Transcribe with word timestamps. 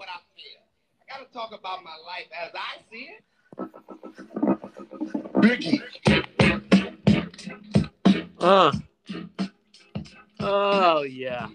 what 0.00 0.08
I 0.08 0.18
feel. 0.34 0.62
I 1.02 1.04
gotta 1.12 1.30
talk 1.30 1.52
about 1.52 1.84
my 1.84 1.94
life 2.06 2.30
as 2.34 2.50
I 2.54 2.80
see 2.90 3.10
it. 3.10 3.22
Biggie. 5.42 5.82
Uh. 8.40 8.72
Oh 10.40 11.02
yeah. 11.02 11.48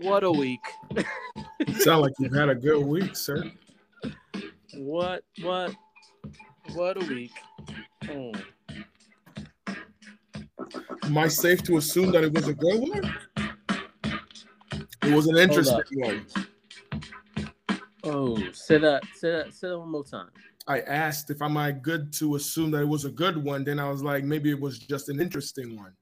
What 0.00 0.24
a 0.24 0.32
week. 0.32 0.58
Sound 1.78 2.02
like 2.02 2.14
you've 2.18 2.34
had 2.34 2.48
a 2.48 2.56
good 2.56 2.84
week, 2.84 3.14
sir. 3.14 3.48
What 4.74 5.22
what 5.42 5.76
what 6.74 7.00
a 7.00 7.06
week. 7.06 7.30
Oh. 8.10 8.32
Am 11.04 11.18
I 11.18 11.28
safe 11.28 11.62
to 11.64 11.76
assume 11.76 12.10
that 12.10 12.24
it 12.24 12.32
was 12.32 12.48
a 12.48 12.54
good 12.54 12.80
one? 12.80 13.14
It 15.02 15.14
was 15.14 15.26
an 15.26 15.36
interesting 15.36 15.84
one. 16.00 16.26
Oh, 18.04 18.36
say 18.52 18.78
that, 18.78 19.02
say 19.14 19.30
that, 19.30 19.54
say 19.54 19.68
that 19.68 19.78
one 19.78 19.90
more 19.90 20.04
time. 20.04 20.28
I 20.66 20.80
asked 20.80 21.30
if 21.30 21.42
am 21.42 21.56
I 21.56 21.72
good 21.72 22.12
to 22.14 22.36
assume 22.36 22.70
that 22.72 22.82
it 22.82 22.88
was 22.88 23.04
a 23.04 23.10
good 23.10 23.42
one. 23.42 23.64
Then 23.64 23.78
I 23.78 23.88
was 23.88 24.02
like, 24.02 24.24
maybe 24.24 24.50
it 24.50 24.60
was 24.60 24.78
just 24.78 25.08
an 25.08 25.20
interesting 25.20 25.76
one. 25.76 25.92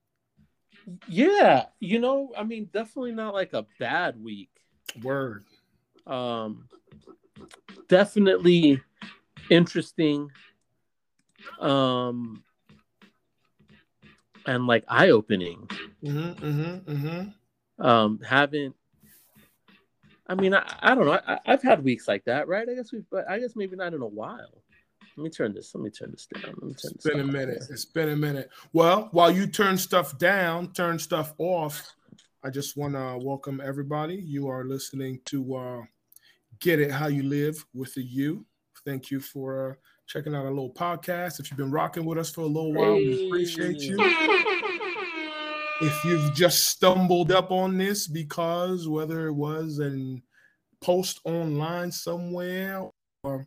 Yeah, 1.09 1.67
you 1.79 1.99
know, 1.99 2.33
I 2.37 2.43
mean, 2.43 2.69
definitely 2.73 3.13
not 3.13 3.35
like 3.35 3.53
a 3.53 3.67
bad 3.79 4.23
week. 4.23 4.51
Word. 5.03 5.45
Um, 6.07 6.69
definitely 7.89 8.81
interesting. 9.51 10.31
Um, 11.59 12.43
and 14.47 14.67
like 14.67 14.85
eye 14.89 15.11
opening. 15.11 15.69
Mm-hmm, 16.03 16.45
mm-hmm, 16.45 16.93
mm-hmm. 16.93 17.87
Um, 17.87 18.21
haven't. 18.21 18.75
I 20.31 20.37
mean, 20.37 20.55
I, 20.55 20.63
I 20.81 20.95
don't 20.95 21.07
know. 21.07 21.19
I, 21.27 21.39
have 21.45 21.61
had 21.61 21.83
weeks 21.83 22.07
like 22.07 22.25
that, 22.27 22.47
right? 22.47 22.67
I 22.69 22.75
guess 22.77 22.93
we've, 22.93 23.05
but 23.11 23.29
I 23.29 23.41
guess 23.41 23.57
maybe 23.57 23.75
not 23.75 23.95
in 23.95 24.01
a 24.01 24.07
while. 24.07 24.63
Let 25.17 25.25
me 25.25 25.29
turn 25.29 25.53
this. 25.53 25.75
Let 25.75 25.83
me 25.83 25.91
turn 25.91 26.13
this 26.13 26.29
down. 26.33 26.55
Let 26.55 26.63
me 26.63 26.75
turn 26.75 26.93
it's 26.95 27.05
been 27.05 27.19
a 27.19 27.25
minute. 27.25 27.65
It's 27.69 27.85
been 27.85 28.11
a 28.11 28.17
minute. 28.17 28.49
Well, 28.73 29.09
while 29.11 29.33
you 29.33 29.49
turn 29.49 29.77
stuff 29.77 30.19
down, 30.19 30.73
turn 30.73 31.01
stuff 31.01 31.35
off. 31.39 31.97
I 32.45 32.51
just 32.51 32.77
want 32.77 32.95
to 32.95 33.19
welcome 33.21 33.61
everybody. 33.63 34.15
You 34.15 34.49
are 34.49 34.65
listening 34.65 35.19
to 35.27 35.57
uh, 35.57 35.83
"Get 36.61 36.79
It 36.79 36.93
How 36.93 37.09
You 37.09 37.25
Live" 37.25 37.67
with 37.75 37.93
the 37.95 38.03
U. 38.05 38.47
Thank 38.87 39.11
you 39.11 39.19
for 39.19 39.73
uh, 39.73 39.75
checking 40.07 40.33
out 40.33 40.45
our 40.45 40.53
little 40.53 40.73
podcast. 40.73 41.41
If 41.41 41.51
you've 41.51 41.59
been 41.59 41.73
rocking 41.73 42.05
with 42.05 42.19
us 42.19 42.31
for 42.31 42.43
a 42.43 42.47
little 42.47 42.73
while, 42.73 42.95
hey. 42.95 43.05
we 43.05 43.27
appreciate 43.27 43.81
you. 43.81 44.47
If 45.81 46.05
you've 46.05 46.35
just 46.35 46.67
stumbled 46.69 47.33
up 47.33 47.51
on 47.51 47.79
this 47.79 48.07
because 48.07 48.87
whether 48.87 49.27
it 49.27 49.33
was 49.33 49.81
a 49.81 50.23
post 50.81 51.21
online 51.25 51.91
somewhere 51.91 52.89
or 53.23 53.47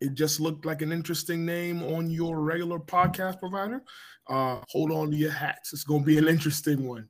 it 0.00 0.14
just 0.14 0.38
looked 0.38 0.64
like 0.64 0.82
an 0.82 0.92
interesting 0.92 1.44
name 1.44 1.82
on 1.82 2.10
your 2.10 2.40
regular 2.40 2.78
podcast 2.78 3.40
provider, 3.40 3.82
uh, 4.28 4.60
hold 4.68 4.92
on 4.92 5.10
to 5.10 5.16
your 5.16 5.32
hats. 5.32 5.72
It's 5.72 5.84
going 5.84 6.02
to 6.02 6.06
be 6.06 6.18
an 6.18 6.28
interesting 6.28 6.86
one. 6.86 7.08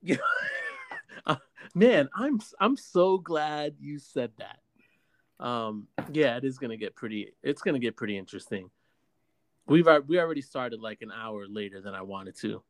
Yeah. 0.00 0.16
uh, 1.26 1.36
man, 1.74 2.08
I'm 2.14 2.40
I'm 2.60 2.76
so 2.76 3.18
glad 3.18 3.74
you 3.78 3.98
said 3.98 4.30
that 4.38 4.58
um, 5.42 5.88
yeah, 6.12 6.36
it 6.36 6.44
is 6.44 6.58
gonna 6.58 6.76
get 6.76 6.94
pretty. 6.94 7.34
It's 7.42 7.62
gonna 7.62 7.80
get 7.80 7.96
pretty 7.96 8.16
interesting. 8.16 8.70
We've 9.66 9.88
we 10.06 10.20
already 10.20 10.40
started 10.40 10.80
like 10.80 11.02
an 11.02 11.10
hour 11.10 11.46
later 11.48 11.80
than 11.80 11.94
I 11.94 12.02
wanted 12.02 12.36
to. 12.38 12.62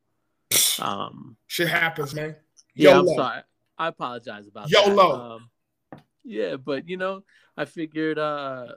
Um, 0.81 1.37
shit 1.47 1.69
happens, 1.69 2.15
man. 2.15 2.37
Yeah, 2.75 2.99
I'm 2.99 3.09
sorry. 3.09 3.43
I 3.79 3.89
apologize 3.89 4.47
about 4.47 4.71
YOLO. 4.71 4.95
that. 4.95 5.19
Um, 5.19 5.51
yeah, 6.25 6.57
but 6.57 6.89
you 6.89 6.97
know, 6.97 7.25
I 7.57 7.65
figured 7.65 8.19
uh, 8.19 8.69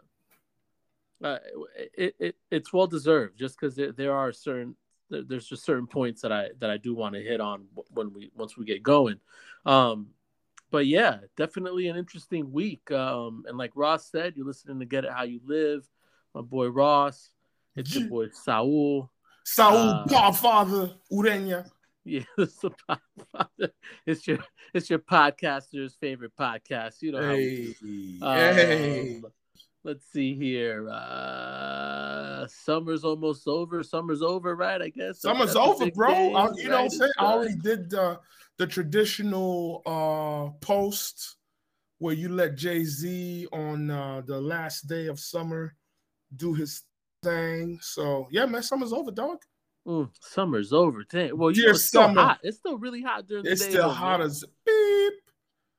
uh 1.23 1.37
it, 1.97 2.15
it 2.19 2.35
it's 2.51 2.73
well 2.73 2.87
deserved 2.87 3.37
just 3.37 3.59
because 3.59 3.75
there, 3.75 3.91
there 3.91 4.13
are 4.13 4.31
certain 4.31 4.75
there's 5.09 5.47
just 5.47 5.63
certain 5.63 5.87
points 5.87 6.21
that 6.21 6.31
I 6.31 6.49
that 6.59 6.69
I 6.69 6.77
do 6.77 6.95
want 6.95 7.15
to 7.15 7.21
hit 7.21 7.39
on 7.39 7.65
when 7.91 8.13
we 8.13 8.31
once 8.35 8.57
we 8.57 8.65
get 8.65 8.83
going. 8.83 9.19
Um, 9.65 10.07
but 10.71 10.87
yeah, 10.87 11.19
definitely 11.37 11.87
an 11.87 11.95
interesting 11.95 12.51
week. 12.51 12.91
Um, 12.91 13.45
and 13.47 13.57
like 13.57 13.71
Ross 13.75 14.09
said, 14.09 14.33
you're 14.35 14.45
listening 14.45 14.79
to 14.79 14.85
Get 14.85 15.05
It 15.05 15.11
How 15.11 15.23
You 15.23 15.39
Live. 15.45 15.87
My 16.33 16.41
boy 16.41 16.67
Ross. 16.67 17.29
It's 17.75 17.95
your 17.95 18.09
boy 18.09 18.29
Saul. 18.29 19.11
Saul 19.43 19.77
uh, 19.77 20.05
Godfather 20.05 20.91
Urenia. 21.11 21.69
Yeah, 22.05 22.21
it's, 22.37 22.59
the 22.59 23.71
it's 24.05 24.27
your 24.27 24.37
it's 24.73 24.89
your 24.89 24.99
podcaster's 24.99 25.95
favorite 25.95 26.33
podcast. 26.39 27.01
You 27.01 27.13
know 27.13 27.21
hey, 27.21 27.75
um, 28.21 28.55
hey. 28.55 29.21
Let's 29.83 30.05
see 30.11 30.35
here. 30.35 30.87
Uh 30.89 32.47
Summer's 32.47 33.03
almost 33.03 33.47
over. 33.47 33.83
Summer's 33.83 34.21
over, 34.21 34.55
right? 34.55 34.81
I 34.81 34.89
guess. 34.89 35.21
Summer's 35.21 35.55
over, 35.55 35.89
bro. 35.91 36.09
I, 36.09 36.17
you 36.17 36.35
right? 36.35 36.55
know 36.65 36.69
what 36.69 36.81
I'm 36.81 36.89
saying? 36.89 37.11
I 37.17 37.25
already 37.25 37.55
did 37.55 37.93
uh 37.93 38.17
the 38.57 38.67
traditional 38.67 39.81
uh, 39.85 40.57
post 40.65 41.37
where 41.99 42.13
you 42.13 42.29
let 42.29 42.55
Jay 42.55 42.83
Z 42.83 43.47
on 43.51 43.89
uh, 43.89 44.21
the 44.25 44.39
last 44.39 44.87
day 44.87 45.07
of 45.07 45.19
summer 45.19 45.75
do 46.35 46.53
his 46.53 46.83
thing. 47.23 47.79
So 47.81 48.27
yeah, 48.31 48.45
man, 48.45 48.63
summer's 48.63 48.93
over, 48.93 49.11
dog. 49.11 49.39
Mm, 49.87 50.09
summer's 50.19 50.73
over. 50.73 51.03
Dang. 51.03 51.37
Well, 51.37 51.51
you 51.51 51.65
know, 51.65 51.71
it's 51.71 51.89
summer. 51.89 52.13
still 52.13 52.23
hot. 52.23 52.39
It's 52.43 52.57
still 52.57 52.77
really 52.77 53.03
hot 53.03 53.27
during 53.27 53.43
the 53.43 53.51
it's 53.51 53.61
day. 53.61 53.67
It's 53.67 53.75
still 53.75 53.89
hot 53.89 54.21
as 54.21 54.43
beep. 54.65 55.13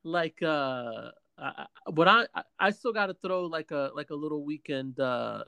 Like 0.04 0.40
uh, 0.42 1.10
I, 1.38 1.66
but 1.92 2.08
I 2.08 2.26
I 2.58 2.70
still 2.70 2.92
got 2.92 3.06
to 3.06 3.14
throw 3.14 3.46
like 3.46 3.72
a 3.72 3.90
like 3.94 4.10
a 4.10 4.14
little 4.14 4.44
weekend 4.44 5.00
uh 5.00 5.44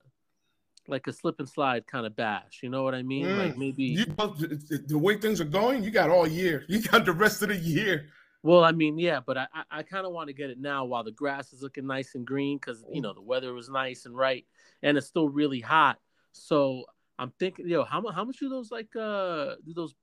like 0.88 1.06
a 1.06 1.12
slip 1.12 1.38
and 1.38 1.48
slide 1.48 1.86
kind 1.86 2.06
of 2.06 2.16
bash. 2.16 2.60
You 2.62 2.70
know 2.70 2.82
what 2.82 2.94
I 2.94 3.02
mean? 3.02 3.26
Mm. 3.26 3.38
Like 3.38 3.58
maybe 3.58 3.84
you, 3.84 4.06
the 4.06 4.98
way 4.98 5.16
things 5.18 5.40
are 5.40 5.44
going, 5.44 5.84
you 5.84 5.90
got 5.90 6.10
all 6.10 6.26
year. 6.26 6.64
You 6.68 6.82
got 6.82 7.04
the 7.04 7.12
rest 7.12 7.42
of 7.42 7.48
the 7.48 7.56
year. 7.56 8.08
Well, 8.42 8.64
I 8.64 8.72
mean, 8.72 8.98
yeah, 8.98 9.20
but 9.24 9.36
I 9.36 9.46
I, 9.54 9.62
I 9.70 9.82
kind 9.82 10.06
of 10.06 10.12
want 10.12 10.28
to 10.28 10.34
get 10.34 10.50
it 10.50 10.58
now 10.58 10.84
while 10.84 11.04
the 11.04 11.12
grass 11.12 11.52
is 11.52 11.62
looking 11.62 11.86
nice 11.86 12.14
and 12.14 12.26
green 12.26 12.58
because 12.58 12.84
you 12.92 13.00
know 13.00 13.12
the 13.12 13.22
weather 13.22 13.52
was 13.52 13.68
nice 13.68 14.06
and 14.06 14.16
right, 14.16 14.44
and 14.82 14.98
it's 14.98 15.06
still 15.06 15.28
really 15.28 15.60
hot. 15.60 15.98
So 16.32 16.84
I'm 17.18 17.32
thinking, 17.38 17.68
yo, 17.68 17.84
how 17.84 18.00
much 18.00 18.14
how 18.14 18.24
much 18.24 18.38
do 18.38 18.48
those 18.48 18.70
like 18.70 18.94
uh 18.96 19.56
do 19.64 19.74
those 19.74 19.94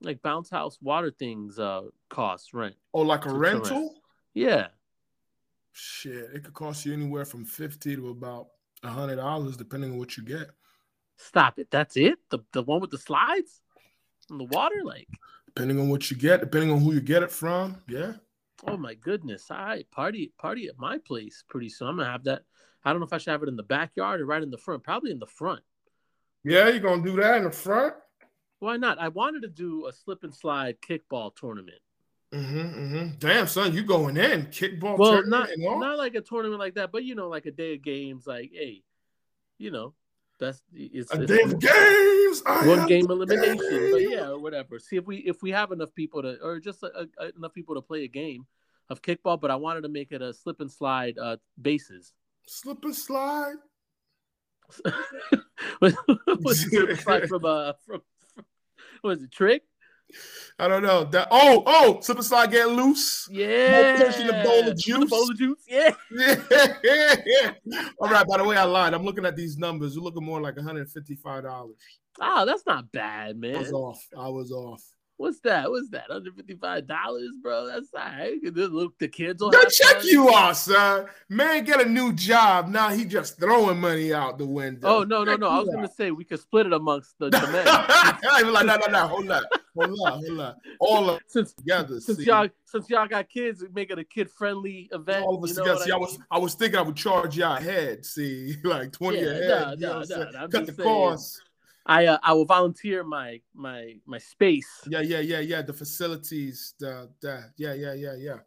like 0.00 0.20
bounce 0.22 0.50
house 0.50 0.78
water 0.80 1.10
things 1.10 1.58
uh 1.58 1.82
cost 2.10 2.52
rent? 2.52 2.74
Oh, 2.92 3.02
like 3.02 3.26
a 3.26 3.32
rental? 3.32 3.80
Rent? 3.80 3.92
Yeah. 4.34 4.66
Shit, 5.72 6.30
it 6.34 6.44
could 6.44 6.54
cost 6.54 6.84
you 6.84 6.92
anywhere 6.92 7.24
from 7.24 7.44
fifty 7.44 7.96
to 7.96 8.10
about 8.10 8.48
a 8.82 8.88
hundred 8.88 9.16
dollars, 9.16 9.56
depending 9.56 9.92
on 9.92 9.98
what 9.98 10.16
you 10.16 10.24
get. 10.24 10.48
Stop 11.16 11.58
it. 11.58 11.70
That's 11.70 11.96
it. 11.96 12.18
The 12.30 12.40
the 12.52 12.62
one 12.62 12.80
with 12.80 12.90
the 12.90 12.98
slides 12.98 13.60
in 14.30 14.38
the 14.38 14.44
water, 14.44 14.82
like. 14.84 15.08
Depending 15.46 15.78
on 15.78 15.88
what 15.88 16.10
you 16.10 16.16
get, 16.16 16.40
depending 16.40 16.72
on 16.72 16.80
who 16.80 16.92
you 16.92 17.00
get 17.00 17.22
it 17.22 17.30
from, 17.30 17.80
yeah. 17.88 18.14
Oh 18.66 18.76
my 18.76 18.94
goodness! 18.94 19.50
I 19.50 19.84
party 19.92 20.32
party 20.36 20.66
at 20.66 20.78
my 20.78 20.98
place 20.98 21.44
pretty 21.48 21.68
soon. 21.68 21.88
I'm 21.88 21.96
gonna 21.98 22.10
have 22.10 22.24
that. 22.24 22.42
I 22.84 22.90
don't 22.90 23.00
know 23.00 23.06
if 23.06 23.12
I 23.12 23.18
should 23.18 23.30
have 23.30 23.42
it 23.44 23.48
in 23.48 23.54
the 23.54 23.62
backyard 23.62 24.20
or 24.20 24.26
right 24.26 24.42
in 24.42 24.50
the 24.50 24.58
front. 24.58 24.82
Probably 24.82 25.12
in 25.12 25.20
the 25.20 25.26
front. 25.26 25.60
Yeah, 26.44 26.68
you're 26.68 26.80
gonna 26.80 27.02
do 27.02 27.16
that 27.16 27.38
in 27.38 27.44
the 27.44 27.50
front. 27.50 27.94
Why 28.58 28.76
not? 28.76 28.98
I 28.98 29.08
wanted 29.08 29.42
to 29.42 29.48
do 29.48 29.86
a 29.86 29.92
slip 29.92 30.24
and 30.24 30.34
slide 30.34 30.76
kickball 30.80 31.34
tournament. 31.34 31.80
Mm-hmm, 32.32 32.58
mm-hmm. 32.58 33.08
Damn, 33.18 33.46
son, 33.46 33.72
you 33.72 33.82
going 33.84 34.16
in 34.16 34.46
kickball? 34.46 34.98
Well, 34.98 35.24
not 35.26 35.48
not 35.56 35.98
like 35.98 36.14
a 36.14 36.20
tournament 36.20 36.58
like 36.58 36.74
that, 36.74 36.90
but 36.92 37.04
you 37.04 37.14
know, 37.14 37.28
like 37.28 37.46
a 37.46 37.50
day 37.50 37.74
of 37.74 37.82
games. 37.82 38.26
Like, 38.26 38.50
hey, 38.52 38.82
you 39.58 39.70
know, 39.70 39.94
that's 40.40 40.60
it's 40.74 41.12
a 41.12 41.22
it's, 41.22 41.32
day 41.32 41.42
of 41.42 41.60
games. 41.60 42.42
one 42.44 42.86
game 42.86 43.08
elimination, 43.08 43.58
game. 43.58 43.92
but 43.92 44.02
yeah, 44.02 44.30
or 44.30 44.38
whatever. 44.38 44.78
See 44.78 44.96
if 44.96 45.06
we 45.06 45.18
if 45.18 45.42
we 45.42 45.52
have 45.52 45.70
enough 45.70 45.94
people 45.94 46.22
to, 46.22 46.38
or 46.42 46.58
just 46.58 46.82
a, 46.82 47.08
a, 47.18 47.30
enough 47.36 47.54
people 47.54 47.76
to 47.76 47.80
play 47.80 48.04
a 48.04 48.08
game 48.08 48.46
of 48.90 49.00
kickball. 49.00 49.40
But 49.40 49.50
I 49.50 49.56
wanted 49.56 49.82
to 49.82 49.88
make 49.88 50.10
it 50.10 50.20
a 50.20 50.34
slip 50.34 50.60
and 50.60 50.70
slide 50.70 51.16
uh 51.18 51.36
bases. 51.60 52.12
Slip 52.46 52.84
and 52.84 52.94
slide. 52.94 53.54
What's 55.78 56.60
slip 56.60 56.88
and 56.90 57.28
from 57.28 57.44
uh 57.44 57.72
from, 57.86 58.02
from 58.34 58.44
what 59.02 59.18
is 59.18 59.22
it 59.22 59.32
trick? 59.32 59.62
I 60.58 60.68
don't 60.68 60.82
know. 60.82 61.04
That 61.04 61.28
oh 61.30 61.62
oh 61.66 62.00
slip 62.00 62.18
and 62.18 62.26
slide 62.26 62.50
get 62.50 62.68
loose. 62.68 63.28
Yeah. 63.30 64.04
Pushing 64.04 64.26
the 64.26 64.42
bowl 64.44 64.68
of 64.68 64.78
juice. 64.78 65.10
bowl 65.10 65.30
of 65.30 65.36
juice. 65.36 65.64
Yeah. 65.68 65.90
yeah. 66.10 66.74
yeah. 66.84 67.14
yeah. 67.24 67.88
All 67.98 68.08
right. 68.08 68.26
By 68.26 68.38
the 68.38 68.44
way, 68.44 68.56
I 68.56 68.64
lied. 68.64 68.94
I'm 68.94 69.04
looking 69.04 69.26
at 69.26 69.36
these 69.36 69.56
numbers. 69.58 69.94
You're 69.94 70.04
looking 70.04 70.24
more 70.24 70.40
like 70.40 70.56
155 70.56 71.44
dollars. 71.44 71.76
Oh, 72.20 72.44
that's 72.46 72.64
not 72.66 72.92
bad, 72.92 73.36
man. 73.38 73.56
I 73.56 73.60
was 73.60 73.72
off. 73.72 74.06
I 74.16 74.28
was 74.28 74.52
off. 74.52 74.82
What's 75.16 75.38
that? 75.40 75.70
What's 75.70 75.88
that? 75.90 76.10
Under 76.10 76.32
fifty 76.32 76.54
five 76.54 76.88
dollars, 76.88 77.30
bro. 77.40 77.66
That's 77.66 77.88
all 77.94 78.00
right. 78.00 78.34
Look, 78.42 78.98
the 78.98 79.06
kids 79.06 79.40
will. 79.40 79.50
They 79.50 79.58
check 79.70 79.98
fun. 79.98 80.06
you 80.06 80.34
out, 80.34 80.56
son. 80.56 81.06
Man, 81.28 81.62
get 81.64 81.80
a 81.80 81.88
new 81.88 82.12
job. 82.12 82.68
Now 82.68 82.88
he 82.88 83.04
just 83.04 83.38
throwing 83.38 83.80
money 83.80 84.12
out 84.12 84.38
the 84.38 84.46
window. 84.46 84.88
Oh 84.88 85.02
no, 85.04 85.22
no, 85.22 85.36
no. 85.36 85.48
I 85.48 85.60
was 85.60 85.68
out. 85.68 85.74
gonna 85.76 85.92
say 85.96 86.10
we 86.10 86.24
could 86.24 86.40
split 86.40 86.66
it 86.66 86.72
amongst 86.72 87.16
the, 87.20 87.30
the 87.30 87.40
men. 87.52 87.64
I 87.68 88.42
was 88.42 88.52
like, 88.52 88.66
no, 88.66 88.76
no, 88.76 88.86
no. 88.86 89.06
Hold 89.06 89.30
up. 89.30 89.44
hold 89.76 90.00
up, 90.04 90.14
hold 90.26 90.40
up. 90.40 90.58
All 90.80 91.10
of 91.10 91.20
since 91.28 91.52
together. 91.52 92.00
since 92.00 92.18
see? 92.18 92.24
y'all 92.24 92.48
since 92.64 92.90
y'all 92.90 93.06
got 93.06 93.28
kids, 93.28 93.62
make 93.72 93.90
it 93.92 93.98
a 94.00 94.04
kid 94.04 94.28
friendly 94.30 94.88
event. 94.92 95.24
all 95.24 95.36
of 95.36 95.44
us 95.44 95.50
you 95.50 95.56
know 95.56 95.62
together. 95.64 95.84
See, 95.84 95.92
I 95.92 95.94
I 95.94 95.98
was? 95.98 96.18
I 96.32 96.38
was 96.38 96.54
thinking 96.54 96.78
I 96.78 96.82
would 96.82 96.96
charge 96.96 97.36
y'all 97.36 97.56
ahead. 97.56 98.04
See, 98.04 98.56
like 98.64 98.90
twenty 98.90 99.20
Yeah, 99.20 99.26
ahead. 99.26 99.48
nah, 99.48 99.70
you 99.70 99.76
know 99.78 99.88
nah, 99.88 99.94
what 99.94 100.00
I'm 100.00 100.06
saying? 100.06 100.26
nah, 100.32 100.46
Cut 100.48 100.66
the 100.66 100.72
saying. 100.72 100.88
cost. 100.88 101.42
I 101.86 102.06
uh, 102.06 102.18
I 102.22 102.32
will 102.32 102.46
volunteer 102.46 103.04
my 103.04 103.40
my 103.54 103.96
my 104.06 104.18
space. 104.18 104.68
Yeah, 104.88 105.00
yeah, 105.00 105.20
yeah, 105.20 105.40
yeah. 105.40 105.62
The 105.62 105.72
facilities, 105.72 106.74
the 106.78 107.10
the 107.20 107.50
yeah, 107.56 107.74
yeah, 107.74 107.92
yeah, 107.92 108.14
yeah. 108.16 108.38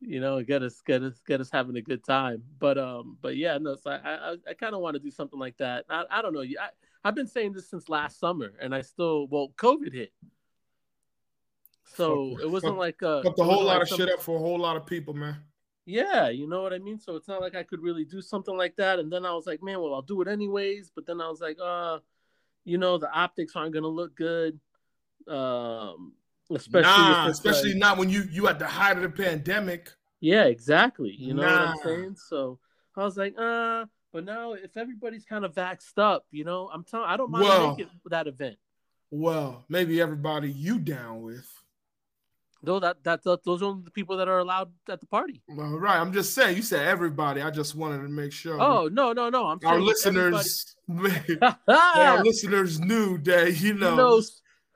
You 0.00 0.20
know, 0.20 0.42
get 0.42 0.62
us 0.62 0.80
get 0.84 1.02
us 1.02 1.20
get 1.26 1.40
us 1.40 1.50
having 1.50 1.76
a 1.76 1.82
good 1.82 2.04
time. 2.04 2.42
But 2.58 2.78
um, 2.78 3.18
but 3.22 3.36
yeah, 3.36 3.58
no. 3.58 3.76
So 3.76 3.90
I 3.90 4.32
I, 4.32 4.36
I 4.48 4.54
kind 4.54 4.74
of 4.74 4.80
want 4.80 4.94
to 4.94 5.00
do 5.00 5.10
something 5.10 5.38
like 5.38 5.56
that. 5.58 5.84
I, 5.88 6.04
I 6.10 6.22
don't 6.22 6.34
know. 6.34 6.42
I 6.42 6.70
I've 7.04 7.14
been 7.14 7.28
saying 7.28 7.52
this 7.52 7.70
since 7.70 7.88
last 7.88 8.18
summer, 8.18 8.52
and 8.60 8.74
I 8.74 8.82
still 8.82 9.28
well, 9.28 9.52
COVID 9.56 9.92
hit. 9.92 10.12
So 11.84 12.36
it 12.42 12.50
wasn't 12.50 12.78
like 12.78 13.02
uh, 13.02 13.22
Fucked 13.22 13.38
a 13.38 13.44
whole 13.44 13.64
lot 13.64 13.78
like 13.78 13.90
of 13.90 13.96
shit 13.96 14.10
up 14.10 14.22
for 14.22 14.36
a 14.36 14.38
whole 14.38 14.58
lot 14.58 14.76
of 14.76 14.86
people, 14.86 15.14
man. 15.14 15.36
Yeah, 15.84 16.28
you 16.28 16.48
know 16.48 16.62
what 16.62 16.72
I 16.72 16.78
mean. 16.78 16.98
So 16.98 17.16
it's 17.16 17.28
not 17.28 17.40
like 17.40 17.54
I 17.54 17.64
could 17.64 17.82
really 17.82 18.04
do 18.04 18.22
something 18.22 18.56
like 18.56 18.76
that. 18.76 18.98
And 18.98 19.12
then 19.12 19.26
I 19.26 19.34
was 19.34 19.46
like, 19.46 19.62
man, 19.62 19.80
well, 19.80 19.94
I'll 19.94 20.02
do 20.02 20.22
it 20.22 20.28
anyways. 20.28 20.92
But 20.94 21.06
then 21.06 21.20
I 21.20 21.28
was 21.28 21.40
like, 21.40 21.58
uh, 21.62 21.98
you 22.64 22.78
know, 22.78 22.98
the 22.98 23.10
optics 23.10 23.54
aren't 23.56 23.74
gonna 23.74 23.88
look 23.88 24.14
good. 24.16 24.58
Um, 25.28 26.12
especially 26.50 26.82
nah, 26.82 27.28
especially 27.28 27.70
like- 27.70 27.78
not 27.78 27.98
when 27.98 28.10
you 28.10 28.24
you 28.30 28.48
at 28.48 28.58
the 28.58 28.66
height 28.66 28.96
of 28.96 29.02
the 29.02 29.08
pandemic. 29.10 29.90
yeah, 30.20 30.44
exactly. 30.44 31.10
You 31.16 31.34
know 31.34 31.42
what 31.42 31.52
I'm 31.52 31.76
saying? 31.82 32.16
So 32.16 32.58
I 32.96 33.04
was 33.04 33.16
like, 33.16 33.34
uh, 33.38 33.86
but 34.12 34.24
now 34.24 34.52
if 34.52 34.76
everybody's 34.76 35.24
kind 35.24 35.44
of 35.44 35.54
vaxxed 35.54 35.98
up, 35.98 36.26
you 36.30 36.44
know, 36.44 36.68
I'm 36.72 36.84
telling, 36.84 37.06
I 37.08 37.16
don't 37.16 37.30
mind 37.30 37.44
Well- 37.44 37.70
making 37.76 37.90
that 38.06 38.26
event. 38.26 38.56
Well, 39.10 39.64
maybe 39.68 40.00
everybody 40.00 40.50
you 40.50 40.78
down 40.78 41.20
with. 41.22 41.46
Though 42.64 42.78
that 42.80 43.02
that 43.04 43.24
that- 43.24 43.44
those 43.44 43.62
are 43.62 43.76
the 43.82 43.90
people 43.90 44.16
that 44.18 44.28
are 44.28 44.38
allowed 44.38 44.72
at 44.88 45.00
the 45.00 45.06
party. 45.06 45.42
Well, 45.48 45.78
right. 45.78 45.98
I'm 45.98 46.12
just 46.12 46.32
saying. 46.34 46.56
You 46.56 46.62
said 46.62 46.86
everybody. 46.86 47.42
I 47.42 47.50
just 47.50 47.74
wanted 47.74 48.02
to 48.02 48.08
make 48.08 48.32
sure. 48.32 48.60
Oh 48.60 48.88
no 48.88 49.12
no 49.12 49.28
no! 49.30 49.46
I'm 49.46 49.58
our 49.64 49.80
listeners, 49.80 50.76
our 51.68 52.22
listeners 52.22 52.78
knew 52.78 53.18
that 53.18 53.60
you 53.60 53.74
know 53.74 53.96
no, 53.96 54.22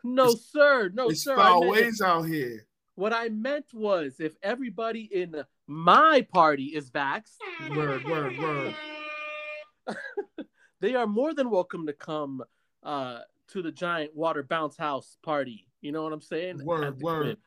no, 0.02 0.34
sir, 0.34 0.90
no, 0.92 1.08
it's 1.08 1.22
sir. 1.22 1.34
I 1.34 1.42
foul 1.42 1.68
ways 1.68 2.00
out 2.00 2.22
here. 2.22 2.66
What 2.96 3.12
I 3.12 3.28
meant 3.28 3.66
was 3.74 4.20
if 4.20 4.34
everybody 4.42 5.02
in 5.02 5.44
my 5.66 6.26
party 6.32 6.66
is 6.66 6.90
vaxxed, 6.90 7.36
Word, 7.70 8.04
word, 8.04 8.38
word. 8.38 8.74
they 10.80 10.94
are 10.94 11.06
more 11.06 11.34
than 11.34 11.50
welcome 11.50 11.86
to 11.86 11.92
come 11.92 12.42
uh, 12.82 13.20
to 13.48 13.62
the 13.62 13.72
giant 13.72 14.14
water 14.14 14.42
bounce 14.42 14.76
house 14.76 15.18
party. 15.22 15.68
You 15.80 15.92
know 15.92 16.02
what 16.02 16.12
I'm 16.12 16.20
saying? 16.20 16.64
Word, 16.64 17.00
word. 17.02 17.22
crib. 17.22 17.38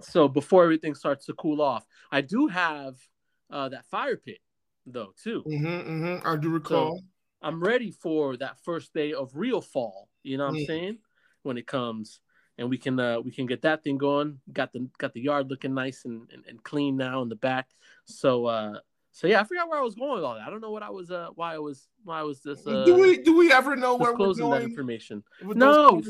So 0.00 0.28
before 0.28 0.62
everything 0.64 0.94
starts 0.94 1.26
to 1.26 1.34
cool 1.34 1.60
off, 1.60 1.84
I 2.10 2.20
do 2.20 2.46
have 2.46 2.96
uh, 3.50 3.68
that 3.70 3.86
fire 3.86 4.16
pit 4.16 4.38
though 4.86 5.12
too. 5.22 5.44
Mm-hmm, 5.46 5.66
mm-hmm. 5.66 6.26
I 6.26 6.36
do 6.36 6.48
recall. 6.50 7.02
I'm 7.42 7.62
ready 7.62 7.90
for 7.90 8.36
that 8.36 8.58
first 8.62 8.92
day 8.92 9.12
of 9.12 9.30
real 9.34 9.60
fall. 9.60 10.08
You 10.22 10.36
know 10.38 10.44
what 10.44 10.50
I'm 10.50 10.56
Mm. 10.56 10.66
saying? 10.66 10.98
When 11.42 11.56
it 11.56 11.66
comes, 11.66 12.20
and 12.58 12.68
we 12.68 12.76
can 12.76 13.00
uh, 13.00 13.20
we 13.20 13.30
can 13.30 13.46
get 13.46 13.62
that 13.62 13.82
thing 13.82 13.96
going. 13.96 14.40
Got 14.52 14.72
the 14.72 14.88
got 14.98 15.14
the 15.14 15.22
yard 15.22 15.48
looking 15.48 15.72
nice 15.72 16.04
and, 16.04 16.30
and, 16.32 16.44
and 16.46 16.62
clean 16.62 16.96
now 16.96 17.22
in 17.22 17.30
the 17.30 17.36
back. 17.36 17.68
So 18.04 18.44
uh, 18.44 18.80
so 19.12 19.26
yeah, 19.26 19.40
I 19.40 19.44
forgot 19.44 19.68
where 19.68 19.78
I 19.78 19.82
was 19.82 19.94
going 19.94 20.16
with 20.16 20.24
all 20.24 20.34
that. 20.34 20.46
I 20.46 20.50
don't 20.50 20.60
know 20.60 20.70
what 20.70 20.82
I 20.82 20.90
was 20.90 21.10
uh 21.10 21.28
why 21.34 21.54
I 21.54 21.58
was 21.58 21.88
why 22.04 22.20
I 22.20 22.22
was 22.22 22.42
this 22.42 22.66
uh 22.66 22.84
do 22.84 23.00
we 23.00 23.18
do 23.18 23.36
we 23.36 23.50
ever 23.52 23.74
know 23.74 23.96
where 23.96 24.12
we're 24.12 24.18
disclosing 24.18 24.50
that 24.50 24.62
information. 24.62 25.24
No? 25.42 26.02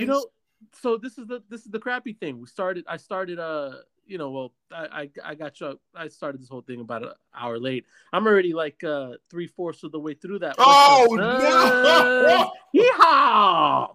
You 0.00 0.06
know, 0.06 0.26
so 0.72 0.96
this 0.96 1.18
is 1.18 1.26
the 1.26 1.42
this 1.48 1.64
is 1.64 1.70
the 1.70 1.78
crappy 1.78 2.12
thing. 2.12 2.40
We 2.40 2.46
started. 2.46 2.84
I 2.88 2.96
started. 2.96 3.38
Uh, 3.38 3.72
you 4.06 4.18
know, 4.18 4.30
well, 4.30 4.52
I 4.72 5.02
I, 5.02 5.30
I 5.30 5.34
got 5.34 5.60
you. 5.60 5.78
I 5.94 6.08
started 6.08 6.40
this 6.40 6.48
whole 6.48 6.62
thing 6.62 6.80
about 6.80 7.02
an 7.02 7.12
hour 7.34 7.58
late. 7.58 7.86
I'm 8.12 8.26
already 8.26 8.52
like 8.52 8.82
uh 8.82 9.12
three 9.30 9.46
fourths 9.46 9.82
of 9.84 9.92
the 9.92 10.00
way 10.00 10.14
through 10.14 10.40
that. 10.40 10.56
Oh 10.58 11.06
no! 11.10 12.52
Yeehaw! 12.74 13.94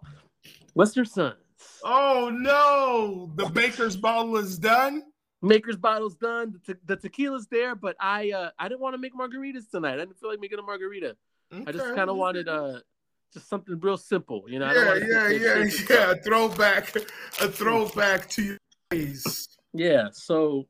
Western 0.73 1.05
Suns. 1.05 1.35
Oh 1.83 2.29
no! 2.33 3.31
The 3.35 3.49
baker's 3.49 3.97
bottle 3.97 4.37
is 4.37 4.57
done. 4.57 5.03
Maker's 5.41 5.77
bottle's 5.77 6.15
done. 6.15 6.53
The, 6.53 6.73
te- 6.73 6.79
the 6.85 6.95
tequila's 6.95 7.47
there, 7.47 7.75
but 7.75 7.95
I 7.99 8.31
uh 8.31 8.49
I 8.57 8.67
didn't 8.69 8.81
want 8.81 8.93
to 8.93 8.97
make 8.97 9.13
margaritas 9.13 9.69
tonight. 9.69 9.95
I 9.95 9.97
didn't 9.97 10.19
feel 10.19 10.29
like 10.29 10.39
making 10.39 10.59
a 10.59 10.63
margarita. 10.63 11.17
I 11.51 11.71
just 11.71 11.93
kind 11.95 12.09
of 12.09 12.17
wanted 12.17 12.47
uh 12.47 12.79
just 13.33 13.49
something 13.49 13.79
real 13.79 13.97
simple. 13.97 14.45
You 14.47 14.59
know. 14.59 14.71
Yeah, 14.71 14.95
yeah, 14.95 15.29
yeah, 15.29 15.69
yeah. 15.89 16.11
A 16.11 16.15
throwback, 16.15 16.95
a 17.41 17.47
throwback 17.49 18.29
to 18.31 18.43
your 18.43 18.57
days. 18.89 19.47
Yeah. 19.73 20.09
So, 20.11 20.67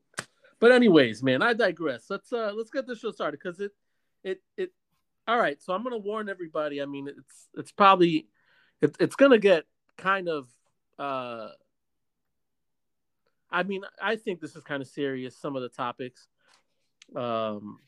but 0.60 0.72
anyways, 0.72 1.22
man, 1.22 1.42
I 1.42 1.52
digress. 1.52 2.06
Let's 2.10 2.32
uh 2.32 2.52
let's 2.54 2.70
get 2.70 2.86
this 2.86 3.00
show 3.00 3.10
started 3.10 3.38
because 3.42 3.60
it 3.60 3.72
it 4.24 4.42
it. 4.56 4.72
All 5.28 5.38
right. 5.38 5.60
So 5.62 5.72
I'm 5.72 5.82
gonna 5.82 5.98
warn 5.98 6.28
everybody. 6.28 6.82
I 6.82 6.86
mean, 6.86 7.08
it's 7.08 7.48
it's 7.54 7.72
probably 7.72 8.28
it, 8.80 8.96
it's 9.00 9.16
gonna 9.16 9.38
get 9.38 9.64
kind 9.96 10.28
of 10.28 10.48
uh. 10.98 11.48
I 13.48 13.62
mean, 13.62 13.82
I 14.02 14.16
think 14.16 14.40
this 14.40 14.56
is 14.56 14.64
kind 14.64 14.82
of 14.82 14.88
serious. 14.88 15.36
Some 15.36 15.54
of 15.54 15.62
the 15.62 15.68
topics. 15.68 16.26
Um, 17.14 17.78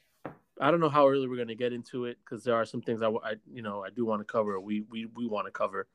I 0.61 0.71
don't 0.71 0.81
know 0.81 0.89
how 0.89 1.09
early 1.09 1.29
we're 1.29 1.37
gonna 1.37 1.55
get 1.55 1.73
into 1.73 2.07
it 2.07 2.19
because 2.25 2.45
there 2.45 2.55
are 2.55 2.65
some 2.65 2.83
things 2.83 3.03
I, 3.03 3.09
I 3.09 3.35
you 3.53 3.63
know 3.63 3.85
I 3.85 3.91
do 3.91 4.05
want 4.05 4.21
to 4.21 4.25
cover. 4.25 4.59
We 4.61 4.83
we 4.83 5.07
we 5.07 5.27
want 5.27 5.47
to 5.47 5.53
cover. 5.53 5.87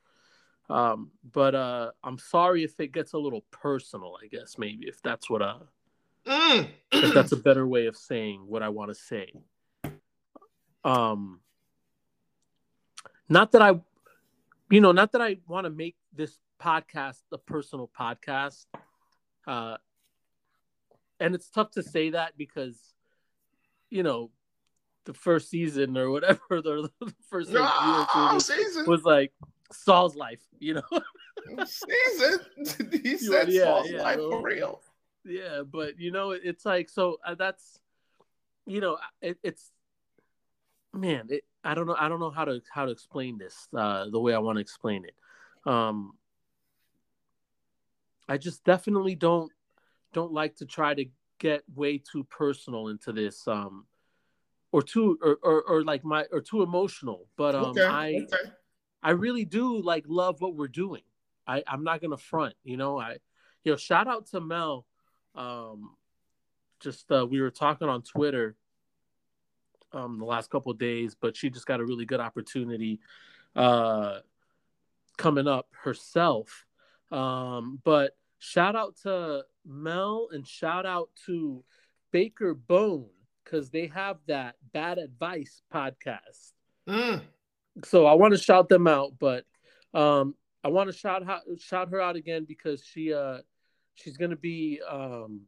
Um, 0.70 1.12
but 1.34 1.56
uh, 1.56 1.92
I'm 2.04 2.18
sorry 2.18 2.64
if 2.64 2.80
it 2.80 2.94
gets 2.94 3.14
a 3.14 3.18
little 3.18 3.44
personal. 3.52 4.18
I 4.24 4.28
guess 4.28 4.58
maybe 4.58 4.88
if 4.88 5.02
that's 5.02 5.30
what 5.30 5.42
uh 5.42 5.60
Mm. 6.26 6.70
if 6.92 7.14
that's 7.14 7.32
a 7.32 7.38
better 7.38 7.68
way 7.68 7.88
of 7.88 7.98
saying 7.98 8.44
what 8.48 8.64
I 8.64 8.70
want 8.70 8.90
to 8.90 8.96
say. 8.96 9.34
Um, 10.84 11.42
not 13.30 13.52
that 13.54 13.62
I, 13.62 13.80
you 14.70 14.82
know, 14.82 14.92
not 14.92 15.12
that 15.14 15.22
I 15.22 15.38
want 15.48 15.66
to 15.66 15.70
make 15.70 15.96
this 16.14 16.40
podcast 16.62 17.22
a 17.32 17.38
personal 17.38 17.90
podcast. 17.98 18.66
Uh, 19.46 19.78
and 21.20 21.36
it's 21.36 21.50
tough 21.50 21.72
to 21.72 21.84
say 21.84 22.12
that 22.12 22.38
because, 22.38 22.78
you 23.90 24.04
know, 24.04 24.30
the 25.06 25.14
first 25.14 25.50
season 25.50 25.98
or 25.98 26.10
whatever, 26.10 26.40
the, 26.50 26.90
the 27.00 27.14
first 27.30 27.52
like, 27.52 27.60
year 27.60 27.94
or 27.94 28.08
two 28.14 28.20
No, 28.20 28.34
was, 28.36 28.46
season, 28.46 28.86
was 28.88 29.04
like 29.04 29.34
Saul's 29.72 30.16
life, 30.16 30.42
you 30.60 30.76
know. 30.76 30.84
season. 31.66 32.40
he 33.04 33.18
said 33.18 33.50
Yeah, 33.50 33.64
Saul's 33.64 33.92
yeah, 33.92 34.04
life 34.04 34.18
well, 34.18 34.30
for 34.32 34.42
real. 34.44 34.82
yeah 35.26 35.62
but 35.70 36.00
you 36.00 36.12
know 36.12 36.32
it's 36.32 36.66
like 36.66 36.90
so 36.90 37.18
uh, 37.26 37.36
that's 37.36 37.80
you 38.66 38.80
know 38.80 38.98
it, 39.22 39.38
it's 39.44 39.72
man 40.94 41.26
it, 41.30 41.44
i 41.64 41.74
don't 41.74 41.88
know 41.88 41.96
i 42.00 42.08
don't 42.08 42.20
know 42.20 42.30
how 42.30 42.46
to 42.46 42.62
how 42.72 42.86
to 42.86 42.92
explain 42.92 43.38
this 43.38 43.68
uh 43.76 44.10
the 44.10 44.20
way 44.20 44.34
i 44.34 44.38
want 44.38 44.56
to 44.58 44.62
explain 44.62 45.04
it 45.06 45.16
um 45.70 46.14
i 48.30 48.38
just 48.38 48.64
definitely 48.64 49.16
don't 49.16 49.52
don't 50.14 50.32
like 50.32 50.56
to 50.56 50.66
try 50.66 50.94
to 50.94 51.06
get 51.40 51.64
way 51.76 51.98
too 51.98 52.24
personal 52.26 52.88
into 52.90 53.12
this 53.12 53.48
um 53.48 53.86
or 54.74 54.82
too 54.82 55.18
or 55.22 55.40
or, 55.42 55.62
or 55.62 55.84
like 55.84 56.04
my 56.04 56.26
or 56.34 56.42
too 56.42 56.62
emotional 56.62 57.28
but 57.38 57.56
um 57.56 57.68
okay, 57.68 57.86
i 57.86 58.16
okay. 58.24 58.52
I 59.04 59.12
really 59.12 59.44
do 59.44 59.82
like 59.82 60.06
love 60.08 60.40
what 60.40 60.56
we're 60.56 60.70
doing. 60.70 61.02
I, 61.46 61.62
I'm 61.68 61.84
not 61.84 62.02
gonna 62.02 62.18
front, 62.18 62.56
you 62.64 62.78
know. 62.78 62.98
I 62.98 63.18
you 63.64 63.72
know, 63.72 63.76
shout 63.76 64.08
out 64.08 64.28
to 64.28 64.40
Mel. 64.40 64.86
Um 65.36 65.92
just 66.80 67.12
uh 67.12 67.28
we 67.30 67.42
were 67.42 67.52
talking 67.52 67.90
on 67.90 68.02
Twitter 68.02 68.56
um 69.92 70.20
the 70.20 70.26
last 70.26 70.50
couple 70.50 70.72
of 70.72 70.80
days, 70.80 71.16
but 71.20 71.36
she 71.36 71.50
just 71.50 71.66
got 71.66 71.82
a 71.82 71.86
really 71.86 72.06
good 72.06 72.22
opportunity 72.22 73.02
uh 73.56 74.20
coming 75.18 75.48
up 75.48 75.68
herself. 75.84 76.66
Um, 77.12 77.80
but 77.84 78.16
shout 78.40 78.76
out 78.76 78.96
to 79.04 79.44
Mel 79.66 80.30
and 80.32 80.48
shout 80.48 80.86
out 80.86 81.10
to 81.26 81.64
Baker 82.12 82.54
Bone 82.54 83.10
because 83.44 83.70
they 83.70 83.88
have 83.88 84.18
that 84.28 84.56
bad 84.74 84.98
advice 84.98 85.62
podcast 85.74 86.52
Mm. 86.88 87.22
so 87.86 88.06
I 88.06 88.14
want 88.14 88.34
to 88.34 88.38
shout 88.38 88.68
them 88.68 88.88
out, 88.88 89.14
but 89.18 89.46
um, 89.94 90.36
I 90.64 90.68
want 90.68 90.92
to 90.92 90.98
shout 90.98 91.28
out, 91.28 91.44
shout 91.60 91.90
her 91.90 92.02
out 92.02 92.16
again 92.18 92.46
because 92.46 92.84
she 92.84 93.14
uh 93.14 93.38
she's 93.96 94.18
gonna 94.18 94.36
be 94.36 94.82
um 94.90 95.42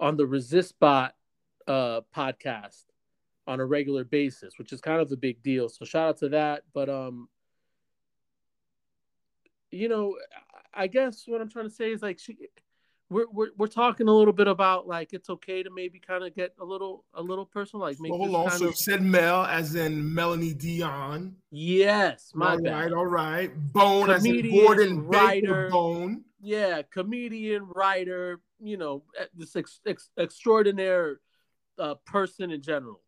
on 0.00 0.16
the 0.16 0.24
Resistbot 0.24 1.12
uh 1.68 2.00
podcast 2.14 2.84
on 3.46 3.60
a 3.60 3.64
regular 3.66 4.04
basis, 4.04 4.58
which 4.58 4.72
is 4.72 4.80
kind 4.80 5.00
of 5.00 5.10
a 5.12 5.16
big 5.16 5.42
deal. 5.42 5.68
So 5.68 5.84
shout 5.84 6.08
out 6.08 6.18
to 6.18 6.28
that. 6.30 6.62
But 6.72 6.88
um, 6.88 7.28
you 9.70 9.88
know, 9.88 10.16
I 10.74 10.86
guess 10.86 11.24
what 11.26 11.40
I'm 11.40 11.48
trying 11.48 11.68
to 11.68 11.74
say 11.74 11.92
is 11.92 12.02
like 12.02 12.18
she 12.18 12.36
we're, 13.10 13.26
we're 13.32 13.48
we're 13.58 13.66
talking 13.66 14.08
a 14.08 14.12
little 14.12 14.32
bit 14.32 14.46
about 14.48 14.86
like 14.86 15.12
it's 15.12 15.28
okay 15.28 15.62
to 15.62 15.70
maybe 15.70 15.98
kind 15.98 16.24
of 16.24 16.34
get 16.34 16.54
a 16.60 16.64
little 16.64 17.04
a 17.14 17.20
little 17.22 17.44
personal, 17.44 17.84
like 17.84 17.98
make 18.00 18.12
hold 18.12 18.34
on. 18.34 18.46
kind 18.48 18.58
So 18.58 18.64
of 18.66 18.70
you 18.70 18.76
said 18.76 19.02
Mel, 19.02 19.44
as 19.44 19.74
in 19.74 20.14
Melanie 20.14 20.54
Dion. 20.54 21.34
yes, 21.50 22.30
my 22.34 22.52
all 22.52 22.62
bad. 22.62 22.72
right, 22.72 22.92
all 22.92 23.06
right. 23.06 23.72
Bone, 23.72 24.10
as 24.10 24.24
in 24.24 24.30
Comedian, 24.36 24.64
Gordon 24.64 25.10
Baker 25.10 25.18
writer. 25.26 25.68
Bone. 25.70 26.22
yeah, 26.40 26.82
comedian, 26.90 27.66
writer, 27.74 28.40
you 28.62 28.76
know, 28.76 29.02
eh, 29.18 29.24
this 29.34 29.56
ex- 29.56 29.80
ex- 29.86 30.10
extraordinary 30.16 31.16
uh, 31.78 31.94
person 32.06 32.50
in 32.50 32.62
general. 32.62 33.00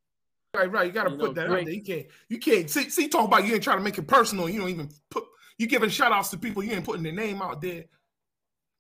Right, 0.55 0.71
right. 0.71 0.87
You 0.87 0.93
got 0.93 1.05
to 1.05 1.11
put 1.11 1.19
know, 1.19 1.33
that 1.33 1.49
great. 1.49 1.61
out 1.61 1.65
there. 1.67 1.75
You 1.75 1.83
can't. 1.83 2.07
You 2.29 2.39
can't. 2.39 2.69
See, 2.69 2.91
see, 2.91 3.09
talk 3.09 3.27
about 3.27 3.47
you 3.47 3.55
ain't 3.55 3.63
trying 3.63 3.79
to 3.79 3.83
make 3.85 3.97
it 3.99 4.07
personal. 4.07 4.49
You 4.51 4.61
don't 4.61 4.69
even 4.69 4.91
put. 5.11 5.25
You 5.59 5.67
giving 5.67 5.89
shout 5.91 6.13
outs 6.13 6.29
to 6.31 6.39
people. 6.39 6.63
You 6.63 6.73
ain't 6.73 6.85
putting 6.85 7.03
their 7.05 7.13
name 7.13 7.41
out 7.41 7.63
there. 7.63 7.85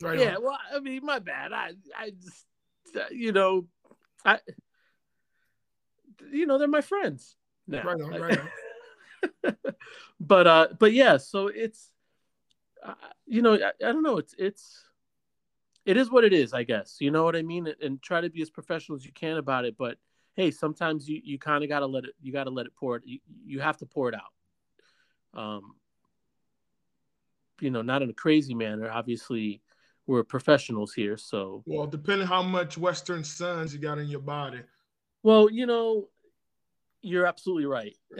Right. 0.02 0.18
yeah, 0.18 0.36
on. 0.36 0.42
well, 0.42 0.58
I 0.74 0.80
mean, 0.80 1.04
my 1.04 1.18
bad. 1.18 1.52
I, 1.52 1.72
I 1.96 2.10
just, 2.10 2.46
uh, 2.96 3.04
you 3.10 3.32
know, 3.32 3.66
I, 4.24 4.38
you 6.30 6.46
know, 6.46 6.58
they're 6.58 6.68
my 6.68 6.80
friends. 6.80 7.36
Now. 7.66 7.84
Right 7.84 8.00
on, 8.00 8.20
right 8.20 9.54
but 10.20 10.46
uh, 10.46 10.68
but 10.78 10.92
yeah, 10.92 11.16
so 11.16 11.46
it's, 11.46 11.90
uh, 12.84 12.94
you 13.26 13.40
know, 13.40 13.54
I, 13.54 13.68
I 13.68 13.92
don't 13.92 14.02
know. 14.02 14.18
It's 14.18 14.34
it's, 14.36 14.84
it 15.84 15.96
is 15.96 16.10
what 16.10 16.24
it 16.24 16.32
is, 16.32 16.52
I 16.52 16.64
guess. 16.64 16.96
You 17.00 17.10
know 17.10 17.24
what 17.24 17.36
I 17.36 17.42
mean? 17.42 17.72
And 17.80 18.02
try 18.02 18.20
to 18.20 18.30
be 18.30 18.42
as 18.42 18.50
professional 18.50 18.96
as 18.96 19.04
you 19.04 19.12
can 19.12 19.36
about 19.36 19.64
it. 19.64 19.76
But 19.78 19.98
hey, 20.34 20.50
sometimes 20.50 21.08
you 21.08 21.20
you 21.22 21.38
kind 21.38 21.62
of 21.62 21.70
gotta 21.70 21.86
let 21.86 22.04
it. 22.04 22.14
You 22.20 22.32
gotta 22.32 22.50
let 22.50 22.66
it 22.66 22.74
pour 22.74 22.96
it. 22.96 23.02
You, 23.04 23.20
you 23.44 23.60
have 23.60 23.76
to 23.78 23.86
pour 23.86 24.08
it 24.08 24.14
out. 24.14 25.40
Um, 25.40 25.74
you 27.60 27.70
know, 27.70 27.82
not 27.82 28.02
in 28.02 28.10
a 28.10 28.14
crazy 28.14 28.54
manner. 28.54 28.90
Obviously, 28.90 29.62
we're 30.06 30.24
professionals 30.24 30.92
here, 30.94 31.16
so 31.16 31.62
Well, 31.66 31.86
depending 31.86 32.26
how 32.26 32.42
much 32.42 32.76
Western 32.76 33.22
Suns 33.24 33.72
you 33.72 33.80
got 33.80 33.98
in 33.98 34.08
your 34.08 34.20
body. 34.20 34.60
well, 35.22 35.50
you 35.50 35.66
know, 35.66 36.08
you're 37.02 37.26
absolutely 37.26 37.66
right. 37.66 37.96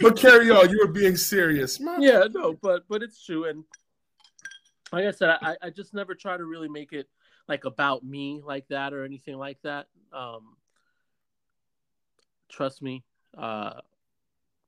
but 0.00 0.16
carry 0.16 0.50
on. 0.50 0.70
You 0.70 0.78
were 0.80 0.92
being 0.92 1.16
serious. 1.16 1.80
Man. 1.80 2.00
yeah, 2.02 2.24
no, 2.32 2.54
but 2.54 2.84
but 2.88 3.02
it's 3.02 3.22
true, 3.24 3.44
and 3.44 3.64
like 4.92 5.04
I 5.04 5.10
said, 5.10 5.30
I 5.42 5.56
I 5.62 5.70
just 5.70 5.92
never 5.92 6.14
try 6.14 6.36
to 6.36 6.44
really 6.44 6.68
make 6.68 6.92
it 6.92 7.06
like 7.46 7.64
about 7.64 8.04
me 8.04 8.40
like 8.44 8.68
that 8.68 8.92
or 8.94 9.04
anything 9.04 9.36
like 9.36 9.58
that. 9.62 9.86
Um, 10.12 10.56
trust 12.48 12.80
me, 12.82 13.04
uh, 13.36 13.80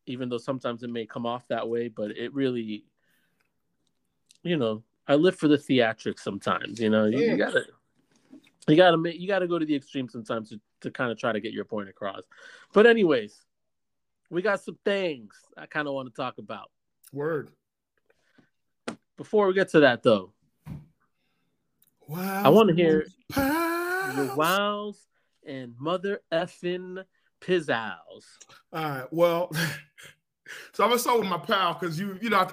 even 0.06 0.28
though 0.28 0.38
sometimes 0.38 0.82
it 0.82 0.90
may 0.90 1.06
come 1.06 1.24
off 1.26 1.48
that 1.48 1.68
way, 1.68 1.88
but 1.88 2.10
it 2.10 2.34
really, 2.34 2.84
you 4.42 4.56
know, 4.58 4.82
I 5.10 5.16
live 5.16 5.34
for 5.34 5.48
the 5.48 5.58
theatrics 5.58 6.20
sometimes. 6.20 6.78
You 6.78 6.88
know, 6.88 7.06
you, 7.06 7.18
you 7.18 7.36
gotta. 7.36 7.64
You 8.68 8.76
gotta 8.76 8.96
make 8.96 9.18
you 9.18 9.26
gotta 9.26 9.48
go 9.48 9.58
to 9.58 9.66
the 9.66 9.74
extreme 9.74 10.08
sometimes 10.08 10.50
to, 10.50 10.60
to 10.82 10.90
kind 10.92 11.10
of 11.10 11.18
try 11.18 11.32
to 11.32 11.40
get 11.40 11.52
your 11.52 11.64
point 11.64 11.88
across. 11.88 12.22
But 12.72 12.86
anyways, 12.86 13.34
we 14.30 14.40
got 14.40 14.60
some 14.60 14.78
things 14.84 15.34
I 15.56 15.66
kind 15.66 15.88
of 15.88 15.94
want 15.94 16.08
to 16.08 16.14
talk 16.14 16.38
about. 16.38 16.70
Word. 17.12 17.50
Before 19.16 19.48
we 19.48 19.54
get 19.54 19.70
to 19.70 19.80
that 19.80 20.04
though, 20.04 20.32
Wow. 22.06 22.42
I 22.44 22.48
want 22.50 22.68
to 22.68 22.74
hear 22.76 23.06
Pals. 23.32 24.16
your 24.16 24.36
wows 24.36 25.06
and 25.44 25.74
mother 25.76 26.20
effing 26.32 27.04
pizzazz. 27.40 27.96
All 28.72 28.82
right. 28.84 29.06
Well, 29.10 29.50
so 30.72 30.84
I'm 30.84 30.90
gonna 30.90 30.98
start 31.00 31.18
with 31.18 31.28
my 31.28 31.38
pal 31.38 31.74
because 31.74 31.98
you, 31.98 32.16
you 32.22 32.30
know, 32.30 32.48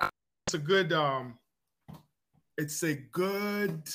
it's 0.48 0.56
a 0.56 0.58
good, 0.58 0.94
um, 0.94 1.38
it's 2.58 2.84
a 2.84 2.96
good 2.96 3.88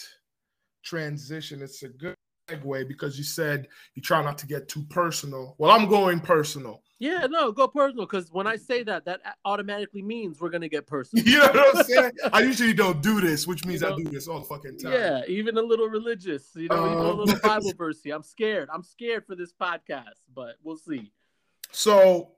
transition. 0.85 1.62
It's 1.62 1.83
a 1.83 1.88
good 1.88 2.14
segue 2.49 2.88
because 2.88 3.16
you 3.19 3.25
said 3.25 3.69
you 3.95 4.02
try 4.02 4.23
not 4.23 4.38
to 4.38 4.47
get 4.47 4.69
too 4.69 4.85
personal. 4.90 5.54
Well, 5.59 5.71
I'm 5.71 5.88
going 5.88 6.21
personal. 6.21 6.83
Yeah, 6.99 7.26
no, 7.28 7.50
go 7.50 7.66
personal 7.66 8.07
because 8.07 8.31
when 8.31 8.47
I 8.47 8.54
say 8.54 8.85
that, 8.85 9.04
that 9.07 9.21
automatically 9.45 10.02
means 10.02 10.40
we're 10.40 10.50
gonna 10.50 10.69
get 10.69 10.87
personal. 10.97 11.25
You 11.25 11.38
know 11.38 11.47
what 11.49 11.76
I'm 11.78 11.85
saying? 11.85 12.12
I 12.33 12.40
usually 12.42 12.73
don't 12.73 13.02
do 13.02 13.21
this, 13.21 13.47
which 13.47 13.64
means 13.64 13.83
You 13.83 13.88
I 13.88 13.97
do 13.97 14.04
this 14.04 14.28
all 14.28 14.38
the 14.38 14.47
fucking 14.47 14.78
time. 14.78 14.92
Yeah, 14.92 15.23
even 15.26 15.59
a 15.59 15.62
little 15.62 15.88
religious, 15.88 16.50
you 16.54 16.69
know, 16.69 16.87
even 16.87 16.99
a 16.99 17.11
Um, 17.11 17.19
little 17.19 17.40
Bible 17.42 17.73
versey. 17.76 18.11
I'm 18.12 18.23
scared. 18.23 18.69
I'm 18.73 18.85
scared 18.85 19.26
for 19.26 19.35
this 19.35 19.52
podcast, 19.52 20.21
but 20.33 20.57
we'll 20.62 20.76
see. 20.76 21.11
So, 21.73 22.33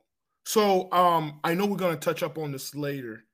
so 0.46 0.90
um, 0.92 1.40
I 1.44 1.52
know 1.54 1.66
we're 1.66 1.76
gonna 1.76 1.96
touch 1.96 2.22
up 2.22 2.38
on 2.38 2.50
this 2.52 2.74
later. 2.74 3.24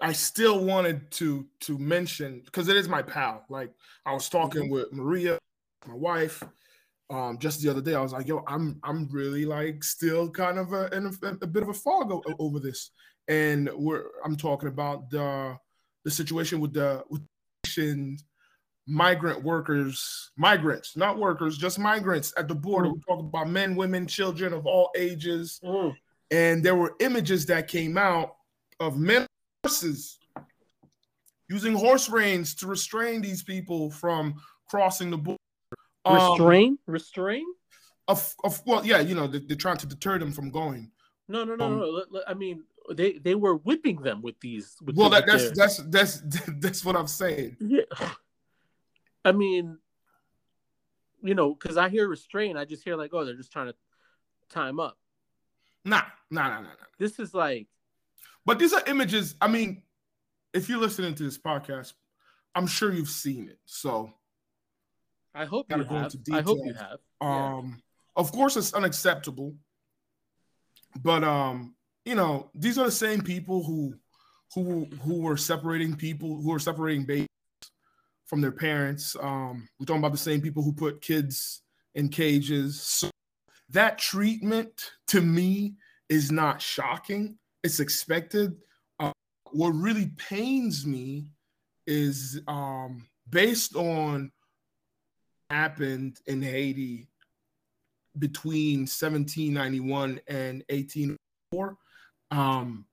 I 0.00 0.12
still 0.12 0.64
wanted 0.64 1.10
to 1.12 1.46
to 1.60 1.78
mention 1.78 2.42
because 2.44 2.68
it 2.68 2.76
is 2.76 2.88
my 2.88 3.02
pal. 3.02 3.44
Like 3.48 3.72
I 4.04 4.12
was 4.12 4.28
talking 4.28 4.64
mm-hmm. 4.64 4.72
with 4.72 4.92
Maria, 4.92 5.38
my 5.86 5.94
wife, 5.94 6.42
um, 7.08 7.38
just 7.38 7.62
the 7.62 7.70
other 7.70 7.80
day. 7.80 7.94
I 7.94 8.02
was 8.02 8.12
like, 8.12 8.26
"Yo, 8.26 8.44
I'm 8.46 8.78
I'm 8.82 9.08
really 9.08 9.46
like 9.46 9.82
still 9.82 10.30
kind 10.30 10.58
of 10.58 10.72
a, 10.72 10.88
in 10.94 11.06
a, 11.06 11.28
a 11.42 11.46
bit 11.46 11.62
of 11.62 11.70
a 11.70 11.74
fog 11.74 12.12
o- 12.12 12.22
over 12.38 12.60
this." 12.60 12.90
And 13.28 13.70
we're 13.74 14.04
I'm 14.24 14.36
talking 14.36 14.68
about 14.68 15.10
the 15.10 15.56
the 16.04 16.10
situation 16.10 16.60
with 16.60 16.74
the 16.74 17.02
with 17.08 17.22
migrant 18.86 19.42
workers, 19.42 20.30
migrants, 20.36 20.96
not 20.96 21.18
workers, 21.18 21.58
just 21.58 21.78
migrants 21.78 22.32
at 22.36 22.48
the 22.48 22.54
border. 22.54 22.88
Mm-hmm. 22.88 23.00
We're 23.08 23.16
talking 23.16 23.28
about 23.28 23.50
men, 23.50 23.76
women, 23.76 24.06
children 24.06 24.52
of 24.52 24.66
all 24.66 24.90
ages 24.96 25.60
mm-hmm. 25.64 25.90
and 26.30 26.64
there 26.64 26.76
were 26.76 26.94
images 27.00 27.46
that 27.46 27.66
came 27.66 27.98
out 27.98 28.36
of 28.78 28.98
men 28.98 29.26
horses 29.66 30.18
using 31.48 31.74
horse 31.74 32.08
reins 32.08 32.54
to 32.54 32.66
restrain 32.66 33.20
these 33.20 33.42
people 33.42 33.90
from 33.90 34.34
crossing 34.68 35.10
the 35.10 35.18
border. 35.18 35.38
Um, 36.04 36.30
Restrain, 36.30 36.78
restrain. 36.86 37.44
of, 38.06 38.34
of 38.44 38.62
well, 38.64 38.86
yeah, 38.86 39.00
you 39.00 39.16
know, 39.16 39.26
they, 39.26 39.38
are 39.52 39.58
trying 39.58 39.78
to 39.78 39.86
deter 39.86 40.20
them 40.20 40.30
from 40.30 40.50
going. 40.50 40.92
No, 41.28 41.42
no, 41.42 41.56
no, 41.56 41.64
um, 41.64 41.78
no. 42.12 42.22
I 42.28 42.34
mean, 42.34 42.62
they 42.94 43.18
they 43.18 43.34
were 43.34 43.56
whipping 43.56 43.96
them 43.96 44.22
with 44.22 44.38
these. 44.38 44.76
With 44.80 44.96
Well, 44.96 45.10
the- 45.10 45.20
that, 45.20 45.26
with 45.26 45.54
that's 45.56 45.78
that's 45.88 46.20
that's 46.20 46.48
that's 46.60 46.84
what 46.84 46.94
I'm 46.94 47.08
saying. 47.08 47.56
Yeah. 47.58 47.82
I 49.24 49.32
mean, 49.32 49.78
you 51.22 51.34
know, 51.34 51.52
because 51.52 51.76
I 51.76 51.88
hear 51.88 52.06
restrain, 52.06 52.56
I 52.56 52.64
just 52.64 52.84
hear 52.84 52.94
like, 52.94 53.10
oh, 53.12 53.24
they're 53.24 53.34
just 53.34 53.50
trying 53.50 53.66
to 53.66 53.74
time 54.48 54.78
up. 54.78 54.96
Nah, 55.84 56.02
nah, 56.30 56.48
nah, 56.48 56.60
nah, 56.60 56.68
nah. 56.68 56.86
This 57.00 57.18
is 57.18 57.34
like, 57.34 57.66
But 58.46 58.58
these 58.60 58.72
are 58.72 58.82
images. 58.86 59.34
I 59.40 59.48
mean, 59.48 59.82
if 60.54 60.68
you're 60.68 60.78
listening 60.78 61.14
to 61.16 61.22
this 61.24 61.36
podcast, 61.36 61.92
I'm 62.54 62.66
sure 62.66 62.92
you've 62.92 63.10
seen 63.10 63.48
it. 63.48 63.58
So, 63.66 64.14
I 65.34 65.44
hope 65.44 65.66
you 65.68 65.84
go 65.84 65.94
have. 65.94 66.14
into 66.14 66.32
I 66.32 66.40
hope 66.40 66.58
you 66.64 66.72
have. 66.72 66.98
Yeah. 67.20 67.56
um, 67.56 67.82
of 68.14 68.32
course, 68.32 68.56
it's 68.56 68.72
unacceptable. 68.72 69.54
But 71.02 71.24
um, 71.24 71.74
you 72.06 72.14
know, 72.14 72.50
these 72.54 72.78
are 72.78 72.86
the 72.86 72.90
same 72.90 73.20
people 73.20 73.62
who 73.64 73.94
who 74.54 74.86
who 75.02 75.20
were 75.20 75.36
separating 75.36 75.96
people 75.96 76.40
who 76.40 76.54
are 76.54 76.58
separating 76.58 77.04
babies 77.04 77.26
from 78.24 78.40
their 78.40 78.52
parents. 78.52 79.16
Um, 79.20 79.68
we're 79.78 79.86
talking 79.86 80.00
about 80.00 80.12
the 80.12 80.18
same 80.18 80.40
people 80.40 80.62
who 80.62 80.72
put 80.72 81.02
kids 81.02 81.62
in 81.94 82.08
cages. 82.08 82.80
So 82.80 83.10
that 83.70 83.98
treatment 83.98 84.92
to 85.08 85.20
me 85.20 85.74
is 86.08 86.30
not 86.30 86.62
shocking. 86.62 87.38
It's 87.66 87.80
expected. 87.80 88.54
Uh, 89.00 89.10
what 89.50 89.70
really 89.70 90.12
pains 90.16 90.86
me 90.86 91.26
is 91.84 92.40
um, 92.46 93.08
based 93.28 93.74
on 93.74 94.30
happened 95.50 96.20
in 96.26 96.42
Haiti 96.42 97.08
between 98.16 98.82
1791 98.82 100.20
and 100.28 100.62
1804. 100.70 101.76
Um, 102.30 102.86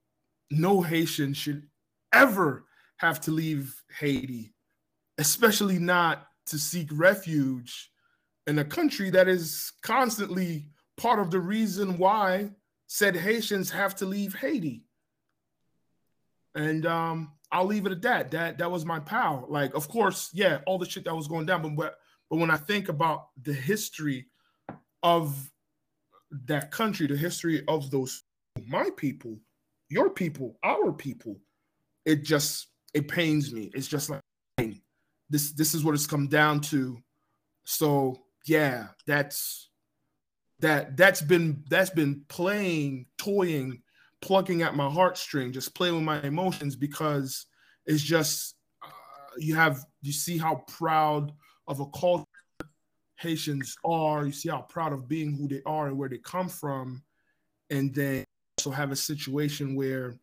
no 0.50 0.82
Haitian 0.82 1.34
should 1.34 1.68
ever 2.12 2.64
have 2.96 3.20
to 3.20 3.30
leave 3.30 3.80
Haiti, 4.00 4.56
especially 5.18 5.78
not 5.78 6.26
to 6.46 6.58
seek 6.58 6.88
refuge 6.90 7.92
in 8.48 8.58
a 8.58 8.64
country 8.64 9.10
that 9.10 9.28
is 9.28 9.70
constantly 9.84 10.66
part 10.96 11.20
of 11.20 11.30
the 11.30 11.38
reason 11.38 11.96
why 11.96 12.50
said 12.94 13.16
Haitians 13.16 13.72
have 13.72 13.96
to 13.96 14.06
leave 14.06 14.36
Haiti. 14.36 14.84
And 16.54 16.86
um, 16.86 17.32
I'll 17.50 17.64
leave 17.64 17.86
it 17.86 17.92
at 17.92 18.02
that. 18.02 18.30
That 18.30 18.58
that 18.58 18.70
was 18.70 18.86
my 18.86 19.00
pal. 19.00 19.46
Like, 19.48 19.74
of 19.74 19.88
course, 19.88 20.30
yeah, 20.32 20.60
all 20.64 20.78
the 20.78 20.88
shit 20.88 21.04
that 21.06 21.16
was 21.16 21.26
going 21.26 21.44
down, 21.44 21.60
but 21.60 21.74
but, 21.74 21.98
but 22.30 22.36
when 22.36 22.52
I 22.52 22.56
think 22.56 22.88
about 22.88 23.30
the 23.42 23.52
history 23.52 24.26
of 25.02 25.50
that 26.46 26.70
country, 26.70 27.08
the 27.08 27.16
history 27.16 27.64
of 27.66 27.90
those 27.90 28.22
my 28.68 28.90
people, 28.96 29.40
your 29.88 30.08
people, 30.08 30.56
our 30.62 30.92
people, 30.92 31.40
it 32.04 32.22
just 32.22 32.68
it 32.94 33.08
pains 33.08 33.52
me. 33.52 33.72
It's 33.74 33.88
just 33.88 34.08
like 34.08 34.20
this 35.28 35.50
this 35.50 35.74
is 35.74 35.82
what 35.82 35.96
it's 35.96 36.06
come 36.06 36.28
down 36.28 36.60
to. 36.70 36.96
So 37.64 38.22
yeah, 38.46 38.86
that's 39.04 39.70
that 40.60 40.96
that's 40.96 41.20
been 41.20 41.62
that's 41.68 41.90
been 41.90 42.22
playing, 42.28 43.06
toying, 43.18 43.82
plucking 44.20 44.62
at 44.62 44.76
my 44.76 44.88
heartstring, 44.88 45.52
just 45.52 45.74
playing 45.74 45.94
with 45.94 46.04
my 46.04 46.20
emotions 46.22 46.76
because 46.76 47.46
it's 47.86 48.02
just 48.02 48.56
uh, 48.82 48.88
you 49.38 49.54
have 49.54 49.84
you 50.02 50.12
see 50.12 50.38
how 50.38 50.64
proud 50.68 51.32
of 51.66 51.80
a 51.80 51.86
culture 51.86 52.24
Haitians 53.16 53.76
are. 53.84 54.26
You 54.26 54.32
see 54.32 54.48
how 54.48 54.62
proud 54.62 54.92
of 54.92 55.08
being 55.08 55.34
who 55.34 55.48
they 55.48 55.62
are 55.66 55.88
and 55.88 55.98
where 55.98 56.08
they 56.08 56.18
come 56.18 56.48
from, 56.48 57.02
and 57.70 57.94
then 57.94 58.24
also 58.58 58.70
have 58.70 58.92
a 58.92 58.96
situation 58.96 59.74
where 59.74 60.18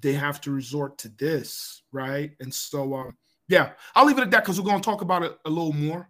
they 0.00 0.12
have 0.12 0.40
to 0.42 0.50
resort 0.50 0.98
to 0.98 1.08
this, 1.18 1.82
right? 1.92 2.32
And 2.40 2.52
so, 2.52 2.94
um, 2.94 3.16
yeah, 3.48 3.72
I'll 3.94 4.06
leave 4.06 4.18
it 4.18 4.22
at 4.22 4.30
that 4.30 4.44
because 4.44 4.60
we're 4.60 4.66
going 4.66 4.80
to 4.80 4.84
talk 4.84 5.02
about 5.02 5.22
it 5.22 5.36
a 5.44 5.50
little 5.50 5.72
more. 5.72 6.08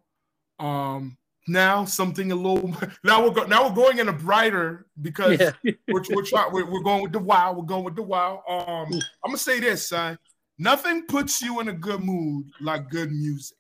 Um, 0.59 1.17
now 1.49 1.85
something 1.85 2.31
a 2.33 2.35
little 2.35 2.75
now 3.05 3.23
we're 3.23 3.31
go, 3.31 3.45
now 3.45 3.69
we're 3.69 3.75
going 3.75 3.99
in 3.99 4.09
a 4.09 4.13
brighter 4.13 4.87
because 5.01 5.41
yeah. 5.41 5.53
we're 5.89 6.03
we're, 6.11 6.25
try, 6.25 6.49
we're, 6.51 6.71
we're 6.71 6.83
going 6.83 7.03
with 7.03 7.13
the 7.13 7.19
wow 7.19 7.53
we're 7.53 7.65
going 7.65 7.85
with 7.85 7.97
the 7.97 8.03
wow 8.03 8.43
um 8.49 8.93
i'm 9.25 9.31
gonna 9.31 9.39
say 9.39 9.61
this 9.61 9.89
son. 9.89 10.19
Nothing 10.59 11.07
puts 11.07 11.43
you 11.43 11.61
in 11.61 11.69
a 11.69 11.73
good 11.73 12.05
mood 12.05 12.45
like 12.61 12.89
good 12.89 13.11
music. 13.11 13.57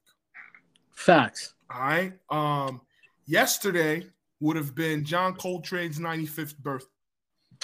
Facts. 0.92 1.54
All 1.72 1.80
right 1.80 2.12
um 2.30 2.80
yesterday 3.26 4.06
would 4.40 4.56
have 4.56 4.74
been 4.74 5.04
john 5.04 5.34
coltrane's 5.34 5.98
95th 5.98 6.56
birthday. 6.58 6.88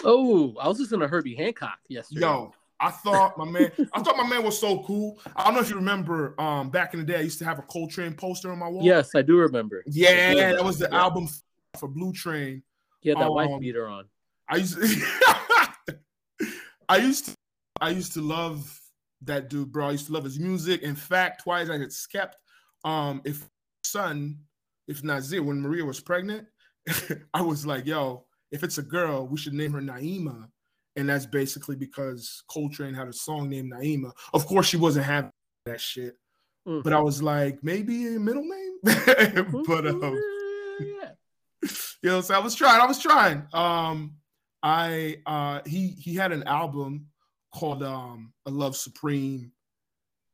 Oh 0.05 0.55
i 0.61 0.69
was 0.69 0.81
listening 0.81 1.01
to 1.01 1.09
herbie 1.09 1.37
hancock 1.37 1.79
yesterday. 1.89 2.23
Yo 2.23 2.53
I 2.81 2.91
thought 2.91 3.37
my 3.37 3.45
man, 3.45 3.73
I 3.93 4.03
thought 4.03 4.17
my 4.17 4.27
man 4.27 4.45
was 4.45 4.59
so 4.59 4.83
cool. 4.85 5.19
I 5.35 5.45
don't 5.45 5.55
know 5.55 5.61
if 5.61 5.69
you 5.69 5.77
remember, 5.77 6.41
um, 6.41 6.71
back 6.71 6.95
in 6.95 7.01
the 7.01 7.07
day, 7.07 7.19
I 7.19 7.23
used 7.23 7.39
to 7.41 7.45
have 7.45 7.59
a 7.59 7.63
Coltrane 7.63 8.15
poster 8.15 8.53
on 8.53 8.59
my 8.59 8.69
wall. 8.69 8.85
Yes, 8.85 9.11
I 9.17 9.23
do 9.23 9.37
remember. 9.39 9.83
Yeah, 9.87 10.33
do 10.33 10.39
remember. 10.39 10.57
that 10.57 10.65
was 10.65 10.79
the 10.79 10.89
yeah. 10.91 11.01
album 11.01 11.29
for 11.79 11.89
Blue 11.89 12.13
Train. 12.13 12.63
Yeah, 13.03 13.15
that 13.15 13.27
um, 13.27 13.35
wife 13.35 13.61
beater 13.61 13.89
on. 13.89 14.05
I 14.49 14.57
used, 14.57 14.81
to, 14.81 15.97
I 16.89 16.97
used 16.99 17.27
to, 17.27 17.35
I 17.81 17.91
used 17.91 18.15
to 18.15 18.21
love 18.21 18.81
that 19.23 19.51
dude, 19.51 19.73
bro. 19.73 19.89
I 19.89 19.93
used 19.93 20.07
to 20.07 20.13
love 20.13 20.25
his 20.25 20.39
music. 20.39 20.83
In 20.83 20.95
fact, 20.95 21.43
twice 21.43 21.69
I 21.69 21.79
had 21.79 21.93
skipped. 21.93 22.37
Um, 22.85 23.21
if 23.25 23.49
son, 23.83 24.39
if 24.87 25.03
Nazir, 25.03 25.43
when 25.43 25.61
Maria 25.61 25.85
was 25.85 26.01
pregnant, 26.01 26.47
I 27.35 27.43
was 27.43 27.67
like, 27.67 27.87
yo, 27.87 28.25
if 28.51 28.63
it's 28.63 28.79
a 28.79 28.83
girl, 28.83 29.27
we 29.27 29.37
should 29.37 29.53
name 29.53 29.73
her 29.73 29.81
Naima 29.81 30.49
and 30.99 31.09
that's 31.09 31.26
basically 31.26 31.76
because 31.76 32.43
Coltrane 32.50 32.93
had 32.93 33.07
a 33.07 33.12
song 33.12 33.49
named 33.49 33.73
Naima. 33.73 34.11
Of 34.35 34.47
course, 34.47 34.67
she 34.67 34.76
wasn't 34.76 35.07
having 35.07 35.31
that 35.64 35.81
shit, 35.81 36.17
mm-hmm. 36.67 36.81
but 36.83 36.93
I 36.93 37.00
was 37.00 37.23
like, 37.23 37.62
maybe 37.62 38.17
a 38.17 38.19
middle 38.19 38.45
name. 38.45 38.78
but 39.67 39.87
um, 39.87 40.21
yeah. 40.81 41.11
you 42.02 42.11
know, 42.11 42.21
so 42.21 42.35
I 42.35 42.40
was 42.40 42.57
trying. 42.57 42.81
I 42.81 42.87
was 42.87 42.99
trying. 42.99 43.47
Um, 43.52 44.17
I 44.61 45.19
uh, 45.25 45.61
he 45.64 45.88
he 45.88 46.17
had 46.17 46.33
an 46.33 46.43
album 46.43 47.07
called 47.55 47.85
um, 47.85 48.33
"A 48.47 48.50
Love 48.50 48.76
Supreme," 48.76 49.52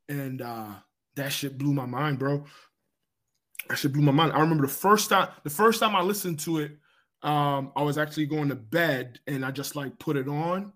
and 0.08 0.40
uh, 0.40 0.72
that 1.16 1.30
shit 1.30 1.58
blew 1.58 1.74
my 1.74 1.86
mind, 1.86 2.18
bro. 2.18 2.44
That 3.68 3.76
shit 3.76 3.92
blew 3.92 4.02
my 4.02 4.12
mind. 4.12 4.32
I 4.32 4.40
remember 4.40 4.66
the 4.66 4.72
first 4.72 5.10
time 5.10 5.28
the 5.42 5.50
first 5.50 5.78
time 5.78 5.94
I 5.94 6.00
listened 6.00 6.40
to 6.40 6.60
it 6.60 6.78
um, 7.24 7.72
I 7.74 7.82
was 7.82 7.96
actually 7.96 8.26
going 8.26 8.50
to 8.50 8.54
bed 8.54 9.18
and 9.26 9.44
I 9.44 9.50
just 9.50 9.74
like 9.74 9.98
put 9.98 10.16
it 10.16 10.28
on, 10.28 10.72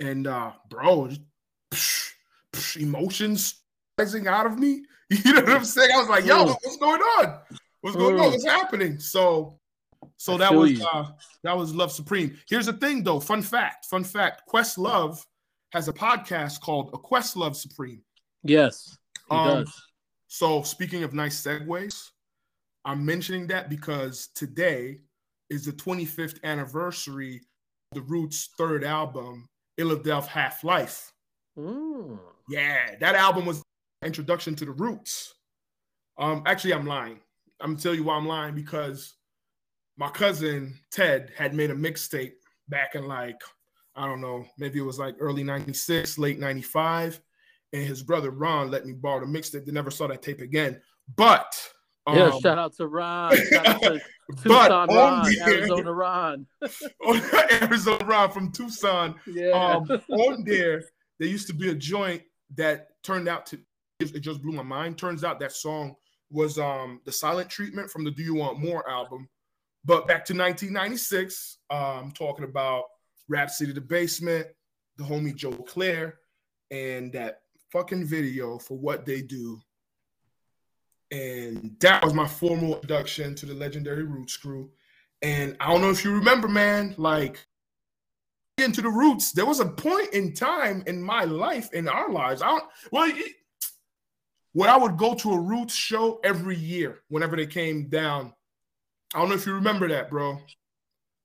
and 0.00 0.26
uh, 0.26 0.52
bro, 0.68 1.08
just, 1.08 1.20
psh, 1.72 2.10
psh, 2.52 2.82
emotions 2.82 3.62
rising 3.96 4.26
out 4.26 4.46
of 4.46 4.58
me. 4.58 4.82
You 5.08 5.34
know 5.34 5.42
what 5.42 5.52
I'm 5.52 5.64
saying? 5.64 5.90
I 5.94 5.98
was 5.98 6.08
like, 6.08 6.26
yo, 6.26 6.46
what's 6.46 6.76
going 6.78 7.00
on? 7.00 7.38
What's 7.80 7.96
going 7.96 8.18
on? 8.18 8.32
What's 8.32 8.44
happening? 8.44 8.98
So, 8.98 9.60
so 10.16 10.36
that 10.36 10.52
was 10.52 10.82
uh, 10.82 11.10
that 11.44 11.56
was 11.56 11.72
Love 11.72 11.92
Supreme. 11.92 12.36
Here's 12.48 12.66
the 12.66 12.72
thing, 12.72 13.04
though. 13.04 13.20
Fun 13.20 13.40
fact. 13.40 13.84
Fun 13.84 14.02
fact. 14.02 14.42
Questlove 14.52 15.24
has 15.70 15.86
a 15.86 15.92
podcast 15.92 16.60
called 16.60 16.90
A 16.92 16.98
Questlove 16.98 17.54
Supreme. 17.54 18.02
Yes, 18.42 18.98
he 19.30 19.36
um, 19.36 19.62
does. 19.62 19.82
So, 20.26 20.62
speaking 20.62 21.04
of 21.04 21.14
nice 21.14 21.40
segues, 21.40 22.10
I'm 22.84 23.06
mentioning 23.06 23.46
that 23.46 23.70
because 23.70 24.26
today 24.34 25.02
is 25.50 25.64
the 25.64 25.72
25th 25.72 26.42
anniversary 26.44 27.40
of 27.92 27.96
the 27.96 28.02
Roots' 28.02 28.50
third 28.58 28.84
album, 28.84 29.48
Illadelph 29.78 30.26
Halflife. 30.26 31.10
Mm. 31.58 32.18
Yeah, 32.48 32.96
that 33.00 33.14
album 33.14 33.46
was 33.46 33.62
introduction 34.04 34.54
to 34.56 34.64
the 34.64 34.72
Roots. 34.72 35.34
Um, 36.18 36.42
actually, 36.46 36.74
I'm 36.74 36.86
lying. 36.86 37.20
I'm 37.60 37.70
gonna 37.72 37.82
tell 37.82 37.94
you 37.94 38.04
why 38.04 38.16
I'm 38.16 38.26
lying 38.26 38.54
because 38.54 39.14
my 39.96 40.10
cousin 40.10 40.78
Ted 40.90 41.32
had 41.36 41.54
made 41.54 41.70
a 41.70 41.74
mixtape 41.74 42.34
back 42.68 42.94
in 42.94 43.06
like 43.06 43.40
I 43.94 44.06
don't 44.06 44.20
know, 44.20 44.44
maybe 44.58 44.78
it 44.78 44.82
was 44.82 44.98
like 44.98 45.16
early 45.18 45.42
'96, 45.42 46.18
late 46.18 46.38
'95, 46.38 47.20
and 47.72 47.82
his 47.82 48.02
brother 48.02 48.30
Ron 48.30 48.70
let 48.70 48.84
me 48.84 48.92
borrow 48.92 49.20
the 49.20 49.26
mixtape. 49.26 49.64
They 49.64 49.72
never 49.72 49.90
saw 49.90 50.06
that 50.08 50.22
tape 50.22 50.40
again. 50.40 50.80
But 51.16 51.56
yeah, 52.08 52.24
um, 52.24 52.40
shout 52.40 52.58
out 52.58 52.76
to 52.76 52.86
Ron. 52.86 53.32
Out 53.32 53.82
to 53.82 54.00
Tucson 54.42 54.88
Ron, 54.88 55.26
Arizona 55.46 55.92
Ron. 55.92 56.46
Arizona 57.62 58.04
Ron 58.04 58.30
from 58.30 58.52
Tucson. 58.52 59.14
Yeah. 59.26 59.50
Um, 59.50 59.88
on 60.10 60.44
there, 60.44 60.84
there 61.18 61.28
used 61.28 61.46
to 61.48 61.54
be 61.54 61.70
a 61.70 61.74
joint 61.74 62.22
that 62.56 62.88
turned 63.02 63.28
out 63.28 63.46
to 63.46 63.58
it 63.98 64.20
just 64.20 64.42
blew 64.42 64.52
my 64.52 64.62
mind. 64.62 64.98
Turns 64.98 65.24
out 65.24 65.40
that 65.40 65.52
song 65.52 65.94
was 66.30 66.58
um 66.58 67.00
the 67.04 67.12
silent 67.12 67.48
treatment 67.48 67.90
from 67.90 68.04
the 68.04 68.10
Do 68.10 68.22
You 68.22 68.34
Want 68.34 68.60
More 68.60 68.88
album. 68.88 69.28
But 69.84 70.08
back 70.08 70.24
to 70.26 70.32
1996, 70.34 71.58
I'm 71.70 71.78
um, 71.78 72.12
talking 72.12 72.44
about 72.44 72.84
Rap 73.28 73.50
City 73.50 73.72
the 73.72 73.80
Basement, 73.80 74.48
the 74.96 75.04
homie 75.04 75.34
Joe 75.34 75.52
Clair, 75.52 76.18
and 76.70 77.12
that 77.12 77.40
fucking 77.72 78.04
video 78.04 78.58
for 78.58 78.76
what 78.76 79.06
they 79.06 79.22
do 79.22 79.60
and 81.10 81.76
that 81.80 82.04
was 82.04 82.14
my 82.14 82.26
formal 82.26 82.74
introduction 82.74 83.34
to 83.36 83.46
the 83.46 83.54
legendary 83.54 84.04
Roots 84.04 84.36
crew. 84.36 84.70
And 85.22 85.56
I 85.60 85.72
don't 85.72 85.80
know 85.80 85.90
if 85.90 86.04
you 86.04 86.12
remember, 86.12 86.48
man, 86.48 86.94
like 86.98 87.46
into 88.58 88.82
the 88.82 88.88
Roots, 88.88 89.32
there 89.32 89.46
was 89.46 89.60
a 89.60 89.66
point 89.66 90.12
in 90.12 90.34
time 90.34 90.82
in 90.86 91.02
my 91.02 91.24
life, 91.24 91.72
in 91.72 91.88
our 91.88 92.10
lives. 92.10 92.42
I 92.42 92.48
don't, 92.48 92.64
well, 92.90 93.08
it, 93.08 93.32
when 94.52 94.68
I 94.68 94.76
would 94.76 94.96
go 94.96 95.14
to 95.14 95.32
a 95.32 95.40
Roots 95.40 95.74
show 95.74 96.20
every 96.24 96.56
year, 96.56 97.00
whenever 97.08 97.36
they 97.36 97.46
came 97.46 97.88
down. 97.88 98.32
I 99.14 99.20
don't 99.20 99.28
know 99.28 99.34
if 99.34 99.46
you 99.46 99.54
remember 99.54 99.88
that, 99.88 100.10
bro. 100.10 100.38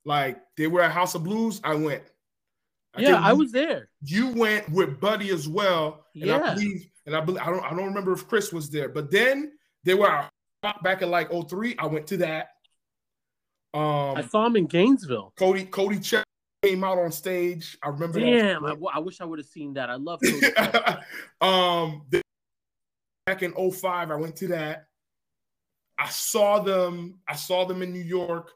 Like 0.05 0.37
they 0.57 0.67
were 0.67 0.81
at 0.81 0.91
House 0.91 1.15
of 1.15 1.23
Blues, 1.23 1.61
I 1.63 1.75
went. 1.75 2.03
I 2.93 3.01
yeah, 3.01 3.21
I 3.21 3.33
was 3.33 3.51
there. 3.51 3.89
You 4.03 4.33
went 4.33 4.69
with 4.69 4.99
Buddy 4.99 5.29
as 5.29 5.47
well, 5.47 6.05
and 6.13 6.25
yeah. 6.25 6.41
I 6.43 6.53
believe, 6.53 6.89
and 7.05 7.15
I 7.15 7.21
believe, 7.21 7.41
I 7.41 7.45
don't, 7.45 7.63
I 7.63 7.69
don't 7.69 7.85
remember 7.85 8.11
if 8.11 8.27
Chris 8.27 8.51
was 8.51 8.69
there, 8.69 8.89
but 8.89 9.09
then 9.11 9.53
they 9.83 9.93
were 9.93 10.29
back 10.83 11.01
in 11.01 11.09
like 11.09 11.29
03. 11.31 11.75
I 11.77 11.85
went 11.87 12.07
to 12.07 12.17
that. 12.17 12.49
Um, 13.73 14.17
I 14.17 14.21
saw 14.21 14.45
him 14.45 14.55
in 14.55 14.65
Gainesville. 14.65 15.33
Cody 15.37 15.65
Cody 15.65 15.99
Check 15.99 16.25
came 16.61 16.83
out 16.83 16.97
on 16.97 17.11
stage. 17.11 17.77
I 17.81 17.89
remember. 17.89 18.19
Damn, 18.19 18.65
I, 18.65 18.75
I, 18.93 18.99
wish 18.99 19.21
I 19.21 19.25
would 19.25 19.39
have 19.39 19.47
seen 19.47 19.73
that. 19.75 19.89
I 19.89 19.95
love 19.95 20.19
Cody. 20.23 20.55
um, 21.41 22.03
back 23.25 23.43
in 23.43 23.53
05, 23.53 24.11
I 24.11 24.15
went 24.15 24.35
to 24.37 24.47
that. 24.49 24.87
I 25.97 26.09
saw 26.09 26.59
them. 26.59 27.19
I 27.27 27.35
saw 27.35 27.65
them 27.65 27.81
in 27.81 27.93
New 27.93 28.03
York. 28.03 28.51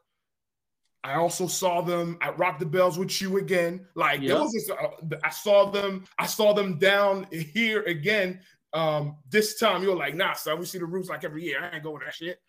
I 1.05 1.15
also 1.15 1.45
saw 1.45 1.81
them 1.81 2.17
at 2.19 2.37
Rock 2.39 2.57
the 2.57 2.65
Bells 2.65 2.97
with 2.97 3.21
you 3.21 3.37
again. 3.37 3.85
Like 3.93 4.21
yep. 4.21 4.29
there 4.29 4.39
was 4.41 4.51
this, 4.51 4.69
uh, 4.71 5.17
I 5.23 5.29
saw 5.29 5.69
them. 5.69 6.03
I 6.17 6.25
saw 6.25 6.53
them 6.53 6.79
down 6.79 7.27
here 7.31 7.83
again 7.83 8.41
um, 8.75 9.17
this 9.29 9.57
time 9.57 9.81
you're 9.81 9.95
like, 9.95 10.15
nah, 10.15 10.33
son, 10.33 10.59
we 10.59 10.65
see 10.65 10.77
the 10.77 10.85
roots 10.85 11.09
like 11.09 11.23
every 11.23 11.43
year. 11.43 11.63
I 11.63 11.75
ain't 11.75 11.83
going 11.83 12.01
that 12.03 12.13
shit. 12.13 12.39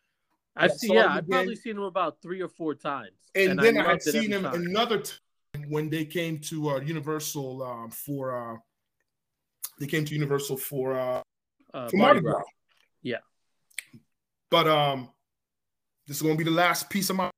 I 0.57 0.69
see, 0.69 0.93
yeah, 0.93 1.09
I've 1.09 1.29
probably 1.29 1.55
seen 1.55 1.77
them 1.77 1.85
about 1.85 2.21
three 2.23 2.41
or 2.41 2.49
four 2.49 2.75
times. 2.75 3.13
And, 3.35 3.53
and 3.53 3.61
then 3.61 3.79
I, 3.79 3.85
I 3.85 3.89
had 3.91 4.03
seen 4.03 4.31
them 4.31 4.45
time. 4.45 4.55
another 4.55 4.99
time 4.99 5.21
when 5.69 5.91
they 5.91 6.05
came 6.05 6.39
to 6.41 6.71
uh, 6.71 6.81
Universal 6.81 7.63
um, 7.63 7.91
for 7.91 8.55
uh, 8.55 8.57
they 9.79 9.87
came 9.87 10.05
to 10.05 10.15
Universal 10.15 10.57
for 10.57 10.99
uh, 10.99 11.23
uh 11.75 11.89
for 11.89 11.97
Mardi 11.97 12.21
Gras. 12.21 12.43
Yeah. 13.03 13.19
But 14.51 14.67
um 14.67 15.11
this 16.07 16.17
is 16.17 16.23
gonna 16.23 16.37
be 16.37 16.45
the 16.45 16.51
last 16.51 16.89
piece 16.89 17.11
of 17.11 17.17
my 17.17 17.31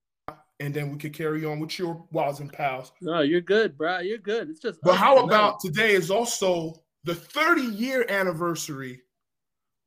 and 0.61 0.75
then 0.75 0.91
we 0.91 0.99
could 0.99 1.13
carry 1.13 1.45
on 1.45 1.61
with 1.61 1.79
your 1.79 2.05
Wows 2.11 2.41
and 2.41 2.53
Pals. 2.53 2.93
No, 3.01 3.21
you're 3.21 3.41
good, 3.41 3.77
bro. 3.79 4.01
You're 4.01 4.19
good. 4.19 4.51
It's 4.51 4.61
just 4.61 4.81
But 4.83 4.97
how 4.97 5.19
about 5.19 5.61
today 5.61 5.93
is 5.93 6.11
also 6.11 6.75
the 7.05 7.15
30 7.15 7.63
year 7.63 8.07
anniversary 8.09 9.03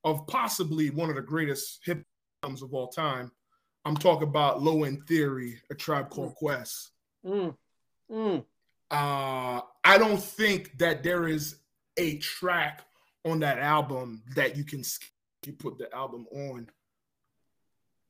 of 0.04 0.26
possibly 0.28 0.90
one 0.90 1.10
of 1.10 1.16
the 1.16 1.22
greatest 1.22 1.80
hip 1.86 2.04
albums 2.44 2.62
of 2.62 2.74
all 2.74 2.88
time. 2.88 3.32
I'm 3.86 3.98
talking 3.98 4.28
about 4.28 4.62
Low 4.62 4.84
End 4.84 5.08
Theory, 5.08 5.60
a 5.70 5.76
tribe 5.76 6.10
called 6.10 6.36
Quest. 6.36 6.92
Mm. 7.26 7.56
Mm. 8.12 8.46
Uh, 8.90 9.62
I 9.84 9.98
don't 9.98 10.22
think 10.22 10.78
that 10.78 11.04
there 11.04 11.28
is 11.28 11.56
a 11.98 12.18
track 12.18 12.82
on 13.26 13.40
that 13.40 13.60
album 13.60 14.24
that 14.36 14.56
you 14.58 14.64
can 14.64 14.84
you 15.46 15.54
put 15.54 15.78
the 15.78 15.94
album 15.94 16.28
on. 16.32 16.70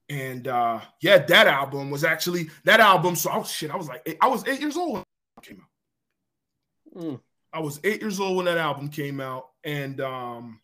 And 0.10 0.48
uh, 0.48 0.82
yeah, 1.02 1.20
that 1.20 1.48
album 1.48 1.90
was 1.90 2.04
actually 2.04 2.50
that 2.66 2.80
album. 2.82 3.16
So 3.16 3.30
I 3.30 3.38
was 3.38 3.50
shit. 3.50 3.72
I 3.72 3.78
was 3.78 3.88
like, 3.88 4.18
I 4.20 4.28
was 4.28 4.46
eight 4.48 4.60
years 4.60 4.76
old 4.76 4.94
when 4.94 5.04
it 5.38 5.44
came 5.44 5.62
out. 5.62 7.02
Mm. 7.02 7.20
I 7.54 7.60
was 7.60 7.80
eight 7.84 8.02
years 8.02 8.20
old 8.20 8.38
when 8.38 8.46
that 8.46 8.58
album 8.58 8.90
came 8.90 9.20
out, 9.20 9.50
and 9.64 10.00
um, 10.00 10.60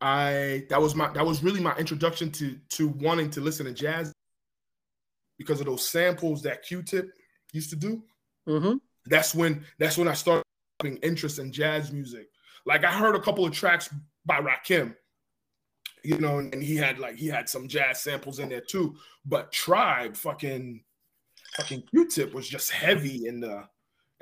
I 0.00 0.66
that 0.70 0.80
was 0.80 0.94
my 0.94 1.08
that 1.12 1.26
was 1.26 1.42
really 1.42 1.60
my 1.60 1.74
introduction 1.76 2.30
to 2.32 2.58
to 2.70 2.88
wanting 2.88 3.30
to 3.30 3.40
listen 3.40 3.66
to 3.66 3.72
jazz 3.72 4.12
because 5.38 5.60
of 5.60 5.66
those 5.66 5.88
samples 5.88 6.42
that 6.42 6.62
Q-Tip 6.62 7.10
used 7.52 7.70
to 7.70 7.76
do. 7.76 8.02
Mm-hmm. 8.48 8.76
That's 9.06 9.34
when 9.34 9.64
that's 9.78 9.98
when 9.98 10.08
I 10.08 10.14
started 10.14 10.44
having 10.80 10.98
interest 10.98 11.38
in 11.38 11.52
jazz 11.52 11.92
music. 11.92 12.28
Like 12.66 12.84
I 12.84 12.92
heard 12.92 13.16
a 13.16 13.20
couple 13.20 13.44
of 13.44 13.52
tracks 13.52 13.88
by 14.24 14.40
Rakim, 14.40 14.94
you 16.02 16.18
know, 16.18 16.38
and 16.38 16.62
he 16.62 16.76
had 16.76 16.98
like 16.98 17.16
he 17.16 17.26
had 17.26 17.48
some 17.48 17.66
jazz 17.66 18.02
samples 18.02 18.38
in 18.38 18.48
there 18.48 18.60
too. 18.60 18.96
But 19.26 19.52
Tribe, 19.52 20.16
fucking, 20.16 20.82
fucking 21.56 21.82
Q-Tip 21.90 22.34
was 22.34 22.48
just 22.48 22.70
heavy 22.70 23.26
in 23.26 23.40
the 23.40 23.64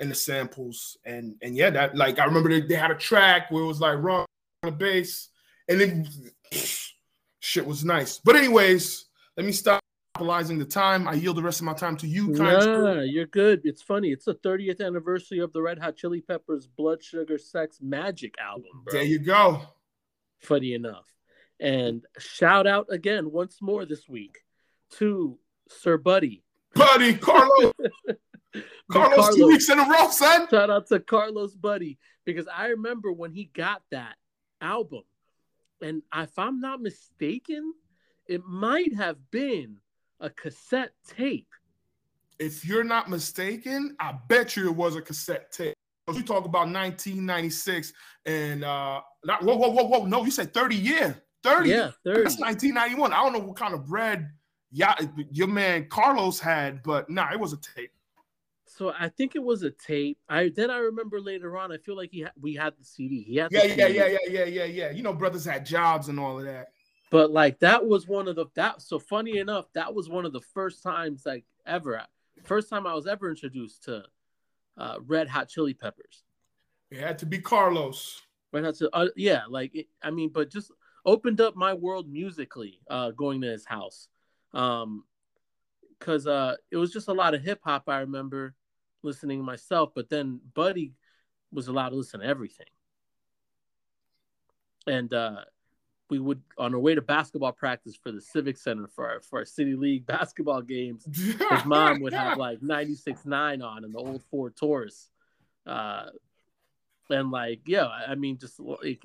in 0.03 0.09
the 0.09 0.15
samples, 0.15 0.97
and 1.05 1.35
and 1.41 1.55
yeah, 1.55 1.71
that 1.71 1.95
like 1.95 2.19
I 2.19 2.25
remember 2.25 2.49
they, 2.49 2.61
they 2.61 2.75
had 2.75 2.91
a 2.91 2.95
track 2.95 3.49
where 3.49 3.63
it 3.63 3.67
was 3.67 3.79
like 3.79 3.97
run 3.97 4.25
on 4.63 4.69
the 4.69 4.71
bass, 4.71 5.29
and 5.67 5.81
then 5.81 6.07
shit 7.39 7.65
was 7.65 7.83
nice. 7.83 8.19
But 8.19 8.35
anyways, 8.35 9.05
let 9.35 9.45
me 9.45 9.51
stop 9.51 9.79
monopolizing 10.15 10.59
the 10.59 10.65
time. 10.65 11.07
I 11.07 11.13
yield 11.13 11.37
the 11.37 11.41
rest 11.41 11.59
of 11.59 11.65
my 11.65 11.73
time 11.73 11.97
to 11.97 12.07
you. 12.07 12.33
Kind 12.33 12.65
Nah, 12.65 13.01
you're 13.01 13.25
good. 13.25 13.61
It's 13.63 13.81
funny. 13.81 14.09
It's 14.09 14.25
the 14.25 14.35
30th 14.35 14.85
anniversary 14.85 15.39
of 15.39 15.51
the 15.53 15.61
Red 15.61 15.79
Hot 15.79 15.95
Chili 15.95 16.21
Peppers 16.21 16.67
Blood 16.67 17.03
Sugar 17.03 17.37
Sex 17.37 17.79
Magik 17.83 18.33
album, 18.39 18.83
bro. 18.83 18.93
There 18.93 19.03
you 19.03 19.19
go. 19.19 19.61
funny 20.41 20.73
enough. 20.73 21.05
And 21.59 22.05
shout 22.19 22.67
out 22.67 22.87
again 22.89 23.31
once 23.31 23.61
more 23.61 23.85
this 23.85 24.07
week 24.09 24.39
to 24.97 25.37
Sir 25.69 25.97
Buddy. 25.97 26.43
Buddy, 26.75 27.13
Carlos, 28.91 29.15
Carlos, 29.15 29.35
two 29.35 29.47
weeks 29.47 29.69
in 29.69 29.79
a 29.79 29.89
row, 29.89 30.09
son. 30.09 30.47
Shout 30.49 30.69
out 30.69 30.87
to 30.87 30.99
Carlos 30.99 31.53
Buddy 31.55 31.97
because 32.25 32.47
I 32.47 32.67
remember 32.67 33.11
when 33.11 33.31
he 33.31 33.45
got 33.45 33.81
that 33.91 34.15
album, 34.61 35.03
and 35.81 36.01
if 36.15 36.37
I'm 36.37 36.59
not 36.59 36.81
mistaken, 36.81 37.73
it 38.27 38.43
might 38.45 38.93
have 38.95 39.17
been 39.31 39.77
a 40.19 40.29
cassette 40.29 40.93
tape. 41.07 41.47
If 42.39 42.65
you're 42.65 42.83
not 42.83 43.09
mistaken, 43.09 43.95
I 43.99 44.15
bet 44.27 44.55
you 44.55 44.67
it 44.67 44.75
was 44.75 44.95
a 44.95 45.01
cassette 45.01 45.51
tape. 45.51 45.75
We 46.07 46.21
talk 46.21 46.45
about 46.45 46.67
1996 46.67 47.93
and 48.25 48.65
uh 48.65 48.99
not 49.23 49.43
whoa, 49.43 49.55
whoa, 49.55 49.69
whoa, 49.69 49.85
whoa. 49.85 50.05
No, 50.05 50.25
you 50.25 50.31
said 50.31 50.53
30 50.53 50.75
year. 50.75 51.23
30. 51.43 51.69
Yeah, 51.69 51.91
30. 52.05 52.23
That's 52.23 52.39
1991. 52.39 53.13
I 53.13 53.23
don't 53.23 53.33
know 53.33 53.39
what 53.39 53.55
kind 53.55 53.73
of 53.73 53.85
bread 53.85 54.29
yeah, 54.73 54.95
your 55.31 55.47
man 55.47 55.85
Carlos 55.87 56.39
had, 56.39 56.81
but 56.81 57.07
nah, 57.09 57.31
it 57.31 57.39
was 57.39 57.53
a 57.53 57.57
tape. 57.57 57.91
So 58.75 58.91
I 58.97 59.09
think 59.09 59.35
it 59.35 59.43
was 59.43 59.61
a 59.61 59.69
tape. 59.69 60.17
I 60.27 60.49
then 60.49 60.71
I 60.71 60.77
remember 60.77 61.21
later 61.21 61.57
on. 61.57 61.71
I 61.71 61.77
feel 61.77 61.95
like 61.95 62.09
he 62.11 62.23
ha- 62.23 62.31
we 62.41 62.55
had 62.55 62.73
the 62.79 62.83
CD. 62.83 63.21
He 63.21 63.35
had 63.35 63.51
the 63.51 63.67
Yeah, 63.67 63.87
yeah, 63.87 63.87
yeah, 63.87 64.05
yeah, 64.07 64.17
yeah, 64.27 64.45
yeah, 64.45 64.63
yeah. 64.63 64.91
You 64.91 65.03
know, 65.03 65.13
brothers 65.13 65.45
had 65.45 65.63
jobs 65.63 66.09
and 66.09 66.19
all 66.19 66.39
of 66.39 66.45
that. 66.45 66.69
But 67.11 67.29
like 67.29 67.59
that 67.59 67.85
was 67.85 68.07
one 68.07 68.27
of 68.27 68.35
the 68.35 68.47
that 68.55 68.81
so 68.81 68.97
funny 68.97 69.37
enough, 69.37 69.71
that 69.73 69.93
was 69.93 70.09
one 70.09 70.25
of 70.25 70.33
the 70.33 70.41
first 70.41 70.81
times 70.81 71.23
like 71.23 71.45
ever 71.67 72.01
first 72.43 72.67
time 72.67 72.87
I 72.87 72.95
was 72.95 73.05
ever 73.05 73.29
introduced 73.29 73.83
to 73.83 74.05
uh 74.75 74.95
Red 75.05 75.27
Hot 75.27 75.49
Chili 75.49 75.75
Peppers. 75.75 76.23
It 76.89 76.99
had 76.99 77.19
to 77.19 77.27
be 77.27 77.37
Carlos. 77.37 78.23
Red 78.51 78.65
Hot 78.65 78.75
uh, 78.91 79.09
yeah, 79.15 79.43
like 79.47 79.75
it, 79.75 79.87
I 80.01 80.09
mean, 80.09 80.31
but 80.33 80.49
just 80.49 80.71
opened 81.05 81.41
up 81.41 81.55
my 81.55 81.75
world 81.75 82.09
musically 82.09 82.79
uh 82.89 83.11
going 83.11 83.41
to 83.41 83.47
his 83.49 83.65
house. 83.65 84.07
Um 84.51 85.03
cuz 85.99 86.25
uh 86.25 86.55
it 86.71 86.77
was 86.77 86.91
just 86.91 87.07
a 87.07 87.13
lot 87.13 87.35
of 87.35 87.43
hip 87.43 87.59
hop 87.63 87.87
I 87.87 87.99
remember 87.99 88.55
listening 89.03 89.43
myself, 89.43 89.91
but 89.95 90.09
then 90.09 90.39
Buddy 90.53 90.93
was 91.51 91.67
allowed 91.67 91.89
to 91.89 91.95
listen 91.95 92.19
to 92.21 92.25
everything. 92.25 92.67
And 94.87 95.13
uh 95.13 95.45
we 96.09 96.19
would 96.19 96.41
on 96.57 96.73
our 96.73 96.79
way 96.79 96.93
to 96.93 97.01
basketball 97.01 97.53
practice 97.53 97.95
for 97.95 98.11
the 98.11 98.21
civic 98.21 98.57
center 98.57 98.87
for 98.87 99.09
our 99.09 99.21
for 99.21 99.39
our 99.39 99.45
city 99.45 99.75
league 99.75 100.05
basketball 100.17 100.61
games 100.61 101.05
his 101.05 101.65
mom 101.65 102.01
would 102.01 102.13
have 102.13 102.37
like 102.37 102.59
96.9 102.59 103.63
on 103.63 103.83
and 103.83 103.93
the 103.93 103.97
old 103.97 104.21
ford 104.29 104.55
taurus. 104.55 105.09
Uh 105.65 106.07
and 107.09 107.31
like 107.31 107.61
yeah 107.65 107.87
i 108.07 108.15
mean 108.15 108.37
just 108.37 108.59
like 108.59 109.03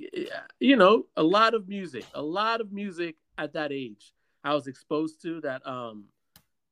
you 0.61 0.77
know 0.77 1.05
a 1.17 1.23
lot 1.23 1.55
of 1.55 1.69
music 1.69 2.05
a 2.15 2.23
lot 2.23 2.61
of 2.61 2.73
music 2.73 3.17
at 3.37 3.53
that 3.53 3.73
age 3.73 4.13
i 4.45 4.55
was 4.55 4.67
exposed 4.67 5.21
to 5.21 5.41
that 5.41 5.67
um 5.67 6.05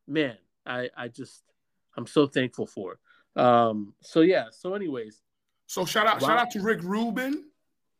man 0.06 0.36
i 0.64 0.88
i 0.96 1.08
just 1.08 1.42
i'm 1.96 2.06
so 2.06 2.26
thankful 2.26 2.66
for 2.66 2.98
um 3.36 3.92
so 4.00 4.20
yeah 4.22 4.46
so 4.50 4.74
anyways 4.74 5.22
So 5.66 5.84
shout 5.84 6.06
out, 6.06 6.20
Wow. 6.20 6.28
shout 6.28 6.38
out 6.38 6.50
to 6.52 6.60
Rick 6.60 6.82
Rubin 6.82 7.44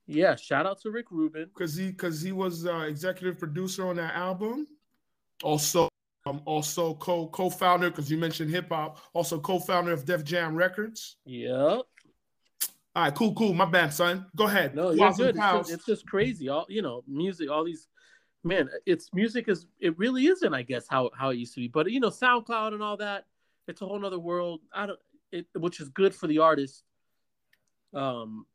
yeah 0.09 0.37
shout 0.37 0.67
out 0.67 0.81
to 0.83 0.91
rick 0.93 1.11
rubin 1.11 1.47
because 1.53 1.75
he 1.75 1.89
because 1.91 2.21
he 2.23 2.31
was 2.31 2.65
uh, 2.65 2.87
executive 2.89 3.39
producer 3.41 3.89
on 3.89 3.97
that 3.97 4.15
album. 4.15 4.67
Also, 5.43 5.89
um, 6.27 6.41
also 6.45 6.95
co 6.95 7.27
co-founder 7.29 7.91
because 7.91 8.09
you 8.11 8.17
mentioned 8.17 8.51
hip 8.51 8.69
hop. 8.71 8.99
Also 9.15 9.39
co-founder 9.41 9.93
of 9.93 10.05
Def 10.05 10.23
Jam 10.25 10.55
Records. 10.55 11.17
yeah 11.25 11.53
All 11.59 11.85
right, 12.95 13.15
cool, 13.15 13.35
cool. 13.35 13.53
My 13.53 13.67
bad, 13.67 13.93
son. 13.93 14.27
Go 14.37 14.47
ahead. 14.47 14.75
No, 14.75 14.91
you're 14.93 15.13
good. 15.13 15.37
It's 15.37 15.39
just, 15.39 15.71
it's 15.73 15.85
just 15.85 16.07
crazy. 16.07 16.49
All 16.49 16.67
you 16.69 16.83
know, 16.83 17.03
music, 17.07 17.51
all 17.51 17.65
these 17.65 17.89
man, 18.45 18.71
it's 18.87 19.13
music 19.13 19.49
is 19.49 19.67
it 19.81 19.99
really 19.99 20.27
isn't, 20.29 20.55
I 20.55 20.63
guess, 20.63 20.87
how 20.89 21.11
how 21.15 21.31
it 21.31 21.37
used 21.37 21.55
to 21.55 21.61
be. 21.61 21.69
But 21.69 21.91
you 21.91 22.01
know, 22.01 22.11
SoundCloud 22.11 22.73
and 22.73 22.83
all 22.83 22.97
that, 22.99 23.27
it's 23.69 23.83
a 23.83 23.87
whole 23.87 23.99
nother 23.99 24.19
world. 24.19 24.61
I 24.73 24.87
don't 24.87 24.99
it 25.33 25.47
which 25.55 25.81
is 25.81 25.89
good 25.89 26.15
for 26.15 26.27
the 26.27 26.39
artist. 26.39 26.83
Um 27.95 28.47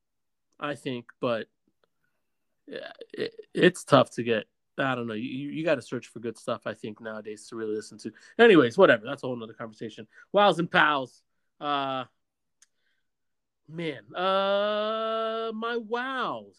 I 0.61 0.75
think, 0.75 1.05
but 1.19 1.47
yeah, 2.67 2.91
it, 3.13 3.33
it's 3.53 3.83
tough 3.83 4.11
to 4.11 4.23
get. 4.23 4.45
I 4.77 4.95
don't 4.95 5.07
know. 5.07 5.13
You 5.13 5.49
you 5.49 5.65
got 5.65 5.75
to 5.75 5.81
search 5.81 6.07
for 6.07 6.19
good 6.19 6.37
stuff. 6.37 6.61
I 6.65 6.73
think 6.73 7.01
nowadays 7.01 7.47
to 7.47 7.55
really 7.55 7.75
listen 7.75 7.97
to. 7.99 8.11
Anyways, 8.39 8.77
whatever. 8.77 9.05
That's 9.05 9.23
a 9.23 9.27
whole 9.27 9.35
nother 9.35 9.53
conversation. 9.53 10.07
Wows 10.31 10.59
and 10.59 10.71
pals. 10.71 11.21
Uh, 11.59 12.05
man. 13.67 14.15
Uh, 14.15 15.51
my 15.53 15.77
wows. 15.77 16.55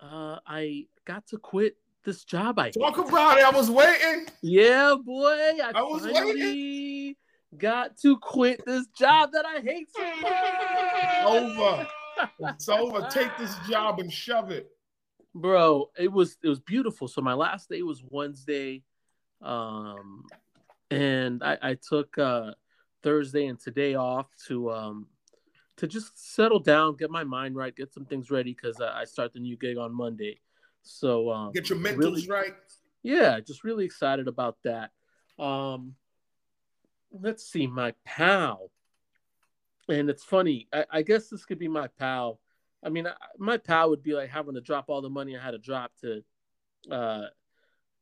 Uh, 0.00 0.38
I 0.46 0.86
got 1.04 1.26
to 1.28 1.38
quit 1.38 1.76
this 2.04 2.24
job. 2.24 2.58
I 2.58 2.70
Talk 2.70 2.96
hate. 2.96 3.08
about 3.08 3.38
it. 3.38 3.44
I 3.44 3.50
was 3.50 3.70
waiting. 3.70 4.26
Yeah, 4.40 4.96
boy. 5.04 5.28
I, 5.28 5.72
I 5.74 5.82
was 5.82 6.02
finally 6.02 6.40
got 7.56 7.96
to 7.98 8.16
quit 8.18 8.64
this 8.66 8.86
job 8.98 9.30
that 9.32 9.44
I 9.46 9.60
hate 9.60 9.88
so 9.94 10.02
much. 10.20 11.24
Over. 11.24 11.88
It's 12.54 12.68
over. 12.68 13.06
Take 13.10 13.30
this 13.38 13.54
job 13.68 13.98
and 14.00 14.12
shove 14.12 14.50
it. 14.50 14.70
bro 15.34 15.90
it 15.98 16.12
was 16.12 16.36
it 16.42 16.48
was 16.48 16.60
beautiful 16.60 17.08
so 17.08 17.20
my 17.22 17.32
last 17.32 17.68
day 17.70 17.80
was 17.82 18.02
wednesday 18.10 18.82
um 19.40 20.24
and 20.90 21.42
i 21.42 21.56
i 21.62 21.74
took 21.74 22.18
uh 22.18 22.50
thursday 23.02 23.46
and 23.46 23.58
today 23.58 23.94
off 23.94 24.26
to 24.46 24.70
um 24.70 25.06
to 25.78 25.86
just 25.86 26.34
settle 26.34 26.58
down 26.60 26.94
get 26.96 27.10
my 27.10 27.24
mind 27.24 27.56
right 27.56 27.74
get 27.74 27.90
some 27.94 28.04
things 28.04 28.30
ready 28.30 28.52
because 28.52 28.78
I, 28.80 29.00
I 29.00 29.04
start 29.04 29.32
the 29.32 29.40
new 29.40 29.56
gig 29.56 29.78
on 29.78 29.94
monday 29.94 30.38
so 30.82 31.30
um 31.30 31.52
Get 31.52 31.70
your 31.70 31.78
mentals 31.78 31.96
really- 31.98 32.28
right. 32.28 32.54
yeah 33.02 33.40
just 33.40 33.64
really 33.64 33.86
excited 33.86 34.28
about 34.28 34.58
that 34.64 34.90
um 35.38 35.94
let's 37.12 37.44
see 37.44 37.66
my 37.66 37.92
pal 38.04 38.70
and 39.88 40.08
it's 40.08 40.24
funny 40.24 40.68
i, 40.72 40.84
I 40.90 41.02
guess 41.02 41.28
this 41.28 41.44
could 41.44 41.58
be 41.58 41.68
my 41.68 41.88
pal 41.98 42.40
i 42.82 42.88
mean 42.88 43.06
I, 43.06 43.14
my 43.38 43.58
pal 43.58 43.90
would 43.90 44.02
be 44.02 44.14
like 44.14 44.30
having 44.30 44.54
to 44.54 44.60
drop 44.60 44.86
all 44.88 45.02
the 45.02 45.10
money 45.10 45.36
i 45.36 45.42
had 45.42 45.52
to 45.52 45.58
drop 45.58 45.92
to 46.00 46.22
uh 46.90 47.26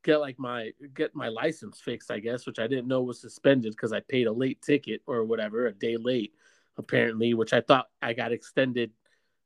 get 0.03 0.19
like 0.19 0.39
my 0.39 0.71
get 0.95 1.15
my 1.15 1.29
license 1.29 1.81
fixed 1.81 2.11
i 2.11 2.19
guess 2.19 2.47
which 2.47 2.59
i 2.59 2.67
didn't 2.67 2.89
know 2.89 3.03
was 3.03 3.21
suspended 3.21 3.73
because 3.73 3.93
i 3.93 4.01
paid 4.01 4.27
a 4.27 4.33
late 4.33 4.63
ticket 4.63 5.03
or 5.07 5.25
whatever 5.25 5.67
a 5.67 5.73
day 5.73 5.97
late 5.97 6.33
apparently 6.79 7.35
which 7.35 7.53
i 7.53 7.61
thought 7.61 7.89
i 8.01 8.13
got 8.13 8.33
extended 8.33 8.93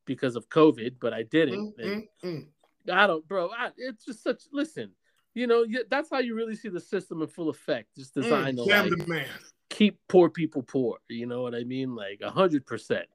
because 0.04 0.36
of 0.36 0.48
covid 0.48 0.94
but 1.00 1.12
i 1.12 1.22
didn't 1.22 1.74
Mm, 1.78 1.84
mm, 1.84 2.08
mm. 2.22 2.46
I 2.92 3.06
don't, 3.06 3.26
bro. 3.26 3.50
I, 3.50 3.70
it's 3.76 4.04
just 4.04 4.22
such. 4.22 4.42
Listen, 4.52 4.90
you 5.34 5.46
know, 5.46 5.66
that's 5.90 6.10
how 6.10 6.18
you 6.18 6.34
really 6.34 6.54
see 6.54 6.68
the 6.68 6.80
system 6.80 7.20
in 7.20 7.28
full 7.28 7.48
effect. 7.48 7.94
Just 7.96 8.14
designed 8.14 8.58
Mm, 8.58 8.64
to 8.64 8.70
like, 8.80 8.90
the 8.90 9.06
man. 9.06 9.26
keep 9.68 9.98
poor 10.08 10.30
people 10.30 10.62
poor. 10.62 10.98
You 11.08 11.26
know 11.26 11.42
what 11.42 11.54
I 11.54 11.64
mean? 11.64 11.94
Like 11.94 12.20
a 12.22 12.30
hundred 12.30 12.64
percent. 12.64 13.06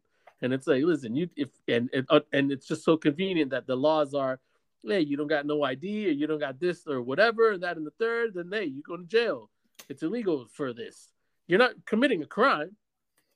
And 0.41 0.53
it's 0.53 0.67
like, 0.67 0.83
listen, 0.83 1.15
you 1.15 1.29
if 1.35 1.49
and 1.67 1.89
and, 1.93 2.05
uh, 2.09 2.21
and 2.33 2.51
it's 2.51 2.67
just 2.67 2.83
so 2.83 2.97
convenient 2.97 3.51
that 3.51 3.67
the 3.67 3.75
laws 3.75 4.13
are, 4.13 4.39
hey, 4.85 5.01
you 5.01 5.17
don't 5.17 5.27
got 5.27 5.45
no 5.45 5.63
ID 5.63 6.07
or 6.07 6.11
you 6.11 6.27
don't 6.27 6.39
got 6.39 6.59
this 6.59 6.85
or 6.87 7.01
whatever, 7.01 7.51
and 7.51 7.63
that 7.63 7.77
and 7.77 7.85
the 7.85 7.91
third, 7.91 8.33
then 8.33 8.49
hey, 8.51 8.65
you 8.65 8.81
go 8.81 8.97
to 8.97 9.05
jail. 9.05 9.49
It's 9.87 10.03
illegal 10.03 10.45
for 10.53 10.73
this. 10.73 11.11
You're 11.47 11.59
not 11.59 11.73
committing 11.85 12.21
a 12.21 12.25
crime. 12.27 12.75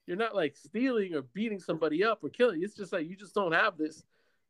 You're 0.06 0.18
not 0.18 0.36
like 0.36 0.58
stealing 0.58 1.16
or 1.16 1.22
beating 1.22 1.60
somebody 1.60 2.04
up 2.04 2.24
or 2.24 2.30
killing. 2.30 2.62
It's 2.62 2.76
just 2.76 2.92
like 2.92 3.08
you 3.08 3.16
just 3.16 3.34
don't 3.34 3.54
have 3.54 3.78
this 3.78 4.04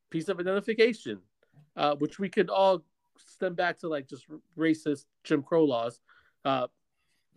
piece 0.10 0.28
of 0.28 0.40
identification, 0.40 1.20
uh, 1.76 1.96
which 1.96 2.18
we 2.20 2.30
could 2.30 2.50
all 2.50 2.84
stem 3.18 3.54
back 3.54 3.80
to 3.80 3.88
like 3.88 4.08
just 4.08 4.26
racist 4.58 5.06
Jim 5.24 5.44
Crow 5.44 5.66
laws. 5.66 6.00
Uh, 6.46 6.68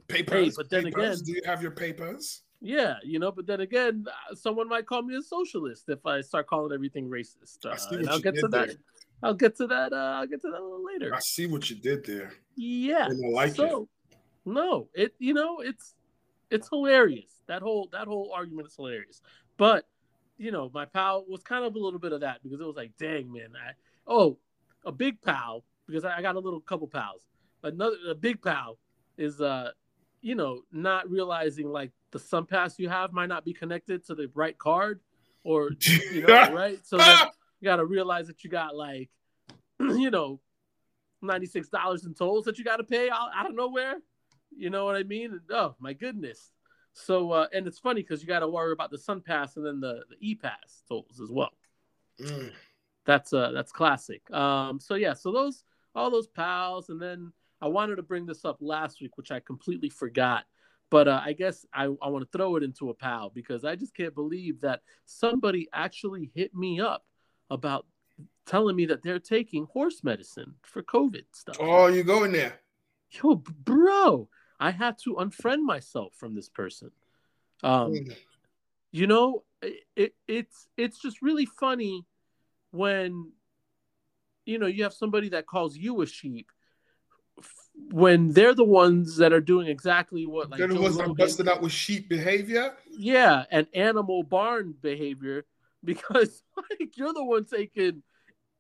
Papers. 0.09 0.55
but 0.57 0.71
then 0.71 0.85
papers. 0.85 1.21
again- 1.21 1.25
do 1.27 1.33
you 1.33 1.43
have 1.45 1.63
your 1.63 1.73
papers? 1.73 2.43
Yeah, 2.61 2.95
you 3.05 3.19
know, 3.19 3.31
but 3.31 3.47
then 3.47 3.61
again, 3.61 4.07
uh, 4.09 4.35
someone 4.35 4.69
might 4.69 4.87
call 4.87 5.03
me 5.03 5.15
a 5.17 5.23
socialist 5.23 5.85
if 5.89 6.05
I 6.07 6.21
start 6.23 6.47
calling 6.47 6.73
everything 6.73 7.09
racist. 7.09 7.67
Uh, 7.67 7.71
I 7.71 7.77
see 7.77 7.97
what 7.99 8.09
I'll 8.09 8.19
get 8.19 8.35
to 8.37 8.49
that. 8.49 8.71
I'll 9.23 9.35
get 9.35 9.57
to 9.57 9.67
that. 9.67 9.93
Uh, 9.93 9.97
I'll 9.97 10.27
get 10.27 10.41
to 10.43 10.51
that 10.51 10.61
a 10.61 10.63
little 10.65 10.85
later. 10.85 11.15
I 11.15 11.21
see 11.21 11.47
what 11.47 11.69
you 11.69 11.77
did 11.77 12.05
there. 12.07 12.33
Yeah. 12.57 13.07
And 13.07 13.25
I 13.25 13.29
like 13.29 13.51
it. 13.51 13.57
so, 13.57 13.89
no, 14.45 14.89
it 14.95 15.15
you 15.19 15.35
know 15.35 15.61
it's 15.61 15.95
it's 16.51 16.69
hilarious. 16.69 17.31
That 17.47 17.63
whole 17.63 17.89
that 17.93 18.07
whole 18.07 18.33
argument 18.35 18.69
is 18.69 18.77
hilarious. 18.77 19.21
But 19.57 19.87
you 20.39 20.51
know, 20.51 20.71
my 20.73 20.85
pal 20.85 21.25
was 21.29 21.43
kind 21.43 21.65
of 21.65 21.75
a 21.75 21.79
little 21.79 21.99
bit 21.99 22.13
of 22.13 22.21
that 22.21 22.43
because 22.43 22.61
it 22.61 22.67
was 22.67 22.77
like, 22.77 22.93
dang 22.99 23.33
man, 23.33 23.51
I 23.55 23.73
oh 24.07 24.39
a 24.87 24.93
big 24.93 25.21
pal 25.21 25.65
because 25.87 26.05
I, 26.05 26.19
I 26.19 26.23
got 26.23 26.37
a 26.37 26.39
little 26.39 26.61
couple 26.61 26.87
pals. 26.89 27.27
Another 27.63 27.97
a 28.09 28.15
big 28.15 28.41
pal 28.41 28.79
is 29.19 29.41
uh 29.41 29.71
you 30.23 30.35
know 30.35 30.63
not 30.73 31.11
realizing 31.11 31.69
like 31.69 31.91
the 32.13 32.19
SunPass 32.19 32.79
you 32.79 32.89
have 32.89 33.13
might 33.13 33.27
not 33.27 33.45
be 33.45 33.53
connected 33.53 34.07
to 34.07 34.15
the 34.15 34.31
right 34.35 34.57
card 34.57 35.01
or 35.45 35.71
you 36.13 36.27
know 36.27 36.53
right? 36.53 36.79
So 36.85 36.97
you 36.99 37.65
got 37.65 37.77
to 37.77 37.85
realize 37.85 38.29
that 38.29 38.45
you 38.45 38.51
got 38.51 38.75
like 38.77 39.11
you 39.81 40.11
know 40.11 40.41
$96 41.25 42.07
in 42.07 42.15
tolls 42.15 42.45
that 42.45 42.59
you 42.59 42.65
got 42.65 42.77
to 42.77 42.85
pay 42.85 43.11
out, 43.11 43.31
out 43.35 43.49
of 43.49 43.57
nowhere. 43.57 43.95
You 44.57 44.71
know 44.71 44.85
what 44.85 44.97
i 44.97 45.03
mean? 45.03 45.33
And, 45.33 45.41
oh 45.51 45.75
my 45.79 45.93
goodness. 45.93 46.53
So 46.93 47.33
uh 47.33 47.47
and 47.53 47.67
it's 47.67 47.79
funny 47.79 48.03
because 48.03 48.23
you 48.23 48.29
got 48.29 48.41
to 48.41 48.49
worry 48.49 48.73
about 48.73 48.91
the 48.91 48.99
SunPass 48.99 49.57
and 49.57 49.67
then 49.67 49.81
the 49.81 50.05
the 50.09 50.17
e-pass 50.21 50.83
tolls 50.89 51.21
as 51.23 51.31
well. 51.31 51.53
Mm. 52.21 52.53
That's 53.07 53.33
uh 53.33 53.51
that's 53.53 53.73
classic 53.73 54.21
um 54.33 54.79
so 54.81 54.95
yeah 54.95 55.15
so 55.15 55.33
those 55.33 55.65
all 55.95 56.11
those 56.11 56.27
pals 56.27 56.91
and 56.91 57.01
then 57.01 57.33
i 57.63 57.67
wanted 57.69 57.97
to 57.97 58.03
bring 58.03 58.27
this 58.27 58.45
up 58.45 58.59
last 58.61 59.01
week 59.01 59.17
which 59.17 59.31
i 59.31 59.41
completely 59.41 59.89
forgot 59.89 60.45
but 60.91 61.09
uh, 61.09 61.21
i 61.25 61.33
guess 61.33 61.65
i, 61.73 61.85
I 61.85 62.09
want 62.09 62.31
to 62.31 62.37
throw 62.37 62.57
it 62.57 62.63
into 62.63 62.91
a 62.91 62.95
pal 62.95 63.31
because 63.31 63.65
i 63.65 63.75
just 63.77 63.95
can't 63.95 64.15
believe 64.15 64.61
that 64.61 64.81
somebody 65.05 65.69
actually 65.73 66.31
hit 66.35 66.55
me 66.55 66.81
up 66.81 67.05
about 67.49 67.87
telling 68.45 68.77
me 68.77 68.87
that 68.87 69.03
they're 69.03 69.19
taking 69.19 69.67
horse 69.73 70.03
medicine 70.05 70.55
for 70.63 70.83
covid 70.83 71.25
stuff 71.33 71.57
Oh, 71.61 71.87
you 71.87 72.03
going 72.03 72.33
there? 72.33 72.61
yo 73.13 73.37
bro 73.37 74.29
i 74.59 74.71
had 74.71 74.99
to 75.05 75.15
unfriend 75.15 75.63
myself 75.63 76.13
from 76.17 76.35
this 76.35 76.49
person 76.49 76.91
um 77.63 77.93
Mm. 77.93 78.17
you 78.91 79.07
know 79.07 79.45
it, 79.63 79.85
it 79.95 80.15
it's 80.27 80.69
it's 80.77 80.99
just 81.01 81.23
really 81.23 81.47
funny 81.47 82.05
when 82.71 83.33
you 84.45 84.59
know 84.59 84.67
you 84.67 84.83
have 84.85 84.93
somebody 84.95 85.31
that 85.31 85.47
calls 85.47 85.77
you 85.77 86.01
a 86.03 86.07
sheep 86.07 86.51
when 87.91 88.31
they're 88.33 88.55
the 88.55 88.65
ones 88.65 89.17
that 89.19 89.33
are 89.33 89.41
doing 89.41 89.67
exactly 89.69 90.27
what 90.27 90.51
like 90.51 90.61
it 90.61 90.71
Joe 90.71 90.81
wasn't 90.81 91.09
Rogan- 91.09 91.15
busting 91.27 91.49
out 91.49 91.61
with 91.61 91.73
sheep 91.73 92.09
behavior. 92.09 92.75
yeah 92.91 93.45
and 93.51 93.67
animal 93.75 94.23
barn 94.23 94.75
behavior 94.81 95.45
because 95.85 96.43
like 96.57 96.97
you're 96.97 97.13
the 97.13 97.25
one 97.25 97.45
taking 97.45 98.03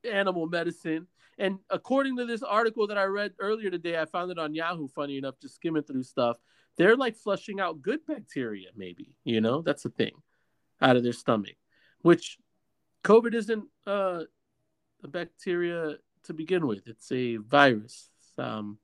animal 0.08 0.46
medicine. 0.46 1.08
And 1.38 1.58
according 1.70 2.16
to 2.18 2.24
this 2.26 2.42
article 2.42 2.86
that 2.88 2.98
i 2.98 3.04
read 3.04 3.32
earlier 3.40 3.70
today 3.70 3.98
i 3.98 4.04
found 4.04 4.30
it 4.30 4.38
on 4.38 4.54
yahoo 4.54 4.88
funny 4.88 5.18
enough 5.18 5.34
just 5.40 5.54
skimming 5.56 5.82
through 5.82 6.02
stuff. 6.04 6.36
They're 6.76 6.96
like 6.96 7.16
flushing 7.16 7.58
out 7.58 7.80
good 7.80 8.00
bacteria 8.06 8.68
maybe 8.76 9.14
you 9.24 9.40
know? 9.40 9.62
That's 9.62 9.82
the 9.84 9.88
thing 9.90 10.12
out 10.80 10.96
of 10.96 11.02
their 11.02 11.12
stomach 11.14 11.56
which 12.02 12.38
covid 13.06 13.34
isn't 13.34 13.64
uh, 13.86 14.22
a 15.04 15.08
bacteria 15.08 15.96
to 16.24 16.34
begin 16.34 16.66
with. 16.66 16.86
It's 16.86 17.10
a 17.12 17.36
virus. 17.36 18.10
Um, 18.36 18.78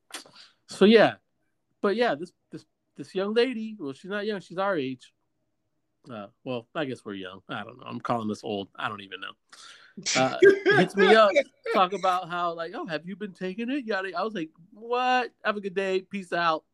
so 0.68 0.84
yeah. 0.84 1.14
But 1.80 1.96
yeah 1.96 2.14
this 2.14 2.32
this 2.50 2.64
this 2.96 3.14
young 3.14 3.34
lady 3.34 3.76
well 3.78 3.92
she's 3.92 4.10
not 4.10 4.24
young. 4.24 4.40
She's 4.40 4.58
our 4.58 4.76
age. 4.76 5.12
Uh, 6.10 6.26
well 6.42 6.66
i 6.74 6.84
guess 6.84 7.04
we're 7.04 7.14
young. 7.14 7.40
I 7.48 7.64
don't 7.64 7.78
know. 7.78 7.86
I'm 7.86 8.00
calling 8.00 8.28
this 8.28 8.44
old. 8.44 8.68
I 8.76 8.88
don't 8.88 9.02
even 9.02 9.20
know. 9.20 9.32
Uh, 10.16 10.38
hits 10.76 10.96
me 10.96 11.14
up. 11.14 11.30
Talk 11.74 11.92
about 11.92 12.28
how 12.28 12.54
like 12.54 12.72
oh 12.74 12.86
have 12.86 13.04
you 13.04 13.16
been 13.16 13.32
taking 13.32 13.70
it? 13.70 13.84
Yada. 13.84 14.12
I 14.16 14.22
was 14.22 14.34
like 14.34 14.50
what? 14.72 15.32
Have 15.44 15.56
a 15.56 15.60
good 15.60 15.74
day. 15.74 16.00
Peace 16.00 16.32
out. 16.32 16.64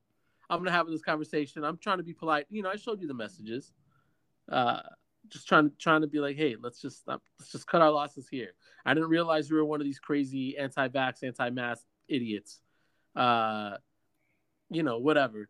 I'm 0.51 0.59
gonna 0.59 0.71
have 0.71 0.87
this 0.87 1.03
conversation. 1.03 1.65
I'm 1.65 1.79
trying 1.79 1.99
to 1.99 2.05
be 2.05 2.15
polite. 2.15 2.47
You 2.51 2.63
know 2.63 2.71
i 2.71 2.77
showed 2.77 3.01
you 3.01 3.09
the 3.09 3.15
messages. 3.15 3.73
Uh 4.49 4.81
just 5.29 5.49
trying 5.49 5.71
trying 5.79 6.03
to 6.03 6.07
be 6.07 6.19
like 6.19 6.37
hey 6.37 6.57
let's 6.61 6.81
just 6.81 6.99
stop, 7.01 7.23
let's 7.39 7.53
just 7.53 7.67
cut 7.67 7.83
our 7.83 7.91
losses 7.91 8.29
here. 8.31 8.53
I 8.85 8.95
didn't 8.95 9.09
realize 9.09 9.49
you 9.51 9.57
were 9.57 9.65
one 9.65 9.81
of 9.81 9.85
these 9.85 9.99
crazy 9.99 10.57
anti-vax 10.57 11.23
anti-mask 11.23 11.85
idiots. 12.09 12.61
Uh 13.17 13.77
you 14.71 14.83
know 14.83 14.99
whatever. 14.99 15.49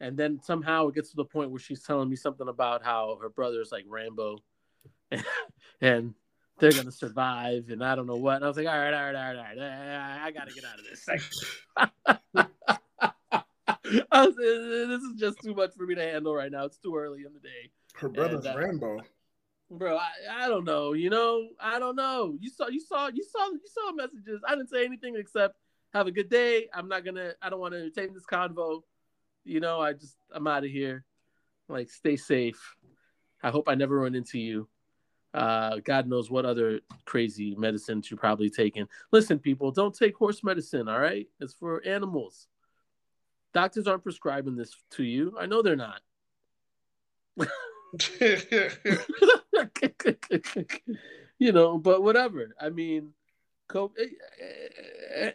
And 0.00 0.16
then 0.16 0.40
somehow 0.42 0.88
it 0.88 0.94
gets 0.94 1.10
to 1.10 1.16
the 1.16 1.24
point 1.24 1.50
where 1.50 1.60
she's 1.60 1.82
telling 1.82 2.08
me 2.08 2.16
something 2.16 2.48
about 2.48 2.84
how 2.84 3.18
her 3.22 3.28
brother's 3.28 3.72
like 3.72 3.84
rambo. 3.88 4.38
And 5.80 6.14
they're 6.58 6.72
gonna 6.72 6.92
survive 6.92 7.68
and 7.68 7.84
i 7.84 7.96
don't 7.96 8.06
know 8.06 8.14
what. 8.16 8.36
And 8.36 8.44
i 8.44 8.48
was 8.48 8.56
like 8.56 8.66
all 8.66 8.78
right 8.78 8.94
all 8.94 9.02
right 9.02 9.14
all 9.16 9.22
right 9.22 9.36
all 9.36 9.64
right 9.64 10.20
i 10.22 10.30
gotta 10.30 10.52
get 10.54 10.64
out 10.64 10.78
of 10.78 10.84
this 10.84 11.04
I 14.10 14.26
was, 14.26 14.36
this 14.36 15.02
is 15.02 15.20
just 15.20 15.38
too 15.42 15.54
much 15.54 15.74
for 15.76 15.86
me 15.86 15.94
to 15.94 16.00
handle 16.00 16.34
right 16.34 16.50
now. 16.50 16.64
It's 16.64 16.78
too 16.78 16.96
early 16.96 17.24
in 17.24 17.32
the 17.32 17.40
day 17.40 17.70
Her 17.94 18.08
brother's 18.08 18.44
And, 18.44 18.56
uh, 18.56 18.58
Rambo. 18.58 19.00
bro 19.70 19.96
I, 19.96 20.10
I 20.44 20.48
don't 20.48 20.64
know 20.64 20.92
you 20.92 21.10
know? 21.10 21.48
I 21.60 21.78
don't 21.78 21.96
know. 21.96 22.36
You 22.40 22.50
saw 22.50 22.68
you 22.68 22.80
saw 22.80 23.08
you 23.08 23.22
saw 23.24 23.46
you 23.46 23.60
saw 23.66 23.92
messages. 23.92 24.40
I 24.46 24.54
didn't 24.56 24.70
say 24.70 24.84
anything 24.84 25.14
except 25.16 25.56
have 25.92 26.06
a 26.06 26.12
good 26.12 26.28
day. 26.28 26.68
I'm 26.74 26.88
not 26.88 27.04
gonna 27.04 27.32
i 27.40 27.48
don't 27.48 27.60
want 27.60 27.72
to 27.74 27.80
entertain 27.80 28.12
this 28.12 28.26
convo. 28.30 28.82
You 29.44 29.60
know 29.60 29.80
i 29.80 29.92
just 29.92 30.16
i'm 30.32 30.46
out 30.46 30.64
of 30.64 30.70
here. 30.70 31.04
Like 31.68 31.88
stay 31.90 32.16
safe. 32.16 32.76
I 33.42 33.50
hope 33.50 33.68
i 33.68 33.74
never 33.74 34.00
run 34.00 34.14
into 34.14 34.38
you. 34.38 34.68
Uh 35.32 35.76
god 35.84 36.08
knows 36.08 36.30
what 36.30 36.44
other 36.44 36.80
crazy 37.04 37.54
medicines 37.54 38.10
you're 38.10 38.18
probably 38.18 38.50
taking. 38.50 38.86
Listen 39.12 39.38
people 39.38 39.70
don't 39.70 39.94
take 39.94 40.16
horse 40.16 40.42
medicine 40.42 40.88
all 40.88 41.00
right? 41.00 41.28
It's 41.40 41.54
for 41.54 41.80
animals. 41.86 42.48
Doctors 43.52 43.86
aren't 43.86 44.02
prescribing 44.02 44.56
this 44.56 44.74
to 44.90 45.04
you. 45.04 45.36
I 45.38 45.46
know 45.46 45.62
they're 45.62 45.76
not 45.76 46.00
you 51.38 51.52
know, 51.52 51.78
but 51.78 52.02
whatever. 52.02 52.54
I 52.60 52.70
mean, 52.70 53.12
COVID, 53.68 53.90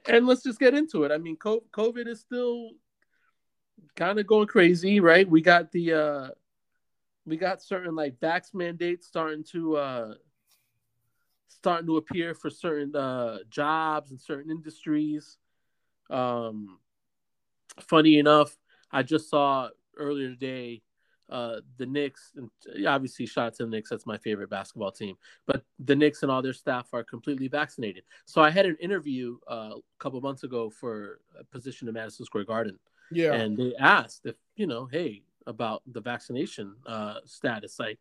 and 0.08 0.28
let's 0.28 0.44
just 0.44 0.60
get 0.60 0.74
into 0.74 1.04
it. 1.04 1.12
I 1.12 1.18
mean, 1.18 1.38
COVID 1.38 2.08
is 2.08 2.20
still 2.20 2.72
kind 3.96 4.20
of 4.20 4.28
going 4.28 4.48
crazy, 4.48 5.00
right? 5.00 5.30
We 5.30 5.42
got 5.42 5.72
the 5.72 5.94
uh 5.94 6.28
we 7.26 7.38
got 7.38 7.62
certain 7.62 7.96
like 7.96 8.20
vax 8.20 8.54
mandates 8.54 9.08
starting 9.08 9.44
to 9.52 9.78
uh 9.78 10.14
starting 11.48 11.88
to 11.88 11.98
appear 11.98 12.34
for 12.34 12.50
certain 12.50 12.96
uh 12.96 13.40
jobs 13.50 14.12
and 14.12 14.20
certain 14.20 14.52
industries. 14.52 15.38
Um 16.10 16.80
funny 17.82 18.20
enough, 18.20 18.56
I 18.92 19.04
just 19.04 19.30
saw 19.30 19.70
earlier 19.98 20.30
today 20.30 20.82
uh, 21.30 21.58
the 21.78 21.86
Knicks, 21.86 22.34
and 22.36 22.50
obviously, 22.88 23.26
shout 23.26 23.48
out 23.48 23.56
to 23.56 23.66
the 23.66 23.70
Knicks. 23.70 23.90
That's 23.90 24.06
my 24.06 24.18
favorite 24.18 24.50
basketball 24.50 24.92
team. 24.92 25.16
But 25.46 25.64
the 25.80 25.96
Knicks 25.96 26.24
and 26.24 26.32
all 26.32 26.42
their 26.42 26.54
staff 26.54 26.88
are 26.94 27.04
completely 27.04 27.48
vaccinated. 27.48 28.04
So 28.26 28.42
I 28.42 28.50
had 28.50 28.66
an 28.66 28.78
interview 28.80 29.38
uh, 29.50 29.74
a 29.76 29.82
couple 30.00 30.20
months 30.22 30.44
ago 30.44 30.70
for 30.70 31.20
a 31.40 31.44
position 31.44 31.88
in 31.88 31.94
Madison 31.94 32.26
Square 32.26 32.46
Garden, 32.46 32.80
yeah. 33.12 33.34
and 33.34 33.58
they 33.58 33.74
asked 33.80 34.26
if 34.26 34.36
you 34.56 34.68
know, 34.68 34.88
hey, 34.92 35.24
about 35.48 35.84
the 35.88 36.02
vaccination 36.02 36.76
uh, 36.86 37.16
status. 37.26 37.80
Like, 37.80 38.00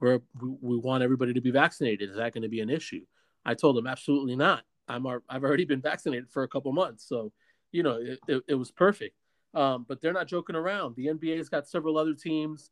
we're, 0.00 0.20
we 0.40 0.56
we 0.60 0.78
want 0.78 1.02
everybody 1.02 1.32
to 1.32 1.40
be 1.40 1.50
vaccinated. 1.50 2.10
Is 2.10 2.16
that 2.16 2.34
going 2.34 2.42
to 2.42 2.48
be 2.48 2.60
an 2.60 2.70
issue? 2.70 3.04
I 3.44 3.54
told 3.54 3.76
them 3.76 3.86
absolutely 3.86 4.36
not. 4.36 4.64
I'm 4.88 5.06
I've 5.06 5.44
already 5.44 5.64
been 5.64 5.80
vaccinated 5.80 6.30
for 6.30 6.42
a 6.42 6.48
couple 6.48 6.72
months, 6.72 7.08
so 7.08 7.32
you 7.72 7.82
know, 7.82 7.96
it, 7.96 8.18
it, 8.28 8.42
it 8.48 8.54
was 8.54 8.70
perfect. 8.70 9.16
Um, 9.56 9.86
but 9.88 10.02
they're 10.02 10.12
not 10.12 10.28
joking 10.28 10.54
around. 10.54 10.96
The 10.96 11.06
NBA's 11.06 11.48
got 11.48 11.66
several 11.66 11.96
other 11.96 12.12
teams, 12.12 12.70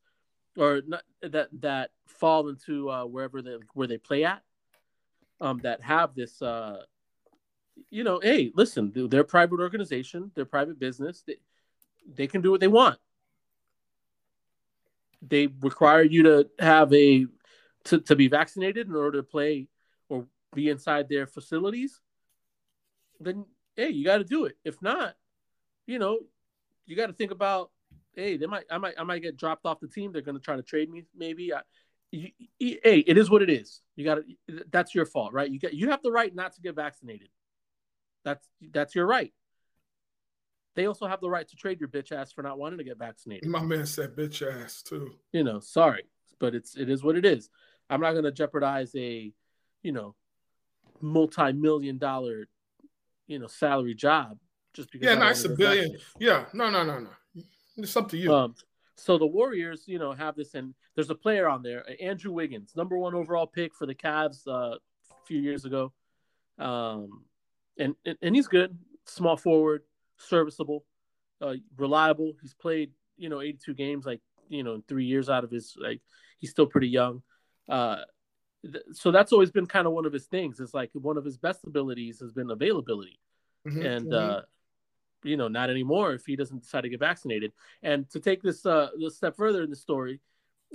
or 0.59 0.83
not, 0.87 1.03
that 1.23 1.49
that 1.61 1.91
fall 2.07 2.51
into 2.51 2.91
uh, 2.91 3.07
wherever 3.07 3.41
they 3.41 3.57
where 3.73 3.89
they 3.89 3.97
play 3.97 4.25
at, 4.25 4.43
um, 5.41 5.61
that 5.63 5.83
have 5.83 6.15
this. 6.15 6.43
Uh, 6.43 6.83
you 7.89 8.05
know, 8.05 8.21
hey, 8.23 8.53
listen, 8.55 8.93
they're 8.95 9.23
a 9.23 9.25
private 9.25 9.61
organization, 9.61 10.31
they're 10.35 10.45
private 10.45 10.79
business. 10.79 11.25
They, 11.27 11.37
they 12.07 12.27
can 12.27 12.43
do 12.43 12.51
what 12.51 12.61
they 12.61 12.69
want. 12.69 12.99
They 15.23 15.47
require 15.47 16.03
you 16.03 16.23
to 16.25 16.51
have 16.59 16.93
a 16.93 17.27
to, 17.85 18.01
to 18.01 18.15
be 18.15 18.29
vaccinated 18.29 18.89
in 18.89 18.95
order 18.95 19.23
to 19.23 19.27
play 19.27 19.69
or 20.11 20.27
be 20.53 20.69
inside 20.69 21.09
their 21.09 21.27
facilities. 21.27 21.99
Then 23.21 23.47
hey, 23.75 23.89
you 23.89 24.05
got 24.05 24.19
to 24.19 24.25
do 24.25 24.45
it. 24.45 24.59
If 24.67 24.83
not, 24.83 25.15
you 25.87 25.99
know, 25.99 26.19
you 26.87 26.97
got 26.97 27.07
to 27.07 27.13
think 27.13 27.31
about 27.31 27.71
hey 28.15 28.37
they 28.37 28.47
might 28.47 28.65
i 28.71 28.79
might 28.79 28.95
i 28.99 29.03
might 29.03 29.23
get 29.23 29.37
dropped 29.37 29.67
off 29.67 29.81
the 29.81 29.89
team. 29.89 30.13
They're 30.13 30.23
going 30.23 30.37
to 30.37 30.43
try 30.43 30.57
to 30.57 30.63
trade 30.63 30.91
me 30.91 31.05
maybe. 31.17 31.53
I, 31.53 31.61
you, 32.11 32.31
you, 32.59 32.79
hey 32.83 32.99
it 32.99 33.19
is 33.19 33.29
what 33.29 33.43
it 33.43 33.51
is. 33.51 33.81
You 33.97 34.05
got 34.05 34.17
to 34.17 34.65
that's 34.71 34.95
your 34.95 35.07
fault 35.07 35.33
right? 35.33 35.51
You 35.51 35.59
get 35.59 35.75
you 35.75 35.91
have 35.91 36.03
the 36.03 36.13
right 36.13 36.35
not 36.35 36.55
to 36.55 36.61
get 36.61 36.77
vaccinated. 36.77 37.29
That's 38.25 38.47
that's 38.73 38.95
your 38.95 39.07
right. 39.07 39.33
They 40.77 40.87
also 40.87 41.07
have 41.07 41.21
the 41.21 41.31
right 41.31 41.47
to 41.49 41.57
trade 41.57 41.79
your 41.79 41.89
bitch 41.89 42.11
ass 42.11 42.33
for 42.33 42.43
not 42.43 42.59
wanting 42.59 42.79
to 42.79 42.85
get 42.85 42.99
vaccinated. 42.99 43.49
My 43.49 43.63
man 43.63 43.87
said 43.87 44.17
bitch 44.17 44.43
ass 44.43 44.83
too. 44.83 45.13
You 45.33 45.45
know, 45.45 45.61
sorry, 45.61 46.05
but 46.41 46.55
it's 46.55 46.77
it 46.77 46.89
is 46.89 47.03
what 47.03 47.17
it 47.17 47.25
is. 47.25 47.49
I'm 47.91 48.01
not 48.01 48.15
gonna 48.15 48.33
jeopardize 48.33 48.95
a, 48.97 49.33
you 49.83 49.93
know, 49.93 50.15
multi-million 51.01 51.99
dollar, 51.99 52.49
you 53.27 53.39
know, 53.39 53.47
salary 53.47 53.95
job 53.95 54.39
just 54.75 54.91
because. 54.93 55.07
Yeah, 55.07 55.15
don't 55.15 55.21
nice 55.25 55.45
a 55.45 55.49
wanna 55.49 55.57
get 55.57 55.59
billion. 55.59 55.85
vaccinated. 55.93 56.07
Yeah, 56.19 56.45
no, 56.53 56.71
no, 56.71 56.85
no, 56.85 56.99
no. 56.99 57.43
It's 57.77 57.97
up 57.97 58.09
to 58.11 58.17
you. 58.17 58.33
Um, 58.35 58.55
so 58.97 59.19
the 59.19 59.27
Warriors, 59.27 59.85
you 59.87 59.99
know, 59.99 60.13
have 60.13 60.37
this, 60.37 60.55
and 60.55 60.75
there's 60.95 61.11
a 61.11 61.15
player 61.15 61.49
on 61.49 61.63
there, 61.63 61.85
Andrew 62.01 62.31
Wiggins, 62.33 62.75
number 62.77 62.97
one 62.99 63.15
overall 63.15 63.47
pick 63.47 63.75
for 63.75 63.87
the 63.87 63.95
Cavs 63.95 64.47
uh, 64.47 64.77
a 64.77 64.79
few 65.27 65.41
years 65.41 65.65
ago, 65.65 65.93
um, 66.59 67.25
and, 67.79 67.97
and 68.05 68.17
and 68.23 68.37
he's 68.37 68.47
good, 68.47 68.77
small 69.07 69.37
forward, 69.37 69.83
serviceable, 70.19 70.85
uh, 71.41 71.55
reliable. 71.77 72.33
He's 72.41 72.55
played, 72.55 72.93
you 73.17 73.29
know, 73.29 73.41
82 73.41 73.75
games, 73.75 74.07
like 74.07 74.21
you 74.49 74.63
know, 74.63 74.75
in 74.75 74.83
three 74.83 75.07
years 75.07 75.29
out 75.29 75.43
of 75.43 75.51
his, 75.51 75.75
like 75.81 76.01
he's 76.39 76.51
still 76.51 76.67
pretty 76.67 76.89
young. 76.89 77.23
Uh, 77.69 78.03
th- 78.63 78.85
so 78.93 79.11
that's 79.11 79.33
always 79.33 79.51
been 79.51 79.67
kind 79.67 79.87
of 79.89 79.93
one 79.93 80.07
of 80.07 80.13
his 80.13 80.27
things. 80.27 80.61
It's 80.61 80.75
like 80.75 80.91
one 80.93 81.17
of 81.17 81.25
his 81.25 81.37
best 81.39 81.65
abilities 81.67 82.21
has 82.21 82.33
been 82.33 82.51
availability 82.51 83.19
Mhm, 83.67 83.85
and 83.87 84.07
mhm. 84.13 84.43
You 85.25 85.37
know 85.37 85.49
not 85.49 85.71
anymore 85.71 86.13
if 86.13 86.25
he 86.27 86.37
doesn't 86.37 86.63
decide 86.63 86.83
to 86.83 86.89
get 86.89 87.01
vaccinated. 87.01 87.53
And 87.83 88.09
to 88.11 88.21
take 88.21 88.43
this 88.43 88.65
uh, 88.67 88.89
this 88.99 89.17
step 89.17 89.37
further 89.37 89.63
in 89.63 89.71
the 89.71 89.77
story, 89.77 90.21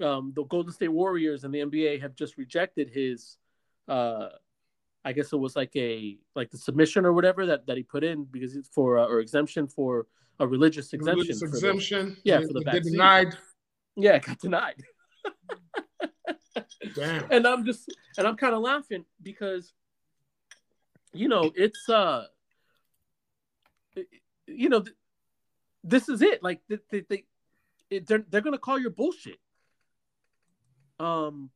um, 0.01 0.33
the 0.35 0.43
Golden 0.45 0.71
State 0.73 0.89
Warriors 0.89 1.43
and 1.43 1.53
the 1.53 1.59
NBA 1.59 2.01
have 2.01 2.15
just 2.15 2.38
rejected 2.38 2.89
his, 2.89 3.38
uh, 3.88 4.29
I 5.05 5.13
guess 5.13 5.31
it 5.33 5.38
was 5.38 5.55
like 5.55 5.75
a 5.75 6.17
like 6.35 6.49
the 6.51 6.57
submission 6.57 7.05
or 7.05 7.13
whatever 7.13 7.45
that, 7.47 7.67
that 7.67 7.77
he 7.77 7.83
put 7.83 8.03
in 8.03 8.25
because 8.25 8.55
it's 8.55 8.69
for 8.69 8.97
uh, 8.97 9.05
or 9.05 9.19
exemption 9.19 9.67
for 9.67 10.07
a 10.39 10.47
religious 10.47 10.93
exemption. 10.93 11.15
Religious 11.19 11.39
for 11.39 11.47
the- 11.49 11.57
exemption. 11.57 12.17
yeah, 12.23 12.39
They- 12.39 12.47
for 12.47 12.53
the 12.53 12.62
vaccine. 12.62 12.91
denied. 12.93 13.38
yeah, 13.95 14.15
it 14.15 14.23
got 14.25 14.39
denied. 14.39 14.83
Damn. 16.95 17.31
and 17.31 17.45
I'm 17.47 17.65
just 17.65 17.89
and 18.17 18.25
I'm 18.27 18.35
kind 18.35 18.53
of 18.55 18.62
laughing 18.62 19.05
because 19.21 19.73
you 21.13 21.27
know 21.27 21.51
it's 21.55 21.88
uh 21.89 22.25
you 24.55 24.69
know 24.69 24.81
th- 24.81 24.95
this 25.83 26.09
is 26.09 26.21
it. 26.21 26.43
Like 26.43 26.62
they, 26.67 26.77
they, 26.89 27.01
they 27.09 27.23
it, 27.89 28.07
they're 28.07 28.23
they're 28.29 28.41
gonna 28.41 28.57
call 28.57 28.79
your 28.79 28.91
bullshit. 28.91 29.39
Um 30.99 31.49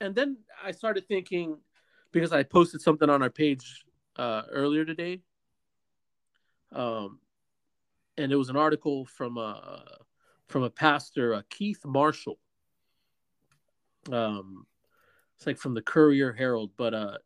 and 0.00 0.14
then 0.14 0.38
I 0.62 0.72
started 0.72 1.06
thinking 1.06 1.58
because 2.12 2.32
I 2.32 2.42
posted 2.42 2.80
something 2.80 3.08
on 3.08 3.22
our 3.22 3.30
page 3.30 3.84
uh 4.16 4.42
earlier 4.50 4.84
today. 4.84 5.22
Um 6.72 7.20
and 8.16 8.30
it 8.32 8.36
was 8.36 8.50
an 8.50 8.56
article 8.56 9.06
from 9.06 9.38
uh 9.38 9.80
from 10.48 10.62
a 10.62 10.70
pastor 10.70 11.34
uh, 11.34 11.42
Keith 11.48 11.84
Marshall. 11.84 12.38
Um 14.12 14.66
it's 15.36 15.46
like 15.46 15.58
from 15.58 15.74
the 15.74 15.82
courier 15.82 16.32
herald 16.32 16.70
but 16.76 16.92
uh 16.92 17.16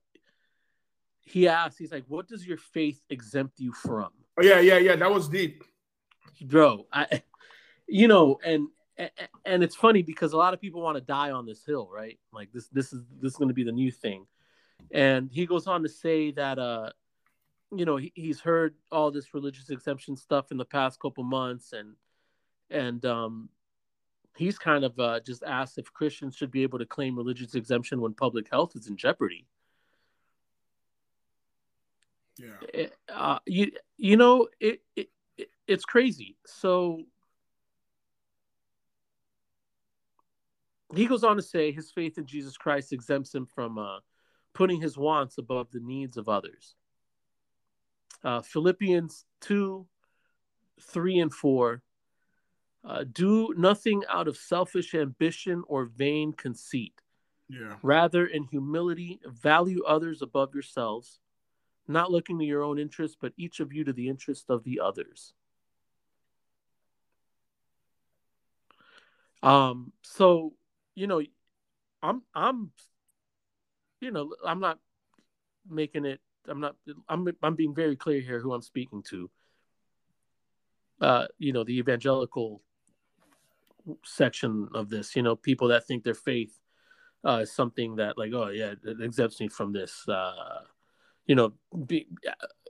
he 1.25 1.49
asked 1.49 1.79
he's 1.79 1.93
like 1.93 2.05
what 2.09 2.29
does 2.29 2.47
your 2.47 2.57
faith 2.59 3.01
exempt 3.11 3.59
you 3.61 3.73
from 3.73 4.11
Oh, 4.37 4.43
yeah, 4.43 4.59
yeah, 4.59 4.79
yeah. 4.79 4.97
That 4.97 5.13
was 5.13 5.29
deep. 5.29 5.63
bro 6.43 6.87
i 6.93 7.23
you 7.87 8.09
know 8.09 8.39
and 8.45 8.69
and 9.45 9.63
it's 9.63 9.75
funny 9.77 10.03
because 10.03 10.33
a 10.33 10.37
lot 10.37 10.55
of 10.55 10.61
people 10.61 10.81
want 10.81 10.97
to 10.97 11.01
die 11.01 11.31
on 11.31 11.47
this 11.47 11.65
hill 11.65 11.89
right 11.93 12.19
like 12.33 12.53
this 12.53 12.69
this 12.69 12.93
is 12.93 13.01
this 13.21 13.33
is 13.33 13.37
going 13.37 13.49
to 13.49 13.55
be 13.55 13.65
the 13.65 13.73
new 13.73 13.91
thing 13.91 14.27
and 14.93 15.31
he 15.33 15.47
goes 15.47 15.67
on 15.67 15.83
to 15.83 15.89
say 15.89 16.31
that 16.33 16.59
uh 16.59 16.91
you 17.75 17.85
know 17.85 17.97
he, 17.97 18.13
he's 18.15 18.41
heard 18.41 18.75
all 18.93 19.11
this 19.11 19.35
religious 19.35 19.71
exemption 19.71 20.17
stuff 20.17 20.51
in 20.53 20.57
the 20.59 20.65
past 20.65 21.01
couple 21.01 21.25
months 21.25 21.73
and 21.73 21.95
and 22.71 23.05
um 23.05 23.49
he's 24.37 24.59
kind 24.59 24.85
of 24.85 24.99
uh, 24.99 25.21
just 25.21 25.43
asked 25.45 25.79
if 25.79 25.93
Christians 25.93 26.35
should 26.35 26.51
be 26.51 26.63
able 26.65 26.79
to 26.81 26.87
claim 26.87 27.17
religious 27.17 27.55
exemption 27.55 28.01
when 28.01 28.15
public 28.15 28.49
health 28.51 28.73
is 28.75 28.89
in 28.89 28.97
jeopardy. 28.97 29.47
Yeah. 32.37 32.87
Uh, 33.13 33.39
you 33.47 33.71
you 33.97 34.17
know 34.17 34.49
it, 34.61 34.81
it, 34.97 35.09
it 35.37 35.49
it's 35.67 35.85
crazy. 35.85 36.37
So 36.47 37.03
he 40.95 41.07
goes 41.07 41.25
on 41.25 41.37
to 41.37 41.43
say 41.43 41.73
his 41.73 41.91
faith 41.91 42.19
in 42.19 42.27
Jesus 42.27 42.57
Christ 42.57 42.93
exempts 42.93 43.35
him 43.35 43.47
from 43.47 43.79
uh, 43.79 43.99
putting 44.53 44.81
his 44.81 44.97
wants 44.97 45.39
above 45.39 45.71
the 45.71 45.81
needs 45.81 46.17
of 46.17 46.29
others. 46.29 46.75
Uh, 48.23 48.43
Philippians 48.43 49.25
two, 49.41 49.87
three 50.81 51.19
and 51.19 51.33
four. 51.33 51.83
Uh, 52.87 53.03
do 53.11 53.55
nothing 53.57 54.03
out 54.11 54.29
of 54.29 54.37
selfish 54.37 54.95
ambition 54.95 55.63
or 55.69 55.87
vain 55.87 56.35
conceit. 56.35 57.01
Yeah. 57.49 57.77
Rather, 57.83 58.27
in 58.27 58.45
humility, 58.45 59.21
value 59.25 59.83
others 59.85 60.21
above 60.21 60.53
yourselves, 60.53 61.19
not 61.87 62.11
looking 62.11 62.39
to 62.39 62.45
your 62.45 62.63
own 62.63 62.79
interest, 62.79 63.19
but 63.21 63.33
each 63.37 63.61
of 63.61 63.73
you 63.73 63.85
to 63.85 63.93
the 63.93 64.09
interest 64.09 64.47
of 64.49 64.65
the 64.65 64.81
others. 64.81 65.33
Um, 69.43 69.93
so 70.03 70.55
you 70.95 71.07
know, 71.07 71.23
I'm 72.03 72.23
I'm 72.35 72.71
you 74.01 74.11
know, 74.11 74.35
I'm 74.45 74.61
not 74.61 74.79
making 75.69 76.05
it 76.05 76.21
I'm 76.49 76.61
not 76.61 76.77
I'm 77.09 77.27
I'm 77.43 77.55
being 77.55 77.75
very 77.75 77.97
clear 77.97 78.21
here 78.21 78.41
who 78.41 78.53
I'm 78.53 78.63
speaking 78.63 79.03
to. 79.11 79.31
Uh, 81.01 81.27
you 81.39 81.53
know, 81.53 81.65
the 81.65 81.79
evangelical 81.79 82.63
section 84.05 84.69
of 84.75 84.89
this, 84.89 85.15
you 85.17 85.23
know, 85.23 85.37
people 85.37 85.69
that 85.69 85.87
think 85.87 86.05
their 86.05 86.15
faith 86.15 86.59
uh, 87.27 87.41
is 87.43 87.53
something 87.53 87.97
that 87.97 88.17
like, 88.17 88.33
oh 88.33 88.49
yeah, 88.49 88.75
it 88.85 89.01
exempts 89.01 89.41
me 89.41 89.49
from 89.49 89.73
this. 89.73 90.07
Uh, 90.09 90.61
you 91.27 91.35
know, 91.35 91.53
be, 91.87 92.09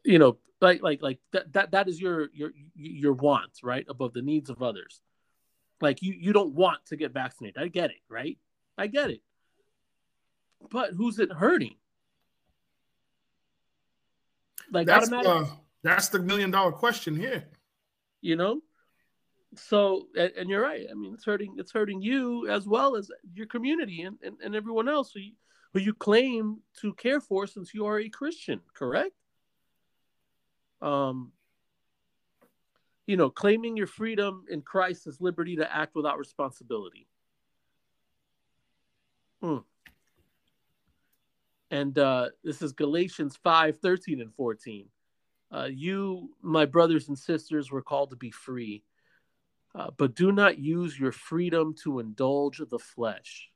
you 0.05 0.19
know, 0.19 0.38
like 0.61 0.83
like 0.83 1.03
like 1.03 1.19
that 1.33 1.53
that 1.53 1.71
that 1.73 1.88
is 1.88 2.01
your 2.01 2.29
your 2.33 2.53
your 2.75 3.12
wants 3.12 3.62
right 3.62 3.85
above 3.88 4.12
the 4.12 4.23
needs 4.23 4.51
of 4.51 4.62
others. 4.62 5.01
Like 5.81 6.03
you 6.03 6.14
you 6.14 6.33
don't 6.33 6.55
want 6.55 6.87
to 6.87 6.97
get 6.97 7.12
vaccinated. 7.12 7.62
I 7.62 7.69
get 7.69 7.90
it, 7.90 8.01
right? 8.09 8.38
I 8.79 8.87
get 8.87 9.11
it. 9.11 9.21
But 10.71 10.93
who's 10.93 11.19
it 11.19 11.33
hurting? 11.33 11.75
Like 14.73 14.87
That's 14.87 15.12
uh, 15.12 15.47
that's 15.83 16.09
the 16.09 16.21
million 16.21 16.51
dollar 16.51 16.73
question 16.73 17.14
here. 17.17 17.45
you 18.21 18.37
know. 18.37 18.61
So 19.57 20.09
and, 20.17 20.33
and 20.38 20.49
you're 20.49 20.62
right. 20.62 20.87
I 20.90 20.95
mean, 20.95 21.12
it's 21.14 21.25
hurting. 21.25 21.57
It's 21.59 21.73
hurting 21.73 22.01
you 22.03 22.49
as 22.49 22.67
well 22.67 22.97
as 22.97 23.11
your 23.35 23.47
community 23.47 24.03
and, 24.03 24.17
and, 24.23 24.37
and 24.43 24.57
everyone 24.57 24.88
else 24.88 25.12
so 25.12 25.19
you, 25.19 25.33
who 25.75 25.81
you 25.81 25.93
claim 25.93 26.61
to 26.81 26.95
care 26.95 27.21
for 27.21 27.47
since 27.47 27.75
you 27.75 27.85
are 27.87 27.99
a 27.99 28.09
Christian. 28.09 28.61
Correct. 28.73 29.13
Um. 30.81 31.33
You 33.07 33.19
know, 33.19 33.29
claiming 33.29 33.77
your 33.77 33.87
freedom 33.87 34.47
in 34.49 34.63
Christ 34.63 35.07
is 35.07 35.21
liberty 35.21 35.57
to 35.57 35.71
act 35.71 35.95
without 35.95 36.19
responsibility. 36.19 37.07
Hmm. 39.43 39.59
And 41.71 41.99
uh, 41.99 42.29
this 42.43 42.63
is 42.63 42.73
Galatians 42.73 43.37
5 43.43 43.79
13 43.79 44.23
and 44.23 44.33
14. 44.35 44.87
Uh, 45.53 45.69
you, 45.71 46.31
my 46.41 46.65
brothers 46.65 47.09
and 47.09 47.19
sisters, 47.19 47.71
were 47.71 47.83
called 47.83 48.11
to 48.11 48.17
be 48.17 48.31
free, 48.31 48.83
uh, 49.75 49.91
but 49.99 50.15
do 50.15 50.33
not 50.33 50.59
use 50.59 50.99
your 50.99 51.13
freedom 51.13 51.75
to 51.83 51.99
indulge 51.99 52.63
the 52.71 52.79
flesh. 52.79 53.51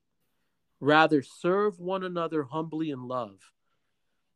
Rather, 0.81 1.23
serve 1.23 1.81
one 1.81 2.05
another 2.05 2.45
humbly 2.45 2.91
in 2.91 3.09
love. 3.09 3.53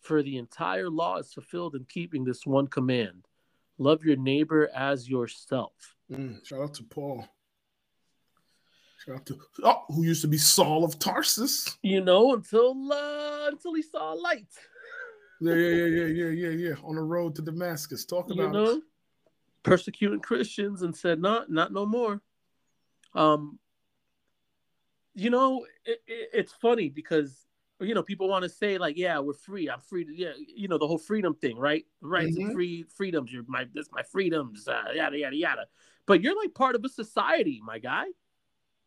For 0.00 0.22
the 0.22 0.38
entire 0.38 0.90
law 0.90 1.18
is 1.18 1.33
fulfilled 1.33 1.76
in 1.76 1.85
keeping 1.85 2.24
this 2.24 2.44
one 2.44 2.66
command 2.66 3.26
love 3.78 4.05
your 4.05 4.16
neighbor 4.16 4.70
as 4.74 5.09
yourself. 5.09 5.72
Mm, 6.11 6.44
shout 6.46 6.61
out 6.61 6.74
to 6.74 6.85
Paul. 6.85 7.26
Shout 9.05 9.16
out 9.16 9.26
to 9.26 9.38
oh, 9.64 9.83
who 9.88 10.05
used 10.05 10.22
to 10.22 10.28
be 10.28 10.38
Saul 10.38 10.85
of 10.85 10.98
Tarsus. 10.98 11.76
You 11.83 12.02
know, 12.02 12.35
until 12.35 12.92
uh, 12.92 13.48
until 13.48 13.74
he 13.74 13.83
saw 13.83 14.14
a 14.14 14.16
light. 14.16 14.46
Yeah, 15.40 15.55
yeah, 15.55 15.68
yeah, 15.68 15.87
yeah, 15.87 16.07
yeah, 16.07 16.28
yeah, 16.28 16.68
yeah. 16.68 16.74
On 16.85 16.94
the 16.94 17.02
road 17.02 17.35
to 17.37 17.42
Damascus. 17.42 18.05
Talk 18.05 18.28
you 18.28 18.40
about 18.40 18.52
know, 18.52 18.76
it. 18.76 18.83
persecuting 19.64 20.21
Christians 20.21 20.83
and 20.83 20.94
said, 20.94 21.21
not, 21.21 21.50
not 21.50 21.73
no 21.73 21.85
more. 21.85 22.21
Um, 23.14 23.58
you 25.15 25.31
know, 25.31 25.67
it, 25.85 26.00
it, 26.06 26.29
it's 26.33 26.52
funny 26.52 26.88
because 26.88 27.46
you 27.81 27.94
know 27.94 28.02
people 28.02 28.29
want 28.29 28.42
to 28.44 28.48
say 28.48 28.79
like, 28.79 28.96
yeah, 28.96 29.19
we're 29.19 29.33
free. 29.33 29.69
I'm 29.69 29.81
free 29.81 30.04
to, 30.04 30.15
yeah, 30.15 30.33
you 30.54 30.69
know, 30.69 30.79
the 30.79 30.87
whole 30.87 30.98
freedom 30.98 31.35
thing, 31.35 31.56
right? 31.56 31.85
Right, 32.00 32.33
Mhm. 32.33 32.52
free 32.52 32.85
freedoms. 32.94 33.33
You're 33.33 33.44
my, 33.46 33.67
this 33.73 33.88
my 33.92 34.02
freedoms, 34.02 34.69
uh, 34.69 34.85
yada 34.94 35.19
yada 35.19 35.37
yada. 35.37 35.67
But 36.06 36.23
you're 36.23 36.37
like 36.37 36.54
part 36.54 36.75
of 36.75 36.85
a 36.85 36.88
society, 36.88 37.60
my 37.65 37.79
guy, 37.79 38.06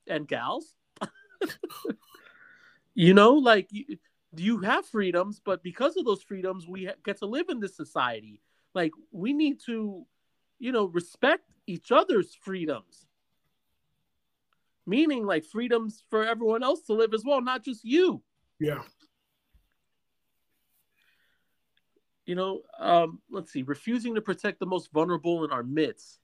and 0.08 0.28
gals. 0.28 0.76
you 2.94 3.14
know, 3.14 3.34
like 3.34 3.68
you, 3.72 3.98
you 4.36 4.60
have 4.60 4.86
freedoms, 4.86 5.40
but 5.44 5.64
because 5.64 5.98
of 5.98 6.06
those 6.06 6.22
freedoms, 6.24 6.68
we 6.68 6.90
get 7.04 7.18
to 7.20 7.26
live 7.26 7.48
in 7.50 7.60
this 7.60 7.76
society 7.76 8.42
like 8.76 8.92
we 9.12 9.34
need 9.34 9.60
to, 9.66 10.06
you 10.60 10.72
know, 10.72 10.86
respect 10.86 11.50
each 11.66 11.92
other's 11.92 12.36
freedoms. 12.36 13.08
Meaning 14.86 15.26
like 15.26 15.46
freedoms 15.46 16.04
for 16.10 16.24
everyone 16.24 16.64
else 16.64 16.82
to 16.84 16.94
live 16.94 17.14
as 17.14 17.24
well, 17.26 17.42
not 17.42 17.64
just 17.64 17.84
you. 17.84 18.22
Yeah. 18.60 18.84
You 22.26 22.36
know, 22.36 22.62
um, 22.80 23.22
let's 23.30 23.52
see, 23.52 23.64
refusing 23.64 24.16
to 24.16 24.22
protect 24.22 24.60
the 24.60 24.66
most 24.66 24.92
vulnerable 24.92 25.44
in 25.44 25.52
our 25.52 25.64
midst. 25.64 26.20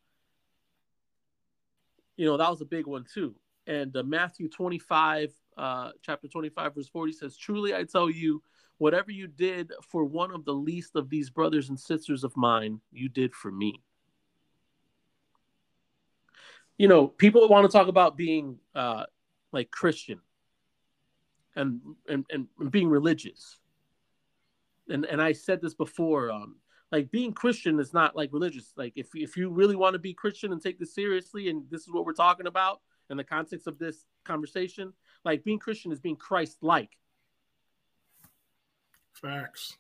You 2.18 2.26
know, 2.26 2.38
that 2.38 2.50
was 2.50 2.62
a 2.62 2.66
big 2.66 2.88
one 2.88 3.06
too. 3.12 3.36
And 3.68 3.96
uh, 3.96 4.04
Matthew 4.04 4.50
25, 4.50 5.32
uh, 5.58 5.92
chapter 6.02 6.28
25, 6.28 6.76
verse 6.76 6.90
40 6.90 7.14
says, 7.14 7.38
Truly 7.38 7.76
I 7.76 7.84
tell 7.84 8.10
you, 8.10 8.42
whatever 8.78 9.12
you 9.12 9.28
did 9.28 9.72
for 9.88 10.04
one 10.04 10.32
of 10.32 10.44
the 10.44 10.54
least 10.54 10.96
of 10.96 11.10
these 11.10 11.30
brothers 11.30 11.70
and 11.70 11.80
sisters 11.80 12.24
of 12.24 12.36
mine, 12.36 12.82
you 12.92 13.10
did 13.10 13.34
for 13.34 13.52
me. 13.52 13.84
You 16.82 16.88
know, 16.88 17.08
people 17.08 17.48
want 17.48 17.70
to 17.70 17.78
talk 17.78 17.88
about 17.88 18.18
being 18.18 18.58
uh, 18.74 19.04
like 19.52 19.70
Christian 19.70 20.20
and, 21.56 21.80
and, 22.08 22.26
and 22.32 22.48
being 22.72 22.90
religious 22.90 23.60
and 24.92 25.06
and 25.06 25.22
I 25.22 25.32
said 25.32 25.62
this 25.62 25.74
before, 25.74 26.32
um, 26.32 26.58
like 26.92 27.12
being 27.12 27.34
Christian 27.34 27.80
is 27.80 27.94
not 27.94 28.16
like 28.16 28.32
religious. 28.34 28.74
Like 28.76 28.94
if 28.96 29.10
if 29.16 29.38
you 29.38 29.50
really 29.50 29.76
want 29.76 29.94
to 29.94 30.00
be 30.00 30.14
Christian 30.14 30.52
and 30.52 30.62
take 30.62 30.80
this 30.80 30.94
seriously, 30.94 31.50
and 31.50 31.64
this 31.70 31.82
is 31.82 31.90
what 31.92 32.06
we're 32.06 32.14
talking 32.14 32.48
about 32.48 32.82
in 33.10 33.18
the 33.18 33.24
context 33.24 33.68
of 33.68 33.80
this 33.80 34.06
conversation, 34.24 34.94
like 35.24 35.44
being 35.44 35.60
Christian 35.60 35.92
is 35.92 36.00
being 36.00 36.16
Christ-like. 36.16 36.92
Facts. 39.14 39.78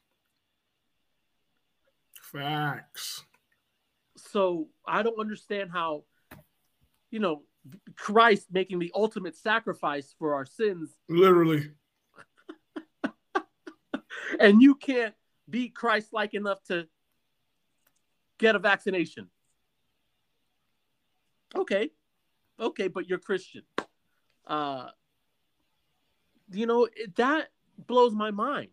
Facts. 2.22 3.26
So 4.18 4.68
I 4.86 5.02
don't 5.02 5.20
understand 5.20 5.72
how, 5.72 6.04
you 7.12 7.20
know, 7.20 7.44
Christ 7.96 8.48
making 8.52 8.80
the 8.80 8.92
ultimate 8.96 9.36
sacrifice 9.36 10.16
for 10.18 10.34
our 10.34 10.46
sins. 10.46 10.96
Literally 11.08 11.70
and 14.40 14.62
you 14.62 14.76
can't 14.76 15.14
be 15.50 15.70
Christ-like 15.70 16.34
enough 16.34 16.64
to 16.66 16.88
get 18.40 18.56
a 18.56 18.60
vaccination. 18.60 19.30
Okay, 21.56 21.92
okay, 22.60 22.88
but 22.88 23.08
you're 23.08 23.20
Christian. 23.20 23.64
Uh, 24.48 24.88
you 26.52 26.66
know 26.66 26.88
that 27.16 27.50
blows 27.88 28.14
my 28.14 28.32
mind. 28.32 28.70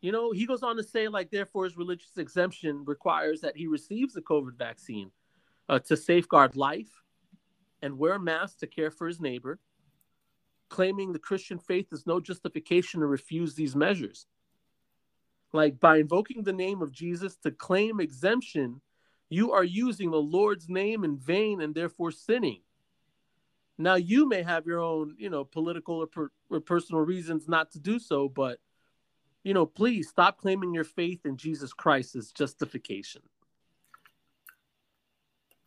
You 0.00 0.12
know, 0.12 0.30
he 0.30 0.46
goes 0.46 0.62
on 0.62 0.76
to 0.76 0.84
say, 0.84 1.08
like, 1.08 1.30
therefore, 1.30 1.64
his 1.64 1.76
religious 1.76 2.16
exemption 2.16 2.84
requires 2.84 3.40
that 3.40 3.56
he 3.56 3.66
receives 3.66 4.12
the 4.12 4.20
COVID 4.20 4.56
vaccine 4.56 5.10
uh, 5.68 5.80
to 5.80 5.96
safeguard 5.96 6.54
life 6.54 6.90
and 7.86 7.96
wear 7.96 8.18
masks 8.18 8.56
to 8.56 8.66
care 8.66 8.90
for 8.90 9.06
his 9.06 9.20
neighbor, 9.20 9.60
claiming 10.68 11.12
the 11.12 11.20
Christian 11.20 11.58
faith 11.58 11.86
is 11.92 12.04
no 12.04 12.18
justification 12.18 13.00
to 13.00 13.06
refuse 13.06 13.54
these 13.54 13.76
measures. 13.76 14.26
Like 15.52 15.78
by 15.78 15.98
invoking 15.98 16.42
the 16.42 16.52
name 16.52 16.82
of 16.82 16.90
Jesus 16.90 17.36
to 17.44 17.52
claim 17.52 18.00
exemption, 18.00 18.80
you 19.28 19.52
are 19.52 19.62
using 19.62 20.10
the 20.10 20.20
Lord's 20.20 20.68
name 20.68 21.04
in 21.04 21.16
vain 21.16 21.60
and 21.60 21.74
therefore 21.74 22.10
sinning. 22.10 22.62
Now 23.78 23.94
you 23.94 24.28
may 24.28 24.42
have 24.42 24.66
your 24.66 24.80
own, 24.80 25.14
you 25.16 25.30
know, 25.30 25.44
political 25.44 25.96
or, 25.96 26.08
per, 26.08 26.30
or 26.50 26.60
personal 26.60 27.02
reasons 27.02 27.46
not 27.46 27.70
to 27.72 27.78
do 27.78 28.00
so, 28.00 28.28
but 28.28 28.58
you 29.44 29.54
know, 29.54 29.64
please 29.64 30.08
stop 30.08 30.38
claiming 30.38 30.74
your 30.74 30.82
faith 30.82 31.24
in 31.24 31.36
Jesus 31.36 31.72
Christ 31.72 32.16
as 32.16 32.32
justification. 32.32 33.22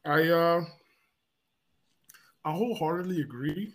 I 0.03 0.27
uh 0.27 0.65
I 2.45 2.51
wholeheartedly 2.51 3.21
agree 3.21 3.73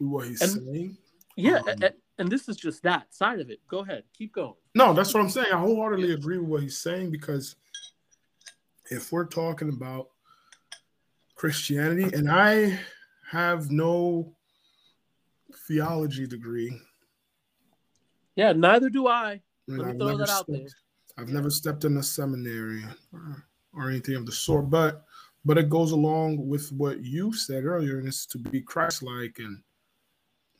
with 0.00 0.08
what 0.08 0.26
he's 0.26 0.40
and, 0.40 0.50
saying. 0.50 0.96
Yeah, 1.36 1.58
um, 1.58 1.68
and, 1.68 1.92
and 2.18 2.30
this 2.30 2.48
is 2.48 2.56
just 2.56 2.82
that 2.82 3.14
side 3.14 3.40
of 3.40 3.50
it. 3.50 3.60
Go 3.68 3.80
ahead, 3.80 4.04
keep 4.16 4.32
going. 4.32 4.54
No, 4.74 4.92
that's 4.92 5.12
what 5.12 5.20
I'm 5.20 5.30
saying. 5.30 5.48
I 5.52 5.58
wholeheartedly 5.58 6.12
agree 6.12 6.38
with 6.38 6.48
what 6.48 6.62
he's 6.62 6.78
saying 6.78 7.10
because 7.10 7.56
if 8.90 9.12
we're 9.12 9.26
talking 9.26 9.68
about 9.68 10.08
Christianity, 11.34 12.04
and 12.16 12.30
I 12.30 12.78
have 13.30 13.70
no 13.70 14.34
theology 15.68 16.26
degree. 16.26 16.78
Yeah, 18.36 18.52
neither 18.52 18.88
do 18.88 19.06
I. 19.06 19.42
Let 19.68 19.86
me 19.94 19.98
throw 19.98 20.16
that 20.16 20.30
out 20.30 20.44
stepped, 20.44 20.50
there. 20.50 20.66
I've 21.18 21.28
never 21.28 21.50
stepped 21.50 21.84
in 21.84 21.96
a 21.96 22.02
seminary 22.02 22.84
or, 23.12 23.44
or 23.74 23.90
anything 23.90 24.14
of 24.14 24.26
the 24.26 24.32
sort, 24.32 24.70
but 24.70 25.04
but 25.46 25.56
it 25.56 25.70
goes 25.70 25.92
along 25.92 26.46
with 26.46 26.72
what 26.72 27.04
you 27.04 27.32
said 27.32 27.64
earlier, 27.64 27.98
and 27.98 28.08
it's 28.08 28.26
to 28.26 28.38
be 28.38 28.60
Christ-like. 28.60 29.38
And 29.38 29.62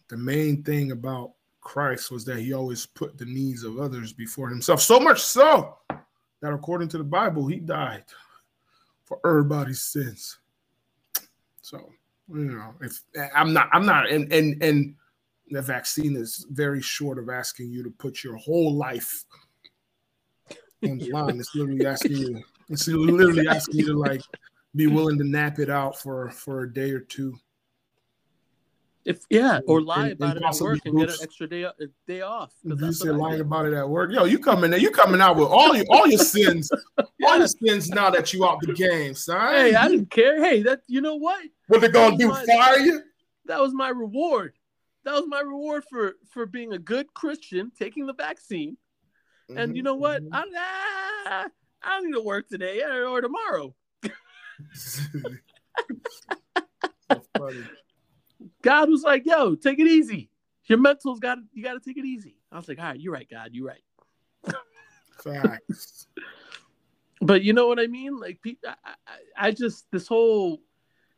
the 0.08 0.16
main 0.16 0.62
thing 0.62 0.92
about 0.92 1.32
Christ 1.60 2.12
was 2.12 2.24
that 2.26 2.38
he 2.38 2.52
always 2.52 2.86
put 2.86 3.18
the 3.18 3.24
needs 3.24 3.64
of 3.64 3.80
others 3.80 4.12
before 4.12 4.48
himself. 4.48 4.80
So 4.80 5.00
much 5.00 5.20
so 5.20 5.76
that 6.40 6.52
according 6.52 6.88
to 6.90 6.98
the 6.98 7.04
Bible, 7.04 7.48
he 7.48 7.56
died 7.56 8.04
for 9.04 9.18
everybody's 9.26 9.82
sins. 9.82 10.38
So, 11.62 11.90
you 12.28 12.52
know, 12.52 12.72
if 12.80 13.02
I'm 13.34 13.52
not, 13.52 13.68
I'm 13.72 13.84
not, 13.84 14.08
and 14.08 14.32
and 14.32 14.62
and 14.62 14.94
the 15.50 15.62
vaccine 15.62 16.14
is 16.14 16.46
very 16.50 16.80
short 16.80 17.18
of 17.18 17.28
asking 17.28 17.70
you 17.72 17.82
to 17.82 17.90
put 17.90 18.22
your 18.22 18.36
whole 18.36 18.74
life 18.74 19.24
on 20.84 20.98
the 20.98 21.10
line. 21.10 21.40
It's 21.40 21.54
literally 21.56 21.86
asking 21.86 22.16
you, 22.16 22.42
it's 22.68 22.86
literally 22.86 23.48
asking 23.48 23.80
you 23.80 23.86
to 23.86 23.98
like 23.98 24.22
be 24.76 24.86
willing 24.86 25.18
to 25.18 25.24
nap 25.24 25.58
it 25.58 25.70
out 25.70 25.98
for 25.98 26.30
for 26.30 26.62
a 26.62 26.72
day 26.72 26.90
or 26.90 27.00
two 27.00 27.36
if 29.06 29.20
yeah, 29.30 29.60
or 29.68 29.80
lie 29.80 30.08
and, 30.08 30.12
about 30.14 30.36
and 30.36 30.44
it 30.44 30.48
at 30.48 30.60
work 30.60 30.80
and 30.84 30.98
get 30.98 31.08
an 31.08 31.16
extra 31.22 31.48
day 31.48 31.64
day 32.08 32.22
off. 32.22 32.52
If 32.64 32.80
you 32.80 32.92
say 32.92 33.10
lying 33.10 33.40
about 33.40 33.66
it 33.66 33.72
at 33.72 33.88
work. 33.88 34.10
Yo, 34.10 34.24
you 34.24 34.38
coming 34.40 34.72
there? 34.72 34.80
You 34.80 34.90
coming 34.90 35.20
out 35.20 35.36
with 35.36 35.48
all 35.48 35.76
your 35.76 35.84
all 35.90 36.08
your 36.08 36.18
sins, 36.18 36.68
yeah. 36.98 37.28
all 37.28 37.38
your 37.38 37.46
sins 37.46 37.88
now 37.88 38.10
that 38.10 38.32
you 38.32 38.44
out 38.44 38.60
the 38.60 38.72
game, 38.72 39.14
son. 39.14 39.54
Hey, 39.54 39.74
I 39.76 39.88
didn't 39.88 40.10
care. 40.10 40.44
Hey, 40.44 40.62
that 40.64 40.80
you 40.88 41.00
know 41.00 41.14
what? 41.14 41.40
What 41.68 41.82
they 41.82 41.88
gonna 41.88 42.18
do? 42.18 42.28
My, 42.28 42.44
fire 42.44 42.80
you? 42.80 43.02
That 43.44 43.60
was 43.60 43.72
my 43.72 43.90
reward. 43.90 44.54
That 45.04 45.14
was 45.14 45.24
my 45.28 45.40
reward 45.40 45.84
for 45.88 46.14
for 46.30 46.44
being 46.44 46.72
a 46.72 46.78
good 46.78 47.14
Christian, 47.14 47.70
taking 47.78 48.06
the 48.06 48.14
vaccine. 48.14 48.76
Mm-hmm. 49.48 49.58
And 49.58 49.76
you 49.76 49.84
know 49.84 49.94
what? 49.94 50.24
Mm-hmm. 50.24 50.34
I, 50.34 50.44
ah, 51.26 51.48
I 51.84 51.90
don't 51.90 52.06
need 52.06 52.14
to 52.14 52.22
work 52.22 52.48
today 52.48 52.82
or 52.82 53.20
tomorrow. 53.20 53.72
God 58.62 58.90
was 58.90 59.02
like, 59.02 59.26
"Yo, 59.26 59.54
take 59.54 59.78
it 59.78 59.86
easy. 59.86 60.30
Your 60.64 60.78
mental's 60.78 61.20
got 61.20 61.38
you 61.52 61.62
got 61.62 61.74
to 61.74 61.80
take 61.80 61.96
it 61.96 62.04
easy." 62.04 62.36
I 62.50 62.56
was 62.56 62.68
like, 62.68 62.78
"All 62.78 62.84
right, 62.84 63.00
you're 63.00 63.12
right, 63.12 63.28
God. 63.30 63.50
You're 63.52 63.66
right." 63.66 63.82
Facts. 65.22 66.06
but 67.20 67.42
you 67.42 67.52
know 67.52 67.66
what 67.66 67.78
I 67.78 67.86
mean? 67.86 68.18
Like, 68.18 68.38
I, 68.66 68.74
I, 68.84 68.92
I 69.36 69.50
just 69.50 69.90
this 69.90 70.06
whole 70.06 70.60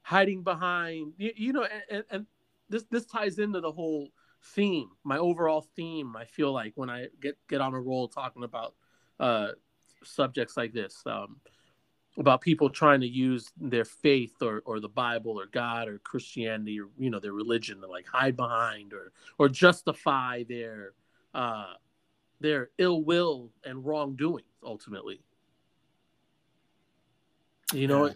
hiding 0.02 0.42
behind, 0.42 1.12
you, 1.18 1.32
you 1.36 1.52
know, 1.52 1.66
and, 1.90 2.04
and 2.10 2.26
this 2.68 2.84
this 2.90 3.06
ties 3.06 3.38
into 3.38 3.60
the 3.60 3.72
whole 3.72 4.08
theme, 4.42 4.88
my 5.04 5.18
overall 5.18 5.66
theme. 5.76 6.16
I 6.16 6.24
feel 6.24 6.52
like 6.52 6.72
when 6.76 6.90
I 6.90 7.08
get 7.20 7.36
get 7.48 7.60
on 7.60 7.74
a 7.74 7.80
roll 7.80 8.08
talking 8.08 8.44
about 8.44 8.74
uh, 9.20 9.48
subjects 10.04 10.56
like 10.56 10.72
this. 10.72 11.02
Um, 11.06 11.40
about 12.18 12.40
people 12.40 12.68
trying 12.68 13.00
to 13.00 13.06
use 13.06 13.50
their 13.60 13.84
faith 13.84 14.42
or, 14.42 14.62
or 14.66 14.80
the 14.80 14.88
Bible 14.88 15.40
or 15.40 15.46
God 15.46 15.88
or 15.88 15.98
Christianity 15.98 16.80
or 16.80 16.88
you 16.98 17.10
know 17.10 17.20
their 17.20 17.32
religion 17.32 17.80
to 17.80 17.86
like 17.86 18.06
hide 18.06 18.36
behind 18.36 18.92
or 18.92 19.12
or 19.38 19.48
justify 19.48 20.42
their 20.48 20.92
uh, 21.34 21.74
their 22.40 22.70
ill 22.78 23.02
will 23.02 23.50
and 23.64 23.84
wrongdoing 23.84 24.44
ultimately. 24.62 25.20
You 27.72 27.86
know, 27.86 28.10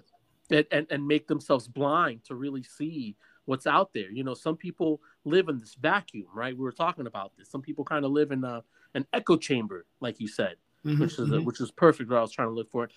yeah. 0.48 0.62
and, 0.72 0.86
and 0.90 1.06
make 1.06 1.28
themselves 1.28 1.68
blind 1.68 2.24
to 2.24 2.34
really 2.34 2.62
see 2.62 3.16
what's 3.44 3.66
out 3.66 3.92
there. 3.92 4.10
You 4.10 4.24
know, 4.24 4.34
some 4.34 4.56
people 4.56 5.00
live 5.24 5.48
in 5.48 5.58
this 5.58 5.74
vacuum, 5.74 6.28
right? 6.34 6.56
We 6.56 6.62
were 6.62 6.72
talking 6.72 7.06
about 7.06 7.32
this. 7.36 7.50
Some 7.50 7.60
people 7.60 7.84
kind 7.84 8.04
of 8.04 8.12
live 8.12 8.32
in 8.32 8.44
a, 8.44 8.62
an 8.94 9.06
echo 9.12 9.36
chamber, 9.36 9.84
like 10.00 10.20
you 10.20 10.28
said, 10.28 10.54
mm-hmm, 10.86 11.02
which 11.02 11.18
is 11.18 11.28
mm-hmm. 11.28 11.44
which 11.44 11.60
is 11.60 11.70
perfect. 11.70 12.10
What 12.10 12.18
I 12.18 12.22
was 12.22 12.32
trying 12.32 12.48
to 12.48 12.54
look 12.54 12.70
for 12.70 12.88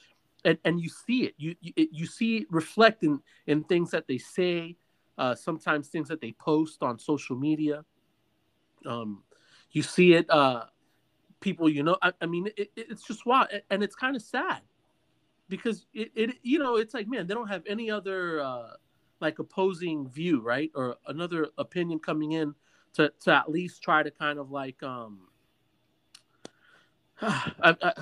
and, 0.45 0.57
and 0.63 0.79
you 0.79 0.89
see 0.89 1.25
it. 1.25 1.33
You 1.37 1.55
you, 1.59 1.73
you 1.91 2.05
see 2.05 2.37
it 2.37 2.47
reflect 2.49 3.03
in, 3.03 3.19
in 3.47 3.63
things 3.63 3.91
that 3.91 4.07
they 4.07 4.17
say, 4.17 4.77
uh, 5.17 5.35
sometimes 5.35 5.89
things 5.89 6.07
that 6.07 6.21
they 6.21 6.31
post 6.33 6.81
on 6.83 6.97
social 6.99 7.35
media. 7.35 7.83
Um, 8.85 9.23
you 9.71 9.81
see 9.81 10.13
it. 10.13 10.29
Uh, 10.29 10.65
people, 11.41 11.67
you 11.67 11.83
know, 11.83 11.97
I, 12.01 12.13
I 12.21 12.25
mean, 12.27 12.47
it, 12.55 12.71
it's 12.75 13.03
just 13.03 13.25
wild, 13.25 13.47
and 13.69 13.83
it's 13.83 13.95
kind 13.95 14.15
of 14.15 14.21
sad 14.21 14.61
because 15.49 15.85
it, 15.93 16.11
it, 16.15 16.35
you 16.43 16.59
know, 16.59 16.77
it's 16.77 16.93
like, 16.93 17.07
man, 17.07 17.27
they 17.27 17.33
don't 17.33 17.49
have 17.49 17.63
any 17.67 17.91
other 17.91 18.41
uh, 18.41 18.69
like 19.19 19.39
opposing 19.39 20.09
view, 20.09 20.41
right, 20.41 20.71
or 20.75 20.97
another 21.07 21.49
opinion 21.57 21.99
coming 21.99 22.33
in 22.33 22.53
to 22.93 23.11
to 23.21 23.33
at 23.33 23.49
least 23.49 23.81
try 23.81 24.03
to 24.03 24.11
kind 24.11 24.39
of 24.39 24.51
like 24.51 24.81
um 24.83 25.27
I, 27.21 27.75
I, 27.81 27.93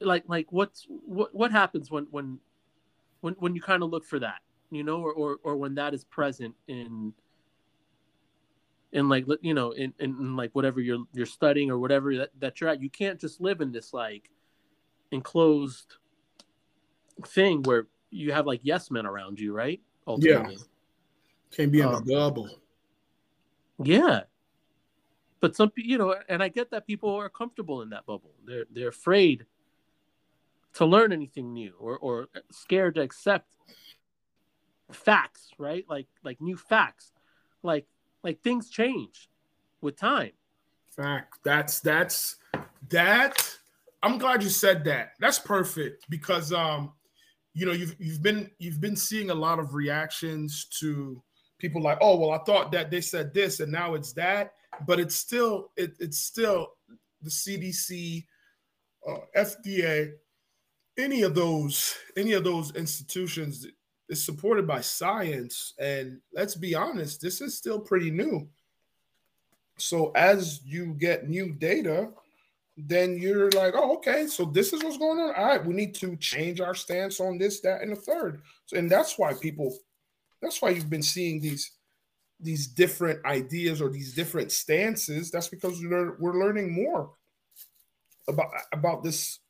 like 0.00 0.24
like 0.26 0.46
what's 0.50 0.86
what 0.88 1.34
what 1.34 1.52
happens 1.52 1.90
when 1.90 2.06
when 2.10 2.38
when 3.20 3.34
when 3.34 3.54
you 3.54 3.62
kind 3.62 3.82
of 3.82 3.90
look 3.90 4.04
for 4.04 4.18
that 4.18 4.40
you 4.70 4.82
know 4.82 5.00
or, 5.00 5.12
or 5.12 5.38
or 5.42 5.56
when 5.56 5.74
that 5.76 5.94
is 5.94 6.04
present 6.04 6.54
in 6.68 7.12
in 8.92 9.08
like 9.08 9.26
you 9.42 9.54
know 9.54 9.72
in, 9.72 9.92
in, 9.98 10.36
like 10.36 10.50
whatever 10.52 10.80
you're 10.80 11.04
you're 11.12 11.26
studying 11.26 11.70
or 11.70 11.78
whatever 11.78 12.16
that, 12.16 12.30
that 12.40 12.60
you're 12.60 12.70
at 12.70 12.82
you 12.82 12.90
can't 12.90 13.20
just 13.20 13.40
live 13.40 13.60
in 13.60 13.70
this 13.72 13.92
like 13.92 14.30
enclosed 15.12 15.96
thing 17.26 17.62
where 17.62 17.86
you 18.10 18.32
have 18.32 18.46
like 18.46 18.60
yes 18.62 18.90
men 18.90 19.06
around 19.06 19.38
you 19.38 19.52
right? 19.52 19.80
Ultimately. 20.06 20.54
yeah 20.54 20.62
can't 21.50 21.72
be 21.72 21.80
in 21.80 21.86
um, 21.86 21.94
a 21.94 22.00
bubble. 22.02 22.50
Yeah. 23.82 24.22
But 25.40 25.54
some 25.54 25.70
you 25.76 25.98
know 25.98 26.16
and 26.28 26.42
i 26.42 26.48
get 26.48 26.70
that 26.70 26.86
people 26.86 27.14
are 27.14 27.28
comfortable 27.28 27.82
in 27.82 27.90
that 27.90 28.04
bubble 28.06 28.32
they're 28.46 28.66
they're 28.70 28.88
afraid 28.88 29.46
to 30.74 30.86
learn 30.86 31.12
anything 31.12 31.52
new 31.52 31.74
or 31.78 31.98
or 31.98 32.28
scared 32.50 32.94
to 32.94 33.02
accept 33.02 33.48
facts 34.92 35.46
right? 35.58 35.84
Like 35.88 36.06
like 36.24 36.40
new 36.40 36.56
facts. 36.56 37.12
Like 37.62 37.86
like 38.22 38.40
things 38.42 38.70
change 38.70 39.28
with 39.80 39.96
time. 39.96 40.32
Fact. 40.94 41.38
That's 41.44 41.80
that's 41.80 42.36
that 42.88 43.56
i'm 44.02 44.18
glad 44.18 44.42
you 44.42 44.48
said 44.48 44.84
that. 44.84 45.12
That's 45.18 45.38
perfect 45.38 46.08
because 46.08 46.52
um 46.52 46.92
you 47.54 47.66
know 47.66 47.72
you've 47.72 47.96
you've 47.98 48.22
been 48.22 48.50
you've 48.58 48.80
been 48.80 48.96
seeing 48.96 49.30
a 49.30 49.34
lot 49.34 49.58
of 49.58 49.74
reactions 49.74 50.66
to 50.80 51.22
people 51.58 51.80
like 51.80 51.98
oh 52.00 52.16
well 52.16 52.32
i 52.32 52.38
thought 52.44 52.70
that 52.70 52.90
they 52.90 53.00
said 53.00 53.32
this 53.32 53.60
and 53.60 53.72
now 53.72 53.94
it's 53.94 54.12
that. 54.12 54.52
But 54.86 55.00
it's 55.00 55.16
still 55.16 55.70
it, 55.76 55.94
it's 55.98 56.18
still 56.18 56.74
the 57.22 57.30
CDC, 57.30 58.24
uh, 59.06 59.18
FDA, 59.36 60.12
any 60.98 61.22
of 61.22 61.34
those 61.34 61.94
any 62.16 62.32
of 62.32 62.44
those 62.44 62.74
institutions 62.74 63.66
is 64.08 64.24
supported 64.24 64.66
by 64.66 64.80
science. 64.80 65.74
And 65.78 66.20
let's 66.32 66.54
be 66.54 66.74
honest, 66.74 67.20
this 67.20 67.40
is 67.40 67.56
still 67.56 67.80
pretty 67.80 68.10
new. 68.10 68.48
So 69.78 70.10
as 70.14 70.60
you 70.64 70.94
get 70.94 71.28
new 71.28 71.52
data, 71.52 72.10
then 72.76 73.18
you're 73.18 73.50
like, 73.50 73.74
oh, 73.76 73.96
okay, 73.96 74.26
so 74.26 74.44
this 74.44 74.72
is 74.72 74.82
what's 74.82 74.98
going 74.98 75.18
on. 75.18 75.34
All 75.34 75.46
right, 75.46 75.64
we 75.64 75.74
need 75.74 75.94
to 75.96 76.16
change 76.16 76.60
our 76.60 76.74
stance 76.74 77.20
on 77.20 77.38
this, 77.38 77.60
that, 77.60 77.82
and 77.82 77.92
the 77.92 77.96
third. 77.96 78.42
So, 78.66 78.76
and 78.76 78.90
that's 78.90 79.18
why 79.18 79.34
people, 79.34 79.76
that's 80.40 80.60
why 80.60 80.70
you've 80.70 80.90
been 80.90 81.02
seeing 81.02 81.40
these 81.40 81.72
these 82.38 82.66
different 82.66 83.24
ideas 83.24 83.80
or 83.80 83.88
these 83.88 84.14
different 84.14 84.52
stances, 84.52 85.30
that's 85.30 85.48
because 85.48 85.80
we're, 85.82 86.18
we're 86.18 86.38
learning 86.38 86.70
more 86.70 87.10
about 88.28 88.50
about 88.72 89.02
this 89.02 89.40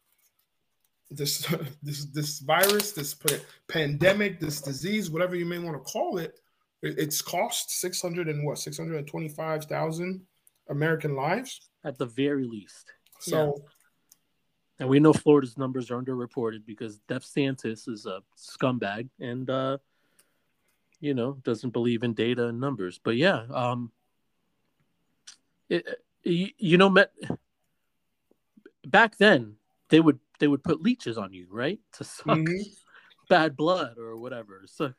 this 1.10 1.46
this 1.82 2.06
this 2.06 2.38
virus, 2.40 2.92
this 2.92 3.16
pandemic, 3.68 4.40
this 4.40 4.60
disease, 4.60 5.10
whatever 5.10 5.36
you 5.36 5.46
may 5.46 5.58
want 5.58 5.76
to 5.76 5.92
call 5.92 6.18
it. 6.18 6.38
It's 6.82 7.22
cost 7.22 7.70
six 7.70 8.00
hundred 8.00 8.28
and 8.28 8.44
what 8.44 8.58
six 8.58 8.76
hundred 8.76 8.96
and 8.98 9.06
twenty 9.06 9.28
five 9.28 9.64
thousand 9.64 10.22
American 10.68 11.16
lives 11.16 11.68
at 11.84 11.98
the 11.98 12.06
very 12.06 12.44
least. 12.44 12.92
So. 13.20 13.54
Yeah. 13.56 13.62
And 14.78 14.90
we 14.90 15.00
know 15.00 15.14
Florida's 15.14 15.56
numbers 15.56 15.90
are 15.90 16.02
underreported 16.02 16.66
because 16.66 17.00
DeSantis 17.08 17.88
is 17.88 18.04
a 18.04 18.20
scumbag, 18.36 19.08
and 19.18 19.48
uh, 19.48 19.78
you 21.00 21.14
know 21.14 21.34
doesn't 21.44 21.70
believe 21.70 22.02
in 22.02 22.14
data 22.14 22.46
and 22.46 22.60
numbers 22.60 22.98
but 23.02 23.16
yeah 23.16 23.44
um 23.50 23.90
it, 25.68 25.84
you, 26.22 26.48
you 26.58 26.78
know 26.78 26.88
met 26.88 27.12
back 28.86 29.18
then 29.18 29.56
they 29.90 30.00
would 30.00 30.18
they 30.38 30.48
would 30.48 30.62
put 30.62 30.80
leeches 30.80 31.18
on 31.18 31.32
you 31.32 31.46
right? 31.50 31.80
To 31.94 32.04
suck 32.04 32.38
mm-hmm. 32.38 32.62
bad 33.28 33.56
blood 33.56 33.98
or 33.98 34.16
whatever. 34.16 34.62
So 34.66 34.94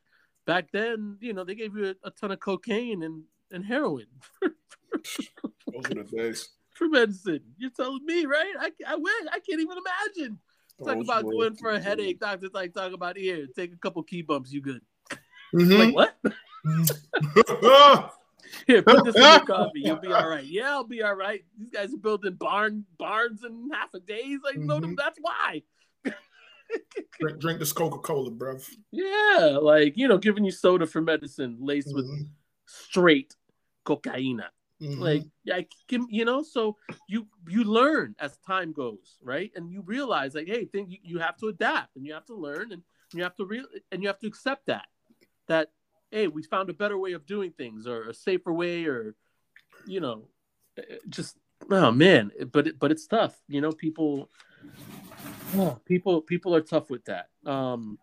back 0.45 0.71
then 0.71 1.17
you 1.21 1.33
know 1.33 1.43
they 1.43 1.55
gave 1.55 1.75
you 1.75 1.95
a, 2.03 2.07
a 2.07 2.11
ton 2.11 2.31
of 2.31 2.39
cocaine 2.39 3.03
and 3.03 3.23
and 3.51 3.65
heroin. 3.65 4.07
Those 4.41 5.85
are 5.85 6.03
the 6.03 6.07
days. 6.11 6.49
For 6.75 6.87
medicine. 6.87 7.41
You're 7.57 7.71
telling 7.71 8.05
me 8.05 8.25
right? 8.25 8.53
I, 8.59 8.71
I 8.87 8.95
wish 8.95 9.13
i 9.31 9.39
can't 9.39 9.61
even 9.61 9.77
imagine. 9.77 10.39
Talk 10.83 10.97
about 10.97 11.23
going 11.23 11.55
for 11.55 11.71
a 11.71 11.79
headache. 11.79 12.19
Doctors 12.19 12.51
like 12.53 12.73
talk 12.73 12.93
about 12.93 13.17
here. 13.17 13.47
Take 13.55 13.73
a 13.73 13.77
couple 13.77 14.03
key 14.03 14.21
bumps. 14.21 14.51
You 14.51 14.61
good. 14.61 14.81
Mm-hmm. 15.55 15.95
Like 15.95 16.13
what? 17.63 18.13
Here, 18.67 18.81
put 18.81 19.03
this 19.05 19.15
in 19.15 19.21
your 19.21 19.39
coffee. 19.45 19.81
You'll 19.81 19.97
be 19.97 20.11
all 20.11 20.27
right. 20.27 20.43
Yeah, 20.43 20.71
I'll 20.71 20.83
be 20.83 21.03
all 21.03 21.15
right. 21.15 21.43
These 21.57 21.69
guys 21.69 21.93
are 21.93 21.97
building 21.97 22.35
barn 22.35 22.85
barns 22.97 23.43
in 23.43 23.69
half 23.73 23.93
a 23.93 23.99
day. 23.99 24.21
He's 24.23 24.41
Like, 24.43 24.55
mm-hmm. 24.55 24.67
no, 24.67 24.95
that's 24.97 25.19
why. 25.21 25.63
drink, 27.19 27.39
drink 27.39 27.59
this 27.59 27.73
Coca 27.73 27.99
Cola, 27.99 28.31
bruv. 28.31 28.67
Yeah, 28.91 29.57
like 29.61 29.97
you 29.97 30.07
know, 30.07 30.17
giving 30.17 30.43
you 30.43 30.51
soda 30.51 30.85
for 30.85 31.01
medicine 31.01 31.57
laced 31.59 31.89
mm-hmm. 31.89 31.97
with 31.97 32.29
straight 32.65 33.35
cocaine. 33.83 34.43
Mm-hmm. 34.81 35.01
Like, 35.01 35.23
yeah, 35.43 35.61
you 35.89 36.25
know, 36.25 36.43
so 36.43 36.77
you 37.07 37.27
you 37.47 37.63
learn 37.63 38.15
as 38.19 38.37
time 38.45 38.73
goes, 38.73 39.17
right? 39.23 39.51
And 39.55 39.71
you 39.71 39.81
realize, 39.81 40.35
like, 40.35 40.47
hey, 40.47 40.65
think 40.65 40.91
you, 40.91 40.97
you 41.01 41.19
have 41.19 41.37
to 41.37 41.47
adapt 41.47 41.95
and 41.95 42.05
you 42.05 42.13
have 42.13 42.25
to 42.25 42.35
learn 42.35 42.71
and 42.71 42.83
you 43.13 43.23
have 43.23 43.35
to 43.37 43.45
real 43.45 43.65
and 43.91 44.03
you 44.03 44.07
have 44.07 44.19
to 44.19 44.27
accept 44.27 44.67
that 44.67 44.85
that 45.47 45.69
hey 46.11 46.27
we 46.27 46.43
found 46.43 46.69
a 46.69 46.73
better 46.73 46.97
way 46.97 47.13
of 47.13 47.25
doing 47.25 47.51
things 47.51 47.87
or 47.87 48.09
a 48.09 48.13
safer 48.13 48.53
way 48.53 48.85
or 48.85 49.15
you 49.85 49.99
know 49.99 50.27
eh, 50.77 50.83
eh, 50.89 50.95
just 51.09 51.37
oh 51.71 51.91
man 51.91 52.31
but 52.51 52.67
it, 52.67 52.79
but 52.79 52.91
it's 52.91 53.07
tough 53.07 53.35
you 53.47 53.61
know 53.61 53.71
people 53.71 54.29
oh, 55.55 55.79
people 55.85 56.21
people 56.21 56.55
are 56.55 56.61
tough 56.61 56.89
with 56.89 57.05
that. 57.05 57.29
Um 57.45 57.97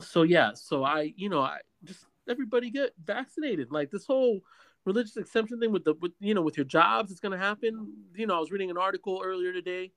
so 0.00 0.22
yeah 0.22 0.52
so 0.54 0.82
i 0.82 1.12
you 1.16 1.28
know 1.28 1.42
i 1.42 1.58
just 1.84 2.06
everybody 2.28 2.70
get 2.70 2.92
vaccinated. 3.04 3.70
Like 3.70 3.90
this 3.90 4.06
whole 4.06 4.40
religious 4.84 5.16
exemption 5.16 5.60
thing 5.60 5.72
with 5.72 5.84
the 5.84 5.94
with 5.94 6.12
you 6.20 6.34
know 6.34 6.42
with 6.42 6.56
your 6.56 6.64
jobs 6.64 7.10
it's 7.10 7.20
going 7.20 7.32
to 7.32 7.38
happen. 7.38 7.92
You 8.14 8.26
know 8.26 8.36
i 8.36 8.40
was 8.40 8.50
reading 8.50 8.70
an 8.70 8.78
article 8.78 9.20
earlier 9.22 9.52
today 9.52 9.92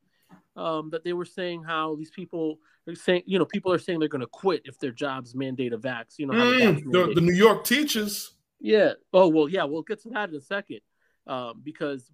um, 0.56 0.90
that 0.92 1.04
they 1.04 1.14
were 1.14 1.26
saying 1.26 1.64
how 1.64 1.96
these 1.96 2.12
people 2.12 2.60
are 2.88 2.96
saying, 2.96 3.24
you 3.26 3.40
know, 3.40 3.46
people 3.46 3.72
are 3.72 3.80
saying 3.80 4.00
they're 4.00 4.10
going 4.10 4.22
to 4.22 4.28
quit 4.28 4.62
if 4.66 4.80
their 4.80 4.92
jobs 4.92 5.36
mandate 5.36 5.74
a 5.74 5.78
vax. 5.78 6.18
You 6.18 6.28
know, 6.28 6.34
mm, 6.34 6.84
the, 6.92 7.14
the, 7.16 7.22
New 7.22 7.34
York 7.34 7.64
teachers. 7.64 8.34
Yeah. 8.60 8.94
Oh 9.12 9.28
well, 9.28 9.50
yeah. 9.50 9.64
We'll 9.64 9.82
get 9.82 10.02
to 10.04 10.10
that 10.10 10.30
in 10.30 10.36
a 10.36 10.42
second, 10.42 10.80
um, 11.28 11.62
because 11.64 12.10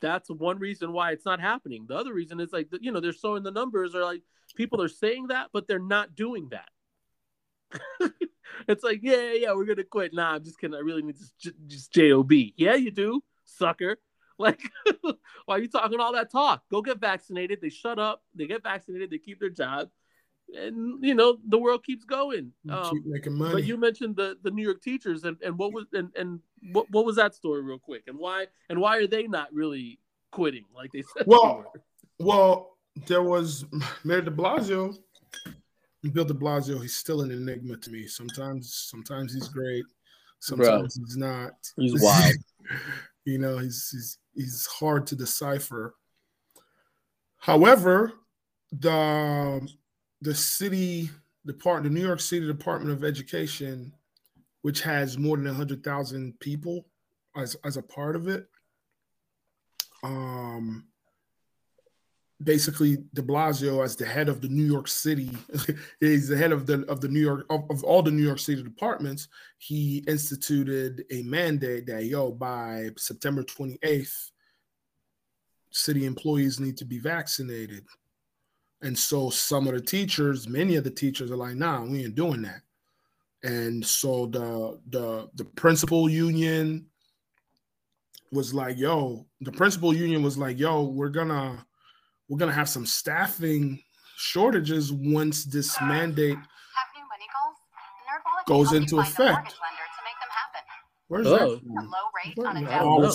that's 0.00 0.30
one 0.30 0.58
reason 0.58 0.92
why 0.92 1.12
it's 1.12 1.24
not 1.24 1.40
happening. 1.40 1.86
The 1.88 1.96
other 1.96 2.12
reason 2.12 2.40
is 2.40 2.52
like, 2.52 2.68
you 2.80 2.92
know, 2.92 3.00
they're 3.00 3.12
showing 3.12 3.42
the 3.42 3.50
numbers 3.50 3.94
are 3.94 4.04
like 4.04 4.22
people 4.54 4.82
are 4.82 4.88
saying 4.88 5.28
that, 5.28 5.48
but 5.52 5.66
they're 5.66 5.78
not 5.78 6.14
doing 6.14 6.50
that. 6.50 6.68
it's 8.68 8.82
like, 8.82 9.00
yeah, 9.02 9.32
yeah, 9.32 9.52
we're 9.52 9.66
gonna 9.66 9.84
quit. 9.84 10.14
Nah, 10.14 10.34
I'm 10.34 10.44
just 10.44 10.58
kidding. 10.58 10.76
I 10.76 10.80
really 10.80 11.02
need 11.02 11.16
just 11.18 11.54
just 11.66 11.92
job. 11.92 12.32
Yeah, 12.32 12.74
you 12.74 12.90
do, 12.90 13.22
sucker. 13.44 13.98
Like, 14.40 14.70
why 15.46 15.56
are 15.56 15.58
you 15.58 15.66
talking 15.66 15.98
all 15.98 16.12
that 16.12 16.30
talk? 16.30 16.62
Go 16.70 16.80
get 16.80 17.00
vaccinated. 17.00 17.60
They 17.60 17.70
shut 17.70 17.98
up. 17.98 18.22
They 18.36 18.46
get 18.46 18.62
vaccinated. 18.62 19.10
They 19.10 19.18
keep 19.18 19.40
their 19.40 19.50
job, 19.50 19.88
and 20.54 21.04
you 21.04 21.16
know 21.16 21.38
the 21.48 21.58
world 21.58 21.84
keeps 21.84 22.04
going. 22.04 22.52
Um, 22.70 22.90
keep 22.90 23.04
making 23.04 23.32
money. 23.34 23.52
But 23.52 23.64
you 23.64 23.76
mentioned 23.76 24.14
the 24.14 24.38
the 24.44 24.52
New 24.52 24.62
York 24.62 24.80
teachers, 24.80 25.24
and, 25.24 25.36
and 25.42 25.58
what 25.58 25.72
was 25.72 25.86
and, 25.92 26.10
and 26.14 26.38
what 26.72 26.88
what 26.92 27.04
was 27.04 27.16
that 27.16 27.34
story, 27.34 27.62
real 27.62 27.80
quick, 27.80 28.04
and 28.06 28.16
why 28.16 28.46
and 28.70 28.80
why 28.80 28.98
are 28.98 29.08
they 29.08 29.26
not 29.26 29.52
really 29.52 29.98
quitting 30.30 30.66
like 30.72 30.92
they 30.92 31.02
said? 31.16 31.26
Well, 31.26 31.72
well, 32.20 32.76
there 33.06 33.24
was 33.24 33.64
Mayor 34.04 34.22
De 34.22 34.30
Blasio. 34.30 34.96
Bill 36.12 36.24
De 36.24 36.34
Blasio, 36.34 36.80
he's 36.80 36.94
still 36.94 37.22
an 37.22 37.30
enigma 37.30 37.76
to 37.76 37.90
me. 37.90 38.06
Sometimes, 38.06 38.72
sometimes 38.72 39.34
he's 39.34 39.48
great. 39.48 39.84
Sometimes 40.40 40.96
Bro, 40.96 41.04
he's 41.04 41.16
not. 41.16 41.52
He's 41.76 42.00
wild. 42.02 42.34
You 43.24 43.38
know, 43.38 43.58
he's 43.58 44.18
he's 44.34 44.46
is 44.46 44.66
hard 44.66 45.06
to 45.08 45.16
decipher. 45.16 45.94
However, 47.38 48.12
the 48.72 49.68
the 50.20 50.34
city 50.34 51.10
department, 51.46 51.94
the 51.94 52.00
New 52.00 52.06
York 52.06 52.20
City 52.20 52.46
Department 52.46 52.92
of 52.92 53.04
Education, 53.04 53.92
which 54.62 54.80
has 54.82 55.18
more 55.18 55.36
than 55.36 55.46
hundred 55.54 55.84
thousand 55.84 56.38
people 56.40 56.86
as 57.36 57.56
as 57.64 57.76
a 57.76 57.82
part 57.82 58.16
of 58.16 58.28
it, 58.28 58.46
um, 60.02 60.86
basically 62.42 62.98
De 63.14 63.22
Blasio 63.22 63.84
as 63.84 63.96
the 63.96 64.06
head 64.06 64.28
of 64.28 64.40
the 64.40 64.48
New 64.48 64.64
York 64.64 64.88
City, 64.88 65.30
he's 66.00 66.28
the 66.28 66.36
head 66.36 66.52
of 66.52 66.66
the 66.66 66.84
of 66.88 67.00
the 67.00 67.08
New 67.08 67.20
York 67.20 67.46
of, 67.50 67.64
of, 67.70 67.82
all 67.84 68.02
the 68.02 68.10
New 68.10 68.22
York 68.22 68.38
City 68.38 68.62
departments. 68.62 69.28
He 69.58 70.04
instituted 70.06 71.04
a 71.10 71.22
mandate 71.22 71.86
that 71.86 72.04
yo 72.04 72.30
by 72.30 72.90
September 72.96 73.42
28th, 73.42 74.30
city 75.70 76.06
employees 76.06 76.60
need 76.60 76.76
to 76.76 76.84
be 76.84 76.98
vaccinated. 76.98 77.84
And 78.82 78.96
so 78.96 79.30
some 79.30 79.66
of 79.66 79.74
the 79.74 79.80
teachers, 79.80 80.48
many 80.48 80.76
of 80.76 80.84
the 80.84 80.90
teachers 80.90 81.32
are 81.32 81.36
like, 81.36 81.56
nah, 81.56 81.82
we 81.82 82.04
ain't 82.04 82.14
doing 82.14 82.42
that. 82.42 82.62
And 83.42 83.84
so 83.84 84.26
the 84.26 84.78
the 84.90 85.28
the 85.34 85.44
principal 85.44 86.08
union 86.08 86.86
was 88.30 88.52
like, 88.52 88.76
yo, 88.76 89.26
the 89.40 89.52
principal 89.52 89.94
union 89.94 90.22
was 90.22 90.36
like, 90.36 90.58
yo, 90.58 90.84
we're 90.84 91.08
gonna 91.08 91.64
we're 92.28 92.38
gonna 92.38 92.52
have 92.52 92.68
some 92.68 92.86
staffing 92.86 93.82
shortages 94.16 94.92
once 94.92 95.44
this 95.44 95.80
mandate 95.80 96.34
Have 96.36 96.44
new 96.96 97.06
money 97.08 97.26
goals? 97.34 97.56
Goes 98.46 98.72
into 98.72 98.98
effect. 98.98 99.18
mortgage 99.18 99.54
lender 99.60 99.86
to 99.96 100.02
make 100.04 100.18
them 100.20 100.30
happen. 100.30 100.62
Where's 101.08 101.26
Oh. 101.26 101.54
that? 101.54 101.62
From? 101.62 101.90
low 101.90 101.98
rate 102.24 102.36
Where- 102.36 102.48
on 102.48 102.56
a 102.56 102.60
I, 102.60 102.64
down 102.64 103.10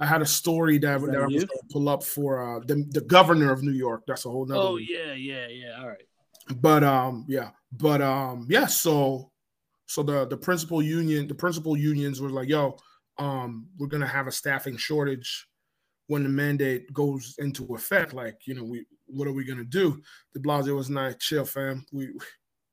I 0.00 0.06
had 0.06 0.22
a 0.22 0.26
story 0.26 0.78
that, 0.78 0.96
Is 0.96 1.02
that 1.02 1.12
that 1.12 1.22
I 1.22 1.26
was 1.26 1.44
gonna 1.44 1.60
pull 1.70 1.88
up 1.88 2.02
for 2.02 2.56
uh, 2.56 2.60
the, 2.66 2.84
the 2.90 3.00
governor 3.02 3.52
of 3.52 3.62
New 3.62 3.72
York. 3.72 4.02
That's 4.08 4.24
a 4.26 4.30
whole 4.30 4.44
nother. 4.44 4.60
Oh 4.60 4.72
one. 4.72 4.86
yeah, 4.88 5.12
yeah, 5.14 5.46
yeah. 5.46 5.80
All 5.80 5.88
right. 5.88 6.02
but 6.60 6.82
um 6.84 7.24
yeah 7.28 7.50
but 7.72 8.02
um 8.02 8.46
yeah 8.50 8.66
so 8.66 9.30
so 9.86 10.02
the 10.02 10.26
the 10.26 10.36
principal 10.36 10.82
union 10.82 11.26
the 11.26 11.34
principal 11.34 11.74
unions 11.76 12.20
were 12.20 12.28
like 12.28 12.48
yo 12.50 12.76
um 13.18 13.66
we're 13.78 13.86
gonna 13.86 14.06
have 14.06 14.26
a 14.26 14.32
staffing 14.32 14.76
shortage 14.76 15.46
when 16.06 16.22
the 16.22 16.28
mandate 16.28 16.92
goes 16.92 17.34
into 17.38 17.74
effect 17.74 18.12
like 18.12 18.36
you 18.46 18.54
know 18.54 18.64
we 18.64 18.86
what 19.06 19.28
are 19.28 19.32
we 19.32 19.44
gonna 19.44 19.64
do? 19.64 20.00
De 20.32 20.40
Blasio 20.40 20.76
was 20.76 20.90
not 20.90 21.18
chill 21.20 21.44
fam. 21.44 21.84
We 21.92 22.10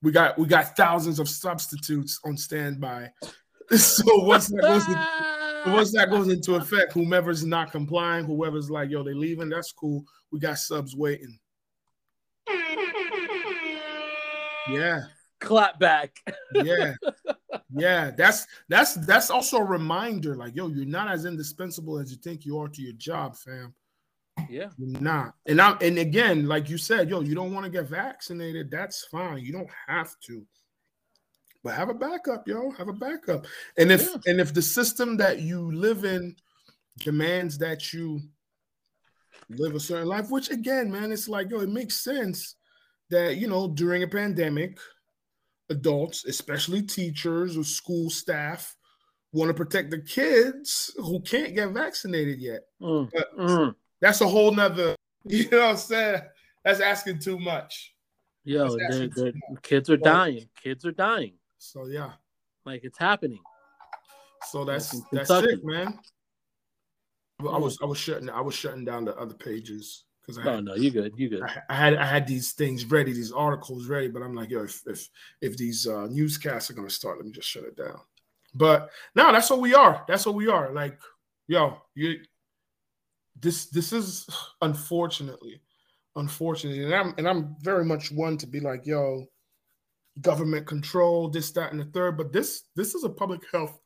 we 0.02 0.12
got 0.12 0.38
we 0.38 0.48
got 0.48 0.76
thousands 0.76 1.20
of 1.20 1.30
substitutes 1.30 2.20
on 2.26 2.38
standby. 2.38 3.12
So 3.74 4.04
once 4.26 4.50
that 4.50 4.64
goes 4.64 4.86
in, 4.90 5.72
once 5.74 5.94
that 5.94 6.10
goes 6.10 6.28
into 6.28 6.56
effect? 6.56 6.92
Whomever's 6.92 7.46
not 7.46 7.72
complying 7.72 8.26
whoever's 8.26 8.70
like 8.70 8.90
yo 8.90 9.02
they 9.02 9.14
leaving 9.14 9.48
that's 9.48 9.72
cool. 9.72 10.04
We 10.30 10.42
got 10.42 10.58
subs 10.58 10.96
waiting. 10.96 11.40
Yeah. 14.70 15.04
Clap 15.40 15.80
back. 15.80 16.16
yeah 16.54 16.94
yeah 17.76 18.12
that's 18.18 18.48
that's 18.70 18.96
that's 19.06 19.30
also 19.30 19.58
a 19.58 19.64
reminder 19.64 20.36
like 20.36 20.56
yo 20.56 20.68
you're 20.68 20.86
not 20.86 21.10
as 21.10 21.26
indispensable 21.26 22.00
as 22.00 22.12
you 22.12 22.18
think 22.18 22.46
you 22.46 22.58
are 22.60 22.68
to 22.70 22.82
your 22.82 22.94
job 22.94 23.36
fam. 23.36 23.74
Yeah. 24.50 24.70
you're 24.78 25.00
not. 25.02 25.34
And 25.46 25.62
i'm 25.62 25.78
and 25.82 25.98
again 26.00 26.48
like 26.48 26.70
you 26.70 26.78
said 26.78 27.10
yo 27.10 27.22
you 27.22 27.36
don't 27.36 27.54
want 27.54 27.66
to 27.66 27.72
get 27.72 27.88
vaccinated 27.90 28.72
that's 28.72 29.06
fine. 29.06 29.40
You 29.44 29.54
don't 29.54 29.70
have 29.88 30.16
to. 30.28 30.46
But 31.64 31.76
have 31.76 31.90
a 31.90 31.94
backup 31.94 32.48
yo 32.48 32.72
have 32.72 32.88
a 32.88 32.94
backup. 32.94 33.46
And 33.78 33.92
if 33.92 34.02
Yeah. 34.02 34.18
and 34.28 34.40
if 34.42 34.54
the 34.54 34.62
system 34.62 35.18
that 35.18 35.40
you 35.42 35.72
live 35.72 36.06
in 36.06 36.36
demands 37.00 37.58
that 37.60 37.94
you 37.94 38.22
live 39.50 39.76
a 39.76 39.80
certain 39.80 40.08
life 40.08 40.30
which 40.30 40.50
again 40.50 40.92
man 40.92 41.12
it's 41.12 41.28
like 41.28 41.50
yo 41.50 41.60
it 41.60 41.70
makes 41.70 42.04
sense 42.04 42.56
that 43.10 43.38
you 43.38 43.48
know 43.48 43.68
during 43.68 44.04
a 44.04 44.08
pandemic 44.08 44.78
adults, 45.72 46.26
especially 46.26 46.82
teachers 46.84 47.58
or 47.58 47.64
school 47.64 48.10
staff, 48.10 48.76
want 49.34 49.50
to 49.50 49.54
protect 49.54 49.90
the 49.90 50.02
kids 50.02 50.92
who 50.98 51.22
can't 51.22 51.56
get 51.56 51.70
vaccinated 51.72 52.40
yet. 52.40 52.62
Mm, 52.82 53.10
But- 53.12 53.38
mm. 53.38 53.76
That's 54.02 54.22
a 54.22 54.28
whole 54.28 54.52
nother, 54.52 54.96
you 55.26 55.50
know 55.50 55.60
what 55.60 55.70
I'm 55.70 55.78
saying? 55.78 56.22
That's 56.64 56.80
asking 56.80 57.20
too 57.20 57.40
much. 57.40 57.94
Yo, 58.44 58.76
they're, 58.90 59.08
they're, 59.08 59.34
much. 59.50 59.62
kids 59.62 59.90
are 59.90 59.98
dying. 59.98 60.50
Kids 60.62 60.86
are 60.86 60.92
dying. 60.92 61.34
So 61.60 61.86
yeah. 61.86 62.14
Like 62.66 62.84
it's 62.84 62.98
happening. 62.98 63.40
So 64.50 64.66
that's 64.66 65.00
That's 65.12 65.30
it, 65.30 65.64
man. 65.64 66.00
I 67.42 67.58
was 67.58 67.78
I 67.82 67.86
was 67.86 67.98
shutting 67.98 68.30
I 68.30 68.42
was 68.42 68.56
shutting 68.56 68.86
down 68.86 69.06
the 69.06 69.16
other 69.16 69.34
pages 69.34 70.06
because 70.22 70.38
I 70.38 70.56
had, 70.56 70.66
no, 70.66 70.76
you 70.76 70.92
good. 70.92 71.14
You 71.18 71.30
good. 71.30 71.44
I, 71.44 71.62
I 71.70 71.76
had 71.76 71.96
I 71.96 72.06
had 72.06 72.28
these 72.28 72.52
things 72.52 72.86
ready, 72.86 73.14
these 73.14 73.32
articles 73.32 73.88
ready, 73.88 74.08
but 74.08 74.22
I'm 74.22 74.36
like, 74.36 74.50
yo, 74.50 74.64
if 74.64 74.82
if, 74.88 75.10
if 75.42 75.58
these 75.58 75.88
uh, 75.88 76.08
newscasts 76.10 76.70
are 76.70 76.74
gonna 76.74 76.90
start, 76.90 77.18
let 77.18 77.26
me 77.26 77.32
just 77.32 77.50
shut 77.50 77.64
it 77.64 77.76
down. 77.76 78.00
But 78.54 78.90
no, 79.16 79.32
that's 79.32 79.50
what 79.50 79.62
we 79.62 79.74
are. 79.74 80.04
That's 80.08 80.26
what 80.26 80.36
we 80.36 80.48
are. 80.48 80.72
Like, 80.74 81.00
yo, 81.48 81.78
you 81.96 82.20
this 83.40 83.66
this 83.68 83.94
is 83.94 84.28
unfortunately, 84.62 85.62
unfortunately, 86.16 86.84
and 86.84 86.94
I'm 86.94 87.14
and 87.18 87.28
I'm 87.28 87.56
very 87.62 87.86
much 87.86 88.12
one 88.12 88.38
to 88.38 88.48
be 88.48 88.60
like, 88.60 88.86
yo, 88.86 89.26
government 90.20 90.68
control, 90.68 91.30
this, 91.30 91.52
that, 91.52 91.72
and 91.72 91.80
the 91.80 91.86
third. 91.86 92.18
But 92.18 92.34
this 92.34 92.64
this 92.76 92.94
is 92.94 93.04
a 93.04 93.10
public 93.10 93.42
health 93.52 93.80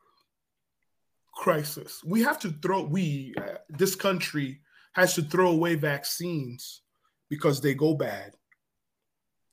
crisis. 1.34 2.02
We 2.04 2.22
have 2.24 2.40
to 2.40 2.52
throw 2.62 2.84
we 2.84 3.34
uh, 3.38 3.58
this 3.70 3.96
country 3.96 4.62
has 4.96 5.14
to 5.16 5.22
throw 5.22 5.52
away 5.52 5.76
vaccines 5.76 6.82
because 7.30 7.60
they 7.60 7.74
go 7.74 7.94
bad. 7.94 8.34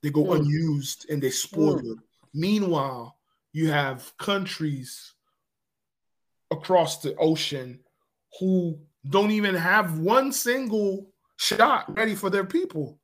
They 0.03 0.11
go 0.11 0.25
Mm. 0.25 0.41
unused 0.41 1.07
and 1.11 1.23
they 1.23 1.31
spoil 1.31 1.79
it. 1.79 1.99
Meanwhile, 2.33 3.19
you 3.53 3.71
have 3.71 4.17
countries 4.19 5.15
across 6.51 7.03
the 7.03 7.15
ocean 7.17 7.81
who 8.39 8.79
don't 9.09 9.33
even 9.33 9.55
have 9.55 9.99
one 9.99 10.33
single 10.33 11.13
shot 11.37 11.95
ready 11.97 12.15
for 12.15 12.31
their 12.31 12.45
people. 12.45 13.01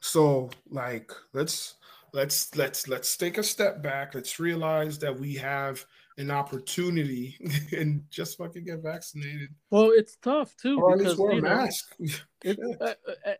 So, 0.00 0.50
like, 0.68 1.10
let's 1.32 1.74
let's 2.12 2.54
let's 2.56 2.88
let's 2.88 3.16
take 3.16 3.38
a 3.38 3.42
step 3.42 3.82
back. 3.82 4.14
Let's 4.14 4.38
realize 4.38 4.98
that 5.00 5.18
we 5.18 5.34
have 5.36 5.84
an 6.18 6.30
opportunity 6.30 7.36
and 7.76 8.02
just 8.10 8.38
fucking 8.38 8.64
get 8.64 8.82
vaccinated 8.82 9.48
Well, 9.70 9.90
it's 9.94 10.16
tough 10.16 10.56
too 10.56 10.80
or 10.80 10.92
at 10.92 10.98
because 10.98 11.12
least 11.12 11.20
wear 11.20 11.32
a 11.32 11.40
know, 11.40 11.56
mask. 11.56 11.94
it, 12.44 12.58
uh, 12.80 12.84
uh, 12.84 13.34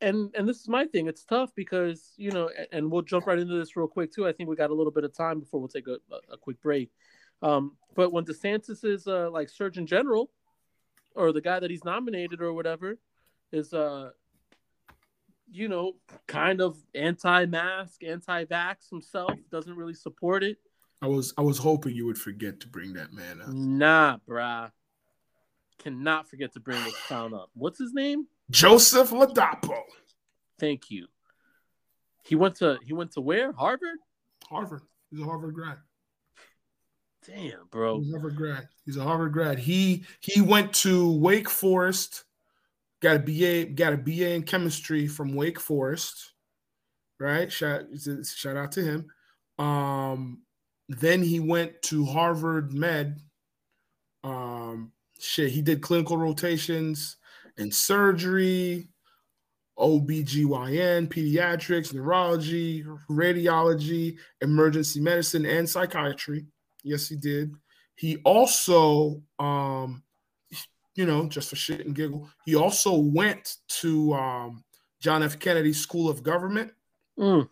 and 0.00 0.34
and 0.34 0.48
this 0.48 0.60
is 0.60 0.68
my 0.68 0.84
thing. 0.86 1.06
It's 1.06 1.24
tough 1.24 1.50
because 1.54 2.12
you 2.16 2.30
know, 2.30 2.50
and 2.72 2.90
we'll 2.90 3.02
jump 3.02 3.26
right 3.26 3.38
into 3.38 3.54
this 3.54 3.76
real 3.76 3.88
quick 3.88 4.12
too. 4.12 4.26
I 4.26 4.32
think 4.32 4.48
we 4.48 4.56
got 4.56 4.70
a 4.70 4.74
little 4.74 4.92
bit 4.92 5.04
of 5.04 5.14
time 5.14 5.40
before 5.40 5.60
we'll 5.60 5.68
take 5.68 5.88
a, 5.88 5.98
a, 6.12 6.34
a 6.34 6.36
quick 6.36 6.60
break. 6.60 6.90
Um, 7.42 7.76
but 7.94 8.12
when 8.12 8.24
DeSantis 8.24 8.84
is 8.84 9.06
uh, 9.06 9.30
like 9.30 9.48
Surgeon 9.48 9.86
General, 9.86 10.30
or 11.14 11.32
the 11.32 11.40
guy 11.40 11.60
that 11.60 11.70
he's 11.70 11.84
nominated 11.84 12.40
or 12.42 12.52
whatever, 12.52 12.98
is 13.52 13.72
uh, 13.72 14.10
you 15.50 15.68
know, 15.68 15.94
kind 16.26 16.60
of 16.60 16.76
anti-mask, 16.94 18.02
anti-vax 18.02 18.90
himself, 18.90 19.32
doesn't 19.50 19.76
really 19.76 19.94
support 19.94 20.42
it. 20.42 20.58
I 21.02 21.08
was 21.08 21.34
I 21.36 21.42
was 21.42 21.58
hoping 21.58 21.94
you 21.94 22.06
would 22.06 22.18
forget 22.18 22.60
to 22.60 22.68
bring 22.68 22.94
that 22.94 23.12
man 23.12 23.40
up. 23.42 23.48
Nah, 23.48 24.18
brah. 24.28 24.70
Cannot 25.78 26.28
forget 26.28 26.54
to 26.54 26.60
bring 26.60 26.82
this 26.84 26.96
clown 27.06 27.34
up. 27.34 27.50
What's 27.54 27.78
his 27.78 27.92
name? 27.92 28.26
Joseph 28.50 29.10
Ladapo, 29.10 29.82
Thank 30.58 30.90
you. 30.90 31.06
He 32.24 32.34
went 32.34 32.56
to 32.56 32.78
he 32.84 32.92
went 32.92 33.12
to 33.12 33.20
where? 33.20 33.52
Harvard? 33.52 33.98
Harvard. 34.48 34.82
He's 35.10 35.20
a 35.20 35.24
Harvard 35.24 35.54
grad. 35.54 35.76
Damn, 37.26 37.66
bro. 37.70 38.00
He's 38.00 38.08
a 38.08 38.12
Harvard 38.12 38.36
grad. 38.36 38.68
He's 38.84 38.96
a 38.96 39.02
Harvard 39.02 39.32
grad. 39.32 39.58
He 39.58 40.04
he 40.20 40.40
went 40.40 40.72
to 40.74 41.12
Wake 41.18 41.50
Forest, 41.50 42.24
got 43.00 43.16
a 43.16 43.18
BA, 43.18 43.72
got 43.72 43.92
a 43.92 43.96
BA 43.96 44.34
in 44.34 44.42
chemistry 44.44 45.06
from 45.06 45.34
Wake 45.34 45.60
Forest. 45.60 46.32
Right? 47.18 47.50
Shout 47.50 47.84
shout 48.24 48.56
out 48.56 48.72
to 48.72 48.82
him. 48.82 49.06
Um, 49.58 50.42
then 50.88 51.22
he 51.22 51.40
went 51.40 51.80
to 51.82 52.04
Harvard 52.04 52.72
Med. 52.72 53.20
Um, 54.22 54.92
shit, 55.18 55.50
he 55.50 55.62
did 55.62 55.82
clinical 55.82 56.16
rotations 56.16 57.16
and 57.58 57.74
surgery, 57.74 58.88
OBGYN, 59.78 61.08
pediatrics, 61.08 61.92
neurology, 61.92 62.84
radiology, 63.10 64.16
emergency 64.40 65.00
medicine, 65.00 65.44
and 65.44 65.68
psychiatry. 65.68 66.46
Yes, 66.82 67.08
he 67.08 67.16
did. 67.16 67.52
He 67.96 68.18
also, 68.24 69.22
um, 69.38 70.02
you 70.94 71.06
know, 71.06 71.28
just 71.28 71.50
for 71.50 71.56
shit 71.56 71.84
and 71.84 71.94
giggle, 71.94 72.28
he 72.44 72.54
also 72.54 72.94
went 72.96 73.56
to 73.68 74.14
um, 74.14 74.64
John 75.00 75.22
F. 75.22 75.38
Kennedy 75.38 75.72
School 75.72 76.08
of 76.08 76.22
Government. 76.22 76.72
Mm. 77.18 77.48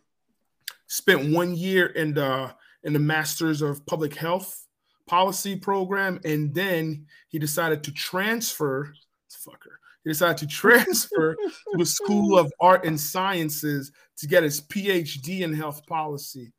Spent 0.87 1.32
one 1.32 1.57
year 1.57 1.87
in 1.87 2.14
the 2.14 2.55
in 2.85 2.93
the 2.93 2.99
Masters 2.99 3.62
of 3.62 3.85
Public 3.87 4.14
Health 4.14 4.66
Policy 5.07 5.57
program, 5.57 6.20
and 6.24 6.55
then 6.55 7.07
he 7.28 7.39
decided 7.39 7.82
to 7.85 7.93
transfer. 7.93 8.95
Fucker. 9.47 9.76
He 10.05 10.11
decided 10.11 10.39
to 10.39 10.47
transfer 10.47 11.35
to 11.72 11.78
the 11.78 11.85
School 11.87 12.39
of 12.39 12.53
Art 12.61 12.85
and 12.85 12.99
Sciences 13.01 13.91
to 14.18 14.26
get 14.26 14.43
his 14.43 14.61
PhD 14.62 15.41
in 15.41 15.53
health 15.53 15.87
policy. 15.87 16.53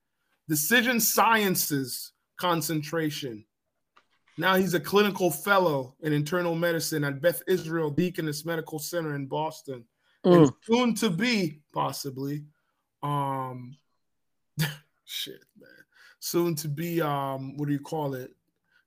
Decision 0.50 1.00
sciences 1.00 2.12
concentration. 2.40 3.46
Now 4.38 4.56
he's 4.56 4.74
a 4.74 4.80
clinical 4.80 5.32
fellow 5.32 5.96
in 6.02 6.12
internal 6.14 6.56
medicine 6.56 7.04
at 7.04 7.22
Beth 7.22 7.42
Israel 7.48 7.90
Deaconess 7.90 8.46
Medical 8.46 8.78
Center 8.80 9.16
in 9.16 9.26
Boston. 9.28 9.86
And 10.24 10.48
Mm. 10.48 10.54
soon 10.64 10.96
to 10.96 11.10
be, 11.10 11.62
possibly, 11.74 12.46
um, 13.04 13.78
shit, 15.06 15.44
man. 15.60 15.75
Soon 16.26 16.56
to 16.56 16.68
be, 16.68 17.00
um, 17.04 17.56
what 17.56 17.68
do 17.68 17.72
you 17.72 17.80
call 17.80 18.16
it? 18.16 18.32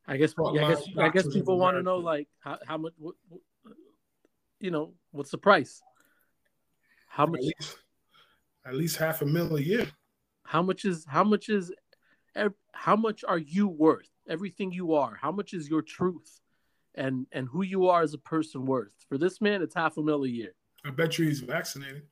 I 0.08 0.18
guess 0.18 0.36
well, 0.38 0.58
i 0.60 0.70
guess 0.70 0.88
i 0.99 1.10
guess 1.10 1.28
people 1.28 1.58
want 1.58 1.78
to 1.78 1.82
know 1.82 1.97
like 1.97 2.28
how, 2.38 2.60
how 2.68 2.78
much 2.78 2.93
what, 2.99 3.16
what, 3.28 3.41
you 4.66 4.72
know, 4.72 4.93
what's 5.11 5.30
the 5.30 5.38
price? 5.38 5.82
How 7.07 7.28
much? 7.28 7.39
At 7.39 7.45
least, 7.45 7.78
at 8.66 8.76
least 8.76 8.97
half 8.97 9.22
a 9.22 9.26
mil 9.26 9.55
a 9.55 9.61
year. 9.61 9.88
How 10.43 10.63
much 10.63 10.84
is 10.84 11.05
how 11.07 11.24
much 11.24 11.49
is 11.49 11.72
how 12.74 12.95
much 12.95 13.24
are 13.26 13.38
you 13.38 13.68
worth? 13.68 14.09
Everything 14.28 14.72
you 14.72 14.95
are. 14.95 15.18
How 15.22 15.32
much 15.32 15.53
is 15.53 15.70
your 15.70 15.84
truth, 15.84 16.41
and 16.95 17.28
and 17.32 17.47
who 17.47 17.63
you 17.63 17.88
are 17.88 18.01
as 18.01 18.16
a 18.16 18.18
person 18.18 18.66
worth? 18.66 18.91
For 19.07 19.18
this 19.20 19.39
man, 19.39 19.61
it's 19.61 19.76
half 19.76 19.97
a 19.97 20.01
mil 20.01 20.24
a 20.24 20.28
year. 20.28 20.55
I 20.84 20.89
bet 20.89 21.18
you 21.20 21.28
he's 21.28 21.41
vaccinated. 21.41 22.03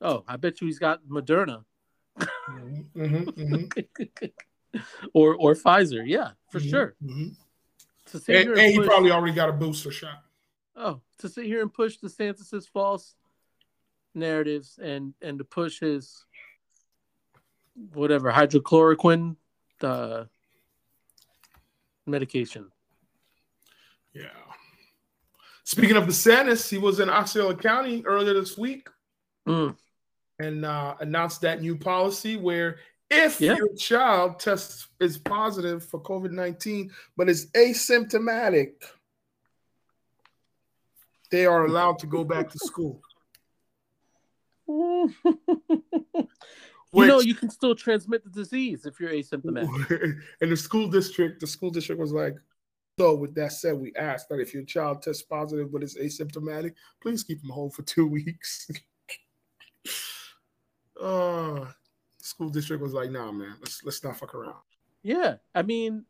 Oh, 0.00 0.24
I 0.28 0.36
bet 0.36 0.60
you 0.60 0.68
he's 0.68 0.78
got 0.78 1.02
Moderna. 1.04 1.64
Mm-hmm, 2.48 3.30
mm-hmm. 3.30 4.78
or 5.14 5.34
or 5.34 5.54
Pfizer, 5.54 6.04
yeah, 6.06 6.30
for 6.50 6.60
mm-hmm, 6.60 6.70
sure. 6.70 6.94
Mm-hmm. 7.02 7.28
And, 8.28 8.58
and 8.58 8.72
he 8.72 8.80
probably 8.80 9.10
already 9.10 9.34
got 9.34 9.48
a 9.48 9.52
booster 9.52 9.90
shot. 9.90 10.22
Oh, 10.76 11.00
to 11.18 11.28
sit 11.28 11.46
here 11.46 11.62
and 11.62 11.72
push 11.72 11.98
the 11.98 12.08
DeSantis's 12.08 12.66
false 12.66 13.14
narratives 14.14 14.78
and 14.82 15.14
and 15.22 15.38
to 15.38 15.44
push 15.44 15.80
his 15.80 16.24
whatever 17.92 18.32
hydrochloroquine 18.32 19.36
uh, 19.82 20.24
medication. 22.06 22.70
Yeah. 24.12 24.28
Speaking 25.64 25.96
of 25.96 26.04
DeSantis, 26.04 26.68
he 26.68 26.78
was 26.78 27.00
in 27.00 27.10
Osceola 27.10 27.56
County 27.56 28.04
earlier 28.04 28.34
this 28.34 28.56
week 28.56 28.88
mm. 29.46 29.74
and 30.38 30.64
uh, 30.64 30.94
announced 31.00 31.40
that 31.40 31.62
new 31.62 31.76
policy 31.76 32.36
where 32.36 32.76
if 33.10 33.40
yeah. 33.40 33.56
your 33.56 33.74
child 33.74 34.38
tests 34.38 34.88
is 35.00 35.18
positive 35.18 35.84
for 35.84 36.00
COVID 36.00 36.32
19 36.32 36.90
but 37.16 37.28
is 37.28 37.46
asymptomatic, 37.52 38.72
they 41.30 41.46
are 41.46 41.64
allowed 41.66 41.98
to 42.00 42.06
go 42.06 42.24
back 42.24 42.50
to 42.50 42.58
school. 42.58 43.00
you 44.68 45.14
Which, 46.90 47.08
know, 47.08 47.20
you 47.20 47.34
can 47.34 47.50
still 47.50 47.74
transmit 47.74 48.24
the 48.24 48.30
disease 48.30 48.86
if 48.86 48.98
you're 49.00 49.10
asymptomatic. 49.10 50.18
And 50.40 50.52
the 50.52 50.56
school 50.56 50.88
district, 50.88 51.40
the 51.40 51.46
school 51.46 51.70
district 51.70 52.00
was 52.00 52.12
like, 52.12 52.36
so 52.98 53.16
with 53.16 53.34
that 53.34 53.52
said, 53.52 53.74
we 53.74 53.92
asked 53.96 54.28
that 54.28 54.38
if 54.40 54.54
your 54.54 54.62
child 54.62 55.02
tests 55.02 55.22
positive 55.22 55.72
but 55.72 55.82
is 55.82 55.96
asymptomatic, 55.96 56.74
please 57.02 57.24
keep 57.24 57.40
them 57.40 57.50
home 57.50 57.70
for 57.70 57.82
two 57.82 58.06
weeks. 58.18 58.70
uh 61.02 61.66
school 62.18 62.48
district 62.48 62.82
was 62.82 62.94
like, 62.94 63.10
nah, 63.10 63.30
man, 63.32 63.54
let's 63.60 63.82
let's 63.84 64.02
not 64.02 64.16
fuck 64.16 64.34
around. 64.34 64.62
Yeah. 65.02 65.36
I 65.54 65.62
mean, 65.62 66.04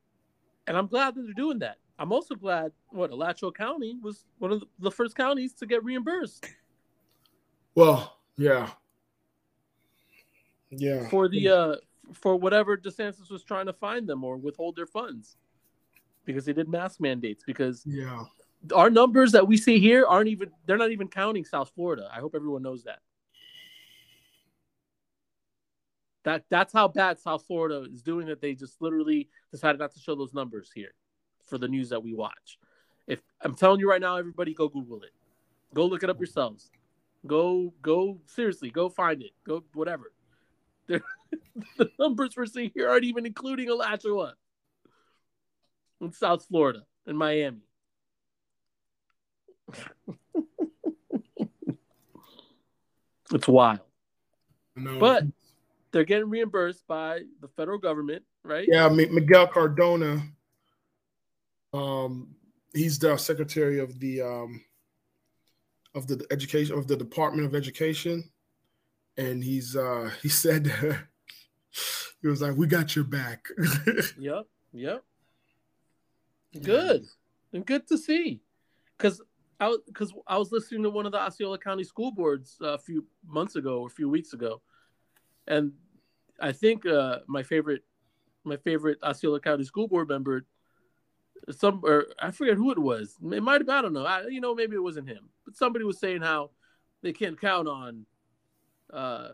and 0.67 0.77
I'm 0.77 0.87
glad 0.87 1.15
that 1.15 1.23
they're 1.23 1.33
doing 1.33 1.59
that. 1.61 1.79
I'm 1.99 2.13
also 2.13 2.35
glad 2.35 2.73
what 2.91 3.11
Alachua 3.11 3.53
County 3.53 3.97
was 4.03 4.25
one 4.39 4.53
of 4.53 4.65
the 4.79 4.91
first 4.91 5.17
counties 5.17 5.53
to 5.55 5.67
get 5.67 5.85
reimbursed. 5.85 6.47
Well, 7.75 8.19
yeah, 8.37 8.71
yeah. 10.71 11.09
For 11.09 11.29
the 11.29 11.49
uh, 11.49 11.77
for 12.13 12.37
whatever 12.37 12.77
DeSantis 12.77 13.31
was 13.31 13.45
trying 13.45 13.67
to 13.67 13.73
find 13.73 14.09
them 14.09 14.25
or 14.25 14.37
withhold 14.37 14.77
their 14.77 14.87
funds 14.87 15.37
because 16.25 16.45
they 16.45 16.53
did 16.53 16.69
mask 16.69 17.01
mandates. 17.01 17.45
Because 17.47 17.85
yeah, 17.87 18.25
our 18.75 18.91
numbers 18.91 19.33
that 19.33 19.47
we 19.47 19.57
see 19.57 19.79
here 19.79 20.05
aren't 20.05 20.29
even 20.29 20.51
they're 20.67 20.79
not 20.79 20.91
even 20.91 21.09
counting 21.09 21.45
South 21.45 21.71
Florida. 21.75 22.09
I 22.13 22.19
hope 22.19 22.35
everyone 22.35 22.63
knows 22.63 22.85
that. 22.85 23.01
That 26.25 26.45
that's 26.49 26.73
how 26.73 26.89
bad 26.89 27.21
South 27.21 27.45
Florida 27.47 27.87
is 27.93 28.03
doing 28.03 28.27
that. 28.27 28.41
They 28.41 28.55
just 28.55 28.83
literally 28.83 29.29
decided 29.53 29.79
not 29.79 29.93
to 29.93 30.01
show 30.01 30.17
those 30.17 30.35
numbers 30.35 30.73
here 30.75 30.95
for 31.47 31.59
the 31.59 31.69
news 31.69 31.91
that 31.91 32.03
we 32.03 32.15
watch. 32.15 32.59
If 33.07 33.21
I'm 33.41 33.55
telling 33.55 33.81
you 33.81 33.89
right 33.89 34.01
now, 34.01 34.17
everybody 34.17 34.55
go 34.55 34.69
Google 34.69 35.03
it. 35.03 35.13
Go 35.75 35.87
look 35.87 36.03
it 36.03 36.11
up 36.11 36.19
yourselves. 36.19 36.71
Go 37.27 37.73
go 37.83 38.21
seriously, 38.27 38.71
go 38.71 38.89
find 38.89 39.23
it. 39.23 39.33
Go 39.47 39.65
whatever. 39.75 40.13
the 40.87 41.01
numbers 41.99 42.37
we're 42.37 42.47
seeing 42.47 42.71
here 42.75 42.89
aren't 42.89 43.05
even 43.05 43.25
including 43.27 43.69
Alachua 43.71 44.35
in 46.01 46.13
South 46.13 46.45
Florida 46.47 46.85
and 47.07 47.17
Miami. 47.17 47.63
it's 53.33 53.49
wild. 53.49 53.81
No. 54.77 54.99
But 54.99 55.25
they're 55.93 56.05
getting 56.05 56.29
reimbursed 56.29 56.87
by 56.87 57.21
the 57.41 57.49
federal 57.49 57.79
government, 57.79 58.23
right? 58.43 58.69
Yeah, 58.71 58.89
Miguel 58.89 59.47
Cardona 59.47 60.23
um, 61.75 62.29
he's 62.73 62.99
the 62.99 63.17
secretary 63.17 63.81
of 63.81 63.99
the 63.99 64.23
um, 64.23 64.65
of 65.95 66.07
the 66.07 66.25
education 66.31 66.79
of 66.79 66.87
the 66.87 66.97
Department 66.97 67.47
of 67.47 67.55
Education, 67.55 68.25
and 69.17 69.43
he's 69.43 69.77
uh, 69.77 70.11
he 70.23 70.29
said 70.29 70.67
he 72.23 72.29
was 72.29 72.41
like, 72.41 72.57
"We 72.57 72.67
got 72.67 72.95
your 72.95 73.05
back." 73.05 73.47
yep, 74.19 74.47
yep. 74.73 75.03
Good, 76.63 77.05
and 77.53 77.67
good 77.67 77.89
to 77.89 77.99
see, 77.99 78.41
because 78.97 79.21
I 79.59 79.77
because 79.87 80.13
I 80.29 80.39
was 80.39 80.53
listening 80.53 80.85
to 80.85 80.91
one 80.91 81.07
of 81.07 81.13
the 81.13 81.21
Osceola 81.21 81.59
County 81.59 81.83
school 81.83 82.13
boards 82.13 82.57
a 82.61 82.79
few 82.79 83.05
months 83.27 83.57
ago 83.57 83.81
or 83.81 83.89
a 83.89 83.91
few 83.91 84.09
weeks 84.09 84.33
ago, 84.33 84.63
and 85.49 85.73
I 86.41 86.53
think 86.53 86.87
uh, 86.87 87.19
my 87.27 87.43
favorite 87.43 87.83
my 88.45 88.57
favorite 88.59 88.99
Osceola 89.03 89.41
County 89.41 89.65
school 89.65 89.89
board 89.89 90.09
member 90.09 90.47
some 91.51 91.81
or 91.85 92.07
I 92.21 92.31
forget 92.31 92.57
who 92.57 92.71
it 92.71 92.79
was. 92.79 93.17
It 93.33 93.43
might 93.43 93.61
have 93.61 93.69
I 93.69 93.83
don't 93.83 93.93
know. 93.93 94.07
I, 94.07 94.27
you 94.29 94.41
know, 94.41 94.55
maybe 94.55 94.77
it 94.77 94.83
wasn't 94.83 95.09
him, 95.09 95.29
but 95.45 95.57
somebody 95.57 95.85
was 95.85 95.99
saying 95.99 96.23
how 96.23 96.51
they 97.03 97.13
can't 97.13 97.41
count 97.41 97.69
on, 97.69 98.07
uh, 98.93 99.29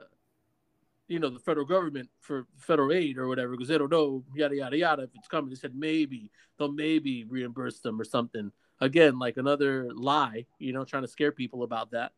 you 1.08 1.18
know, 1.18 1.30
the 1.30 1.38
federal 1.38 1.66
government 1.66 2.08
for 2.20 2.46
federal 2.56 2.92
aid 2.92 3.18
or 3.18 3.28
whatever 3.28 3.52
because 3.52 3.68
they 3.68 3.78
don't 3.78 3.92
know 3.92 4.24
yada 4.34 4.56
yada 4.56 4.76
yada 4.76 5.02
if 5.04 5.11
it's 5.14 5.28
coming. 5.28 5.50
They 5.50 5.56
said 5.56 5.74
maybe 5.74 6.30
they'll 6.58 6.72
maybe 6.72 7.24
reimburse 7.24 7.80
them 7.80 8.00
or 8.00 8.04
something. 8.04 8.50
Again, 8.80 9.18
like 9.18 9.36
another 9.36 9.90
lie, 9.92 10.46
you 10.58 10.72
know, 10.72 10.84
trying 10.84 11.02
to 11.02 11.08
scare 11.08 11.32
people 11.32 11.62
about 11.62 11.90
that 11.90 12.12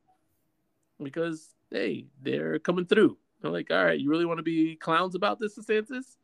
because 1.03 1.55
hey, 1.71 2.07
they're 2.21 2.59
coming 2.59 2.87
through. 2.87 3.19
They're 3.41 3.51
like, 3.51 3.71
all 3.71 3.85
right, 3.85 3.99
you 3.99 4.11
really 4.11 4.25
want 4.25 4.39
to 4.39 4.45
be 4.45 4.77
clowns 4.77 5.15
about 5.15 5.39
this, 5.41 5.59
DeSantis? 5.59 6.17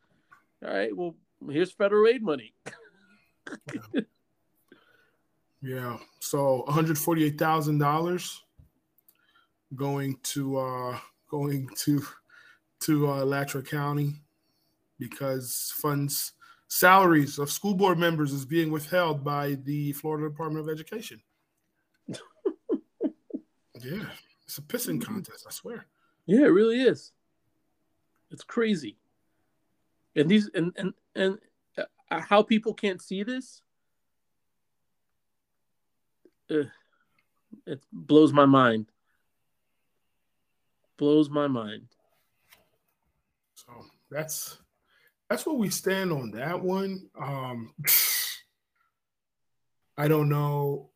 All 0.65 0.73
right, 0.73 0.95
well, 0.95 1.15
here's 1.49 1.71
federal 1.71 2.07
aid 2.07 2.23
money. 2.23 2.53
yeah. 3.73 4.01
yeah. 5.61 5.97
So 6.19 6.63
one 6.63 6.73
hundred 6.73 6.97
forty-eight 6.97 7.37
thousand 7.37 7.79
dollars 7.79 8.43
going 9.75 10.17
to 10.23 10.57
uh 10.57 10.99
going 11.29 11.69
to 11.77 12.03
to 12.81 13.11
uh 13.11 13.23
Alachua 13.23 13.61
County 13.61 14.15
because 14.97 15.73
funds 15.75 16.33
salaries 16.67 17.39
of 17.39 17.51
school 17.51 17.73
board 17.73 17.97
members 17.97 18.31
is 18.31 18.45
being 18.45 18.71
withheld 18.71 19.23
by 19.23 19.57
the 19.63 19.91
Florida 19.93 20.29
Department 20.29 20.67
of 20.67 20.71
Education. 20.71 21.21
yeah, 22.07 24.05
it's 24.43 24.57
a 24.57 24.61
pissing 24.61 25.03
contest, 25.03 25.45
I 25.47 25.51
swear. 25.51 25.85
Yeah, 26.25 26.41
it 26.41 26.49
really 26.49 26.81
is. 26.81 27.11
It's 28.31 28.43
crazy. 28.43 28.97
And 30.15 30.29
these 30.29 30.49
and 30.53 30.71
and 30.77 30.93
and 31.15 31.39
how 32.09 32.41
people 32.41 32.73
can't 32.73 33.01
see 33.01 33.23
this 33.23 33.61
uh, 36.49 36.63
it 37.65 37.81
blows 37.91 38.33
my 38.33 38.45
mind. 38.45 38.87
Blows 40.97 41.29
my 41.29 41.47
mind. 41.47 41.83
So 43.53 43.71
that's 44.09 44.57
that's 45.29 45.45
where 45.45 45.55
we 45.55 45.69
stand 45.69 46.11
on 46.11 46.31
that 46.31 46.61
one. 46.61 47.09
Um 47.19 47.73
i 49.97 50.07
don't 50.07 50.29
know 50.29 50.89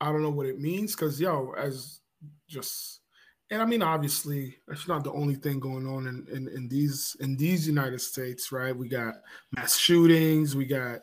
i 0.00 0.06
don't 0.06 0.22
know 0.22 0.30
what 0.30 0.46
it 0.46 0.58
means 0.58 0.96
because 0.96 1.20
yo 1.20 1.52
as 1.58 2.00
just 2.48 3.02
and 3.50 3.62
I 3.62 3.64
mean, 3.64 3.82
obviously, 3.82 4.56
that's 4.66 4.88
not 4.88 5.04
the 5.04 5.12
only 5.12 5.36
thing 5.36 5.60
going 5.60 5.86
on 5.86 6.06
in, 6.08 6.26
in, 6.34 6.48
in 6.48 6.68
these 6.68 7.16
in 7.20 7.36
these 7.36 7.66
United 7.66 8.00
States, 8.00 8.50
right? 8.50 8.76
We 8.76 8.88
got 8.88 9.14
mass 9.54 9.76
shootings, 9.76 10.56
we 10.56 10.64
got 10.64 11.00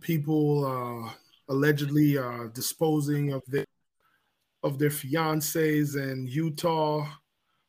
people 0.00 0.64
uh, 0.64 1.12
allegedly 1.48 2.16
uh, 2.16 2.46
disposing 2.54 3.32
of 3.32 3.42
their 3.48 3.66
of 4.62 4.78
their 4.78 4.90
fiancés 4.90 5.96
in 5.96 6.26
Utah 6.26 7.06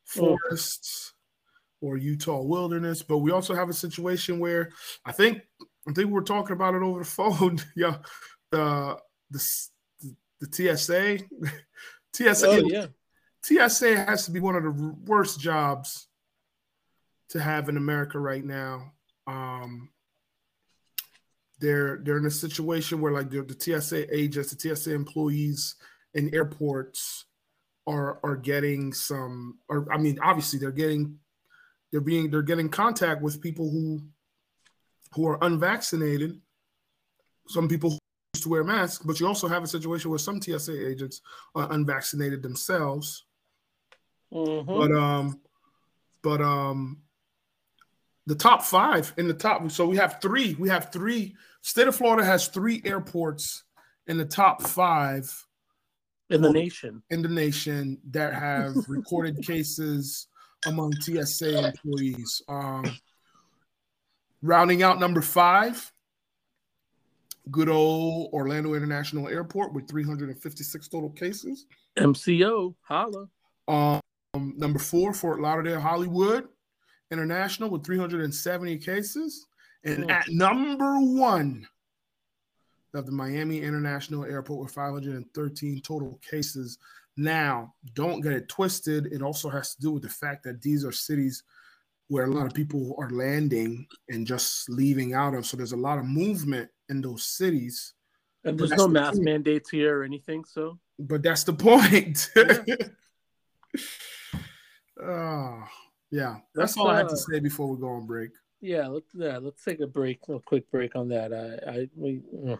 forests 0.04 1.14
or 1.80 1.96
Utah 1.96 2.42
wilderness. 2.42 3.02
But 3.02 3.18
we 3.18 3.32
also 3.32 3.54
have 3.54 3.70
a 3.70 3.74
situation 3.74 4.38
where 4.38 4.70
I 5.04 5.10
think 5.10 5.40
I 5.88 5.92
think 5.92 6.10
we're 6.10 6.22
talking 6.22 6.54
about 6.54 6.74
it 6.74 6.82
over 6.82 7.00
the 7.00 7.04
phone. 7.04 7.58
yeah, 7.74 7.96
the 8.52 8.98
the 9.30 9.44
the 10.40 10.76
TSA, 10.76 11.18
TSA, 12.14 12.48
Oh 12.48 12.62
yeah. 12.66 12.86
TSA 13.44 14.04
has 14.04 14.24
to 14.26 14.30
be 14.30 14.40
one 14.40 14.56
of 14.56 14.62
the 14.62 14.94
worst 15.04 15.40
jobs 15.40 16.06
to 17.30 17.40
have 17.40 17.68
in 17.68 17.76
America 17.76 18.18
right 18.18 18.44
now. 18.44 18.92
Um, 19.26 19.90
they're 21.58 22.00
they're 22.02 22.18
in 22.18 22.26
a 22.26 22.30
situation 22.30 23.00
where 23.00 23.12
like 23.12 23.30
the, 23.30 23.56
TSA 23.58 24.14
agents, 24.14 24.52
the 24.52 24.74
TSA 24.74 24.92
employees 24.92 25.76
in 26.14 26.34
airports 26.34 27.24
are 27.86 28.20
are 28.22 28.36
getting 28.36 28.92
some 28.92 29.58
or 29.68 29.86
I 29.92 29.98
mean 29.98 30.18
obviously 30.22 30.58
they're 30.58 30.70
getting 30.70 31.18
they're 31.90 32.00
being 32.00 32.30
they're 32.30 32.42
getting 32.42 32.68
contact 32.68 33.22
with 33.22 33.40
people 33.40 33.70
who 33.70 34.02
who 35.14 35.26
are 35.28 35.38
unvaccinated. 35.42 36.40
Some 37.48 37.68
people 37.68 37.98
used 38.34 38.44
to 38.44 38.48
wear 38.48 38.64
masks, 38.64 39.04
but 39.04 39.20
you 39.20 39.26
also 39.26 39.48
have 39.48 39.62
a 39.62 39.66
situation 39.66 40.10
where 40.10 40.18
some 40.18 40.40
TSA 40.40 40.88
agents 40.88 41.20
are 41.54 41.72
unvaccinated 41.72 42.42
themselves. 42.42 43.24
Mhm. 44.32 44.66
But 44.66 44.92
um, 44.92 45.40
but 46.22 46.40
um, 46.40 47.02
the 48.26 48.34
top 48.34 48.62
five 48.62 49.12
in 49.16 49.28
the 49.28 49.34
top. 49.34 49.70
So 49.70 49.86
we 49.86 49.96
have 49.96 50.20
three. 50.22 50.54
We 50.54 50.68
have 50.68 50.90
three. 50.92 51.36
State 51.60 51.88
of 51.88 51.94
Florida 51.96 52.24
has 52.24 52.48
three 52.48 52.80
airports 52.84 53.64
in 54.06 54.16
the 54.18 54.24
top 54.24 54.62
five 54.62 55.30
In 56.30 56.40
the 56.42 56.50
nation. 56.52 57.02
in 57.10 57.22
the 57.22 57.28
nation 57.28 57.98
that 58.10 58.34
have 58.34 58.74
recorded 58.88 59.42
cases 59.42 60.26
among 60.66 60.92
TSA 61.00 61.66
employees. 61.66 62.42
Um, 62.48 62.84
rounding 64.42 64.82
out 64.82 64.98
number 64.98 65.20
five, 65.20 65.92
good 67.50 67.68
old 67.68 68.32
Orlando 68.32 68.74
International 68.74 69.28
Airport 69.28 69.72
with 69.72 69.88
356 69.88 70.88
total 70.88 71.10
cases. 71.10 71.66
MCO. 71.98 72.74
Holla. 72.82 73.28
Um, 73.68 74.00
number 74.36 74.78
four, 74.78 75.12
Fort 75.12 75.40
Lauderdale 75.40 75.80
Hollywood 75.80 76.48
International 77.10 77.68
with 77.68 77.84
370 77.84 78.78
cases. 78.78 79.46
And 79.84 80.04
Hmm. 80.04 80.10
at 80.10 80.28
number 80.30 80.98
one, 81.00 81.66
of 82.94 83.06
the 83.06 83.12
Miami 83.12 83.62
International 83.62 84.22
Airport 84.26 84.60
with 84.64 84.70
513 84.74 85.80
total 85.80 86.20
cases. 86.22 86.76
Now, 87.16 87.74
don't 87.94 88.20
get 88.20 88.32
it 88.34 88.50
twisted. 88.50 89.06
It 89.06 89.22
also 89.22 89.48
has 89.48 89.74
to 89.74 89.80
do 89.80 89.92
with 89.92 90.02
the 90.02 90.10
fact 90.10 90.44
that 90.44 90.60
these 90.60 90.84
are 90.84 90.92
cities 90.92 91.42
where 92.08 92.24
a 92.24 92.30
lot 92.30 92.46
of 92.46 92.52
people 92.52 92.94
are 92.98 93.08
landing 93.08 93.86
and 94.10 94.26
just 94.26 94.68
leaving 94.68 95.14
out 95.14 95.32
of. 95.34 95.46
So 95.46 95.56
there's 95.56 95.72
a 95.72 95.76
lot 95.76 95.98
of 95.98 96.04
movement 96.04 96.70
in 96.90 97.00
those 97.00 97.24
cities. 97.24 97.94
And 98.44 98.58
there's 98.58 98.70
no 98.72 98.86
the 98.86 98.92
mask 98.92 99.14
thing. 99.14 99.24
mandates 99.24 99.70
here 99.70 100.00
or 100.00 100.04
anything. 100.04 100.44
So 100.44 100.78
But 100.98 101.22
that's 101.22 101.44
the 101.44 101.52
point. 101.54 102.30
oh, 105.02 105.64
yeah. 106.10 106.36
That's 106.54 106.76
all 106.76 106.88
I 106.88 106.96
had 106.96 107.06
uh, 107.06 107.10
to 107.10 107.16
say 107.16 107.40
before 107.40 107.68
we 107.68 107.80
go 107.80 107.88
on 107.88 108.06
break. 108.06 108.30
yeah, 108.60 108.86
let's 108.86 109.10
yeah, 109.14 109.38
let's 109.38 109.64
take 109.64 109.80
a 109.80 109.86
break, 109.86 110.20
a 110.28 110.38
quick 110.40 110.70
break 110.70 110.96
on 110.96 111.08
that. 111.08 111.32
I 111.32 111.70
I 111.70 111.88
we 111.96 112.22
uh. 112.48 112.56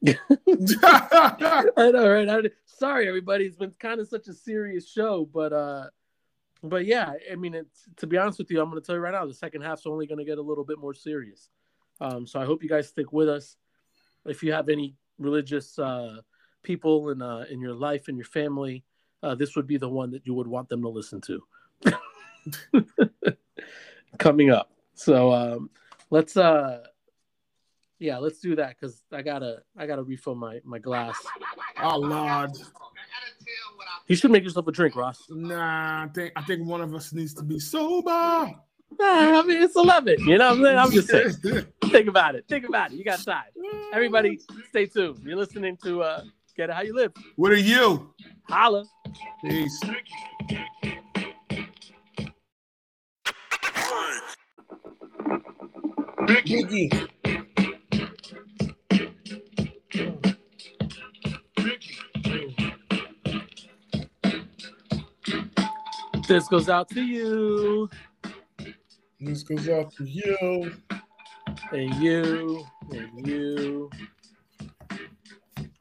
I 1.76 1.90
know, 1.90 2.08
right? 2.08 2.28
I, 2.28 2.42
sorry, 2.66 3.08
everybody. 3.08 3.44
It's 3.44 3.56
been 3.56 3.74
kind 3.78 4.00
of 4.00 4.08
such 4.08 4.28
a 4.28 4.34
serious 4.34 4.88
show, 4.88 5.28
but 5.32 5.52
uh, 5.52 5.86
but 6.62 6.86
yeah, 6.86 7.12
I 7.30 7.36
mean, 7.36 7.54
it's 7.54 7.84
to 7.96 8.06
be 8.06 8.16
honest 8.16 8.38
with 8.38 8.50
you, 8.50 8.60
I'm 8.60 8.70
going 8.70 8.80
to 8.80 8.86
tell 8.86 8.96
you 8.96 9.00
right 9.00 9.12
now, 9.12 9.26
the 9.26 9.34
second 9.34 9.62
half's 9.62 9.86
only 9.86 10.06
going 10.06 10.18
to 10.18 10.24
get 10.24 10.38
a 10.38 10.42
little 10.42 10.64
bit 10.64 10.78
more 10.78 10.94
serious. 10.94 11.48
Um, 12.00 12.26
so 12.26 12.40
I 12.40 12.44
hope 12.44 12.62
you 12.62 12.68
guys 12.68 12.88
stick 12.88 13.12
with 13.12 13.28
us. 13.28 13.56
If 14.24 14.42
you 14.42 14.52
have 14.52 14.68
any 14.68 14.94
religious 15.18 15.78
uh, 15.78 16.18
people 16.62 17.10
in 17.10 17.22
uh, 17.22 17.44
in 17.50 17.60
your 17.60 17.74
life 17.74 18.08
and 18.08 18.16
your 18.16 18.26
family, 18.26 18.84
uh, 19.22 19.34
this 19.34 19.56
would 19.56 19.66
be 19.66 19.76
the 19.76 19.88
one 19.88 20.10
that 20.12 20.26
you 20.26 20.34
would 20.34 20.46
want 20.46 20.68
them 20.68 20.82
to 20.82 20.88
listen 20.88 21.20
to. 21.22 21.42
Coming 24.18 24.50
up, 24.50 24.70
so 24.94 25.32
um, 25.32 25.70
let's 26.10 26.36
uh, 26.36 26.84
yeah, 27.98 28.18
let's 28.18 28.40
do 28.40 28.56
that 28.56 28.76
because 28.78 29.02
I 29.12 29.22
gotta 29.22 29.62
I 29.76 29.86
gotta 29.86 30.02
refill 30.02 30.34
my 30.34 30.60
my 30.64 30.78
glass. 30.78 31.16
oh 31.82 31.98
Lord. 31.98 32.52
You 34.06 34.16
should 34.16 34.30
make 34.30 34.44
yourself 34.44 34.66
a 34.66 34.72
drink, 34.72 34.96
Ross. 34.96 35.24
Nah, 35.28 36.04
I 36.04 36.08
think 36.08 36.32
I 36.36 36.42
think 36.42 36.66
one 36.66 36.80
of 36.80 36.94
us 36.94 37.12
needs 37.12 37.34
to 37.34 37.42
be 37.42 37.58
sober. 37.58 38.10
Nah, 38.10 38.50
I 39.00 39.42
mean 39.42 39.62
it's 39.62 39.76
eleven. 39.76 40.18
You 40.20 40.38
know 40.38 40.56
what 40.56 40.58
I'm 40.58 40.64
saying? 40.64 40.78
I'm 40.78 40.90
just 40.90 41.08
saying. 41.08 41.66
Think 41.90 42.08
about 42.08 42.34
it. 42.34 42.44
Think 42.48 42.66
about 42.66 42.92
it. 42.92 42.98
You 42.98 43.04
got 43.04 43.22
time. 43.22 43.44
Everybody, 43.92 44.38
stay 44.70 44.86
tuned. 44.86 45.20
You're 45.24 45.36
listening 45.36 45.76
to 45.84 46.02
uh, 46.02 46.22
Get 46.58 46.70
It 46.70 46.72
How 46.72 46.82
You 46.82 46.92
Live. 46.92 47.12
What 47.36 47.52
are 47.52 47.54
you? 47.54 48.12
Holla. 48.48 48.84
Peace. 49.44 49.80
Biggie. 56.26 57.08
This 66.26 66.48
goes 66.48 66.68
out 66.68 66.88
to 66.90 67.00
you 67.02 67.88
This 69.20 69.44
goes 69.44 69.68
out 69.68 69.92
to 69.92 70.04
you. 70.04 70.74
and 71.70 71.94
you 72.02 72.64
and 72.90 73.26
you. 73.26 73.90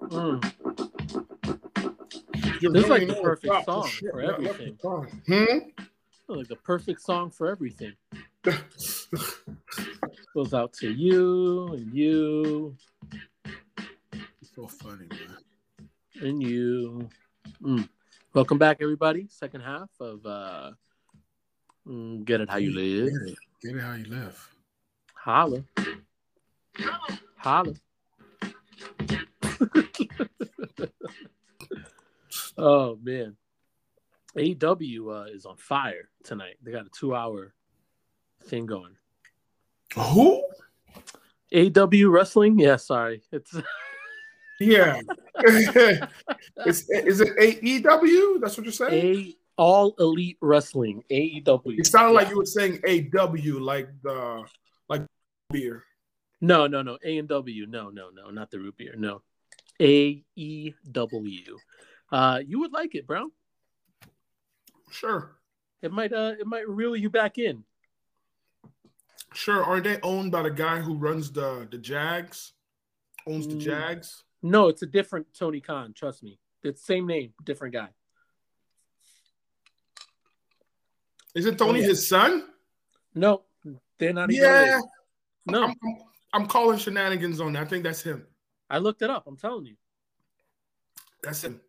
Mm. 0.01 0.57
You 2.60 2.72
This 2.72 2.84
is 2.86 2.89
like 2.89 3.08
the 3.08 3.16
perfect 3.16 3.53
it's 3.53 3.66
song 3.66 3.84
out 3.84 3.89
shit. 3.89 4.12
for 4.12 4.22
What- 4.24 4.41
what's 4.41 4.43
the 4.43 4.49
everything. 4.64 4.78
song? 4.82 5.22
Hmm? 5.28 5.58
Like 6.28 6.47
the 6.47 6.55
perfect 6.55 7.01
song 7.01 7.30
for 7.32 7.47
everything. 7.49 7.93
Goes 10.34 10.53
out 10.53 10.74
to 10.74 10.89
you 10.91 11.68
and 11.74 11.93
you 11.93 12.76
so 14.55 14.68
funny, 14.68 15.08
man. 15.10 15.38
and 16.22 16.41
you. 16.41 17.08
Mm. 17.62 17.88
Welcome 18.34 18.58
back, 18.58 18.78
everybody. 18.82 19.28
Second 19.30 19.62
half 19.62 19.89
of 19.99 20.26
uh, 20.26 20.72
mm, 21.88 22.26
Get 22.26 22.41
It 22.41 22.49
How 22.49 22.58
You 22.58 22.74
Live. 22.74 23.12
Get 23.12 23.22
it. 23.30 23.38
Get 23.64 23.76
it 23.76 23.82
how 23.82 23.93
you 23.93 24.05
live. 24.05 24.49
Holla. 25.14 25.64
Holla. 27.38 27.74
oh 32.58 32.97
man. 33.01 33.36
AEW 34.36 35.22
uh, 35.22 35.26
is 35.34 35.45
on 35.45 35.58
fire 35.58 36.10
tonight. 36.24 36.58
They 36.62 36.72
got 36.72 36.86
a 36.86 36.89
two 36.89 37.16
hour 37.16 37.53
thing 38.43 38.66
going. 38.68 38.95
Who? 39.95 40.43
AEW 41.51 42.12
wrestling? 42.12 42.60
Yeah, 42.60 42.76
sorry. 42.76 43.24
It's 43.32 43.55
Yeah. 44.60 45.01
is, 46.66 46.89
is 46.89 47.22
it 47.22 47.38
AEW? 47.38 48.41
That's 48.41 48.58
what 48.58 48.66
you're 48.66 48.72
saying? 48.74 49.16
a 49.16 49.36
all 49.58 49.95
elite 49.99 50.38
wrestling. 50.41 51.03
AEW. 51.12 51.80
It 51.80 51.88
sounded 51.88 52.14
like 52.14 52.26
Yeah. 52.28 52.32
you 52.32 52.38
were 52.38 52.45
saying 52.45 52.80
AW, 52.88 53.60
like 53.60 53.89
the 54.03 54.43
like 54.89 55.03
beer. 55.51 55.84
No, 56.41 56.68
no, 56.68 56.82
no. 56.82 56.97
A 57.03 57.18
and 57.18 57.28
W. 57.28 57.66
No, 57.68 57.89
no, 57.89 58.10
no, 58.14 58.30
not 58.30 58.51
the 58.51 58.60
root 58.60 58.78
beer. 58.78 58.93
No. 58.97 59.22
A 59.82 60.24
E 60.36 60.74
W. 60.91 61.58
Uh 62.12 62.39
you 62.45 62.60
would 62.60 62.72
like 62.74 62.95
it, 62.95 63.05
bro. 63.08 63.28
Sure. 64.91 65.38
It 65.82 65.91
might 65.91 66.14
uh 66.14 66.34
it 66.39 66.47
might 66.47 66.68
reel 66.68 66.95
you 66.95 67.10
back 67.10 67.38
in. 67.38 67.64
Sure. 69.34 69.64
Are 69.64 69.82
they 69.82 69.99
owned 70.01 70.32
by 70.32 70.41
the 70.43 70.49
guy 70.51 70.80
who 70.80 70.95
runs 70.95 71.32
the 71.32 71.68
the 71.70 71.78
Jags? 71.78 72.53
Owns 73.28 73.47
the 73.47 73.55
Mm. 73.55 73.60
Jags? 73.60 74.24
No, 74.41 74.68
it's 74.70 74.82
a 74.84 74.86
different 74.86 75.28
Tony 75.38 75.60
Khan. 75.60 75.93
Trust 75.93 76.24
me. 76.24 76.39
It's 76.64 76.82
same 76.86 77.05
name, 77.08 77.34
different 77.43 77.74
guy. 77.74 77.89
Is 81.36 81.45
it 81.45 81.58
Tony 81.58 81.80
Oh, 81.80 81.82
yeah. 81.82 81.88
his 81.89 82.08
son? 82.08 82.47
No, 83.14 83.43
they're 83.99 84.14
not 84.14 84.32
even. 84.32 84.43
Yeah. 84.43 84.80
No, 85.45 85.64
I'm, 85.66 85.70
I'm, 85.84 85.97
I'm 86.34 86.47
calling 86.47 86.78
shenanigans 86.78 87.39
on 87.39 87.53
that. 87.53 87.64
I 87.64 87.66
think 87.66 87.84
that's 87.84 88.01
him. 88.01 88.26
I 88.70 88.80
looked 88.80 89.01
it 89.01 89.10
up. 89.10 89.28
I'm 89.28 89.38
telling 89.38 89.66
you. 89.66 89.76
That's 91.24 91.43
him. 91.43 91.62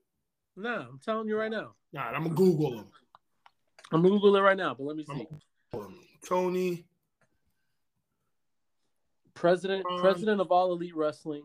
No, 0.59 0.86
I'm 0.90 0.98
telling 1.04 1.28
you 1.28 1.38
right 1.38 1.52
now. 1.52 1.59
All 1.66 1.74
right, 1.94 2.12
I'm 2.12 2.24
gonna 2.24 2.34
Google 2.34 2.80
him. 2.80 2.86
I'm 3.92 4.02
gonna 4.02 4.14
Google 4.14 4.34
it 4.34 4.40
right 4.40 4.56
now, 4.56 4.74
but 4.74 4.84
let 4.84 4.96
me 4.96 5.04
see. 5.04 5.28
Tony. 6.26 6.84
President. 9.34 9.86
President 10.00 10.40
of 10.40 10.50
All 10.50 10.72
Elite 10.72 10.96
Wrestling. 10.96 11.44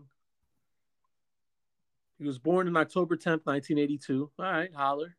He 2.18 2.26
was 2.26 2.40
born 2.40 2.68
on 2.68 2.76
October 2.76 3.16
10th, 3.16 3.46
1982. 3.46 4.32
All 4.40 4.46
right, 4.46 4.74
holler. 4.74 5.16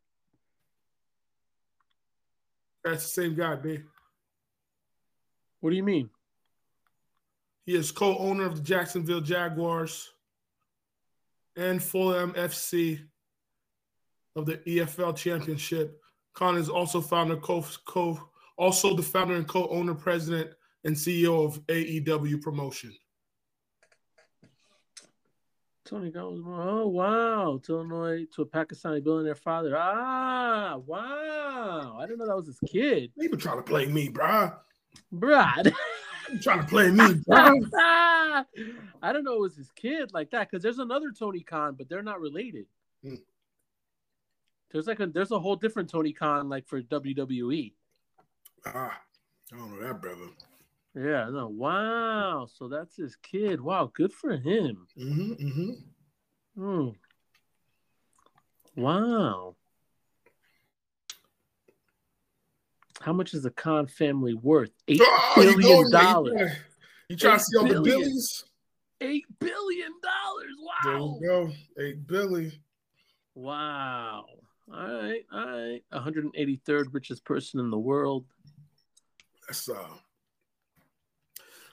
That's 2.82 3.05
the 3.05 3.22
same 3.22 3.36
guy, 3.36 3.55
babe. 3.55 3.84
What 5.61 5.70
do 5.70 5.76
you 5.76 5.84
mean? 5.84 6.11
He 7.64 7.76
is 7.76 7.92
co-owner 7.92 8.45
of 8.45 8.57
the 8.57 8.62
Jacksonville 8.62 9.20
Jaguars 9.20 10.12
and 11.57 11.80
Fulham 11.80 12.32
FC 12.32 13.01
of 14.37 14.47
the 14.47 14.59
EFL 14.59 15.16
Championship. 15.16 16.01
Khan 16.35 16.57
is 16.57 16.68
also 16.68 17.01
founder, 17.01 17.37
co, 17.37 17.64
co 17.85 18.20
also 18.57 18.95
the 18.95 19.03
founder 19.03 19.35
and 19.35 19.47
co-owner, 19.47 19.95
president, 19.95 20.51
and 20.85 20.95
CEO 20.95 21.45
of 21.45 21.64
AEW 21.66 22.41
Promotion. 22.41 22.93
Tony 25.85 26.11
Collins. 26.11 26.45
Oh 26.47 26.89
wow, 26.89 27.61
to 27.62 27.74
Illinois 27.74 28.26
to 28.35 28.43
a 28.43 28.47
Pakistani 28.47 29.05
billionaire 29.05 29.35
father. 29.35 29.76
Ah, 29.76 30.78
wow. 30.87 31.99
I 32.01 32.07
didn't 32.07 32.18
know 32.18 32.26
that 32.26 32.37
was 32.37 32.47
his 32.47 32.59
kid. 32.66 33.12
He 33.20 33.28
been 33.28 33.39
trying 33.39 33.59
to 33.59 33.62
play 33.62 33.87
me, 33.87 34.09
bruh. 34.09 34.57
Brad. 35.12 35.74
He 36.30 36.39
trying 36.39 36.61
to 36.61 36.66
play 36.66 36.91
me, 36.91 37.05
bruh. 37.28 38.45
I 39.03 39.12
don't 39.12 39.24
know 39.24 39.35
it 39.35 39.41
was 39.41 39.57
his 39.57 39.70
kid 39.72 40.14
like 40.14 40.30
that 40.30 40.51
because 40.51 40.62
there's 40.62 40.78
another 40.78 41.12
Tony 41.12 41.41
Khan, 41.41 41.74
but 41.76 41.89
they're 41.91 42.03
not 42.03 42.18
related. 42.18 42.64
Hmm. 43.03 43.16
There's 44.75 44.89
like 44.89 44.99
a 44.99 45.07
there's 45.07 45.31
a 45.31 45.39
whole 45.39 45.55
different 45.55 45.89
Tony 45.89 46.12
Khan 46.12 46.49
like 46.49 46.66
for 46.66 46.83
WWE. 46.83 47.72
ah, 48.66 49.01
I 49.53 49.57
don't 49.57 49.70
know 49.81 49.87
that, 49.87 50.03
brother. 50.03 50.27
Yeah, 50.97 51.29
no, 51.31 51.47
wow. 51.47 52.49
So 52.53 52.66
that's 52.66 52.97
his 52.97 53.14
kid. 53.22 53.61
Wow, 53.61 53.93
good 53.95 54.12
for 54.12 54.33
him. 54.37 54.89
Mm-hmm, 54.99 55.33
mm-hmm. 55.47 55.70
Hmm. 56.61 56.89
Wow. 58.77 59.55
How 63.01 63.12
much 63.12 63.33
is 63.33 63.45
the 63.45 63.51
Khan 63.51 63.87
family 63.87 64.35
worth? 64.35 64.70
Eight 64.89 65.01
Oh, 65.05 65.33
billion 65.37 65.91
dollars. 65.93 66.51
You 67.09 67.16
trying- 67.16 67.39
to 67.39 67.45
see 67.45 67.57
all 67.59 67.64
the 67.64 67.75
billion. 67.75 68.01
billies? 68.01 68.45
Eight 69.01 69.27
billion 69.39 69.93
dollars. 70.03 70.53
Wow. 70.61 71.18
There 71.20 71.31
you 71.43 71.47
go. 71.47 71.53
Eight 71.81 72.07
billy. 72.09 72.61
Wow. 73.37 74.25
All 74.72 75.02
right. 75.02 75.24
All 75.32 75.46
right. 75.46 75.82
183rd 75.92 76.86
richest 76.92 77.24
person 77.24 77.60
in 77.60 77.70
the 77.70 77.78
world. 77.78 78.24
That's 79.46 79.68
uh 79.68 79.86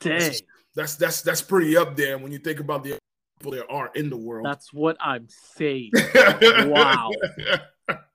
Dang. 0.01 0.31
that's 0.75 0.95
that's 0.95 1.21
that's 1.21 1.41
pretty 1.41 1.77
up 1.77 1.95
there 1.95 2.17
when 2.17 2.31
you 2.31 2.39
think 2.39 2.59
about 2.59 2.83
the 2.83 2.97
people 3.39 3.51
there 3.53 3.71
are 3.71 3.91
in 3.95 4.09
the 4.09 4.17
world. 4.17 4.45
That's 4.45 4.73
what 4.73 4.97
I'm 4.99 5.27
saying. 5.29 5.91
Wow. 6.67 7.11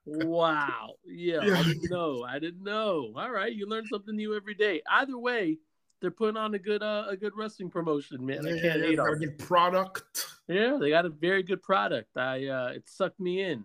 Wow. 0.05 0.95
Yeah, 1.05 1.45
Yeah. 1.45 1.59
I 1.59 1.63
didn't 1.65 1.91
know. 1.91 2.23
I 2.23 2.39
didn't 2.39 2.63
know. 2.63 3.13
All 3.17 3.31
right, 3.31 3.53
you 3.53 3.67
learn 3.67 3.87
something 3.87 4.15
new 4.15 4.37
every 4.37 4.55
day. 4.55 4.81
Either 4.89 5.19
way, 5.19 5.59
they're 6.01 6.11
putting 6.13 6.37
on 6.37 6.55
a 6.55 6.59
good 6.59 6.83
uh, 6.83 7.07
a 7.09 7.17
good 7.17 7.33
wrestling 7.37 7.71
promotion, 7.71 8.25
man. 8.25 8.47
I 8.47 8.51
Yeah, 8.51 8.61
can't 8.61 8.81
yeah, 8.81 8.87
hate 8.87 8.97
got 8.97 9.13
a 9.13 9.17
good 9.17 9.39
product. 9.39 10.27
Yeah, 10.49 10.77
they 10.81 10.91
got 10.91 11.07
a 11.07 11.09
very 11.09 11.43
good 11.43 11.63
product. 11.63 12.17
I 12.17 12.47
uh 12.47 12.69
it 12.77 12.89
sucked 12.89 13.19
me 13.19 13.43
in. 13.43 13.65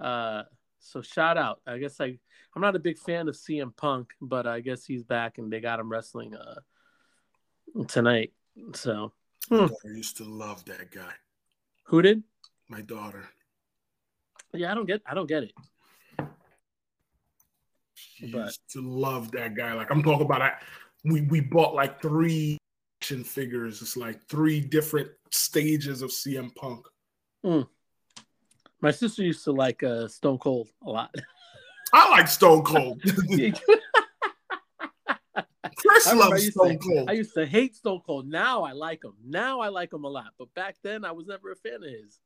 Uh 0.00 0.42
so 0.80 1.00
shout 1.02 1.38
out. 1.38 1.60
I 1.66 1.78
guess 1.78 2.00
I 2.00 2.18
I'm 2.54 2.62
not 2.62 2.76
a 2.76 2.78
big 2.80 2.98
fan 2.98 3.28
of 3.28 3.34
CM 3.34 3.76
Punk, 3.76 4.12
but 4.20 4.46
I 4.46 4.60
guess 4.60 4.84
he's 4.84 5.02
back 5.02 5.38
and 5.38 5.52
they 5.52 5.60
got 5.60 5.80
him 5.80 5.90
wrestling 5.90 6.34
uh 6.34 6.60
tonight. 7.88 8.32
So 8.74 9.12
I 9.50 9.68
used 9.84 10.16
to 10.18 10.24
love 10.24 10.64
that 10.66 10.90
guy. 10.90 11.12
who 11.84 12.00
did? 12.02 12.22
My 12.68 12.80
daughter. 12.80 13.28
Yeah, 14.52 14.70
I 14.70 14.74
don't 14.74 14.86
get 14.86 15.02
I 15.06 15.14
don't 15.14 15.26
get 15.28 15.42
it. 15.44 15.52
She 17.94 18.30
But- 18.30 18.46
used 18.46 18.60
to 18.72 18.80
love 18.82 19.30
that 19.32 19.54
guy. 19.54 19.72
Like 19.74 19.90
I'm 19.90 20.02
talking 20.02 20.26
about 20.26 20.42
I 20.42 20.52
we 21.04 21.22
we 21.22 21.40
bought 21.40 21.74
like 21.74 22.00
three 22.00 22.58
action 23.00 23.24
figures. 23.24 23.82
It's 23.82 23.96
like 23.96 24.22
three 24.28 24.60
different 24.60 25.10
stages 25.30 26.00
of 26.02 26.10
CM 26.10 26.54
Punk. 26.54 26.86
My 28.80 28.90
sister 28.90 29.22
used 29.22 29.44
to 29.44 29.52
like 29.52 29.82
uh 29.82 30.08
Stone 30.08 30.38
Cold 30.38 30.68
a 30.84 30.90
lot. 30.90 31.14
I 31.92 32.10
like 32.10 32.28
Stone 32.28 32.64
Cold. 32.64 33.02
Chris 35.76 36.06
I 36.06 36.14
loves 36.14 36.44
used 36.44 36.54
Stone 36.54 36.70
to- 36.70 36.78
Cold. 36.78 37.10
I 37.10 37.12
used 37.12 37.34
to 37.34 37.46
hate 37.46 37.76
Stone 37.76 38.00
Cold. 38.06 38.28
Now 38.28 38.62
I 38.64 38.72
like 38.72 39.04
him. 39.04 39.14
Now 39.24 39.60
I 39.60 39.68
like 39.68 39.92
him 39.92 40.04
a 40.04 40.08
lot. 40.08 40.32
But 40.38 40.52
back 40.54 40.76
then 40.82 41.04
I 41.04 41.12
was 41.12 41.26
never 41.26 41.52
a 41.52 41.56
fan 41.56 41.76
of 41.76 41.82
his. 41.82 42.20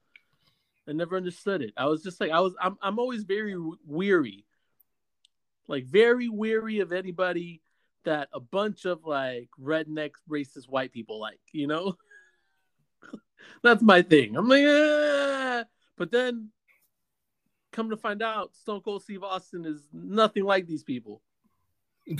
I 0.89 0.93
never 0.93 1.17
understood 1.17 1.61
it. 1.63 1.75
I 1.77 1.87
was 1.87 2.03
just 2.03 2.21
like 2.21 2.31
I 2.31 2.41
was. 2.41 2.55
I'm. 2.61 2.79
I'm 2.81 2.99
always 2.99 3.25
very 3.25 3.55
weary, 3.87 4.47
like 5.67 5.85
very 5.85 6.29
weary 6.31 6.81
of 6.81 6.93
anybody 6.93 7.61
that 8.05 8.29
a 8.33 8.41
bunch 8.41 8.87
of 8.87 9.05
like 9.05 9.51
redneck 9.61 10.13
racist 10.31 10.69
white 10.69 10.93
people 10.93 11.21
like. 11.21 11.41
You 11.53 11.67
know, 11.67 11.97
that's 13.63 13.83
my 13.83 14.01
thing. 14.01 14.35
I'm 14.37 14.49
like, 14.49 14.65
ah. 14.67 15.38
But 15.99 16.11
then 16.11 16.51
come 17.73 17.91
to 17.91 17.97
find 17.97 18.23
out, 18.23 18.55
Stone 18.55 18.81
Cold 18.81 19.03
Steve 19.03 19.23
Austin 19.23 19.65
is 19.65 19.89
nothing 19.93 20.45
like 20.45 20.67
these 20.67 20.85
people. 20.85 21.23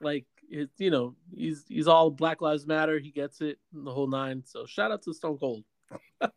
like 0.00 0.26
it's 0.50 0.78
you 0.78 0.90
know 0.90 1.14
he's 1.34 1.64
he's 1.68 1.88
all 1.88 2.10
Black 2.10 2.42
Lives 2.42 2.66
Matter. 2.66 2.98
He 2.98 3.10
gets 3.10 3.40
it, 3.40 3.58
the 3.72 3.92
whole 3.92 4.08
nine. 4.08 4.42
So 4.44 4.66
shout 4.66 4.92
out 4.92 5.02
to 5.02 5.14
Stone 5.14 5.38
Cold. 5.38 5.64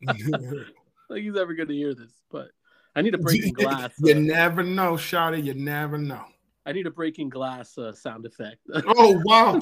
Like 1.10 1.22
he's 1.22 1.38
ever 1.38 1.53
going 1.53 1.70
to 1.70 1.74
hear 1.74 1.93
this, 1.93 2.12
but 2.30 2.49
I 2.95 3.01
need 3.01 3.16
a 3.16 3.18
breaking 3.18 3.53
glass. 3.58 3.93
you 3.99 4.14
uh, 4.14 4.20
never 4.20 4.62
know, 4.62 4.93
Shotty. 4.93 5.43
You 5.43 5.53
never 5.53 5.97
know. 5.97 6.26
I 6.66 6.74
need 6.74 6.86
a 6.86 6.91
breaking 6.91 7.30
glass 7.30 7.78
uh, 7.78 7.93
sound 7.93 8.26
effect. 8.26 8.58
Oh 8.86 9.22
wow! 9.24 9.58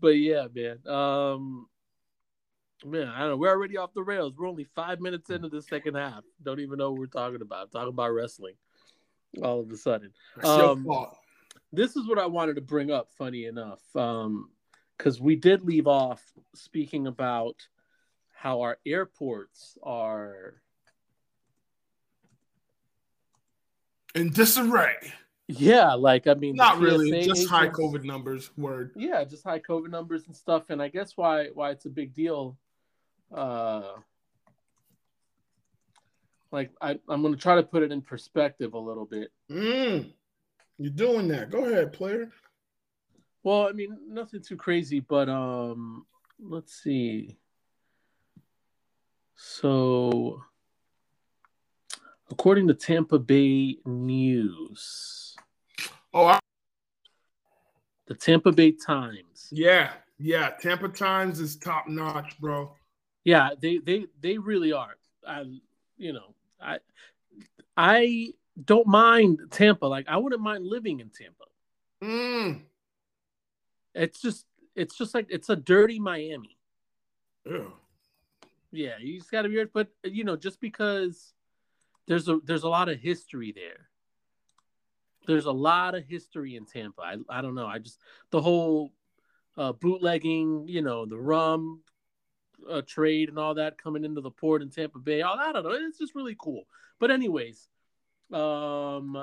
But 0.00 0.10
yeah, 0.10 0.46
man. 0.54 0.86
Um, 0.86 1.66
man, 2.84 3.08
I 3.08 3.20
don't 3.20 3.30
know. 3.30 3.36
We're 3.36 3.50
already 3.50 3.76
off 3.76 3.94
the 3.94 4.02
rails. 4.02 4.34
We're 4.36 4.48
only 4.48 4.66
five 4.74 5.00
minutes 5.00 5.30
into 5.30 5.48
the 5.48 5.62
second 5.62 5.94
half. 5.96 6.22
Don't 6.42 6.60
even 6.60 6.78
know 6.78 6.90
what 6.90 7.00
we're 7.00 7.06
talking 7.06 7.42
about. 7.42 7.72
Talking 7.72 7.88
about 7.88 8.12
wrestling. 8.12 8.54
All 9.42 9.60
of 9.60 9.70
a 9.70 9.76
sudden. 9.76 10.12
Um, 10.42 10.86
this 11.72 11.96
is 11.96 12.06
what 12.08 12.18
I 12.18 12.26
wanted 12.26 12.54
to 12.54 12.62
bring 12.62 12.90
up, 12.90 13.10
funny 13.18 13.44
enough, 13.44 13.80
because 13.92 15.20
we 15.20 15.36
did 15.36 15.62
leave 15.62 15.86
off 15.86 16.22
speaking 16.54 17.06
about 17.06 17.56
how 18.32 18.62
our 18.62 18.78
airports 18.86 19.76
are, 19.82 20.62
In 24.14 24.30
disarray. 24.30 25.12
Yeah, 25.48 25.94
like 25.94 26.26
I 26.26 26.34
mean, 26.34 26.56
Not 26.56 26.78
really. 26.78 27.22
Just 27.22 27.48
high 27.48 27.68
COVID 27.68 28.04
numbers. 28.04 28.50
Word. 28.56 28.92
yeah, 28.94 29.24
just 29.24 29.44
high 29.44 29.60
COVID 29.60 29.90
numbers 29.90 30.26
and 30.26 30.36
stuff, 30.36 30.64
and 30.68 30.80
I 30.82 30.88
guess 30.88 31.16
why 31.16 31.48
why 31.54 31.70
it's 31.70 31.86
a 31.86 31.90
big 31.90 32.14
deal. 32.14 32.56
Uh, 33.34 33.94
like 36.52 36.70
I, 36.80 36.98
I'm 37.08 37.22
gonna 37.22 37.36
try 37.36 37.56
to 37.56 37.62
put 37.62 37.82
it 37.82 37.92
in 37.92 38.02
perspective 38.02 38.74
a 38.74 38.78
little 38.78 39.06
bit. 39.06 39.30
Mm. 39.50 40.12
You're 40.78 40.92
doing 40.92 41.28
that. 41.28 41.50
Go 41.50 41.64
ahead, 41.64 41.92
player. 41.92 42.30
Well, 43.42 43.68
I 43.68 43.72
mean, 43.72 43.96
nothing 44.06 44.42
too 44.42 44.56
crazy, 44.56 45.00
but 45.00 45.28
um, 45.28 46.06
let's 46.38 46.74
see. 46.74 47.36
So, 49.34 50.42
according 52.30 52.68
to 52.68 52.74
Tampa 52.74 53.18
Bay 53.18 53.78
News, 53.84 55.27
Oh, 56.14 56.26
I, 56.26 56.38
the 58.06 58.14
Tampa 58.14 58.52
Bay 58.52 58.72
Times, 58.72 59.48
yeah, 59.50 59.92
yeah. 60.18 60.50
Tampa 60.60 60.88
Times 60.88 61.40
is 61.40 61.56
top 61.56 61.88
notch, 61.88 62.38
bro. 62.40 62.72
yeah, 63.24 63.50
they 63.60 63.78
they 63.78 64.06
they 64.20 64.38
really 64.38 64.72
are. 64.72 64.96
I, 65.26 65.44
you 65.96 66.12
know, 66.12 66.34
I 66.60 66.78
I 67.76 68.32
don't 68.64 68.86
mind 68.86 69.40
Tampa. 69.50 69.86
Like, 69.86 70.08
I 70.08 70.16
wouldn't 70.16 70.42
mind 70.42 70.66
living 70.66 71.00
in 71.00 71.10
Tampa. 71.10 71.44
Mm. 72.02 72.62
It's 73.94 74.20
just 74.20 74.46
it's 74.74 74.96
just 74.96 75.14
like 75.14 75.26
it's 75.28 75.48
a 75.48 75.56
dirty 75.56 75.98
Miami. 75.98 76.56
Yeah. 77.44 77.64
Yeah, 78.70 78.98
you 79.00 79.18
just 79.18 79.30
got 79.30 79.42
to 79.42 79.48
be, 79.48 79.64
but 79.72 79.88
you 80.04 80.24
know, 80.24 80.36
just 80.36 80.60
because 80.60 81.32
there's 82.06 82.28
a 82.28 82.38
there's 82.44 82.64
a 82.64 82.68
lot 82.68 82.88
of 82.88 83.00
history 83.00 83.52
there. 83.52 83.87
There's 85.28 85.44
a 85.44 85.52
lot 85.52 85.94
of 85.94 86.04
history 86.04 86.56
in 86.56 86.64
Tampa. 86.64 87.02
I 87.02 87.16
I 87.28 87.42
don't 87.42 87.54
know. 87.54 87.66
I 87.66 87.78
just 87.78 88.00
the 88.30 88.40
whole 88.40 88.92
uh, 89.58 89.72
bootlegging, 89.72 90.66
you 90.66 90.80
know, 90.80 91.04
the 91.04 91.18
rum 91.18 91.82
uh, 92.68 92.80
trade 92.86 93.28
and 93.28 93.38
all 93.38 93.54
that 93.54 93.76
coming 93.76 94.04
into 94.04 94.22
the 94.22 94.30
port 94.30 94.62
in 94.62 94.70
Tampa 94.70 94.98
Bay. 94.98 95.20
I, 95.20 95.30
I 95.30 95.52
don't 95.52 95.64
know. 95.64 95.72
It's 95.72 95.98
just 95.98 96.14
really 96.14 96.36
cool. 96.40 96.64
But 96.98 97.10
anyways, 97.10 97.68
um, 98.32 99.22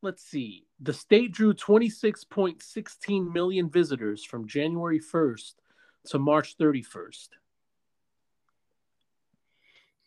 let's 0.00 0.22
see. 0.22 0.66
The 0.80 0.92
state 0.92 1.32
drew 1.32 1.54
26.16 1.54 3.32
million 3.32 3.68
visitors 3.68 4.24
from 4.24 4.46
January 4.46 5.00
1st 5.00 5.54
to 6.06 6.18
March 6.18 6.56
31st. 6.56 7.28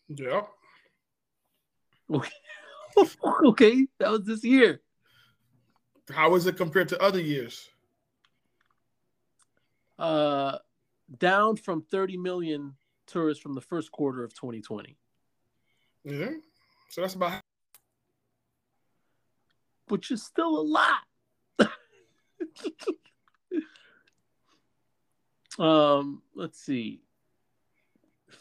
Yeah. 0.09 0.41
Okay. 2.09 2.29
okay, 3.45 3.87
that 3.99 4.11
was 4.11 4.23
this 4.23 4.43
year. 4.43 4.81
How 6.09 6.35
is 6.35 6.45
it 6.45 6.57
compared 6.57 6.89
to 6.89 7.01
other 7.01 7.19
years? 7.19 7.69
Uh, 9.97 10.57
down 11.17 11.55
from 11.55 11.81
30 11.81 12.17
million 12.17 12.75
tourists 13.07 13.41
from 13.41 13.53
the 13.53 13.61
first 13.61 13.91
quarter 13.91 14.23
of 14.23 14.33
2020. 14.33 14.97
Yeah. 16.03 16.31
So 16.89 17.01
that's 17.01 17.15
about 17.15 17.41
which 19.87 20.11
is 20.11 20.23
still 20.23 20.59
a 20.59 20.65
lot. 21.59 21.69
um, 25.59 26.21
let's 26.33 26.59
see. 26.59 27.01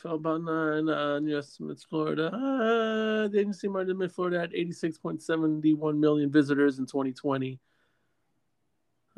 Fell 0.04 0.16
about 0.16 0.42
nine 0.42 0.86
uh, 0.90 1.18
new 1.18 1.38
estimates. 1.38 1.82
Florida. 1.82 2.26
Uh, 2.26 3.26
the 3.28 3.38
agency 3.40 3.68
margin 3.68 4.02
in 4.02 4.08
Florida 4.10 4.38
had 4.38 4.52
86.71 4.52 5.96
million 5.96 6.30
visitors 6.30 6.78
in 6.78 6.84
2020. 6.84 7.58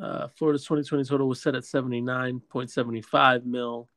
Uh, 0.01 0.28
Florida's 0.28 0.62
2020 0.62 1.05
total 1.05 1.26
was 1.26 1.43
set 1.43 1.57
at 1.57 1.64
79.75 1.64 3.45
mil, 3.45 3.89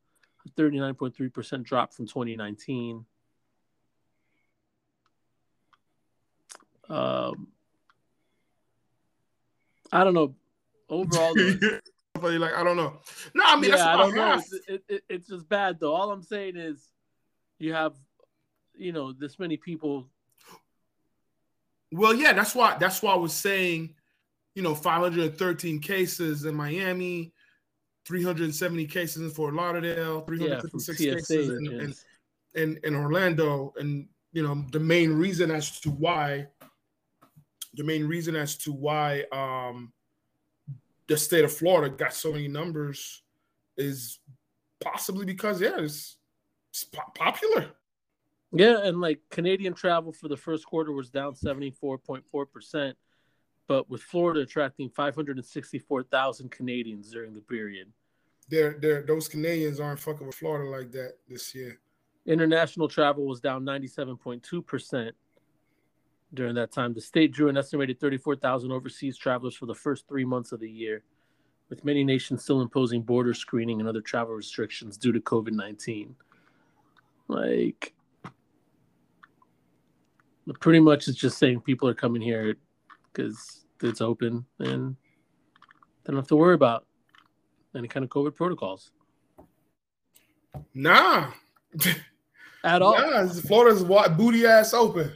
a 0.44 0.60
39.3% 0.60 1.62
drop 1.62 1.94
from 1.94 2.08
2019. 2.08 3.04
Um, 6.88 7.46
I 9.92 10.02
don't 10.02 10.14
know. 10.14 10.34
Overall, 10.88 11.34
though, 12.22 12.28
like 12.28 12.54
I 12.54 12.62
don't 12.62 12.76
know. 12.76 13.00
No, 13.34 13.44
I 13.46 13.56
mean 13.56 13.70
yeah, 13.70 13.76
that's 13.76 13.82
I 13.82 13.96
don't 13.96 14.14
know. 14.14 14.34
It's, 14.34 14.52
it, 14.68 14.84
it, 14.88 15.02
it's 15.08 15.28
just 15.28 15.48
bad 15.48 15.78
though. 15.80 15.94
All 15.94 16.10
I'm 16.10 16.22
saying 16.22 16.56
is, 16.56 16.90
you 17.58 17.72
have, 17.72 17.94
you 18.74 18.92
know, 18.92 19.12
this 19.12 19.38
many 19.38 19.56
people. 19.56 20.08
Well, 21.92 22.14
yeah, 22.14 22.32
that's 22.32 22.54
why 22.54 22.76
that's 22.78 23.02
why 23.02 23.12
I 23.12 23.16
was 23.16 23.34
saying, 23.34 23.94
you 24.54 24.62
know, 24.62 24.74
513 24.74 25.80
cases 25.80 26.44
in 26.44 26.54
Miami, 26.54 27.32
370 28.06 28.86
cases 28.86 29.22
in 29.22 29.30
Fort 29.30 29.54
Lauderdale, 29.54 30.22
356 30.22 30.98
TSA 30.98 31.04
cases 31.04 31.48
in, 31.48 31.80
in, 31.80 31.94
in, 32.54 32.80
in 32.84 32.94
Orlando. 32.94 33.72
And 33.76 34.08
you 34.32 34.42
know, 34.42 34.64
the 34.70 34.80
main 34.80 35.12
reason 35.12 35.50
as 35.50 35.80
to 35.80 35.90
why 35.90 36.46
the 37.74 37.84
main 37.84 38.06
reason 38.06 38.36
as 38.36 38.56
to 38.56 38.72
why 38.72 39.24
um 39.32 39.92
the 41.10 41.16
state 41.16 41.44
of 41.44 41.52
Florida 41.52 41.92
got 41.92 42.14
so 42.14 42.30
many 42.32 42.46
numbers 42.46 43.24
is 43.76 44.20
possibly 44.80 45.26
because 45.26 45.60
yeah, 45.60 45.78
it's, 45.78 46.18
it's 46.72 46.84
po- 46.84 47.10
popular. 47.16 47.66
Yeah, 48.52 48.84
and 48.84 49.00
like 49.00 49.18
Canadian 49.28 49.74
travel 49.74 50.12
for 50.12 50.28
the 50.28 50.36
first 50.36 50.64
quarter 50.64 50.92
was 50.92 51.10
down 51.10 51.34
74.4%, 51.34 52.94
but 53.66 53.90
with 53.90 54.02
Florida 54.02 54.40
attracting 54.40 54.88
564,000 54.88 56.48
Canadians 56.48 57.10
during 57.10 57.34
the 57.34 57.40
period. 57.40 57.88
They're, 58.48 58.76
they're, 58.80 59.02
those 59.02 59.26
Canadians 59.26 59.80
aren't 59.80 59.98
fucking 59.98 60.26
with 60.26 60.36
Florida 60.36 60.70
like 60.70 60.92
that 60.92 61.14
this 61.28 61.52
year. 61.56 61.80
International 62.24 62.86
travel 62.86 63.26
was 63.26 63.40
down 63.40 63.64
97.2% 63.64 65.10
during 66.34 66.54
that 66.54 66.72
time. 66.72 66.94
The 66.94 67.00
state 67.00 67.32
drew 67.32 67.48
an 67.48 67.56
estimated 67.56 68.00
34,000 68.00 68.70
overseas 68.72 69.16
travelers 69.16 69.56
for 69.56 69.66
the 69.66 69.74
first 69.74 70.06
three 70.08 70.24
months 70.24 70.52
of 70.52 70.60
the 70.60 70.70
year, 70.70 71.02
with 71.68 71.84
many 71.84 72.04
nations 72.04 72.42
still 72.42 72.60
imposing 72.60 73.02
border 73.02 73.34
screening 73.34 73.80
and 73.80 73.88
other 73.88 74.00
travel 74.00 74.34
restrictions 74.34 74.96
due 74.96 75.12
to 75.12 75.20
COVID 75.20 75.52
19. 75.52 76.14
Like, 77.28 77.94
pretty 80.60 80.80
much 80.80 81.06
it's 81.06 81.18
just 81.18 81.38
saying 81.38 81.60
people 81.60 81.88
are 81.88 81.94
coming 81.94 82.20
here 82.22 82.56
because 83.12 83.64
it's 83.82 84.00
open 84.00 84.44
and 84.58 84.96
they 86.04 86.12
don't 86.12 86.16
have 86.16 86.26
to 86.28 86.36
worry 86.36 86.54
about 86.54 86.86
any 87.76 87.86
kind 87.86 88.02
of 88.02 88.10
COVID 88.10 88.34
protocols 88.34 88.90
Nah, 90.74 91.30
at 92.64 92.82
all. 92.82 92.98
nah, 92.98 93.28
Florida's 93.28 93.84
booty 93.84 94.44
ass 94.46 94.74
open. 94.74 95.12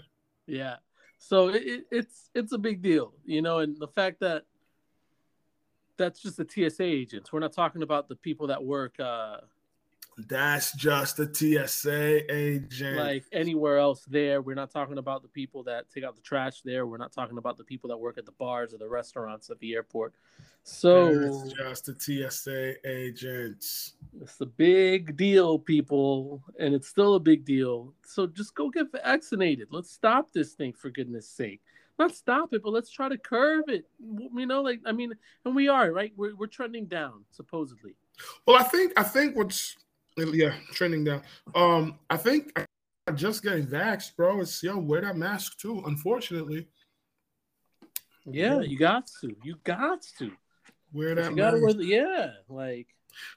Yeah. 0.47 0.77
So 1.19 1.49
it, 1.49 1.63
it, 1.63 1.85
it's 1.91 2.31
it's 2.35 2.53
a 2.53 2.59
big 2.59 2.83
deal, 2.83 3.13
you 3.25 3.43
know, 3.43 3.59
and 3.59 3.79
the 3.79 3.89
fact 3.89 4.21
that 4.21 4.45
that's 5.97 6.21
just 6.21 6.37
the 6.37 6.47
TSA 6.49 6.83
agents. 6.83 7.33
We're 7.33 7.41
not 7.41 7.53
talking 7.53 7.83
about 7.83 8.09
the 8.09 8.17
people 8.17 8.49
that 8.49 8.63
work 8.63 8.99
uh, 8.99 9.39
That's 10.17 10.73
just 10.77 11.19
a 11.19 11.33
TSA 11.33 12.33
agent. 12.33 12.97
like 12.97 13.25
anywhere 13.33 13.79
else 13.79 14.05
there. 14.05 14.41
We're 14.43 14.55
not 14.55 14.71
talking 14.71 14.99
about 14.99 15.23
the 15.23 15.29
people 15.29 15.63
that 15.65 15.91
take 15.91 16.05
out 16.05 16.15
the 16.15 16.23
trash 16.23 16.63
there. 16.63 16.87
We're 16.87 16.99
not 16.99 17.13
talking 17.13 17.39
about 17.39 17.59
the 17.59 17.65
people 17.65 17.89
that 17.91 17.97
work 17.97 18.17
at 18.19 18.27
the 18.27 18.33
bars 18.33 18.73
or 18.73 18.79
the 18.79 18.89
restaurants 18.89 19.51
at 19.51 19.59
the 19.59 19.75
airport. 19.75 20.15
So 20.63 21.15
That's 21.15 21.53
just 21.53 21.87
the 21.87 22.29
TSA 22.31 22.89
agents. 22.89 23.95
it's 24.21 24.41
a 24.41 24.47
big 24.47 25.17
deal, 25.17 25.59
people, 25.59 26.43
and 26.59 26.75
it's 26.75 26.89
still 26.89 27.17
a 27.17 27.21
big 27.21 27.45
deal. 27.45 27.93
So 28.07 28.27
just 28.27 28.55
go 28.55 28.71
get 28.71 28.87
vaccinated. 28.93 29.69
Let's 29.71 29.91
stop 29.91 30.33
this 30.33 30.53
thing 30.53 30.73
for 30.73 30.91
goodness 30.91 31.29
sake. 31.29 31.61
Not 31.99 32.15
stop 32.15 32.53
it, 32.55 32.63
but 32.63 32.73
let's 32.73 32.91
try 32.91 33.09
to 33.09 33.19
curb 33.19 33.69
it. 33.69 33.85
You 34.01 34.47
know, 34.47 34.63
like 34.63 34.81
I 34.87 34.93
mean, 34.93 35.13
and 35.45 35.55
we 35.55 35.69
are 35.69 35.93
right. 35.93 36.13
We're 36.17 36.35
we're 36.35 36.47
trending 36.47 36.87
down 36.87 37.25
supposedly. 37.31 37.95
Well, 38.47 38.57
I 38.57 38.65
think 38.65 38.93
I 38.97 39.03
think 39.03 39.37
what's 39.37 39.77
yeah 40.17 40.55
trending 40.73 41.05
down. 41.05 41.23
Um, 41.55 41.99
I 42.11 42.17
think 42.17 42.53
I 43.07 43.13
just 43.13 43.43
getting 43.43 43.67
vaxxed, 43.67 44.17
bro. 44.17 44.41
It's 44.41 44.63
yo 44.63 44.79
wear 44.79 45.01
that 45.03 45.17
mask 45.17 45.59
too. 45.59 45.83
Unfortunately, 45.87 46.69
Yeah, 48.25 48.61
you 48.61 48.79
got 48.79 49.09
to. 49.21 49.35
You 49.43 49.57
got 49.65 50.03
to. 50.19 50.33
wear 50.93 51.15
that 51.15 51.31
You 51.31 51.37
gotta 51.37 51.57
mask. 51.59 51.65
wear 51.65 51.75
the, 51.75 51.85
yeah, 51.85 52.31
like 52.49 52.89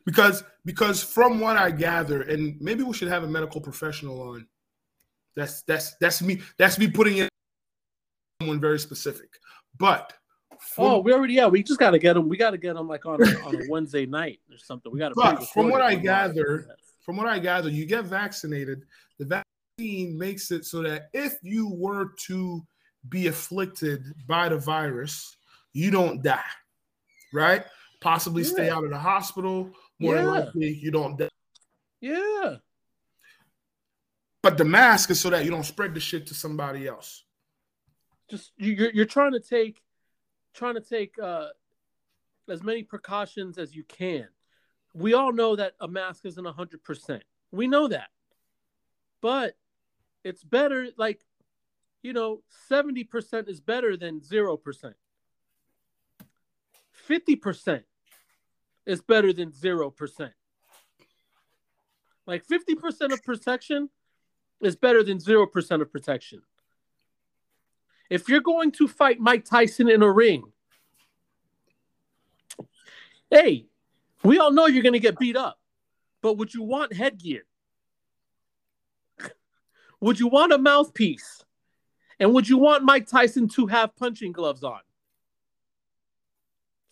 because 0.06 0.44
because 0.66 1.04
from 1.04 1.40
what 1.40 1.58
I 1.58 1.70
gather, 1.72 2.22
and 2.24 2.60
maybe 2.62 2.84
we 2.84 2.94
should 2.94 3.10
have 3.10 3.24
a 3.24 3.28
medical 3.28 3.62
professional 3.62 4.22
on. 4.22 4.48
That's 5.36 5.62
that's 5.64 5.96
that's 5.98 6.22
me. 6.22 6.42
That's 6.58 6.80
me 6.80 6.88
putting 6.90 7.18
in 7.18 7.30
someone 8.42 8.60
very 8.60 8.80
specific. 8.80 9.30
But 9.78 10.14
oh, 10.78 11.00
we 11.00 11.14
already 11.14 11.34
yeah, 11.34 11.48
we 11.48 11.64
just 11.64 11.80
gotta 11.80 12.00
get 12.00 12.14
them. 12.14 12.28
We 12.30 12.38
gotta 12.38 12.58
get 12.58 12.76
them 12.76 12.88
like 12.88 13.06
on 13.06 13.22
a, 13.22 13.40
on 13.46 13.56
a 13.56 13.66
Wednesday 13.70 14.06
night 14.06 14.40
or 14.52 14.58
something. 14.58 14.92
We 14.92 15.00
gotta. 15.00 15.16
From 15.54 15.70
what 15.70 15.82
I 15.82 15.96
gather, 15.96 16.78
from 17.02 17.18
what 17.18 17.28
I 17.28 17.40
gather, 17.40 17.70
you 17.70 17.86
get 17.86 18.06
vaccinated. 18.06 18.84
The 19.20 19.44
vaccine 19.78 20.18
makes 20.18 20.52
it 20.52 20.66
so 20.66 20.82
that 20.84 21.10
if 21.14 21.38
you 21.42 21.70
were 21.74 22.14
to 22.28 22.66
be 23.10 23.28
afflicted 23.28 24.04
by 24.28 24.50
the 24.50 24.58
virus, 24.58 25.38
you 25.74 25.92
don't 25.92 26.22
die, 26.22 26.42
right? 27.34 27.64
Possibly 28.02 28.44
stay 28.44 28.70
out 28.70 28.84
of 28.84 28.90
the 28.90 28.98
hospital. 28.98 29.72
More 30.00 30.16
than 30.16 30.28
likely, 30.28 30.74
you 30.74 30.92
don't 30.92 31.18
die. 31.18 31.30
yeah, 32.02 32.58
But 34.44 34.58
the 34.58 34.66
mask 34.66 35.10
is 35.10 35.20
so 35.20 35.30
that 35.32 35.44
you 35.46 35.52
don't 35.52 35.64
spread 35.64 35.94
the 35.94 36.00
shit 36.00 36.28
to 36.28 36.34
somebody 36.36 36.88
else. 36.88 37.24
just 38.30 38.52
you're 38.58 38.92
you're 38.92 39.06
trying 39.06 39.32
to 39.32 39.40
take 39.40 39.82
trying 40.58 40.74
to 40.74 40.82
take 40.82 41.18
uh 41.20 41.50
as 42.50 42.64
many 42.64 42.84
precautions 42.84 43.58
as 43.58 43.76
you 43.76 43.84
can. 43.84 44.28
We 44.94 45.14
all 45.14 45.32
know 45.32 45.56
that 45.56 45.74
a 45.80 45.88
mask 45.88 46.26
isn't 46.26 46.46
hundred 46.46 46.84
percent. 46.84 47.24
We 47.52 47.68
know 47.68 47.88
that, 47.88 48.10
but 49.22 49.56
it's 50.24 50.44
better. 50.44 50.88
Like 50.98 51.22
you 52.02 52.14
know, 52.14 52.42
seventy 52.68 53.04
percent 53.04 53.48
is 53.48 53.62
better 53.62 53.96
than 53.96 54.24
zero 54.24 54.58
percent. 54.58 54.96
Fifty 56.92 57.36
percent 57.36 57.84
is 58.86 59.02
better 59.02 59.32
than 59.32 59.52
zero 59.54 59.92
percent. 59.92 60.34
Like 62.26 62.44
fifty 62.44 62.76
percent 62.76 63.14
of 63.14 63.24
protection 63.24 63.90
is 64.62 64.76
better 64.76 65.04
than 65.04 65.20
zero 65.20 65.46
percent 65.46 65.82
of 65.82 65.92
protection. 65.92 66.42
If 68.10 68.30
you're 68.30 68.42
going 68.42 68.72
to 68.74 68.88
fight 68.88 69.20
Mike 69.20 69.46
Tyson 69.46 69.90
in 69.90 70.02
a 70.02 70.12
ring, 70.12 70.44
hey, 73.30 73.66
we 74.24 74.40
all 74.40 74.52
know 74.52 74.68
you're 74.68 74.84
going 74.84 74.94
to 74.94 75.00
get 75.00 75.20
beat 75.20 75.36
up, 75.36 75.60
but 76.22 76.38
would 76.38 76.54
you 76.54 76.64
want 76.64 76.94
headgear? 76.94 77.44
Would 80.00 80.20
you 80.20 80.28
want 80.28 80.54
a 80.54 80.58
mouthpiece? 80.58 81.44
And 82.20 82.34
would 82.34 82.50
you 82.50 82.58
want 82.58 82.84
Mike 82.84 83.08
Tyson 83.08 83.48
to 83.50 83.68
have 83.68 83.96
punching 83.96 84.32
gloves 84.32 84.64
on? 84.64 84.80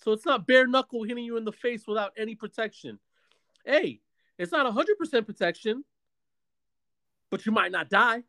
So 0.03 0.11
it's 0.11 0.25
not 0.25 0.45
bare 0.45 0.67
knuckle 0.67 1.03
hitting 1.03 1.23
you 1.23 1.37
in 1.37 1.45
the 1.45 1.51
face 1.51 1.87
without 1.87 2.13
any 2.15 2.35
protection. 2.35 2.99
Hey, 3.65 4.01
It's 4.37 4.51
not 4.51 4.71
100% 4.71 5.25
protection, 5.25 5.83
but 7.31 7.45
you 7.45 7.51
might 7.51 7.71
not 7.71 7.89
die. 7.89 8.23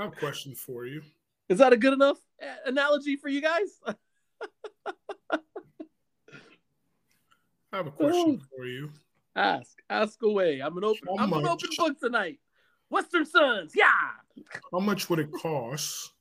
I 0.00 0.04
have 0.04 0.12
a 0.14 0.16
question 0.16 0.54
for 0.54 0.86
you. 0.86 1.02
Is 1.50 1.58
that 1.58 1.74
a 1.74 1.76
good 1.76 1.92
enough 1.92 2.16
uh, 2.42 2.46
analogy 2.64 3.16
for 3.16 3.28
you 3.28 3.42
guys? 3.42 3.78
I 7.70 7.76
have 7.76 7.86
a 7.86 7.90
question 7.90 8.40
Oh. 8.40 8.46
for 8.56 8.64
you. 8.66 8.90
ask, 9.36 9.76
ask 9.90 10.22
away. 10.22 10.60
I'm 10.60 10.76
an 10.78 10.84
open. 10.84 11.00
How 11.06 11.24
I'm 11.24 11.32
an 11.34 11.46
open 11.46 11.68
book 11.76 12.00
tonight. 12.00 12.38
Western 12.88 13.26
Suds, 13.26 13.74
yeah. 13.76 13.92
How 14.72 14.80
much 14.80 15.10
would 15.10 15.18
it 15.18 15.30
cost? 15.32 16.12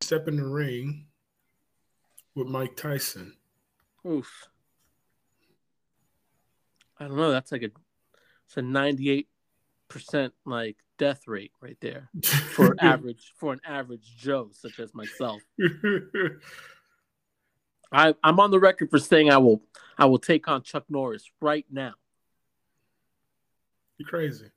to 0.00 0.06
Step 0.06 0.28
in 0.28 0.36
the 0.36 0.46
ring 0.46 1.06
with 2.34 2.48
Mike 2.48 2.76
Tyson. 2.76 3.34
Oof. 4.06 4.46
I 7.00 7.08
don't 7.08 7.16
know. 7.16 7.30
That's 7.32 7.50
like 7.50 7.62
a 7.62 7.70
it's 8.46 8.56
a 8.56 8.62
98 8.62 9.26
percent 9.88 10.34
like 10.44 10.76
death 10.98 11.26
rate 11.26 11.52
right 11.60 11.78
there 11.80 12.10
for 12.22 12.76
average 12.80 13.32
for 13.36 13.52
an 13.52 13.60
average 13.64 14.16
Joe 14.16 14.50
such 14.52 14.78
as 14.78 14.94
myself. 14.94 15.40
I 17.90 18.14
I'm 18.22 18.38
on 18.40 18.50
the 18.50 18.60
record 18.60 18.90
for 18.90 18.98
saying 18.98 19.30
I 19.30 19.38
will 19.38 19.62
I 19.96 20.04
will 20.06 20.18
take 20.18 20.46
on 20.48 20.62
Chuck 20.62 20.84
Norris 20.88 21.24
right 21.40 21.64
now. 21.70 21.94
You're 23.96 24.08
crazy. 24.08 24.50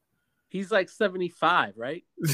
He's 0.49 0.69
like 0.69 0.89
75, 0.89 1.73
right? 1.77 2.03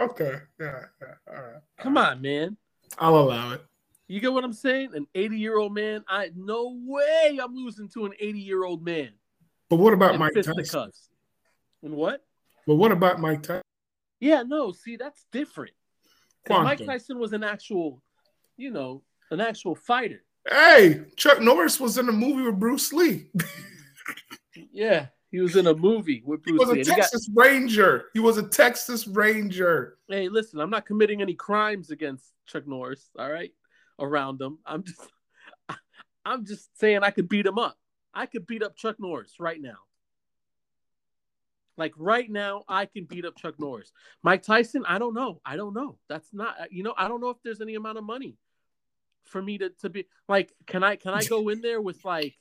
okay. 0.00 0.40
Yeah, 0.58 0.84
yeah. 1.00 1.14
All 1.28 1.34
right. 1.34 1.60
Come 1.78 1.98
on, 1.98 2.22
man. 2.22 2.56
I'll 2.98 3.16
allow 3.16 3.52
it. 3.52 3.62
You 4.08 4.18
get 4.18 4.32
what 4.32 4.42
I'm 4.42 4.52
saying? 4.52 4.90
An 4.94 5.06
80 5.14 5.36
year 5.36 5.58
old 5.58 5.74
man. 5.74 6.02
I 6.08 6.30
no 6.34 6.76
way 6.84 7.38
I'm 7.40 7.54
losing 7.54 7.88
to 7.90 8.06
an 8.06 8.12
80 8.18 8.40
year 8.40 8.64
old 8.64 8.84
man. 8.84 9.10
But 9.68 9.76
what 9.76 9.92
about 9.92 10.14
in 10.14 10.18
Mike 10.18 10.32
Tyson? 10.34 10.90
And 11.82 11.94
what? 11.94 12.22
But 12.66 12.74
what 12.76 12.92
about 12.92 13.20
Mike 13.20 13.42
Tyson? 13.42 13.62
Yeah, 14.20 14.42
no. 14.42 14.72
See, 14.72 14.96
that's 14.96 15.24
different. 15.32 15.72
Mike 16.48 16.84
Tyson 16.84 17.18
was 17.18 17.32
an 17.32 17.42
actual, 17.44 18.02
you 18.56 18.70
know, 18.70 19.02
an 19.30 19.40
actual 19.40 19.74
fighter. 19.74 20.22
Hey, 20.48 21.02
Chuck 21.16 21.40
Norris 21.40 21.78
was 21.78 21.98
in 21.98 22.08
a 22.08 22.12
movie 22.12 22.42
with 22.42 22.58
Bruce 22.58 22.92
Lee. 22.92 23.28
Yeah, 24.72 25.06
he 25.30 25.40
was 25.40 25.56
in 25.56 25.66
a 25.66 25.74
movie 25.74 26.22
with 26.24 26.40
He 26.44 26.52
Bruce 26.52 26.60
was 26.60 26.68
a 26.70 26.72
Lee. 26.72 26.78
and 26.80 26.86
he 26.88 26.90
got- 26.94 27.02
Texas 27.02 27.30
Ranger. 27.34 28.06
He 28.14 28.20
was 28.20 28.36
a 28.38 28.42
Texas 28.48 29.06
Ranger. 29.06 29.98
hey, 30.08 30.28
listen, 30.28 30.60
I'm 30.60 30.70
not 30.70 30.86
committing 30.86 31.22
any 31.22 31.34
crimes 31.34 31.90
against 31.90 32.24
Chuck 32.46 32.66
Norris. 32.66 33.10
All 33.18 33.30
right, 33.30 33.52
around 33.98 34.40
him. 34.40 34.58
I'm 34.66 34.82
just, 34.82 35.00
I'm 36.24 36.44
just 36.44 36.76
saying 36.78 37.00
I 37.02 37.10
could 37.10 37.28
beat 37.28 37.46
him 37.46 37.58
up. 37.58 37.76
I 38.12 38.26
could 38.26 38.46
beat 38.46 38.62
up 38.62 38.76
Chuck 38.76 38.96
Norris 38.98 39.34
right 39.38 39.60
now. 39.60 39.76
Like 41.80 41.94
right 41.96 42.30
now, 42.30 42.62
I 42.68 42.84
can 42.84 43.06
beat 43.06 43.24
up 43.24 43.38
Chuck 43.38 43.58
Norris. 43.58 43.90
Mike 44.22 44.42
Tyson, 44.42 44.84
I 44.86 44.98
don't 44.98 45.14
know. 45.14 45.40
I 45.46 45.56
don't 45.56 45.72
know. 45.72 45.96
That's 46.10 46.28
not, 46.30 46.54
you 46.70 46.82
know, 46.82 46.92
I 46.94 47.08
don't 47.08 47.22
know 47.22 47.30
if 47.30 47.38
there's 47.42 47.62
any 47.62 47.74
amount 47.74 47.96
of 47.96 48.04
money 48.04 48.36
for 49.24 49.40
me 49.40 49.56
to 49.56 49.70
to 49.80 49.88
be 49.88 50.04
like. 50.28 50.52
Can 50.66 50.84
I 50.84 50.96
can 50.96 51.14
I 51.14 51.24
go 51.24 51.48
in 51.48 51.62
there 51.62 51.80
with 51.80 52.04
like, 52.04 52.36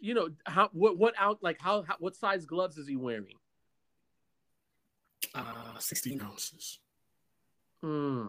you 0.00 0.12
know, 0.12 0.30
how 0.44 0.70
what 0.72 0.98
what 0.98 1.14
out 1.16 1.38
like 1.40 1.60
how, 1.60 1.84
how 1.84 1.94
what 2.00 2.16
size 2.16 2.46
gloves 2.46 2.76
is 2.76 2.88
he 2.88 2.96
wearing? 2.96 3.36
Uh, 5.32 5.78
16 5.78 6.20
ounces. 6.20 6.80
Hmm. 7.80 8.26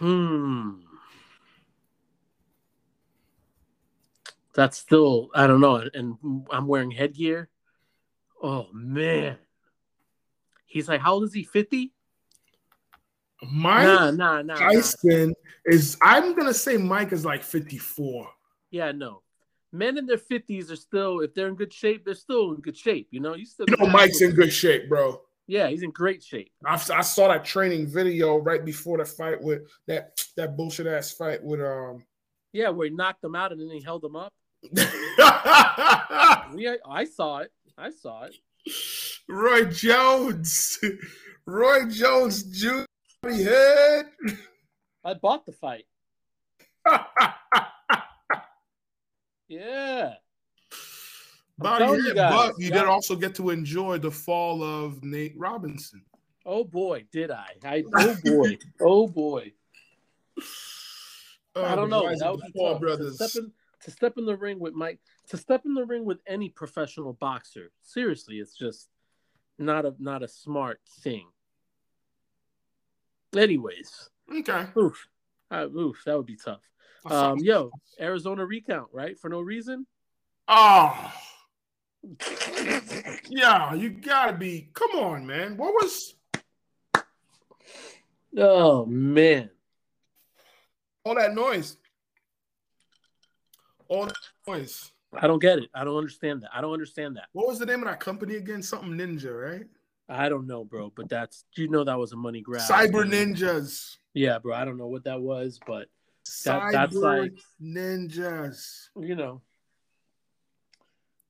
Hmm. 0.00 0.80
That's 4.58 4.76
still 4.76 5.30
I 5.36 5.46
don't 5.46 5.60
know, 5.60 5.88
and 5.94 6.16
I'm 6.50 6.66
wearing 6.66 6.90
headgear. 6.90 7.48
Oh 8.42 8.66
man, 8.72 9.36
he's 10.66 10.88
like, 10.88 11.00
how 11.00 11.12
old 11.12 11.22
is 11.22 11.32
he? 11.32 11.44
Fifty? 11.44 11.92
Mike 13.52 13.84
Nah, 13.84 14.10
nah, 14.10 14.42
nah, 14.42 14.42
nah. 14.42 14.54
Tyson 14.56 15.32
is, 15.64 15.96
I'm 16.02 16.34
going 16.34 16.48
to 16.48 16.54
say 16.54 16.76
Mike 16.76 17.12
is 17.12 17.24
like 17.24 17.44
54. 17.44 18.28
Yeah, 18.72 18.90
no. 18.90 19.22
Men 19.70 19.96
in 19.96 20.06
their 20.06 20.18
fifties 20.18 20.72
are 20.72 20.76
still, 20.76 21.20
if 21.20 21.34
they're 21.34 21.46
in 21.46 21.54
good 21.54 21.72
shape, 21.72 22.04
they're 22.04 22.14
still 22.14 22.50
in 22.52 22.60
good 22.60 22.76
shape. 22.76 23.06
You 23.12 23.20
know, 23.20 23.36
you 23.36 23.46
still. 23.46 23.66
You 23.68 23.76
know, 23.76 23.86
Mike's 23.86 24.22
in 24.22 24.32
good 24.32 24.52
shape, 24.52 24.88
bro. 24.88 25.20
Yeah, 25.46 25.68
he's 25.68 25.84
in 25.84 25.92
great 25.92 26.24
shape. 26.24 26.50
I, 26.66 26.74
I 26.74 27.02
saw 27.02 27.28
that 27.28 27.44
training 27.44 27.86
video 27.86 28.38
right 28.38 28.64
before 28.64 28.98
the 28.98 29.04
fight 29.04 29.40
with 29.40 29.68
that 29.86 30.18
that 30.36 30.56
bullshit 30.56 30.88
ass 30.88 31.12
fight 31.12 31.44
with 31.44 31.60
um. 31.60 32.04
Yeah, 32.52 32.70
where 32.70 32.88
he 32.88 32.92
knocked 32.92 33.22
him 33.22 33.36
out 33.36 33.52
and 33.52 33.60
then 33.60 33.70
he 33.70 33.80
held 33.80 34.04
him 34.04 34.16
up. 34.16 34.32
Yeah, 36.56 36.76
I 36.88 37.04
saw 37.04 37.38
it. 37.38 37.52
I 37.76 37.90
saw 37.90 38.24
it. 38.24 38.34
Roy 39.28 39.66
Jones, 39.66 40.78
Roy 41.46 41.86
Jones 41.86 42.42
Jr. 42.44 42.84
head. 43.22 44.06
I 45.04 45.14
bought 45.14 45.46
the 45.46 45.52
fight. 45.52 45.84
Yeah. 49.48 50.14
Body 51.58 51.84
telling 51.84 52.00
you 52.00 52.06
head, 52.08 52.16
guys, 52.16 52.32
but 52.32 52.54
you 52.58 52.68
yeah. 52.68 52.74
did 52.80 52.84
also 52.84 53.16
get 53.16 53.34
to 53.36 53.50
enjoy 53.50 53.98
the 53.98 54.10
fall 54.10 54.62
of 54.62 55.02
Nate 55.02 55.34
Robinson. 55.36 56.02
Oh 56.46 56.64
boy, 56.64 57.04
did 57.12 57.30
I? 57.30 57.48
I 57.64 57.84
oh 57.94 58.16
boy. 58.24 58.58
oh 58.80 59.08
boy. 59.08 59.52
I 61.56 61.74
don't 61.74 61.90
know. 61.90 62.08
That 62.08 62.22
of 62.22 62.36
would 62.36 62.40
the 62.40 62.46
be 62.46 62.52
Paul 62.58 62.72
tough. 62.72 62.80
brothers. 62.80 63.18
To 63.18 63.28
step 63.28 63.44
in 63.44 63.52
to 63.84 63.90
step 63.90 64.14
in 64.18 64.26
the 64.26 64.36
ring 64.36 64.58
with 64.58 64.74
Mike 64.74 65.00
to 65.28 65.36
step 65.36 65.62
in 65.64 65.74
the 65.74 65.84
ring 65.84 66.04
with 66.04 66.18
any 66.26 66.48
professional 66.48 67.12
boxer. 67.12 67.70
Seriously, 67.82 68.36
it's 68.36 68.56
just 68.56 68.88
not 69.58 69.84
a 69.84 69.94
not 69.98 70.22
a 70.22 70.28
smart 70.28 70.80
thing. 71.00 71.28
Anyways, 73.36 74.08
Okay. 74.32 74.66
oof. 74.76 75.06
Uh, 75.50 75.68
oof, 75.68 76.02
that 76.04 76.16
would 76.16 76.26
be 76.26 76.36
tough. 76.36 76.60
Um, 77.06 77.38
yo, 77.38 77.70
Arizona 78.00 78.44
recount, 78.44 78.88
right? 78.92 79.18
For 79.18 79.28
no 79.30 79.40
reason. 79.40 79.86
Oh, 80.46 81.12
yeah, 83.28 83.74
you 83.74 83.90
gotta 83.90 84.32
be. 84.34 84.70
Come 84.74 84.90
on, 84.92 85.26
man. 85.26 85.56
What 85.56 85.74
was 85.74 86.14
Oh 88.36 88.84
man. 88.86 89.50
all 91.04 91.14
that 91.14 91.34
noise? 91.34 91.76
All 93.88 94.06
that 94.06 94.14
noise. 94.46 94.92
I 95.14 95.26
don't 95.26 95.38
get 95.40 95.58
it. 95.58 95.70
I 95.74 95.84
don't 95.84 95.96
understand 95.96 96.42
that. 96.42 96.50
I 96.54 96.60
don't 96.60 96.72
understand 96.72 97.16
that. 97.16 97.26
What 97.32 97.46
was 97.48 97.58
the 97.58 97.66
name 97.66 97.80
of 97.80 97.86
that 97.88 97.98
company 98.00 98.36
again? 98.36 98.62
Something 98.62 98.92
Ninja, 98.92 99.32
right? 99.52 99.66
I 100.10 100.28
don't 100.28 100.46
know, 100.46 100.64
bro. 100.64 100.92
But 100.94 101.08
that's 101.08 101.44
you 101.56 101.68
know 101.68 101.84
that 101.84 101.98
was 101.98 102.12
a 102.12 102.16
money 102.16 102.40
grab. 102.42 102.62
Cyber 102.68 103.04
Ninjas. 103.08 103.96
Yeah, 104.14 104.38
bro. 104.38 104.54
I 104.54 104.64
don't 104.64 104.76
know 104.76 104.86
what 104.88 105.04
that 105.04 105.20
was, 105.20 105.58
but 105.66 105.88
That- 106.44 106.72
that's 106.72 106.94
like- 106.94 107.32
Ninjas. 107.62 108.88
you 109.00 109.14
know, 109.14 109.40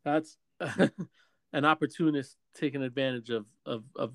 that's 0.04 0.36
an 1.52 1.64
opportunist 1.64 2.36
taking 2.54 2.82
advantage 2.82 3.30
of 3.30 3.46
of 3.66 3.84
of 3.96 4.12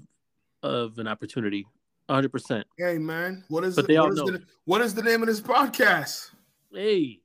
of 0.62 0.98
an 1.00 1.08
opportunity. 1.08 1.66
100. 2.08 2.30
percent 2.34 2.68
Hey, 2.78 2.98
man. 2.98 3.46
What 3.48 3.64
is 3.64 3.76
But 3.78 3.86
it? 3.86 3.88
they 3.88 3.96
all 3.98 4.08
what 4.08 4.14
is 4.14 4.20
know. 4.20 4.26
the, 4.32 4.44
what 4.66 4.82
is 4.82 4.94
the 4.94 5.02
name 5.02 5.22
of 5.22 5.28
this 5.30 5.40
podcast? 5.40 6.32
Hey. 6.74 7.22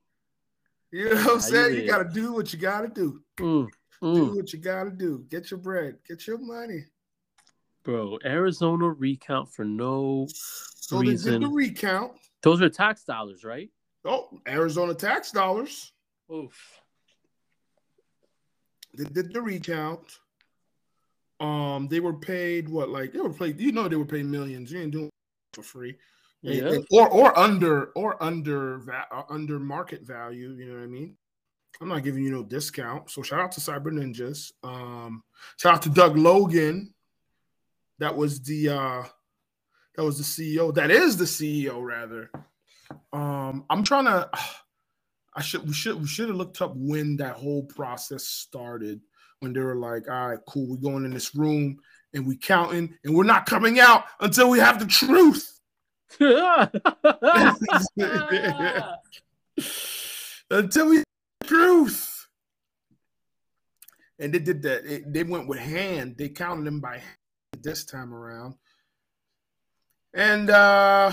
You 0.91 1.11
know 1.11 1.17
what 1.17 1.35
I'm 1.35 1.41
saying? 1.41 1.77
You 1.77 1.87
gotta 1.87 2.09
do 2.09 2.33
what 2.33 2.53
you 2.53 2.59
gotta 2.59 2.89
do. 2.89 3.21
Mm, 3.39 3.69
Do 4.01 4.07
mm. 4.07 4.37
what 4.37 4.53
you 4.53 4.59
gotta 4.59 4.91
do. 4.91 5.25
Get 5.29 5.51
your 5.51 5.59
bread. 5.59 5.97
Get 6.09 6.27
your 6.27 6.39
money. 6.39 6.85
Bro, 7.85 8.19
Arizona 8.25 8.91
recount 8.91 9.53
for 9.53 9.65
no. 9.65 10.27
So 10.31 11.01
they 11.01 11.17
did 11.17 11.43
the 11.43 11.49
recount. 11.49 12.13
Those 12.43 12.63
are 12.63 12.69
tax 12.69 13.05
dollars, 13.05 13.45
right? 13.45 13.71
Oh, 14.05 14.29
Arizona 14.47 14.95
tax 14.95 15.31
dollars. 15.31 15.93
Oof. 16.33 16.81
They 18.97 19.05
did 19.05 19.33
the 19.33 19.43
recount. 19.43 20.19
Um, 21.41 21.89
they 21.89 22.01
were 22.01 22.15
paid 22.15 22.69
what? 22.69 22.89
Like 22.89 23.13
they 23.13 23.21
were 23.21 23.33
paid. 23.33 23.61
You 23.61 23.73
know, 23.73 23.89
they 23.89 23.97
were 23.97 24.05
paid 24.05 24.27
millions. 24.27 24.73
You 24.73 24.81
ain't 24.81 24.93
doing 24.93 25.07
it 25.07 25.13
for 25.53 25.63
free. 25.63 25.97
And- 26.45 26.55
Yeah. 26.55 26.73
and- 26.75 26.87
or 26.93 27.09
or 27.09 27.37
under 27.39 27.87
or 27.93 28.23
under 28.23 28.79
va- 28.79 29.07
uh, 29.11 29.25
under 29.29 29.59
market 29.59 30.03
value. 30.03 30.51
You 30.53 30.67
know 30.67 30.75
what 30.79 30.85
I 30.85 30.87
mean? 30.87 31.17
I'm 31.81 31.89
not 31.89 32.03
giving 32.03 32.25
you 32.25 32.31
no 32.31 32.43
discount. 32.43 33.11
So 33.11 33.23
shout 33.23 33.41
out 33.41 33.53
to 33.53 33.61
Cyber 33.61 33.93
Ninjas. 33.93 34.53
Um, 34.65 35.23
shout 35.59 35.75
out 35.75 35.83
to 35.83 35.91
Doug 35.91 36.17
Logan. 36.17 36.95
That 37.99 38.17
was 38.17 38.41
the 38.43 38.69
uh 38.71 39.05
that 39.97 40.05
was 40.05 40.19
the 40.19 40.25
CEO. 40.25 40.73
That 40.75 40.91
is 40.93 41.17
the 41.17 41.25
CEO 41.27 41.83
rather. 41.85 42.31
Um, 43.13 43.65
I'm 43.71 43.83
trying 43.83 44.05
to. 44.07 44.31
I 45.35 45.41
should 45.43 45.67
we 45.67 45.73
should 45.73 46.01
we 46.01 46.07
should 46.07 46.29
have 46.29 46.37
looked 46.37 46.61
up 46.63 46.73
when 46.75 47.17
that 47.19 47.37
whole 47.37 47.63
process 47.65 48.25
started. 48.25 49.01
When 49.41 49.53
they 49.53 49.61
were 49.61 49.77
like, 49.77 50.09
"All 50.09 50.31
right, 50.31 50.39
cool, 50.49 50.69
we're 50.69 50.77
going 50.79 51.05
in 51.05 51.13
this 51.13 51.35
room 51.35 51.79
and 52.13 52.27
we 52.27 52.37
counting 52.37 52.93
and 53.05 53.15
we're 53.15 53.23
not 53.23 53.47
coming 53.47 53.79
out 53.79 54.05
until 54.21 54.51
we 54.51 54.59
have 54.59 54.81
the 54.81 54.87
truth." 54.87 55.58
Until 60.51 60.89
we 60.89 61.05
truth. 61.45 62.27
And 64.19 64.33
they 64.33 64.39
did 64.39 64.63
that. 64.63 64.85
It, 64.85 65.13
they 65.13 65.23
went 65.23 65.49
with 65.49 65.59
hand. 65.59 66.17
They 66.19 66.29
counted 66.31 66.65
them 66.65 66.81
by 66.81 66.99
hand 66.99 67.63
this 67.63 67.85
time 67.85 68.15
around. 68.15 68.55
And 70.15 70.51
uh 70.51 71.13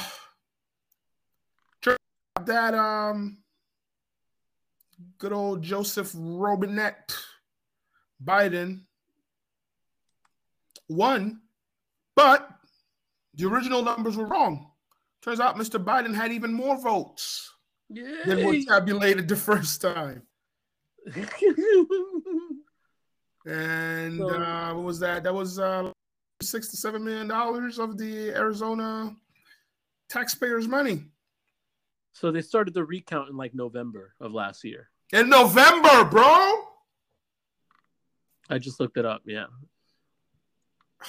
that 2.46 2.74
um 2.74 3.38
good 5.18 5.34
old 5.34 5.62
Joseph 5.62 6.12
Robinette 6.16 7.16
Biden 8.24 8.82
won, 10.88 11.42
but 12.16 12.50
the 13.34 13.48
original 13.48 13.82
numbers 13.82 14.18
were 14.18 14.26
wrong. 14.26 14.72
Turns 15.26 15.40
out 15.40 15.56
Mr. 15.58 15.84
Biden 15.84 16.14
had 16.14 16.32
even 16.32 16.54
more 16.54 16.80
votes 16.80 17.52
Yay. 17.90 18.04
than 18.26 18.46
were 18.46 18.56
tabulated 18.68 19.28
the 19.28 19.36
first 19.36 19.82
time. 19.82 20.22
And 23.48 24.18
So- 24.18 24.30
uh, 24.30 24.74
what 24.74 24.84
was 24.84 25.00
that? 25.02 25.24
That 25.24 25.34
was 25.34 25.60
uh, 25.60 25.92
six 26.42 26.70
to 26.70 26.78
seven 26.78 27.04
million 27.04 27.28
dollars 27.28 27.78
of 27.80 27.96
the 27.98 28.30
Arizona 28.30 29.16
taxpayers' 30.10 30.68
money 30.68 31.04
so 32.12 32.32
they 32.32 32.42
started 32.42 32.74
the 32.74 32.84
recount 32.84 33.30
in 33.30 33.36
like 33.38 33.54
November 33.54 34.14
of 34.22 34.32
last 34.32 34.64
year. 34.64 34.90
in 35.14 35.30
November, 35.30 36.06
bro. 36.06 36.64
I 38.50 38.58
just 38.58 38.80
looked 38.80 38.98
it 38.98 39.06
up. 39.06 39.22
Yeah. 39.26 39.46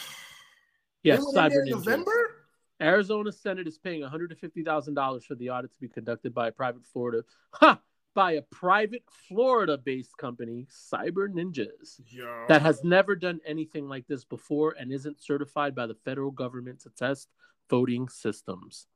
Yes, 1.02 1.20
They 1.20 1.24
went 1.40 1.52
in 1.52 1.52
there 1.52 1.62
Cyber 1.62 1.66
in. 1.66 1.70
November. 1.70 2.35
Arizona 2.80 3.32
Senate 3.32 3.66
is 3.66 3.78
paying 3.78 4.02
$150,000 4.02 5.24
for 5.24 5.34
the 5.34 5.50
audit 5.50 5.72
to 5.72 5.80
be 5.80 5.88
conducted 5.88 6.34
by 6.34 6.48
a 6.48 6.52
private 6.52 6.84
Florida, 6.84 7.24
ha, 7.52 7.80
by 8.14 8.32
a 8.32 8.42
private 8.42 9.04
Florida-based 9.28 10.16
company, 10.18 10.66
Cyber 10.70 11.28
Ninjas, 11.28 12.00
Yeah. 12.06 12.46
that 12.48 12.62
has 12.62 12.82
never 12.84 13.14
done 13.16 13.40
anything 13.46 13.88
like 13.88 14.06
this 14.06 14.24
before 14.24 14.74
and 14.78 14.92
isn't 14.92 15.20
certified 15.20 15.74
by 15.74 15.86
the 15.86 15.94
federal 15.94 16.30
government 16.30 16.80
to 16.80 16.90
test 16.90 17.28
voting 17.68 18.08
systems. 18.08 18.86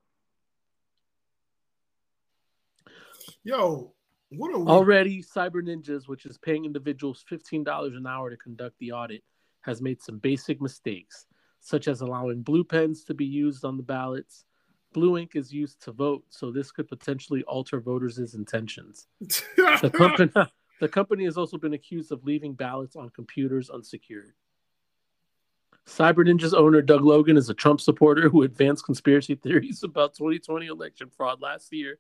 Yo, 3.42 3.94
what 4.30 4.52
are 4.54 4.58
we? 4.58 4.66
Already, 4.66 5.22
Cyber 5.22 5.62
Ninjas, 5.62 6.06
which 6.08 6.26
is 6.26 6.38
paying 6.38 6.64
individuals 6.64 7.24
$15 7.30 7.96
an 7.96 8.06
hour 8.06 8.30
to 8.30 8.36
conduct 8.36 8.78
the 8.78 8.92
audit, 8.92 9.22
has 9.62 9.82
made 9.82 10.02
some 10.02 10.18
basic 10.18 10.60
mistakes, 10.60 11.26
such 11.60 11.88
as 11.88 12.00
allowing 12.00 12.42
blue 12.42 12.64
pens 12.64 13.04
to 13.04 13.14
be 13.14 13.24
used 13.24 13.64
on 13.64 13.76
the 13.76 13.82
ballots. 13.82 14.44
Blue 14.92 15.18
ink 15.18 15.32
is 15.34 15.52
used 15.52 15.82
to 15.84 15.92
vote, 15.92 16.24
so 16.30 16.50
this 16.50 16.72
could 16.72 16.88
potentially 16.88 17.44
alter 17.44 17.80
voters' 17.80 18.34
intentions. 18.34 19.06
The 19.20 19.90
company, 19.94 20.32
the 20.80 20.88
company 20.88 21.24
has 21.24 21.36
also 21.36 21.58
been 21.58 21.74
accused 21.74 22.10
of 22.10 22.24
leaving 22.24 22.54
ballots 22.54 22.96
on 22.96 23.10
computers 23.10 23.70
unsecured. 23.70 24.32
Cyber 25.86 26.26
Ninja's 26.26 26.54
owner, 26.54 26.82
Doug 26.82 27.04
Logan, 27.04 27.36
is 27.36 27.48
a 27.48 27.54
Trump 27.54 27.80
supporter 27.80 28.28
who 28.28 28.42
advanced 28.42 28.84
conspiracy 28.84 29.34
theories 29.34 29.82
about 29.82 30.14
2020 30.14 30.66
election 30.66 31.10
fraud 31.10 31.40
last 31.40 31.72
year. 31.72 31.98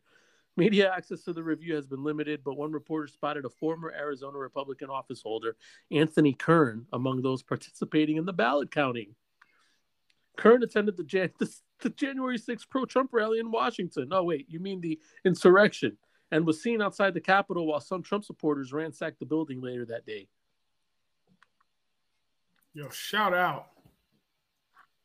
Media 0.56 0.92
access 0.94 1.22
to 1.22 1.32
the 1.32 1.42
review 1.42 1.74
has 1.74 1.86
been 1.86 2.02
limited, 2.02 2.42
but 2.44 2.56
one 2.56 2.72
reporter 2.72 3.06
spotted 3.06 3.44
a 3.44 3.48
former 3.48 3.92
Arizona 3.96 4.36
Republican 4.36 4.90
office 4.90 5.22
holder, 5.22 5.56
Anthony 5.90 6.32
Kern, 6.32 6.86
among 6.92 7.22
those 7.22 7.42
participating 7.42 8.16
in 8.16 8.26
the 8.26 8.32
ballot 8.32 8.70
counting. 8.70 9.14
Kern 10.36 10.62
attended 10.62 10.96
the, 10.96 11.04
Jan- 11.04 11.32
the, 11.38 11.52
the 11.80 11.90
January 11.90 12.38
6th 12.38 12.68
pro 12.68 12.84
Trump 12.84 13.10
rally 13.12 13.38
in 13.40 13.50
Washington. 13.50 14.08
Oh, 14.12 14.24
wait, 14.24 14.46
you 14.48 14.60
mean 14.60 14.80
the 14.80 14.98
insurrection? 15.24 15.96
And 16.32 16.46
was 16.46 16.62
seen 16.62 16.80
outside 16.80 17.14
the 17.14 17.20
Capitol 17.20 17.66
while 17.66 17.80
some 17.80 18.02
Trump 18.02 18.24
supporters 18.24 18.72
ransacked 18.72 19.18
the 19.18 19.26
building 19.26 19.60
later 19.60 19.84
that 19.86 20.06
day. 20.06 20.28
Yo, 22.72 22.88
shout 22.90 23.34
out. 23.34 23.66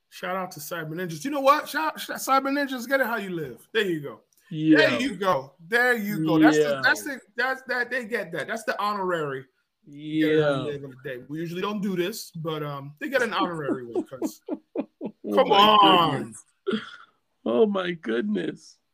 Shout 0.09 0.35
out 0.35 0.51
to 0.51 0.59
Cyber 0.59 0.91
Ninjas. 0.91 1.25
You 1.25 1.31
know 1.31 1.41
what? 1.41 1.67
Shout, 1.67 1.99
shout 1.99 2.17
Cyber 2.17 2.51
Ninjas, 2.51 2.87
get 2.87 3.01
it 3.01 3.07
how 3.07 3.17
you 3.17 3.31
live. 3.31 3.67
There 3.73 3.83
you 3.85 3.99
go. 4.01 4.19
There 4.51 4.99
you 5.01 5.15
go. 5.15 5.53
There 5.67 5.95
you 5.97 6.23
go. 6.23 6.37
That's 6.39 6.57
Yeah. 6.57 6.63
the, 6.75 6.81
that's 6.83 7.03
the, 7.03 7.19
that's 7.35 7.61
that 7.67 7.89
they 7.89 8.05
get 8.05 8.31
that. 8.33 8.47
That's 8.47 8.63
the 8.63 8.79
honorary. 8.81 9.45
Get 9.91 9.95
it 9.97 10.43
how 10.43 10.67
you 10.69 10.93
Yeah. 11.05 11.15
We 11.27 11.39
usually 11.39 11.61
don't 11.61 11.81
do 11.81 11.95
this, 11.95 12.31
but 12.31 12.63
um, 12.63 12.93
they 12.99 13.09
get 13.09 13.23
an 13.23 13.33
honorary 13.33 13.85
one 13.87 14.03
because 14.03 14.41
Oh 15.37 15.43
come 15.43 15.51
on. 15.51 16.21
goodness. 16.21 16.43
Oh 17.45 17.65
my 17.65 17.91
goodness. 17.91 18.77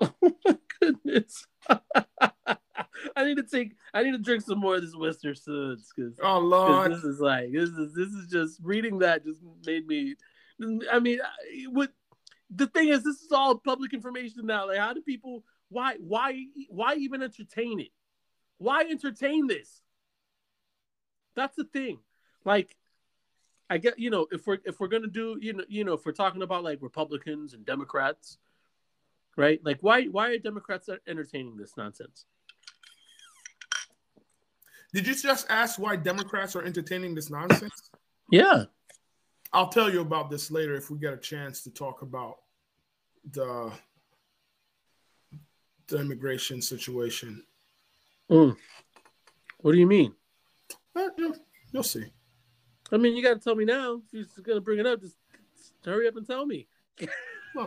Oh 0.00 0.32
my 0.44 0.56
goodness. 0.80 1.44
I 3.16 3.24
need 3.24 3.36
to 3.36 3.42
take 3.42 3.74
I 3.92 4.02
need 4.02 4.12
to 4.12 4.18
drink 4.18 4.42
some 4.42 4.58
more 4.60 4.76
of 4.76 4.82
this 4.82 4.94
Western 4.94 5.34
Suds 5.34 5.92
because 5.94 6.18
Oh 6.22 6.38
Lord. 6.38 6.92
this 6.92 7.02
is 7.02 7.18
like 7.20 7.52
this 7.52 7.70
is 7.70 7.94
this 7.94 8.08
is 8.08 8.28
just 8.28 8.60
reading 8.62 8.98
that 9.00 9.24
just 9.24 9.40
made 9.66 9.86
me 9.86 10.14
I 10.90 11.00
mean 11.00 11.18
what 11.70 11.90
the 12.50 12.66
thing 12.68 12.88
is 12.88 13.02
this 13.02 13.20
is 13.20 13.32
all 13.32 13.56
public 13.56 13.92
information 13.92 14.46
now. 14.46 14.68
Like 14.68 14.78
how 14.78 14.92
do 14.92 15.02
people 15.02 15.44
why 15.68 15.96
why 15.98 16.44
why 16.68 16.94
even 16.94 17.22
entertain 17.22 17.80
it? 17.80 17.90
Why 18.58 18.82
entertain 18.82 19.46
this? 19.46 19.82
That's 21.34 21.56
the 21.56 21.64
thing. 21.64 21.98
Like 22.44 22.76
I 23.70 23.78
get 23.78 23.98
you 23.98 24.10
know 24.10 24.26
if 24.30 24.46
we're 24.46 24.58
if 24.64 24.80
we're 24.80 24.88
gonna 24.88 25.08
do 25.08 25.38
you 25.40 25.52
know 25.52 25.64
you 25.68 25.84
know 25.84 25.92
if 25.92 26.06
we're 26.06 26.12
talking 26.12 26.42
about 26.42 26.64
like 26.64 26.78
Republicans 26.80 27.54
and 27.54 27.64
Democrats, 27.66 28.38
right? 29.36 29.60
Like 29.64 29.78
why 29.80 30.04
why 30.04 30.30
are 30.30 30.38
Democrats 30.38 30.88
entertaining 31.06 31.56
this 31.56 31.76
nonsense? 31.76 32.24
Did 34.94 35.06
you 35.06 35.14
just 35.14 35.46
ask 35.50 35.78
why 35.78 35.96
Democrats 35.96 36.56
are 36.56 36.62
entertaining 36.62 37.14
this 37.14 37.30
nonsense? 37.30 37.90
Yeah, 38.30 38.64
I'll 39.52 39.68
tell 39.68 39.92
you 39.92 40.00
about 40.00 40.30
this 40.30 40.50
later 40.50 40.74
if 40.74 40.90
we 40.90 40.98
get 40.98 41.12
a 41.12 41.18
chance 41.18 41.62
to 41.64 41.70
talk 41.70 42.02
about 42.02 42.38
the 43.32 43.70
the 45.88 45.98
immigration 45.98 46.62
situation. 46.62 47.42
Mm. 48.30 48.56
What 49.58 49.72
do 49.72 49.78
you 49.78 49.86
mean? 49.86 50.14
But, 50.94 51.14
you'll, 51.16 51.34
you'll 51.72 51.82
see. 51.82 52.04
I 52.90 52.96
mean, 52.96 53.16
you 53.16 53.22
got 53.22 53.34
to 53.34 53.40
tell 53.40 53.54
me 53.54 53.64
now. 53.64 54.00
If 54.12 54.28
you're 54.36 54.44
gonna 54.44 54.60
bring 54.60 54.78
it 54.78 54.86
up, 54.86 55.00
just, 55.00 55.16
just 55.56 55.72
hurry 55.84 56.08
up 56.08 56.16
and 56.16 56.26
tell 56.26 56.46
me. 56.46 56.66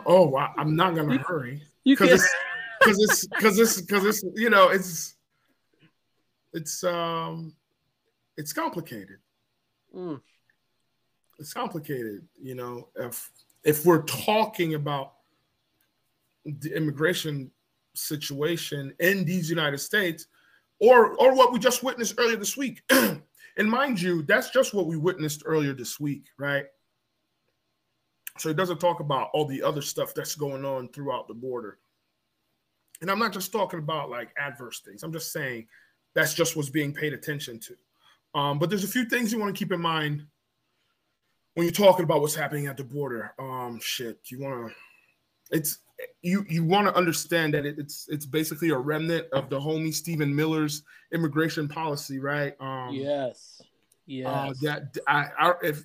Oh, 0.06 0.34
I, 0.36 0.50
I'm 0.56 0.74
not 0.74 0.94
gonna 0.94 1.18
hurry 1.18 1.62
You 1.84 1.96
because 1.96 2.08
can. 2.08 2.14
it's 2.14 2.34
because 2.80 2.98
it's 2.98 3.26
because 3.26 3.58
it's 3.58 3.80
because 3.80 4.04
it's 4.04 4.24
you 4.36 4.48
know 4.48 4.68
it's 4.68 5.16
it's 6.52 6.84
um 6.84 7.54
it's 8.36 8.52
complicated. 8.52 9.18
Mm. 9.94 10.20
It's 11.38 11.52
complicated, 11.52 12.26
you 12.40 12.54
know. 12.54 12.88
If 12.96 13.30
if 13.64 13.84
we're 13.84 14.02
talking 14.02 14.74
about 14.74 15.14
the 16.44 16.74
immigration 16.74 17.50
situation 17.94 18.94
in 19.00 19.24
these 19.24 19.50
United 19.50 19.78
States, 19.78 20.26
or 20.78 21.14
or 21.16 21.34
what 21.34 21.52
we 21.52 21.58
just 21.58 21.82
witnessed 21.82 22.14
earlier 22.18 22.36
this 22.36 22.56
week, 22.56 22.82
and 23.56 23.70
mind 23.70 24.00
you, 24.00 24.22
that's 24.22 24.50
just 24.50 24.74
what 24.74 24.86
we 24.86 24.96
witnessed 24.96 25.42
earlier 25.44 25.74
this 25.74 26.00
week, 26.00 26.26
right? 26.38 26.64
So 28.38 28.48
it 28.48 28.56
doesn't 28.56 28.80
talk 28.80 29.00
about 29.00 29.30
all 29.34 29.44
the 29.44 29.62
other 29.62 29.82
stuff 29.82 30.14
that's 30.14 30.34
going 30.34 30.64
on 30.64 30.88
throughout 30.88 31.28
the 31.28 31.34
border. 31.34 31.78
And 33.02 33.10
I'm 33.10 33.18
not 33.18 33.32
just 33.32 33.52
talking 33.52 33.78
about 33.78 34.10
like 34.10 34.30
adverse 34.38 34.80
things. 34.80 35.02
I'm 35.02 35.12
just 35.12 35.32
saying 35.32 35.66
that's 36.14 36.34
just 36.34 36.56
what's 36.56 36.70
being 36.70 36.94
paid 36.94 37.12
attention 37.12 37.60
to. 37.60 37.74
Um, 38.38 38.58
but 38.58 38.70
there's 38.70 38.84
a 38.84 38.88
few 38.88 39.04
things 39.04 39.32
you 39.32 39.38
want 39.38 39.54
to 39.54 39.58
keep 39.58 39.72
in 39.72 39.80
mind 39.80 40.26
when 41.54 41.66
you're 41.66 41.72
talking 41.72 42.04
about 42.04 42.22
what's 42.22 42.34
happening 42.34 42.66
at 42.66 42.76
the 42.76 42.84
border. 42.84 43.34
Um, 43.38 43.78
shit, 43.82 44.18
you 44.30 44.40
want 44.40 44.68
to, 44.68 44.74
it's 45.52 45.78
you 46.22 46.44
you 46.48 46.64
want 46.64 46.88
to 46.88 46.94
understand 46.96 47.54
that 47.54 47.64
it, 47.64 47.78
it's 47.78 48.08
it's 48.08 48.26
basically 48.26 48.70
a 48.70 48.76
remnant 48.76 49.26
of 49.32 49.48
the 49.50 49.58
homie 49.60 49.94
Stephen 49.94 50.34
Miller's 50.34 50.82
immigration 51.12 51.68
policy, 51.68 52.18
right? 52.18 52.54
Um, 52.60 52.90
Yes. 52.92 53.62
Yes. 54.06 54.26
uh, 54.26 54.52
that 54.62 54.96
I, 55.06 55.28
I 55.38 55.54
if 55.62 55.84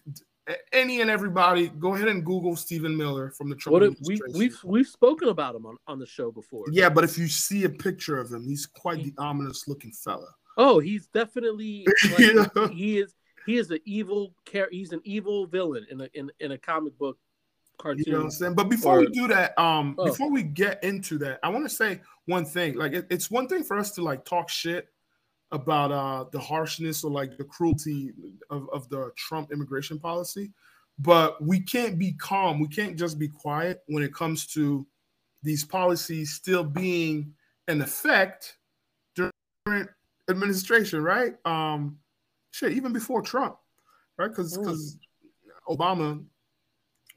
any 0.72 1.02
and 1.02 1.10
everybody 1.12 1.68
go 1.68 1.94
ahead 1.94 2.08
and 2.08 2.26
Google 2.26 2.56
Stephen 2.56 2.96
Miller 2.96 3.32
from 3.32 3.50
the 3.50 3.56
Trump 3.56 3.74
what 3.74 3.96
we 4.02 4.20
we've 4.34 4.58
we've 4.64 4.88
spoken 4.88 5.30
about 5.30 5.54
him 5.56 5.66
on, 5.66 5.78
on 5.88 6.00
the 6.00 6.06
show 6.06 6.32
before. 6.32 6.66
Yeah, 6.72 6.90
but 6.90 7.04
if 7.04 7.18
you 7.18 7.28
see 7.28 7.66
a 7.66 7.70
picture 7.70 8.18
of 8.18 8.32
him, 8.32 8.44
he's 8.48 8.66
quite 8.66 9.04
the 9.04 9.14
ominous 9.18 9.68
looking 9.68 9.92
fella. 9.92 10.30
Oh, 10.58 10.80
he's 10.80 11.08
definitely 11.08 11.86
like, 12.18 12.20
Yeah. 12.56 12.68
he 12.70 12.98
is 13.00 13.14
he 13.46 13.58
is 13.58 13.70
an 13.72 13.80
evil 13.86 14.34
char- 14.52 14.70
he's 14.72 14.94
an 14.94 15.02
evil 15.04 15.46
villain 15.48 15.86
in 15.92 16.02
a 16.02 16.10
in, 16.14 16.32
in 16.40 16.54
a 16.54 16.58
comic 16.58 16.98
book 16.98 17.18
cartoon. 17.78 18.04
You 18.06 18.12
know 18.14 18.18
what 18.20 18.24
I'm 18.26 18.32
saying? 18.32 18.56
But 18.56 18.70
before 18.70 19.00
we 19.00 19.08
do 19.08 19.28
that, 19.28 19.58
um, 19.60 19.96
Oh. 19.98 20.06
before 20.06 20.30
we 20.32 20.44
get 20.44 20.84
into 20.84 21.18
that, 21.20 21.40
I 21.44 21.50
want 21.50 21.66
to 21.66 21.70
say 21.76 22.02
one 22.26 22.46
thing. 22.46 22.76
Like, 22.76 22.94
it, 22.94 23.08
it's 23.10 23.30
one 23.32 23.48
thing 23.48 23.64
for 23.64 23.78
us 23.78 23.92
to 23.92 24.02
like 24.04 24.26
talk 24.26 24.50
shit 24.50 24.88
about 25.52 25.92
uh 25.94 26.26
the 26.32 26.40
harshness 26.40 27.06
or 27.06 27.12
like 27.12 27.38
the 27.38 27.44
cruelty 27.46 28.12
of, 28.50 28.68
of 28.74 28.90
the 28.90 29.12
Trump 29.16 29.52
immigration 29.54 29.98
policy. 30.00 30.52
but 31.00 31.42
we 31.42 31.60
can't 31.62 31.98
be 32.00 32.12
calm. 32.14 32.60
We 32.60 32.68
can't 32.68 32.98
just 32.98 33.18
be 33.20 33.28
quiet 33.30 33.82
when 33.88 34.04
it 34.04 34.14
comes 34.14 34.46
to 34.48 34.86
these 35.44 35.64
policies 35.64 36.34
still 36.34 36.64
being 36.64 37.34
in 37.68 37.82
effect 37.82 38.58
during 39.16 39.88
administration, 40.30 41.02
right? 41.04 41.36
Um, 41.46 41.98
shit, 42.52 42.74
even 42.74 42.92
before 42.92 43.22
Trump, 43.22 43.58
right? 44.18 44.30
Because 44.30 44.58
because 44.58 44.98
Obama 45.70 46.24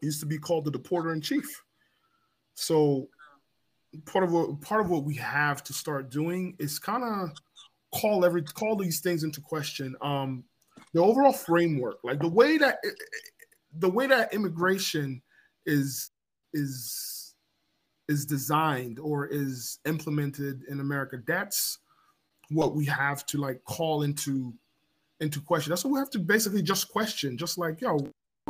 used 0.01 0.20
to 0.20 0.27
be 0.27 0.39
called 0.39 0.64
the 0.64 0.72
deporter 0.72 1.12
in 1.12 1.20
chief. 1.20 1.62
So 2.55 3.09
part 4.06 4.24
of 4.24 4.32
what 4.32 4.60
part 4.60 4.81
of 4.81 4.90
what 4.90 5.05
we 5.05 5.14
have 5.14 5.62
to 5.64 5.72
start 5.72 6.10
doing 6.10 6.55
is 6.59 6.78
kind 6.78 7.02
of 7.02 7.32
call 7.94 8.24
every 8.24 8.43
call 8.43 8.77
these 8.77 9.01
things 9.01 9.24
into 9.24 9.40
question. 9.40 9.97
Um, 10.01 10.44
the 10.93 11.02
overall 11.02 11.32
framework, 11.32 11.98
like 12.05 12.20
the 12.20 12.28
way 12.28 12.59
that 12.59 12.78
the 13.78 13.90
way 13.90 14.06
that 14.06 14.32
immigration 14.35 15.22
is 15.66 16.10
is 16.52 17.35
is 18.09 18.27
designed 18.27 18.98
or 18.98 19.27
is 19.27 19.78
implemented 19.86 20.62
in 20.68 20.81
America, 20.81 21.18
that's 21.27 21.78
what 22.51 22.74
we 22.74 22.85
have 22.86 23.24
to 23.27 23.39
like 23.39 23.62
call 23.64 24.02
into 24.02 24.52
into 25.20 25.40
question. 25.40 25.70
That's 25.70 25.85
what 25.85 25.93
we 25.93 25.98
have 25.98 26.10
to 26.10 26.18
basically 26.18 26.62
just 26.62 26.89
question, 26.89 27.36
just 27.36 27.59
like 27.59 27.81
yo, 27.81 27.98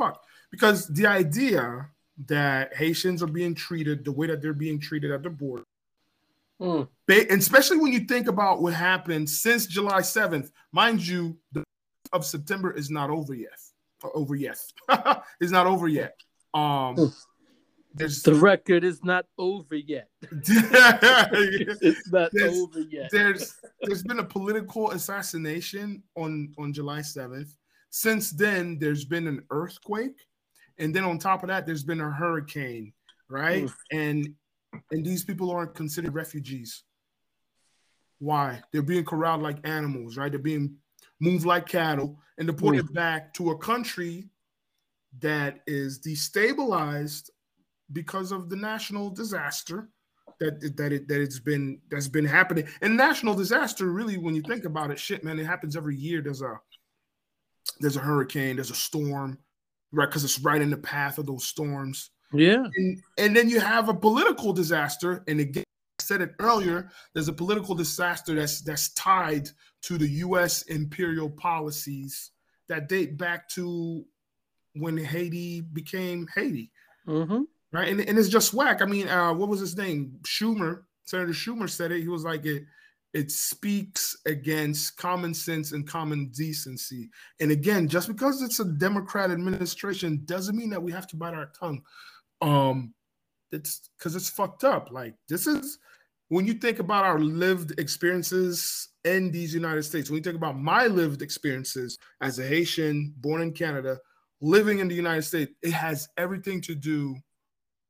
fuck, 0.00 0.22
because 0.50 0.88
the 0.88 1.06
idea 1.06 1.88
that 2.26 2.74
Haitians 2.74 3.22
are 3.22 3.26
being 3.26 3.54
treated 3.54 4.04
the 4.04 4.12
way 4.12 4.26
that 4.26 4.42
they're 4.42 4.52
being 4.52 4.78
treated 4.78 5.10
at 5.10 5.22
the 5.22 5.30
border. 5.30 5.64
Mm. 6.60 6.88
And 7.08 7.40
especially 7.40 7.78
when 7.78 7.92
you 7.92 8.00
think 8.00 8.28
about 8.28 8.60
what 8.60 8.74
happened 8.74 9.28
since 9.28 9.66
July 9.66 10.00
7th, 10.00 10.50
mind 10.72 11.06
you, 11.06 11.36
the 11.52 11.64
of 12.12 12.24
September 12.24 12.72
is 12.72 12.90
not 12.90 13.08
over 13.08 13.34
yet. 13.34 13.58
Over 14.14 14.34
yet. 14.34 14.58
it's 15.40 15.52
not 15.52 15.66
over 15.66 15.88
yet. 15.88 16.16
Um 16.52 16.96
mm. 16.96 17.14
there's 17.94 18.22
the 18.22 18.34
record 18.34 18.84
is 18.84 19.02
not 19.04 19.26
over 19.38 19.76
yet. 19.76 20.08
it's 20.22 22.10
not 22.10 22.30
there's, 22.32 22.58
over 22.58 22.80
yet. 22.80 23.10
there's 23.10 23.54
there's 23.82 24.02
been 24.02 24.18
a 24.18 24.24
political 24.24 24.90
assassination 24.90 26.02
on 26.16 26.52
on 26.58 26.72
July 26.72 27.00
7th. 27.00 27.54
Since 27.90 28.30
then, 28.30 28.78
there's 28.78 29.04
been 29.04 29.26
an 29.26 29.42
earthquake 29.50 30.16
and 30.80 30.94
then 30.94 31.04
on 31.04 31.18
top 31.18 31.42
of 31.42 31.48
that, 31.48 31.66
there's 31.66 31.84
been 31.84 32.00
a 32.00 32.10
hurricane, 32.10 32.92
right? 33.28 33.64
Mm. 33.64 33.74
And 33.92 34.34
and 34.90 35.04
these 35.04 35.22
people 35.22 35.50
aren't 35.50 35.74
considered 35.74 36.14
refugees. 36.14 36.84
Why? 38.18 38.62
They're 38.72 38.82
being 38.82 39.04
corralled 39.04 39.42
like 39.42 39.58
animals, 39.68 40.16
right? 40.16 40.32
They're 40.32 40.40
being 40.40 40.76
moved 41.20 41.44
like 41.44 41.66
cattle 41.66 42.18
and 42.38 42.46
deported 42.46 42.86
mm. 42.86 42.94
back 42.94 43.34
to 43.34 43.50
a 43.50 43.58
country 43.58 44.30
that 45.20 45.60
is 45.66 46.00
destabilized 46.00 47.30
because 47.92 48.32
of 48.32 48.48
the 48.48 48.56
national 48.56 49.10
disaster 49.10 49.90
that 50.38 50.76
that 50.78 50.92
it 50.92 51.08
that 51.08 51.20
it's 51.20 51.40
been 51.40 51.78
that's 51.90 52.08
been 52.08 52.24
happening. 52.24 52.66
And 52.80 52.96
national 52.96 53.34
disaster, 53.34 53.92
really, 53.92 54.16
when 54.16 54.34
you 54.34 54.42
think 54.42 54.64
about 54.64 54.90
it, 54.90 54.98
shit, 54.98 55.24
man, 55.24 55.38
it 55.38 55.44
happens 55.44 55.76
every 55.76 55.96
year. 55.96 56.22
There's 56.22 56.40
a 56.40 56.58
there's 57.80 57.96
a 57.96 58.00
hurricane, 58.00 58.56
there's 58.56 58.70
a 58.70 58.74
storm, 58.74 59.38
right? 59.92 60.06
Because 60.06 60.24
it's 60.24 60.40
right 60.40 60.60
in 60.60 60.70
the 60.70 60.76
path 60.76 61.18
of 61.18 61.26
those 61.26 61.46
storms. 61.46 62.10
Yeah. 62.32 62.64
And, 62.76 63.02
and 63.18 63.36
then 63.36 63.48
you 63.48 63.60
have 63.60 63.88
a 63.88 63.94
political 63.94 64.52
disaster. 64.52 65.24
And 65.26 65.40
again, 65.40 65.64
I 65.98 66.02
said 66.02 66.20
it 66.20 66.34
earlier, 66.38 66.90
there's 67.14 67.28
a 67.28 67.32
political 67.32 67.74
disaster 67.74 68.34
that's 68.34 68.60
that's 68.60 68.90
tied 68.94 69.48
to 69.82 69.98
the 69.98 70.08
US 70.08 70.62
imperial 70.62 71.30
policies 71.30 72.30
that 72.68 72.88
date 72.88 73.16
back 73.18 73.48
to 73.50 74.04
when 74.74 74.96
Haiti 74.96 75.60
became 75.60 76.28
Haiti. 76.34 76.70
Mm-hmm. 77.06 77.42
Right. 77.72 77.88
And, 77.88 78.00
and 78.00 78.18
it's 78.18 78.28
just 78.28 78.52
whack. 78.52 78.82
I 78.82 78.84
mean, 78.84 79.08
uh, 79.08 79.32
what 79.32 79.48
was 79.48 79.60
his 79.60 79.76
name? 79.76 80.18
Schumer, 80.22 80.82
Senator 81.04 81.32
Schumer 81.32 81.68
said 81.68 81.92
it. 81.92 82.02
He 82.02 82.08
was 82.08 82.24
like, 82.24 82.44
it, 82.44 82.64
it 83.12 83.30
speaks 83.30 84.16
against 84.26 84.96
common 84.96 85.34
sense 85.34 85.72
and 85.72 85.86
common 85.86 86.28
decency. 86.28 87.10
And 87.40 87.50
again, 87.50 87.88
just 87.88 88.08
because 88.08 88.42
it's 88.42 88.60
a 88.60 88.64
Democrat 88.64 89.30
administration 89.30 90.22
doesn't 90.26 90.56
mean 90.56 90.70
that 90.70 90.82
we 90.82 90.92
have 90.92 91.06
to 91.08 91.16
bite 91.16 91.34
our 91.34 91.50
tongue. 91.58 91.82
Um, 92.40 92.94
it's 93.52 93.90
because 93.98 94.14
it's 94.14 94.30
fucked 94.30 94.64
up. 94.64 94.90
Like 94.92 95.14
this 95.28 95.46
is 95.46 95.78
when 96.28 96.46
you 96.46 96.54
think 96.54 96.78
about 96.78 97.04
our 97.04 97.18
lived 97.18 97.78
experiences 97.80 98.88
in 99.04 99.32
these 99.32 99.52
United 99.52 99.82
States. 99.82 100.08
When 100.08 100.18
you 100.18 100.22
think 100.22 100.36
about 100.36 100.58
my 100.58 100.86
lived 100.86 101.22
experiences 101.22 101.98
as 102.20 102.38
a 102.38 102.46
Haitian 102.46 103.12
born 103.18 103.42
in 103.42 103.52
Canada, 103.52 103.98
living 104.40 104.78
in 104.78 104.86
the 104.86 104.94
United 104.94 105.22
States, 105.22 105.52
it 105.62 105.72
has 105.72 106.08
everything 106.16 106.60
to 106.62 106.74
do 106.76 107.16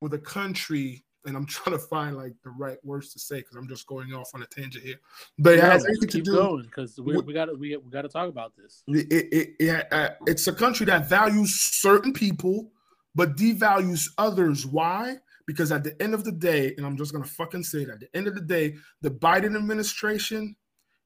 with 0.01 0.15
a 0.15 0.19
country 0.19 1.05
and 1.27 1.37
I'm 1.37 1.47
trying 1.47 1.77
to 1.77 1.83
find 1.83 2.17
like 2.17 2.35
the 2.43 2.51
right 2.51 2.79
words 2.85 3.13
to 3.13 3.19
say 3.19 3.39
because 3.39 3.57
I'm 3.57 3.69
just 3.69 3.87
going 3.87 4.13
off 4.13 4.31
on 4.35 4.43
a 4.43 4.47
tangent 4.47 4.85
here. 4.85 4.97
But 5.39 5.55
it 5.55 5.65
has 5.65 5.85
to 5.85 6.07
do 6.07 6.63
because 6.63 6.99
we, 6.99 7.17
we 7.19 7.33
got 7.33 7.49
we, 7.59 7.77
we 7.77 7.91
got 7.91 8.03
to 8.03 8.09
talk 8.09 8.29
about 8.29 8.53
this. 8.57 8.83
It, 8.89 9.13
it, 9.13 9.55
it 9.59 9.93
uh, 9.93 10.11
it's 10.27 10.47
a 10.47 10.53
country 10.53 10.87
that 10.87 11.09
values 11.09 11.55
certain 11.55 12.13
people 12.13 12.71
but 13.15 13.37
devalues 13.37 14.09
others. 14.19 14.67
Why? 14.67 15.17
Because 15.47 15.73
at 15.73 15.85
the 15.85 16.01
end 16.01 16.15
of 16.15 16.25
the 16.25 16.33
day, 16.33 16.75
and 16.77 16.87
I'm 16.87 16.97
just 16.97 17.13
gonna 17.13 17.25
fucking 17.25 17.65
say 17.65 17.83
it, 17.83 17.89
at 17.89 18.01
the 18.01 18.09
end 18.15 18.29
of 18.29 18.35
the 18.35 18.41
day, 18.41 18.77
the 19.03 19.11
Biden 19.11 19.57
administration 19.57 20.55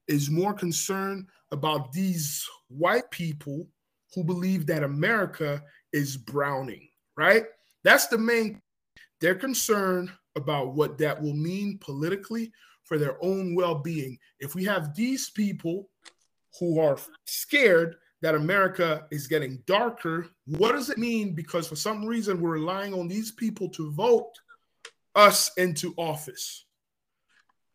is 0.07 0.29
more 0.29 0.53
concerned 0.53 1.27
about 1.51 1.91
these 1.91 2.47
white 2.67 3.09
people 3.11 3.67
who 4.13 4.23
believe 4.23 4.65
that 4.67 4.83
America 4.83 5.63
is 5.93 6.15
browning, 6.15 6.87
right? 7.17 7.45
That's 7.83 8.07
the 8.07 8.17
main 8.17 8.61
they're 9.25 9.33
concerned 9.33 10.11
about 10.35 10.75
what 10.75 10.99
that 10.99 11.19
will 11.19 11.33
mean 11.33 11.79
politically 11.81 12.51
for 12.83 12.99
their 12.99 13.17
own 13.23 13.55
well 13.55 13.73
being. 13.73 14.19
If 14.39 14.53
we 14.53 14.63
have 14.65 14.93
these 14.93 15.31
people 15.31 15.89
who 16.59 16.79
are 16.79 16.99
scared 17.25 17.95
that 18.21 18.35
America 18.35 19.07
is 19.09 19.25
getting 19.25 19.63
darker, 19.65 20.27
what 20.45 20.73
does 20.73 20.91
it 20.91 20.99
mean? 20.99 21.33
Because 21.33 21.67
for 21.67 21.75
some 21.75 22.05
reason, 22.05 22.39
we're 22.39 22.51
relying 22.51 22.93
on 22.93 23.07
these 23.07 23.31
people 23.31 23.67
to 23.69 23.91
vote 23.93 24.31
us 25.15 25.49
into 25.57 25.95
office. 25.97 26.67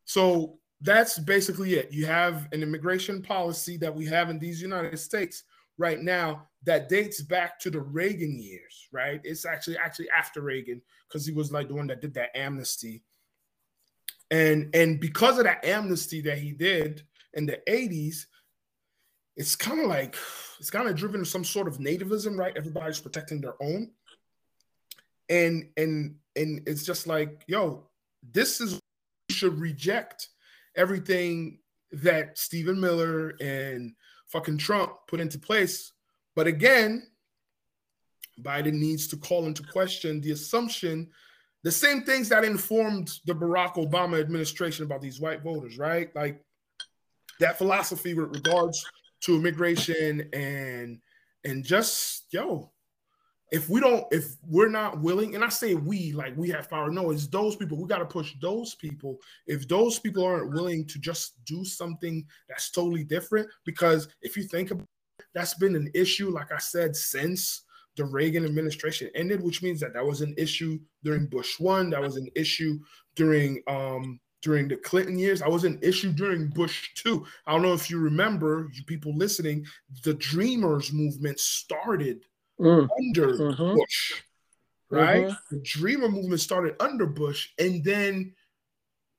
So 0.04 0.60
that's 0.80 1.18
basically 1.18 1.74
it. 1.74 1.90
You 1.90 2.06
have 2.06 2.46
an 2.52 2.62
immigration 2.62 3.22
policy 3.22 3.76
that 3.78 3.92
we 3.92 4.06
have 4.06 4.30
in 4.30 4.38
these 4.38 4.62
United 4.62 5.00
States 5.00 5.42
right 5.80 6.02
now 6.02 6.46
that 6.64 6.90
dates 6.90 7.22
back 7.22 7.58
to 7.58 7.70
the 7.70 7.80
Reagan 7.80 8.38
years, 8.38 8.88
right? 8.92 9.18
It's 9.24 9.46
actually 9.46 9.78
actually 9.78 10.10
after 10.10 10.42
Reagan 10.42 10.82
because 11.08 11.26
he 11.26 11.32
was 11.32 11.50
like 11.50 11.68
the 11.68 11.74
one 11.74 11.86
that 11.86 12.02
did 12.02 12.14
that 12.14 12.36
amnesty. 12.36 13.02
And 14.30 14.68
and 14.76 15.00
because 15.00 15.38
of 15.38 15.44
that 15.44 15.64
amnesty 15.64 16.20
that 16.20 16.38
he 16.38 16.52
did 16.52 17.02
in 17.32 17.46
the 17.46 17.58
80s, 17.66 18.26
it's 19.36 19.56
kind 19.56 19.80
of 19.80 19.86
like 19.86 20.16
it's 20.58 20.70
kind 20.70 20.86
of 20.86 20.94
driven 20.96 21.24
some 21.24 21.44
sort 21.44 21.66
of 21.66 21.78
nativism, 21.78 22.38
right? 22.38 22.56
Everybody's 22.56 23.00
protecting 23.00 23.40
their 23.40 23.60
own. 23.62 23.90
And 25.30 25.70
and 25.78 26.16
and 26.36 26.62
it's 26.66 26.84
just 26.84 27.06
like, 27.06 27.42
yo, 27.46 27.88
this 28.34 28.60
is 28.60 28.78
should 29.30 29.58
reject 29.58 30.28
everything 30.76 31.58
that 31.92 32.36
Stephen 32.36 32.78
Miller 32.78 33.30
and 33.40 33.94
fucking 34.30 34.58
Trump 34.58 34.92
put 35.06 35.20
into 35.20 35.38
place. 35.38 35.92
But 36.34 36.46
again, 36.46 37.06
Biden 38.40 38.74
needs 38.74 39.08
to 39.08 39.16
call 39.16 39.46
into 39.46 39.62
question 39.62 40.20
the 40.20 40.32
assumption, 40.32 41.10
the 41.62 41.72
same 41.72 42.02
things 42.02 42.28
that 42.30 42.44
informed 42.44 43.10
the 43.26 43.34
Barack 43.34 43.74
Obama 43.74 44.20
administration 44.20 44.84
about 44.84 45.02
these 45.02 45.20
white 45.20 45.42
voters, 45.42 45.78
right? 45.78 46.14
Like 46.14 46.42
that 47.40 47.58
philosophy 47.58 48.14
with 48.14 48.34
regards 48.34 48.84
to 49.22 49.36
immigration 49.36 50.28
and 50.32 51.00
and 51.44 51.64
just 51.64 52.26
yo, 52.30 52.70
if 53.50 53.68
we 53.68 53.80
don't, 53.80 54.04
if 54.12 54.36
we're 54.46 54.68
not 54.68 55.00
willing, 55.00 55.34
and 55.34 55.44
I 55.44 55.48
say 55.48 55.74
we, 55.74 56.12
like 56.12 56.36
we 56.36 56.48
have 56.50 56.70
power, 56.70 56.90
no, 56.90 57.10
it's 57.10 57.26
those 57.26 57.56
people. 57.56 57.80
We 57.80 57.88
got 57.88 57.98
to 57.98 58.06
push 58.06 58.34
those 58.40 58.74
people. 58.76 59.18
If 59.46 59.66
those 59.66 59.98
people 59.98 60.24
aren't 60.24 60.52
willing 60.52 60.86
to 60.86 60.98
just 60.98 61.44
do 61.44 61.64
something 61.64 62.24
that's 62.48 62.70
totally 62.70 63.04
different, 63.04 63.48
because 63.64 64.08
if 64.22 64.36
you 64.36 64.44
think 64.44 64.70
about 64.70 64.84
it, 65.18 65.24
that's 65.34 65.54
been 65.54 65.76
an 65.76 65.90
issue, 65.94 66.30
like 66.30 66.52
I 66.52 66.58
said, 66.58 66.94
since 66.94 67.62
the 67.96 68.04
Reagan 68.04 68.44
administration 68.44 69.10
ended, 69.14 69.42
which 69.42 69.62
means 69.62 69.80
that 69.80 69.94
that 69.94 70.06
was 70.06 70.20
an 70.20 70.34
issue 70.38 70.78
during 71.02 71.26
Bush 71.26 71.58
one, 71.58 71.90
that 71.90 72.00
was 72.00 72.16
an 72.16 72.28
issue 72.36 72.78
during 73.16 73.62
um 73.66 74.20
during 74.42 74.68
the 74.68 74.76
Clinton 74.76 75.18
years. 75.18 75.42
I 75.42 75.48
was 75.48 75.64
an 75.64 75.78
issue 75.82 76.12
during 76.12 76.48
Bush 76.48 76.90
two. 76.94 77.26
I 77.46 77.52
don't 77.52 77.62
know 77.62 77.74
if 77.74 77.90
you 77.90 77.98
remember, 77.98 78.70
you 78.72 78.84
people 78.84 79.14
listening, 79.16 79.66
the 80.04 80.14
Dreamers 80.14 80.92
movement 80.92 81.38
started 81.38 82.24
mm. 82.60 82.88
under 82.98 83.34
mm-hmm. 83.34 83.74
Bush, 83.76 84.22
right? 84.90 85.26
Mm-hmm. 85.26 85.56
The 85.56 85.62
Dreamer 85.62 86.08
movement 86.08 86.40
started 86.40 86.76
under 86.80 87.06
Bush, 87.06 87.48
and 87.58 87.82
then 87.82 88.34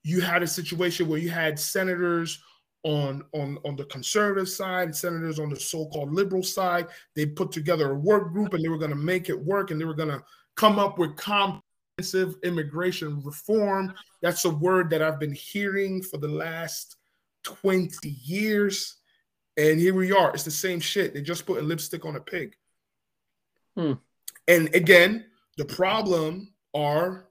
you 0.04 0.22
had 0.22 0.44
a 0.44 0.48
situation 0.48 1.08
where 1.08 1.20
you 1.20 1.30
had 1.30 1.60
senators 1.60 2.42
on 2.84 3.24
on 3.34 3.60
on 3.66 3.76
the 3.76 3.86
conservative 3.86 4.50
side, 4.50 4.96
senators 4.96 5.40
on 5.40 5.50
the 5.50 5.60
so-called 5.60 6.14
liberal 6.14 6.44
side. 6.44 6.88
They 7.16 7.26
put 7.26 7.52
together 7.52 7.92
a 7.92 7.96
work 7.96 8.34
group 8.34 8.54
and 8.54 8.64
they 8.64 8.70
were 8.70 8.78
going 8.78 8.92
to 8.92 8.96
make 8.96 9.30
it 9.30 9.40
work 9.40 9.72
and 9.72 9.80
they 9.80 9.86
were 9.86 9.94
going 9.94 10.10
to 10.10 10.24
come 10.56 10.80
up 10.80 10.98
with 10.98 11.16
comprehensive 11.16 12.36
immigration 12.44 13.22
reform. 13.24 13.94
That's 14.22 14.46
a 14.46 14.50
word 14.50 14.90
that 14.90 15.02
I've 15.02 15.20
been 15.20 15.34
hearing 15.34 16.02
for 16.02 16.18
the 16.18 16.28
last 16.28 16.98
20 17.44 18.10
years. 18.10 18.98
And 19.58 19.80
here 19.80 19.94
we 19.94 20.12
are. 20.12 20.32
It's 20.32 20.44
the 20.44 20.52
same 20.52 20.80
shit. 20.80 21.14
They 21.14 21.22
just 21.22 21.46
put 21.46 21.60
a 21.60 21.62
lipstick 21.62 22.06
on 22.06 22.16
a 22.16 22.20
pig. 22.20 22.56
Hmm. 23.76 23.94
And 24.48 24.74
again, 24.76 25.26
the 25.58 25.66
problem 25.66 26.54
are 26.74 27.30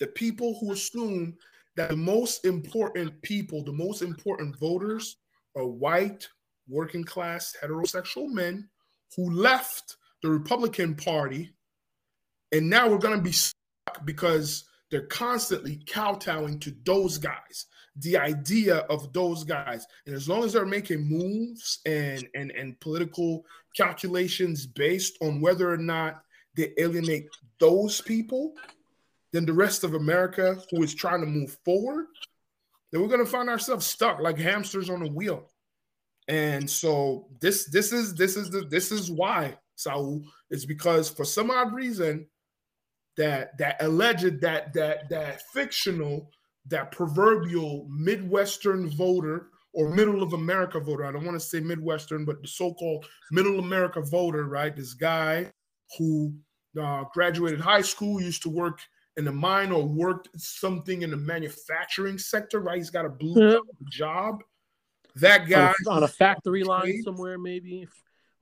the 0.00 0.06
people 0.08 0.58
who 0.60 0.72
assume 0.72 1.36
that 1.76 1.90
the 1.90 1.96
most 1.96 2.44
important 2.44 3.20
people, 3.22 3.64
the 3.64 3.72
most 3.72 4.02
important 4.02 4.58
voters 4.58 5.16
are 5.56 5.66
white, 5.66 6.28
working 6.68 7.04
class, 7.04 7.54
heterosexual 7.62 8.28
men 8.28 8.68
who 9.16 9.30
left 9.30 9.96
the 10.22 10.30
Republican 10.30 10.94
Party. 10.94 11.50
And 12.52 12.68
now 12.68 12.88
we're 12.88 12.98
going 12.98 13.16
to 13.16 13.22
be 13.22 13.32
stuck 13.32 14.04
because 14.04 14.64
they're 14.92 15.06
constantly 15.06 15.80
kowtowing 15.86 16.60
to 16.60 16.72
those 16.84 17.16
guys, 17.16 17.64
the 17.96 18.18
idea 18.18 18.76
of 18.90 19.10
those 19.14 19.42
guys. 19.42 19.86
And 20.04 20.14
as 20.14 20.28
long 20.28 20.44
as 20.44 20.52
they're 20.52 20.66
making 20.66 21.08
moves 21.08 21.80
and, 21.86 22.28
and, 22.34 22.50
and 22.50 22.78
political 22.78 23.46
calculations 23.74 24.66
based 24.66 25.16
on 25.22 25.40
whether 25.40 25.72
or 25.72 25.78
not 25.78 26.22
they 26.54 26.74
alienate 26.76 27.26
those 27.58 28.02
people, 28.02 28.52
then 29.32 29.46
the 29.46 29.52
rest 29.54 29.82
of 29.82 29.94
America 29.94 30.58
who 30.70 30.82
is 30.82 30.94
trying 30.94 31.20
to 31.20 31.26
move 31.26 31.56
forward, 31.64 32.04
then 32.90 33.00
we're 33.00 33.08
going 33.08 33.24
to 33.24 33.30
find 33.30 33.48
ourselves 33.48 33.86
stuck 33.86 34.20
like 34.20 34.38
hamsters 34.38 34.90
on 34.90 35.00
a 35.00 35.10
wheel. 35.10 35.48
And 36.28 36.68
so 36.68 37.28
this 37.40 37.64
this 37.64 37.92
is 37.94 38.14
this 38.14 38.36
is 38.36 38.50
the 38.50 38.60
this 38.60 38.92
is 38.92 39.10
why 39.10 39.56
Saul 39.74 40.22
is 40.50 40.66
because 40.66 41.08
for 41.08 41.24
some 41.24 41.50
odd 41.50 41.72
reason 41.72 42.26
that 43.16 43.56
that 43.58 43.76
alleged 43.80 44.40
that 44.40 44.72
that 44.74 45.08
that 45.08 45.42
fictional 45.52 46.30
that 46.66 46.92
proverbial 46.92 47.88
midwestern 47.90 48.88
voter 48.90 49.48
or 49.74 49.94
middle 49.94 50.22
of 50.22 50.32
America 50.34 50.78
voter. 50.78 51.04
I 51.04 51.12
don't 51.12 51.24
want 51.24 51.34
to 51.40 51.44
say 51.46 51.60
midwestern, 51.60 52.24
but 52.24 52.40
the 52.42 52.48
so-called 52.48 53.06
middle 53.30 53.58
America 53.58 54.00
voter, 54.02 54.44
right? 54.44 54.74
This 54.76 54.94
guy 54.94 55.50
who 55.98 56.34
uh, 56.80 57.04
graduated 57.12 57.60
high 57.60 57.80
school, 57.80 58.20
used 58.20 58.42
to 58.42 58.50
work 58.50 58.80
in 59.16 59.24
the 59.24 59.32
mine 59.32 59.72
or 59.72 59.82
worked 59.82 60.28
something 60.36 61.02
in 61.02 61.10
the 61.10 61.16
manufacturing 61.16 62.18
sector, 62.18 62.60
right? 62.60 62.78
He's 62.78 62.90
got 62.90 63.04
a 63.04 63.10
blue 63.10 63.50
Yeah. 63.50 63.58
job. 63.90 64.42
That 65.16 65.48
guy 65.48 65.66
on 65.66 65.74
a, 65.86 65.90
on 65.90 66.02
a 66.04 66.08
factory 66.08 66.64
line 66.64 67.02
somewhere, 67.02 67.38
maybe. 67.38 67.88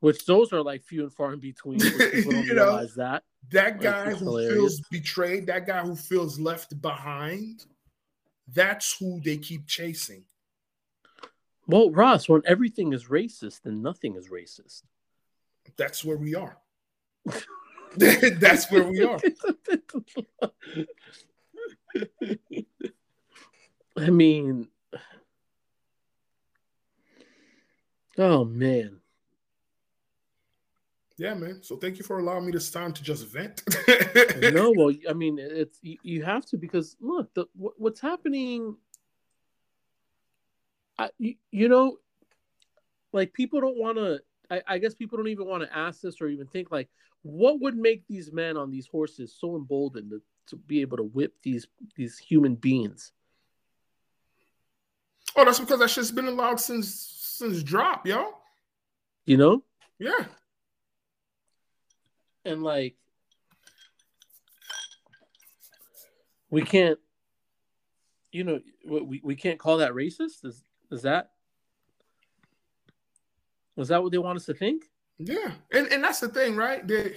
Which 0.00 0.24
those 0.24 0.52
are 0.52 0.62
like 0.62 0.82
few 0.84 1.02
and 1.02 1.12
far 1.12 1.32
in 1.32 1.40
between. 1.40 1.80
People 1.80 2.00
don't 2.32 2.44
You 2.46 2.54
know, 2.54 2.64
realize 2.66 2.94
that. 2.94 3.22
That 3.48 3.80
guy 3.80 4.10
it's 4.10 4.20
who 4.20 4.26
hilarious. 4.26 4.52
feels 4.52 4.80
betrayed, 4.90 5.46
that 5.46 5.66
guy 5.66 5.82
who 5.82 5.96
feels 5.96 6.38
left 6.38 6.80
behind, 6.80 7.64
that's 8.52 8.96
who 8.98 9.20
they 9.24 9.36
keep 9.36 9.66
chasing. 9.66 10.24
Well, 11.66 11.90
Ross, 11.90 12.28
when 12.28 12.42
everything 12.46 12.92
is 12.92 13.06
racist, 13.06 13.62
then 13.62 13.82
nothing 13.82 14.16
is 14.16 14.28
racist. 14.28 14.82
That's 15.76 16.04
where 16.04 16.16
we 16.16 16.34
are. 16.34 16.56
that's 17.96 18.70
where 18.70 18.84
we 18.84 19.04
are. 19.04 19.16
I 23.96 24.10
mean, 24.10 24.68
oh 28.18 28.44
man. 28.44 28.99
Yeah, 31.20 31.34
man. 31.34 31.62
So 31.62 31.76
thank 31.76 31.98
you 31.98 32.02
for 32.02 32.18
allowing 32.18 32.46
me 32.46 32.52
this 32.52 32.70
time 32.70 32.94
to 32.94 33.02
just 33.02 33.26
vent. 33.26 33.62
no, 34.54 34.72
well, 34.74 34.90
I 35.08 35.12
mean, 35.12 35.38
it's 35.38 35.78
you, 35.82 35.98
you 36.02 36.24
have 36.24 36.46
to 36.46 36.56
because 36.56 36.96
look, 36.98 37.28
the 37.34 37.44
what, 37.54 37.74
what's 37.76 38.00
happening. 38.00 38.74
I, 40.98 41.10
you, 41.18 41.34
you 41.50 41.68
know, 41.68 41.98
like 43.12 43.34
people 43.34 43.60
don't 43.60 43.76
want 43.76 43.98
to. 43.98 44.20
I, 44.50 44.62
I 44.66 44.78
guess 44.78 44.94
people 44.94 45.18
don't 45.18 45.28
even 45.28 45.46
want 45.46 45.62
to 45.62 45.76
ask 45.76 46.00
this 46.00 46.22
or 46.22 46.28
even 46.28 46.46
think 46.46 46.70
like, 46.70 46.88
what 47.20 47.60
would 47.60 47.76
make 47.76 48.02
these 48.08 48.32
men 48.32 48.56
on 48.56 48.70
these 48.70 48.86
horses 48.86 49.36
so 49.38 49.56
emboldened 49.56 50.12
to, 50.12 50.22
to 50.46 50.56
be 50.56 50.80
able 50.80 50.96
to 50.96 51.04
whip 51.04 51.34
these 51.42 51.68
these 51.96 52.16
human 52.16 52.54
beings? 52.54 53.12
Oh, 55.36 55.44
that's 55.44 55.60
because 55.60 55.80
that 55.80 55.90
shit's 55.90 56.10
been 56.10 56.28
allowed 56.28 56.60
since 56.60 56.94
since 56.94 57.62
drop, 57.62 58.06
yo. 58.06 58.38
You 59.26 59.36
know, 59.36 59.64
Yeah. 59.98 60.24
And 62.44 62.62
like 62.62 62.96
we 66.50 66.62
can't 66.62 66.98
you 68.32 68.44
know 68.44 68.60
we, 68.86 69.20
we 69.22 69.36
can't 69.36 69.58
call 69.58 69.78
that 69.78 69.92
racist 69.92 70.44
is 70.44 70.62
is 70.90 71.02
that 71.02 71.30
was 73.76 73.88
that 73.88 74.02
what 74.02 74.12
they 74.12 74.18
want 74.18 74.36
us 74.36 74.46
to 74.46 74.54
think 74.54 74.84
Yeah. 75.20 75.52
And 75.72 75.86
and 75.92 76.02
that's 76.02 76.20
the 76.20 76.28
thing, 76.28 76.56
right? 76.56 76.86
They 76.86 77.16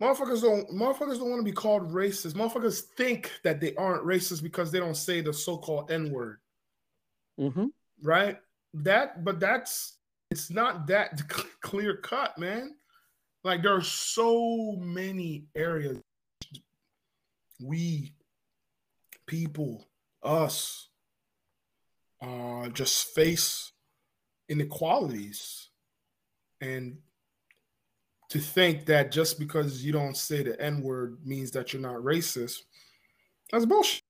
motherfuckers 0.00 0.42
don't 0.42 0.70
motherfuckers 0.70 1.18
don't 1.18 1.30
want 1.30 1.40
to 1.40 1.44
be 1.44 1.52
called 1.52 1.92
racist. 1.92 2.34
Motherfuckers 2.34 2.82
think 2.96 3.32
that 3.42 3.60
they 3.60 3.74
aren't 3.74 4.04
racist 4.04 4.42
because 4.42 4.70
they 4.70 4.78
don't 4.78 4.96
say 4.96 5.20
the 5.20 5.32
so-called 5.32 5.90
N-word. 5.90 6.38
mm-hmm. 7.38 7.66
right? 8.02 8.38
That, 8.74 9.24
but 9.24 9.40
that's 9.40 9.98
it's 10.30 10.50
not 10.50 10.86
that 10.86 11.20
clear 11.60 11.96
cut, 11.96 12.38
man. 12.38 12.76
Like 13.44 13.62
there 13.62 13.74
are 13.74 13.82
so 13.82 14.74
many 14.80 15.44
areas 15.54 15.98
we 17.62 18.14
people, 19.26 19.86
us, 20.22 20.88
uh, 22.22 22.68
just 22.68 23.14
face 23.14 23.72
inequalities, 24.48 25.68
and 26.60 26.96
to 28.30 28.38
think 28.38 28.86
that 28.86 29.12
just 29.12 29.38
because 29.38 29.84
you 29.84 29.92
don't 29.92 30.16
say 30.16 30.42
the 30.42 30.60
N 30.60 30.82
word 30.82 31.18
means 31.24 31.50
that 31.52 31.72
you're 31.72 31.82
not 31.82 31.96
racist, 31.96 32.62
that's 33.52 33.66
bullshit. 33.66 34.02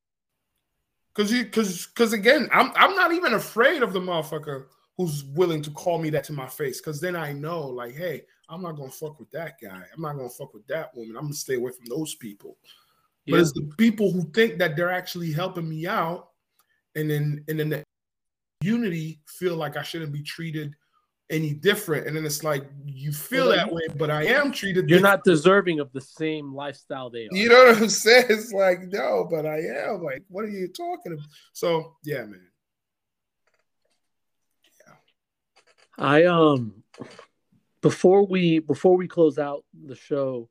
Cause 1.15 1.31
you, 1.31 1.47
cause, 1.47 1.87
cause 1.87 2.13
again, 2.13 2.49
I'm, 2.53 2.73
I'm 2.75 2.97
not 2.97 3.13
even 3.13 3.35
afraid 3.35 3.83
of 3.83 3.93
the 3.93 4.01
motherfucker 4.01 4.67
who's 4.97 5.25
willing 5.25 5.63
to 5.63 5.71
call 5.71 5.99
me 5.99 6.11
that 6.11 6.25
to 6.25 6.33
my 6.33 6.49
face. 6.49 6.81
Cause 6.81 7.01
then 7.01 7.15
I 7.15 7.33
know, 7.33 7.67
like, 7.67 7.95
hey, 7.95 8.23
I'm 8.49 8.63
not 8.63 8.73
gonna 8.77 8.91
fuck 8.91 9.19
with 9.19 9.31
that 9.33 9.55
guy. 9.63 9.83
I'm 9.95 10.03
not 10.03 10.17
gonna 10.17 10.29
fuck 10.29 10.53
with 10.55 10.67
that 10.69 10.95
woman. 10.95 11.17
I'm 11.17 11.25
gonna 11.25 11.35
stay 11.35 11.55
away 11.55 11.73
from 11.73 11.87
those 11.87 12.15
people. 12.15 12.57
But 13.27 13.41
it's 13.41 13.53
the 13.53 13.71
people 13.79 14.11
who 14.13 14.23
think 14.33 14.59
that 14.59 14.77
they're 14.77 14.91
actually 14.91 15.33
helping 15.33 15.69
me 15.69 15.87
out, 15.87 16.29
and 16.95 17.11
then 17.11 17.45
and 17.49 17.59
then 17.59 17.71
the 17.71 17.83
unity 18.61 19.21
feel 19.27 19.57
like 19.57 19.77
I 19.77 19.83
shouldn't 19.83 20.13
be 20.13 20.23
treated 20.23 20.75
any 21.31 21.55
different. 21.55 22.07
And 22.07 22.15
then 22.15 22.27
it's 22.27 22.45
like 22.45 22.67
you 22.85 23.13
feel 23.13 23.49
Well, 23.49 23.57
that 23.57 23.73
way, 23.73 23.83
but 23.97 24.11
I 24.11 24.25
am 24.25 24.53
treated. 24.53 24.91
you're 24.91 24.99
different. 24.99 25.03
not 25.05 25.25
deserving 25.25 25.81
of 25.81 25.91
the 25.93 26.01
same 26.03 26.55
lifestyle 26.55 27.09
they 27.09 27.25
are 27.25 27.29
You 27.33 27.49
know 27.49 27.65
what 27.65 27.79
I'm 27.79 27.89
saying? 27.89 28.27
It's 28.29 28.53
like 28.53 28.81
no, 28.93 29.27
but 29.31 29.47
I 29.47 29.61
am. 29.61 30.03
Like, 30.03 30.23
what 30.29 30.45
are 30.45 30.49
you 30.51 30.69
talking 30.69 31.13
about? 31.15 31.25
So 31.55 31.97
yeah, 32.05 32.25
man. 32.27 32.47
Yeah. 34.87 34.95
I 35.97 36.25
um 36.25 36.83
before 37.85 38.27
we 38.27 38.59
before 38.59 38.97
we 38.97 39.07
close 39.07 39.39
out 39.39 39.65
the 39.87 39.95
show 39.95 40.49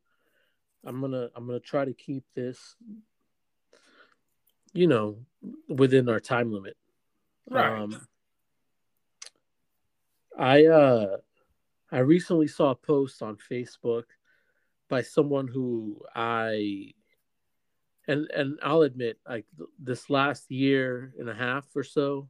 i'm 0.85 1.01
gonna 1.01 1.29
i'm 1.35 1.45
gonna 1.45 1.59
try 1.59 1.83
to 1.83 1.93
keep 1.93 2.23
this 2.35 2.75
you 4.73 4.87
know 4.87 5.17
within 5.67 6.07
our 6.07 6.19
time 6.19 6.51
limit 6.51 6.77
Right. 7.49 7.81
Um, 7.81 8.07
I 10.37 10.65
uh, 10.65 11.17
I 11.91 11.99
recently 11.99 12.47
saw 12.47 12.71
a 12.71 12.75
post 12.75 13.21
on 13.21 13.37
Facebook 13.37 14.03
by 14.89 15.01
someone 15.01 15.47
who 15.47 16.01
I 16.15 16.93
and 18.07 18.29
and 18.31 18.59
I'll 18.63 18.81
admit, 18.81 19.19
like 19.27 19.45
th- 19.57 19.69
this 19.79 20.09
last 20.09 20.49
year 20.51 21.13
and 21.19 21.29
a 21.29 21.35
half 21.35 21.65
or 21.75 21.83
so, 21.83 22.29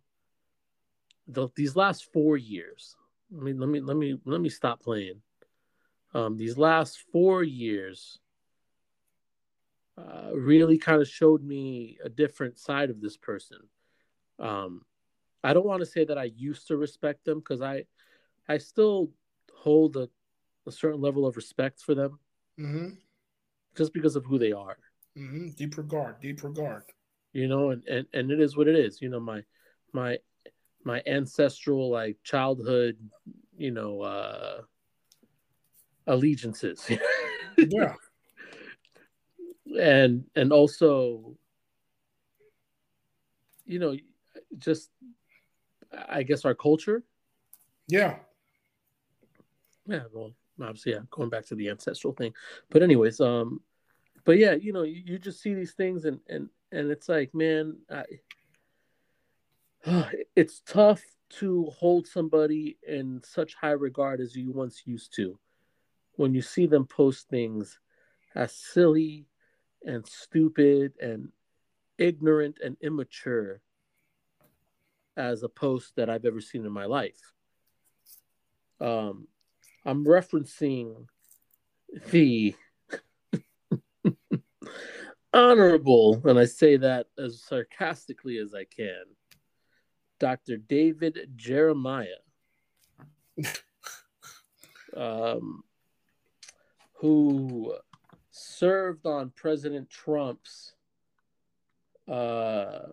the, 1.27 1.49
these 1.55 1.75
last 1.75 2.11
four 2.11 2.37
years. 2.37 2.95
I 3.35 3.41
mean, 3.41 3.59
let 3.59 3.69
me 3.69 3.79
let 3.79 3.97
me 3.97 4.19
let 4.25 4.41
me 4.41 4.49
stop 4.49 4.81
playing. 4.81 5.21
Um, 6.13 6.37
these 6.37 6.57
last 6.57 6.99
four 7.11 7.43
years 7.43 8.19
uh, 9.97 10.31
really 10.33 10.77
kind 10.77 11.01
of 11.01 11.07
showed 11.07 11.43
me 11.43 11.97
a 12.03 12.09
different 12.09 12.57
side 12.57 12.89
of 12.89 13.01
this 13.01 13.17
person. 13.17 13.57
Um, 14.39 14.81
I 15.43 15.53
don't 15.53 15.65
want 15.65 15.81
to 15.81 15.85
say 15.85 16.05
that 16.05 16.17
I 16.17 16.25
used 16.35 16.67
to 16.67 16.77
respect 16.77 17.25
them 17.25 17.39
because 17.39 17.61
I, 17.61 17.85
I 18.47 18.57
still 18.59 19.09
hold 19.55 19.97
a, 19.97 20.09
a 20.67 20.71
certain 20.71 21.01
level 21.01 21.25
of 21.25 21.35
respect 21.35 21.81
for 21.81 21.95
them 21.95 22.19
Mm-hmm. 22.59 22.89
just 23.75 23.93
because 23.93 24.15
of 24.15 24.25
who 24.25 24.37
they 24.37 24.51
are, 24.51 24.77
Mm-hmm. 25.17 25.49
Deep 25.49 25.77
regard, 25.77 26.19
deep 26.21 26.43
regard. 26.43 26.83
you 27.33 27.47
know, 27.47 27.69
and, 27.71 27.83
and, 27.87 28.07
and 28.13 28.31
it 28.31 28.39
is 28.39 28.55
what 28.57 28.67
it 28.67 28.75
is. 28.75 29.01
You 29.01 29.09
know, 29.09 29.19
my 29.19 29.43
my 29.91 30.17
my 30.85 31.01
ancestral 31.07 31.89
like 31.89 32.17
childhood, 32.23 32.97
you 33.57 33.71
know, 33.71 34.01
uh 34.01 34.61
allegiances. 36.07 36.89
Yeah. 37.57 37.93
and 39.79 40.25
and 40.35 40.51
also 40.51 41.37
you 43.65 43.79
know 43.79 43.95
just 44.57 44.89
i 46.09 46.23
guess 46.23 46.45
our 46.45 46.55
culture 46.55 47.03
Yeah. 47.87 48.17
yeah 49.85 50.03
well 50.11 50.31
obviously 50.61 50.93
yeah 50.93 50.99
going 51.09 51.29
back 51.29 51.45
to 51.47 51.55
the 51.55 51.69
ancestral 51.69 52.13
thing 52.13 52.33
but 52.69 52.83
anyways 52.83 53.21
um 53.21 53.61
but 54.25 54.37
yeah 54.37 54.53
you 54.53 54.73
know 54.73 54.83
you, 54.83 55.01
you 55.05 55.19
just 55.19 55.41
see 55.41 55.53
these 55.53 55.73
things 55.73 56.05
and 56.05 56.19
and 56.27 56.49
and 56.71 56.91
it's 56.91 57.07
like 57.07 57.33
man 57.33 57.77
I, 57.89 58.03
it's 60.35 60.61
tough 60.65 61.03
to 61.29 61.65
hold 61.77 62.07
somebody 62.07 62.77
in 62.87 63.21
such 63.23 63.55
high 63.55 63.71
regard 63.71 64.21
as 64.21 64.35
you 64.35 64.51
once 64.51 64.83
used 64.85 65.15
to 65.15 65.37
when 66.15 66.33
you 66.33 66.41
see 66.41 66.67
them 66.67 66.85
post 66.85 67.27
things 67.29 67.79
as 68.35 68.53
silly 68.55 69.25
and 69.83 70.05
stupid 70.07 70.93
and 71.01 71.29
ignorant 71.97 72.59
and 72.63 72.77
immature 72.81 73.61
as 75.17 75.43
a 75.43 75.49
post 75.49 75.95
that 75.95 76.09
I've 76.09 76.25
ever 76.25 76.41
seen 76.41 76.65
in 76.65 76.71
my 76.71 76.85
life. 76.85 77.33
Um, 78.79 79.27
I'm 79.85 80.05
referencing 80.05 81.07
the 82.11 82.55
honorable, 85.33 86.21
and 86.25 86.39
I 86.39 86.45
say 86.45 86.77
that 86.77 87.07
as 87.17 87.41
sarcastically 87.41 88.37
as 88.37 88.53
I 88.53 88.65
can, 88.65 89.03
Dr. 90.23 90.55
David 90.55 91.33
Jeremiah. 91.35 92.23
um, 94.95 95.65
who 96.93 97.75
served 98.31 99.05
on 99.05 99.31
President 99.35 99.89
Trump's 99.89 100.75
uh, 102.07 102.83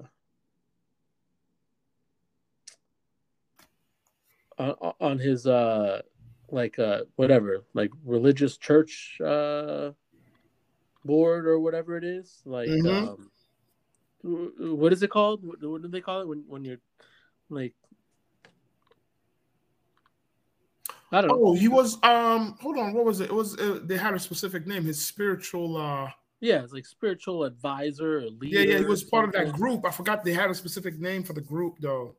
on, 4.58 4.74
on 5.00 5.18
his 5.20 5.46
uh, 5.46 6.02
like 6.50 6.80
uh, 6.80 7.02
whatever 7.14 7.62
like 7.74 7.92
religious 8.04 8.56
church 8.56 9.20
uh, 9.24 9.92
board 11.04 11.46
or 11.46 11.60
whatever 11.60 11.96
it 11.96 12.02
is 12.02 12.42
like 12.44 12.70
Mhm. 12.70 13.08
um, 13.08 13.30
what 14.78 14.92
is 14.92 15.02
it 15.04 15.10
called 15.10 15.44
what, 15.44 15.62
what 15.62 15.80
do 15.82 15.86
they 15.88 16.00
call 16.00 16.22
it 16.22 16.26
when 16.28 16.42
when 16.48 16.64
you're 16.64 16.80
like 17.50 17.74
I 21.12 21.20
don't 21.20 21.28
know. 21.28 21.40
Oh, 21.48 21.54
he 21.54 21.68
was. 21.68 21.98
Um, 22.04 22.56
hold 22.60 22.78
on. 22.78 22.92
What 22.92 23.04
was 23.04 23.20
it? 23.20 23.24
It 23.24 23.34
was. 23.34 23.58
Uh, 23.58 23.80
they 23.82 23.96
had 23.96 24.14
a 24.14 24.18
specific 24.18 24.66
name. 24.66 24.84
His 24.84 25.04
spiritual. 25.04 25.76
uh 25.76 26.08
Yeah, 26.40 26.62
it's 26.62 26.72
like 26.72 26.86
spiritual 26.86 27.44
advisor 27.44 28.18
or 28.18 28.28
leader. 28.28 28.60
Yeah, 28.60 28.72
yeah. 28.72 28.78
He 28.78 28.84
was 28.84 29.02
part 29.02 29.24
of 29.26 29.32
that 29.32 29.52
group. 29.52 29.84
I 29.84 29.90
forgot 29.90 30.24
they 30.24 30.32
had 30.32 30.50
a 30.50 30.54
specific 30.54 31.00
name 31.00 31.24
for 31.24 31.32
the 31.32 31.40
group 31.40 31.78
though. 31.80 32.14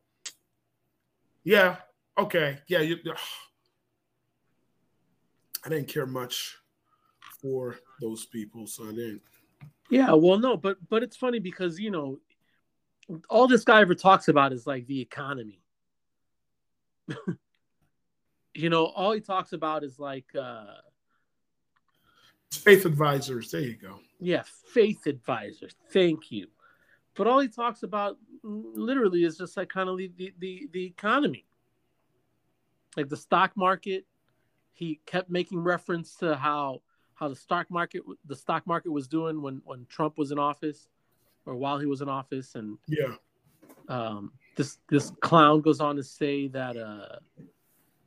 Yeah. 1.44 1.76
Okay. 2.18 2.58
Yeah. 2.68 2.80
You, 2.80 2.98
I 5.64 5.68
didn't 5.68 5.88
care 5.88 6.06
much 6.06 6.58
for 7.40 7.76
those 8.00 8.26
people, 8.26 8.66
so 8.66 8.84
I 8.84 8.92
didn't. 8.92 9.22
Yeah, 9.90 10.12
well, 10.12 10.38
no, 10.38 10.56
but 10.56 10.76
but 10.88 11.02
it's 11.02 11.16
funny 11.16 11.38
because 11.38 11.78
you 11.78 11.90
know, 11.90 12.18
all 13.28 13.46
this 13.48 13.64
guy 13.64 13.80
ever 13.80 13.94
talks 13.94 14.28
about 14.28 14.52
is 14.52 14.66
like 14.66 14.86
the 14.86 15.00
economy. 15.00 15.60
you 18.54 18.70
know, 18.70 18.86
all 18.86 19.12
he 19.12 19.20
talks 19.20 19.52
about 19.52 19.84
is 19.84 19.98
like, 19.98 20.26
uh 20.38 20.64
Faith 22.52 22.84
advisors. 22.84 23.50
There 23.50 23.62
you 23.62 23.76
go. 23.76 23.98
yeah, 24.20 24.42
faith 24.74 25.06
advisors. 25.06 25.74
Thank 25.90 26.30
you. 26.30 26.48
But 27.14 27.26
all 27.26 27.40
he 27.40 27.48
talks 27.48 27.82
about 27.82 28.18
mm, 28.44 28.62
literally 28.74 29.24
is 29.24 29.38
just 29.38 29.56
like 29.56 29.70
kind 29.70 29.88
of 29.88 29.96
the 29.96 30.12
the 30.18 30.34
the, 30.38 30.68
the 30.72 30.84
economy, 30.84 31.46
like 32.96 33.08
the 33.08 33.16
stock 33.16 33.56
market. 33.56 34.04
He 34.74 35.00
kept 35.06 35.30
making 35.30 35.60
reference 35.60 36.14
to 36.16 36.36
how 36.36 36.82
how 37.14 37.28
the 37.28 37.36
stock 37.36 37.70
market 37.70 38.02
the 38.26 38.36
stock 38.36 38.66
market 38.66 38.90
was 38.90 39.08
doing 39.08 39.40
when 39.40 39.62
when 39.64 39.86
Trump 39.86 40.18
was 40.18 40.30
in 40.30 40.38
office, 40.38 40.88
or 41.46 41.56
while 41.56 41.78
he 41.78 41.86
was 41.86 42.00
in 42.00 42.08
office, 42.08 42.54
and 42.54 42.78
Yeah. 42.88 43.14
um, 43.88 44.32
this 44.56 44.78
this 44.88 45.10
clown 45.20 45.60
goes 45.60 45.80
on 45.80 45.96
to 45.96 46.02
say 46.02 46.48
that 46.48 46.76
uh, 46.76 47.16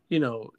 you 0.09 0.19
know 0.19 0.51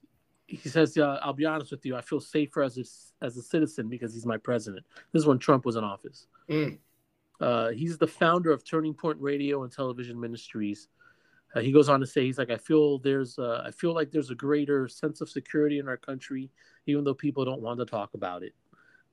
he 0.46 0.68
says 0.68 0.96
uh, 0.96 1.18
I'll 1.22 1.32
be 1.32 1.44
honest 1.46 1.70
with 1.70 1.84
you 1.84 1.96
I 1.96 2.00
feel 2.00 2.20
safer 2.20 2.62
as 2.62 2.78
a, 2.78 3.24
as 3.24 3.36
a 3.36 3.42
citizen 3.42 3.88
because 3.88 4.14
he's 4.14 4.26
my 4.26 4.36
president. 4.36 4.84
This 5.12 5.22
is 5.22 5.26
when 5.26 5.38
Trump 5.38 5.64
was 5.64 5.76
in 5.76 5.84
office. 5.84 6.26
Mm. 6.48 6.78
Uh, 7.40 7.68
he's 7.70 7.98
the 7.98 8.06
founder 8.06 8.50
of 8.50 8.64
Turning 8.64 8.94
Point 8.94 9.20
Radio 9.20 9.62
and 9.62 9.72
Television 9.72 10.18
Ministries. 10.18 10.88
Uh, 11.54 11.60
he 11.60 11.70
goes 11.72 11.88
on 11.88 12.00
to 12.00 12.06
say 12.06 12.24
he's 12.24 12.38
like 12.38 12.50
I 12.50 12.56
feel 12.56 12.98
there's 12.98 13.38
uh, 13.38 13.62
I 13.64 13.70
feel 13.70 13.94
like 13.94 14.10
there's 14.10 14.30
a 14.30 14.34
greater 14.34 14.88
sense 14.88 15.20
of 15.20 15.28
security 15.28 15.78
in 15.78 15.88
our 15.88 15.96
country 15.96 16.50
even 16.86 17.02
though 17.04 17.14
people 17.14 17.44
don't 17.44 17.62
want 17.62 17.78
to 17.80 17.86
talk 17.86 18.14
about 18.14 18.42
it. 18.42 18.54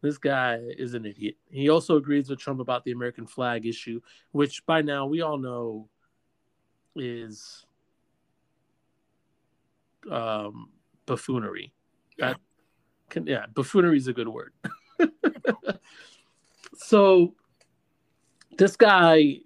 This 0.04 0.18
guy 0.18 0.60
is 0.78 0.96
an 0.96 1.06
idiot. 1.06 1.38
He 1.50 1.70
also 1.70 1.96
agrees 1.96 2.30
with 2.30 2.38
Trump 2.38 2.60
about 2.60 2.84
the 2.84 2.92
American 2.92 3.26
flag 3.26 3.66
issue, 3.66 4.02
which 4.34 4.66
by 4.66 4.82
now 4.82 5.06
we 5.06 5.22
all 5.22 5.38
know 5.38 5.88
is 6.94 7.66
um, 10.12 10.72
buffoonery. 11.06 11.72
Yeah. 12.18 12.34
Can, 13.10 13.26
yeah, 13.26 13.46
buffoonery 13.54 13.96
is 13.96 14.10
a 14.10 14.14
good 14.14 14.28
word. 14.28 14.52
so 16.76 17.34
this 18.58 18.76
guy, 18.76 19.38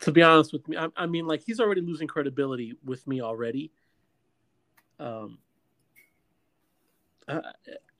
to 0.00 0.10
be 0.10 0.22
honest 0.22 0.52
with 0.52 0.66
me, 0.66 0.76
I, 0.76 0.88
I 0.96 1.06
mean, 1.06 1.28
like 1.28 1.44
he's 1.46 1.60
already 1.60 1.82
losing 1.82 2.08
credibility 2.08 2.74
with 2.84 3.06
me 3.06 3.20
already. 3.20 3.70
Um, 4.98 5.38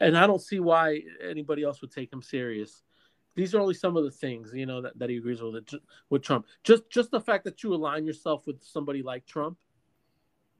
and 0.04 0.18
I 0.18 0.26
don't 0.26 0.40
see 0.40 0.60
why 0.60 1.00
anybody 1.26 1.62
else 1.62 1.80
would 1.80 1.90
take 1.90 2.12
him 2.12 2.22
serious. 2.22 2.82
These 3.36 3.54
are 3.54 3.60
only 3.60 3.74
some 3.74 3.96
of 3.96 4.04
the 4.04 4.10
things 4.10 4.52
you 4.54 4.66
know 4.66 4.80
that, 4.82 4.98
that 4.98 5.10
he 5.10 5.16
agrees 5.16 5.42
with 5.42 5.68
with 6.10 6.22
Trump. 6.22 6.46
Just 6.62 6.88
just 6.90 7.10
the 7.10 7.20
fact 7.20 7.44
that 7.44 7.62
you 7.62 7.74
align 7.74 8.06
yourself 8.06 8.46
with 8.46 8.62
somebody 8.62 9.02
like 9.02 9.26
Trump, 9.26 9.58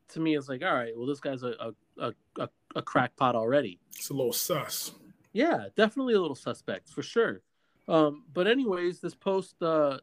to 0.08 0.20
me, 0.20 0.36
is 0.36 0.48
like, 0.48 0.62
all 0.64 0.74
right, 0.74 0.92
well, 0.96 1.06
this 1.06 1.20
guy's 1.20 1.42
a 1.42 1.54
a, 1.60 1.72
a, 2.06 2.12
a, 2.40 2.48
a 2.74 2.82
crackpot 2.82 3.36
already. 3.36 3.78
It's 3.94 4.10
a 4.10 4.14
little 4.14 4.32
sus. 4.32 4.92
Yeah, 5.32 5.66
definitely 5.76 6.14
a 6.14 6.20
little 6.20 6.36
suspect 6.36 6.88
for 6.88 7.02
sure. 7.02 7.42
Um, 7.86 8.24
but 8.32 8.46
anyways, 8.46 9.00
this 9.00 9.14
post 9.14 9.62
uh, 9.62 9.98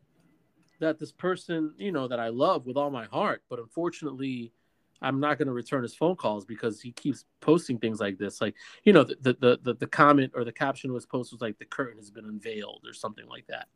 that 0.79 0.99
this 0.99 1.11
person, 1.11 1.73
you 1.77 1.91
know, 1.91 2.07
that 2.07 2.19
I 2.19 2.29
love 2.29 2.65
with 2.65 2.77
all 2.77 2.91
my 2.91 3.05
heart, 3.05 3.43
but 3.49 3.59
unfortunately, 3.59 4.53
I'm 5.01 5.19
not 5.19 5.37
going 5.37 5.47
to 5.47 5.53
return 5.53 5.81
his 5.81 5.95
phone 5.95 6.15
calls 6.15 6.45
because 6.45 6.81
he 6.81 6.91
keeps 6.91 7.25
posting 7.39 7.79
things 7.79 7.99
like 7.99 8.17
this. 8.17 8.39
Like, 8.39 8.55
you 8.83 8.93
know, 8.93 9.03
the 9.03 9.35
the 9.39 9.59
the, 9.61 9.73
the 9.75 9.87
comment 9.87 10.33
or 10.35 10.43
the 10.43 10.51
caption 10.51 10.89
of 10.89 10.95
his 10.95 11.05
post 11.05 11.31
was 11.31 11.41
like, 11.41 11.57
"The 11.57 11.65
curtain 11.65 11.97
has 11.97 12.11
been 12.11 12.25
unveiled" 12.25 12.83
or 12.85 12.93
something 12.93 13.27
like 13.27 13.47
that. 13.47 13.67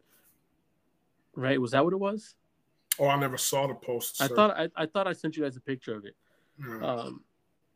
Right? 1.35 1.60
Was 1.60 1.72
that 1.72 1.84
what 1.84 1.93
it 1.93 1.99
was? 1.99 2.35
Oh, 2.99 3.07
I 3.07 3.19
never 3.19 3.38
saw 3.38 3.68
the 3.68 3.73
post. 3.73 4.22
I 4.22 4.27
thought 4.27 4.52
I, 4.52 4.69
I 4.76 4.85
thought 4.85 5.07
I 5.07 5.14
sent 5.14 5.35
you 5.35 5.43
guys 5.43 5.57
a 5.57 5.61
picture 5.61 5.95
of 5.95 6.06
it. 6.06 6.15
Yeah. 6.60 6.85
Um, 6.85 7.23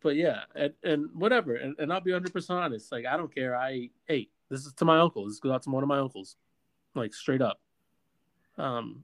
but 0.01 0.15
yeah, 0.15 0.41
and, 0.55 0.73
and 0.83 1.09
whatever. 1.13 1.55
And, 1.55 1.75
and 1.79 1.91
I'll 1.91 2.01
be 2.01 2.11
100% 2.11 2.49
honest. 2.51 2.91
Like, 2.91 3.05
I 3.05 3.17
don't 3.17 3.33
care. 3.33 3.55
I, 3.55 3.89
hey, 4.07 4.29
this 4.49 4.65
is 4.65 4.73
to 4.73 4.85
my 4.85 4.99
uncle. 4.99 5.27
This 5.27 5.39
goes 5.39 5.51
out 5.51 5.63
to 5.63 5.69
one 5.69 5.83
of 5.83 5.89
my 5.89 5.99
uncles, 5.99 6.37
like 6.95 7.13
straight 7.13 7.41
up. 7.41 7.59
Um, 8.57 9.03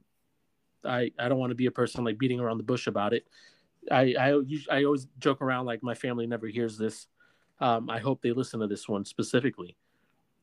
I, 0.84 1.12
I 1.18 1.28
don't 1.28 1.38
want 1.38 1.50
to 1.50 1.56
be 1.56 1.66
a 1.66 1.70
person 1.70 2.04
like 2.04 2.18
beating 2.18 2.40
around 2.40 2.58
the 2.58 2.64
bush 2.64 2.86
about 2.86 3.12
it. 3.12 3.26
I, 3.90 4.14
I, 4.18 4.40
I 4.70 4.84
always 4.84 5.06
joke 5.18 5.42
around 5.42 5.66
like 5.66 5.82
my 5.82 5.94
family 5.94 6.26
never 6.26 6.46
hears 6.46 6.78
this. 6.78 7.06
Um, 7.60 7.88
I 7.88 7.98
hope 7.98 8.20
they 8.22 8.32
listen 8.32 8.60
to 8.60 8.66
this 8.66 8.88
one 8.88 9.04
specifically 9.04 9.76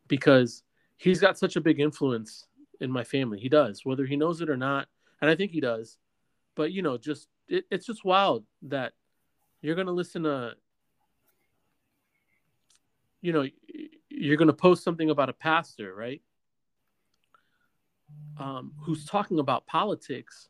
because 0.08 0.64
he's 0.98 1.20
got 1.20 1.38
such 1.38 1.56
a 1.56 1.62
big 1.62 1.80
influence 1.80 2.48
in 2.82 2.92
my 2.92 3.04
family. 3.04 3.40
He 3.40 3.50
does, 3.50 3.82
whether 3.84 4.06
he 4.06 4.16
knows 4.16 4.42
it 4.42 4.50
or 4.50 4.58
not. 4.58 4.88
And 5.22 5.30
I 5.30 5.36
think 5.36 5.52
he 5.52 5.62
does. 5.62 5.98
But, 6.56 6.72
you 6.72 6.82
know, 6.82 6.98
just, 6.98 7.28
it, 7.48 7.66
it's 7.70 7.86
just 7.86 8.04
wild 8.04 8.46
that 8.64 8.94
you're 9.62 9.76
going 9.76 9.88
to 9.88 9.94
listen 9.94 10.24
to 10.24 10.54
you 13.24 13.34
know 13.34 13.48
you're 14.10 14.38
going 14.38 14.48
to 14.48 14.54
post 14.54 14.84
something 14.84 15.10
about 15.10 15.30
a 15.30 15.34
pastor 15.34 15.96
right 15.96 16.22
um, 18.38 18.74
who's 18.82 19.06
talking 19.06 19.40
about 19.40 19.66
politics 19.66 20.50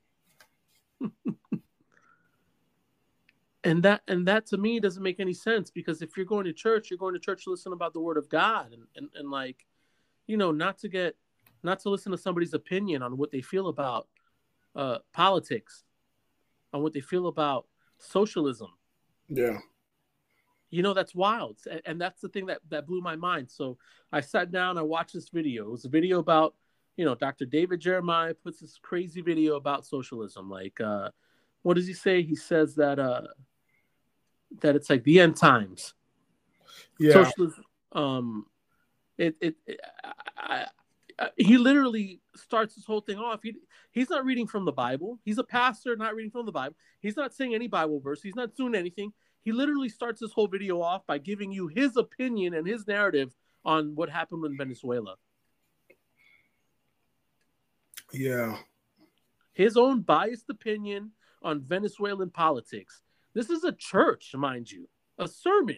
and 3.64 3.82
that 3.84 4.02
and 4.08 4.28
that 4.28 4.46
to 4.46 4.58
me 4.58 4.80
doesn't 4.80 5.04
make 5.04 5.20
any 5.20 5.34
sense 5.34 5.70
because 5.72 6.02
if 6.02 6.18
you're 6.18 6.26
going 6.26 6.46
to 6.46 6.54
church 6.54 6.90
you're 6.90 6.98
going 6.98 7.14
to 7.14 7.20
church 7.20 7.46
to 7.46 7.50
listen 7.52 7.74
about 7.74 7.94
the 7.94 8.00
word 8.00 8.18
of 8.18 8.28
god 8.30 8.74
and, 8.74 8.84
and, 8.96 9.10
and 9.16 9.30
like 9.32 9.66
you 10.28 10.38
know 10.38 10.52
not 10.52 10.78
to 10.78 10.90
get 10.90 11.16
not 11.64 11.80
to 11.80 11.90
listen 11.90 12.12
to 12.12 12.18
somebody's 12.18 12.54
opinion 12.54 13.02
on 13.02 13.18
what 13.18 13.32
they 13.32 13.42
feel 13.42 13.70
about 13.70 14.08
uh, 14.76 14.98
politics 15.14 15.84
on 16.74 16.82
what 16.82 16.94
they 16.94 17.00
feel 17.00 17.28
about 17.28 17.68
socialism. 18.00 18.70
Yeah. 19.30 19.60
You 20.70 20.82
know, 20.82 20.94
that's 20.94 21.14
wild. 21.14 21.60
A- 21.70 21.88
And 21.88 22.02
that's 22.02 22.20
the 22.22 22.30
thing 22.30 22.48
that, 22.48 22.60
that 22.70 22.88
blew 22.88 23.02
my 23.02 23.16
mind. 23.16 23.50
So 23.50 23.78
I 24.12 24.22
sat 24.22 24.52
down, 24.52 24.78
I 24.78 24.82
watched 24.82 25.14
this 25.14 25.30
video. 25.30 25.68
It 25.68 25.72
was 25.72 25.86
a 25.86 25.90
video 25.90 26.20
about, 26.20 26.56
you 26.98 27.06
know, 27.06 27.16
Dr. 27.16 27.46
David 27.46 27.80
Jeremiah 27.80 28.34
puts 28.34 28.60
this 28.60 28.80
crazy 28.82 29.22
video 29.22 29.56
about 29.56 29.86
socialism. 29.86 30.50
Like, 30.50 30.82
uh, 30.82 31.10
what 31.62 31.76
does 31.76 31.88
he 31.88 31.94
say? 31.94 32.24
He 32.24 32.36
says 32.36 32.76
that 32.76 33.00
uh, 33.00 33.28
that 34.62 34.76
it's 34.76 34.90
like 34.90 35.04
the 35.04 35.20
end 35.20 35.36
times. 35.36 35.94
Yeah. 37.00 37.14
Socialism. 37.14 37.64
Um, 37.92 38.46
it 39.18 39.36
it, 39.42 39.56
it 39.66 39.80
I, 40.38 40.66
I, 41.20 41.30
he 41.38 41.58
literally 41.58 42.22
starts 42.36 42.76
this 42.76 42.86
whole 42.86 43.02
thing 43.02 43.18
off. 43.18 43.42
He 43.44 43.56
he's 43.92 44.10
not 44.10 44.26
reading 44.26 44.48
from 44.48 44.66
the 44.66 44.72
Bible. 44.72 45.20
He's 45.24 45.38
a 45.38 45.44
pastor, 45.44 45.96
not 45.96 46.16
reading 46.16 46.32
from 46.32 46.46
the 46.46 46.52
Bible. 46.52 46.76
He's 47.00 47.18
not 47.18 47.34
saying 47.34 47.54
any 47.54 47.68
Bible 47.68 48.00
verse. 48.00 48.22
He's 48.22 48.36
not 48.36 48.56
doing 48.56 48.76
anything. 48.76 49.14
He 49.42 49.52
literally 49.52 49.90
starts 49.90 50.22
this 50.22 50.32
whole 50.32 50.48
video 50.48 50.82
off 50.82 51.06
by 51.06 51.18
giving 51.18 51.52
you 51.52 51.68
his 51.68 51.98
opinion 51.98 52.54
and 52.54 52.66
his 52.66 52.88
narrative 52.88 53.34
on 53.66 53.96
what 53.96 54.10
happened 54.10 54.46
in 54.46 54.58
Venezuela. 54.58 55.16
Yeah. 58.14 58.58
His 59.54 59.76
own 59.76 60.02
biased 60.02 60.50
opinion 60.50 61.12
on 61.42 61.62
Venezuelan 61.62 62.30
politics. 62.30 63.02
This 63.34 63.50
is 63.50 63.64
a 63.64 63.72
church, 63.72 64.32
mind 64.36 64.72
you, 64.72 64.88
a 65.18 65.28
sermon. 65.28 65.78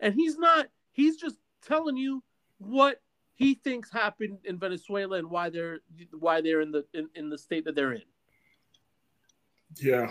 And 0.00 0.14
he's 0.14 0.38
not, 0.38 0.66
he's 0.92 1.16
just 1.16 1.36
telling 1.66 1.96
you 1.96 2.22
what 2.58 3.00
he 3.34 3.54
thinks 3.54 3.90
happened 3.90 4.38
in 4.44 4.58
Venezuela 4.58 5.18
and 5.18 5.30
why 5.30 5.50
they're 5.50 5.80
why 6.18 6.40
they're 6.40 6.60
in 6.60 6.70
the 6.72 6.84
in, 6.94 7.08
in 7.14 7.28
the 7.30 7.38
state 7.38 7.64
that 7.64 7.74
they're 7.74 7.92
in. 7.92 8.02
Yeah. 9.80 10.08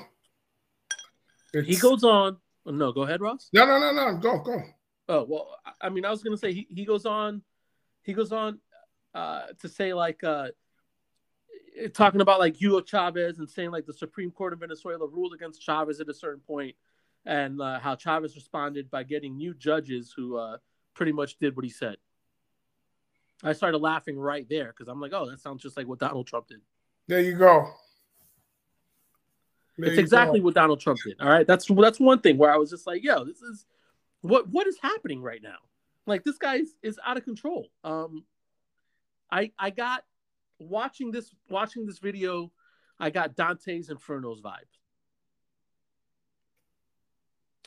He 1.53 1.76
goes 1.76 2.03
on. 2.03 2.38
oh, 2.65 2.72
No, 2.72 2.91
go 2.91 3.02
ahead, 3.03 3.22
Ross. 3.22 3.49
No, 3.53 3.65
no, 3.65 3.77
no, 3.80 3.91
no. 3.91 4.18
Go, 4.18 4.39
go. 4.39 4.61
Oh 5.10 5.26
well, 5.27 5.57
I- 5.65 5.88
I 5.88 5.89
mean, 5.89 6.06
I 6.06 6.10
was 6.11 6.23
gonna 6.23 6.38
say 6.38 6.53
he, 6.53 6.68
he 6.69 6.85
goes 6.85 7.06
on, 7.06 7.41
he 8.03 8.14
goes 8.14 8.31
on 8.31 8.60
uh, 9.14 9.48
to 9.60 9.68
say 9.68 9.93
like 9.93 10.23
uh, 10.23 10.49
talking 11.93 12.22
about 12.22 12.39
like 12.39 12.56
Hugo 12.56 12.81
Chavez 12.81 13.39
and 13.39 13.49
saying 13.49 13.72
like 13.72 13.85
the 13.85 13.93
Supreme 13.93 14.31
Court 14.31 14.53
of 14.53 14.60
Venezuela 14.60 15.07
ruled 15.07 15.34
against 15.34 15.61
Chavez 15.61 15.99
at 15.99 16.10
a 16.10 16.14
certain 16.14 16.41
point, 16.41 16.76
and 17.26 17.61
uh, 17.61 17.80
how 17.80 17.95
Chavez 17.95 18.35
responded 18.35 18.89
by 18.89 19.03
getting 19.03 19.38
new 19.38 19.53
judges 19.53 20.14
who 20.15 20.38
uh, 20.38 20.57
pretty 20.93 21.11
much 21.11 21.38
did 21.38 21.56
what 21.56 21.65
he 21.65 21.72
said. 21.72 21.98
I 23.43 23.53
started 23.53 23.80
laughing 23.80 24.19
right 24.19 24.48
there 24.48 24.68
because 24.68 24.88
I'm 24.88 25.02
like, 25.02 25.14
oh, 25.14 25.30
that 25.30 25.39
sounds 25.39 25.64
just 25.64 25.76
like 25.76 25.88
what 25.88 25.99
Donald 25.99 26.27
Trump 26.27 26.48
did. 26.48 26.61
There 27.07 27.22
you 27.22 27.34
go. 27.34 27.73
There 29.77 29.88
it's 29.88 29.95
you 29.95 30.02
exactly 30.02 30.39
go. 30.39 30.45
what 30.45 30.53
Donald 30.53 30.80
Trump 30.80 30.99
did. 31.03 31.19
All 31.19 31.30
right, 31.30 31.48
that's 31.48 31.65
that's 31.65 31.99
one 31.99 32.19
thing 32.19 32.38
where 32.38 32.53
I 32.53 32.57
was 32.57 32.69
just 32.69 32.85
like, 32.85 33.03
yo, 33.03 33.23
this 33.26 33.41
is 33.41 33.65
what 34.22 34.48
what 34.49 34.68
is 34.68 34.77
happening 34.81 35.22
right 35.22 35.41
now. 35.41 35.57
Like 36.06 36.23
this 36.23 36.38
guy 36.38 36.56
is, 36.56 36.76
is 36.84 36.99
out 37.06 37.18
of 37.18 37.23
control. 37.23 37.68
Um, 37.84 38.26
I 39.31 39.52
I 39.57 39.69
got 39.72 40.03
watching 40.61 41.11
this 41.11 41.33
watching 41.49 41.85
this 41.85 41.99
video, 41.99 42.51
I 42.99 43.09
got 43.09 43.35
Dante's 43.35 43.89
Inferno's 43.89 44.41
vibe. 44.41 44.69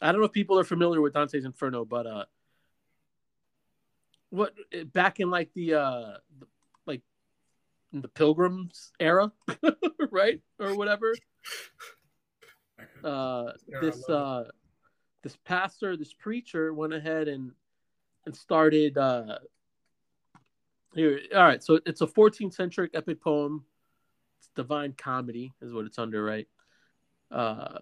I 0.01 0.13
don't 0.13 0.21
know 0.21 0.27
if 0.27 0.33
people 0.33 0.59
are 0.59 0.65
familiar 0.65 1.01
with 1.01 1.15
Dante's 1.15 1.45
Inferno, 1.45 1.85
but 1.85 2.07
uh, 2.07 2.25
what 4.31 4.55
back 4.93 5.21
in 5.21 5.31
like 5.31 5.53
the 5.55 5.75
uh, 5.75 6.13
the, 6.39 6.47
like 6.87 7.03
in 7.93 8.01
the 8.01 8.09
Pilgrims 8.09 8.93
era, 8.99 9.33
right? 10.11 10.41
Or 10.59 10.77
whatever. 10.77 11.15
Uh, 13.03 13.53
Yeah, 13.69 13.81
this 13.81 14.09
uh, 14.09 14.45
this 15.23 15.37
pastor, 15.45 15.97
this 15.97 16.13
preacher 16.13 16.75
went 16.75 16.93
ahead 16.93 17.29
and 17.29 17.53
and 18.27 18.37
started 18.37 18.99
uh, 18.99 19.39
here. 20.95 21.21
All 21.35 21.43
right, 21.43 21.63
so 21.63 21.81
it's 21.87 22.01
a 22.01 22.07
14th 22.07 22.55
century 22.55 22.91
epic 22.95 23.21
poem. 23.21 23.65
It's 24.39 24.49
divine 24.55 24.95
comedy, 24.97 25.53
is 25.61 25.73
what 25.73 25.87
it's 25.87 25.99
under, 25.99 26.23
right? 26.23 26.49
Uh, 27.31 27.79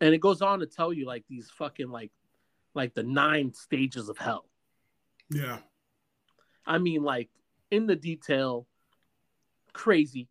and 0.00 0.14
it 0.14 0.20
goes 0.20 0.42
on 0.42 0.60
to 0.60 0.66
tell 0.66 0.92
you 0.92 1.06
like 1.06 1.24
these 1.28 1.50
fucking 1.50 1.88
like 1.88 2.10
like 2.74 2.94
the 2.94 3.02
nine 3.02 3.54
stages 3.54 4.08
of 4.08 4.18
hell. 4.18 4.46
Yeah. 5.30 5.58
I 6.66 6.78
mean, 6.78 7.02
like 7.02 7.30
in 7.70 7.86
the 7.86 7.96
detail, 7.96 8.66
crazy. 9.72 10.28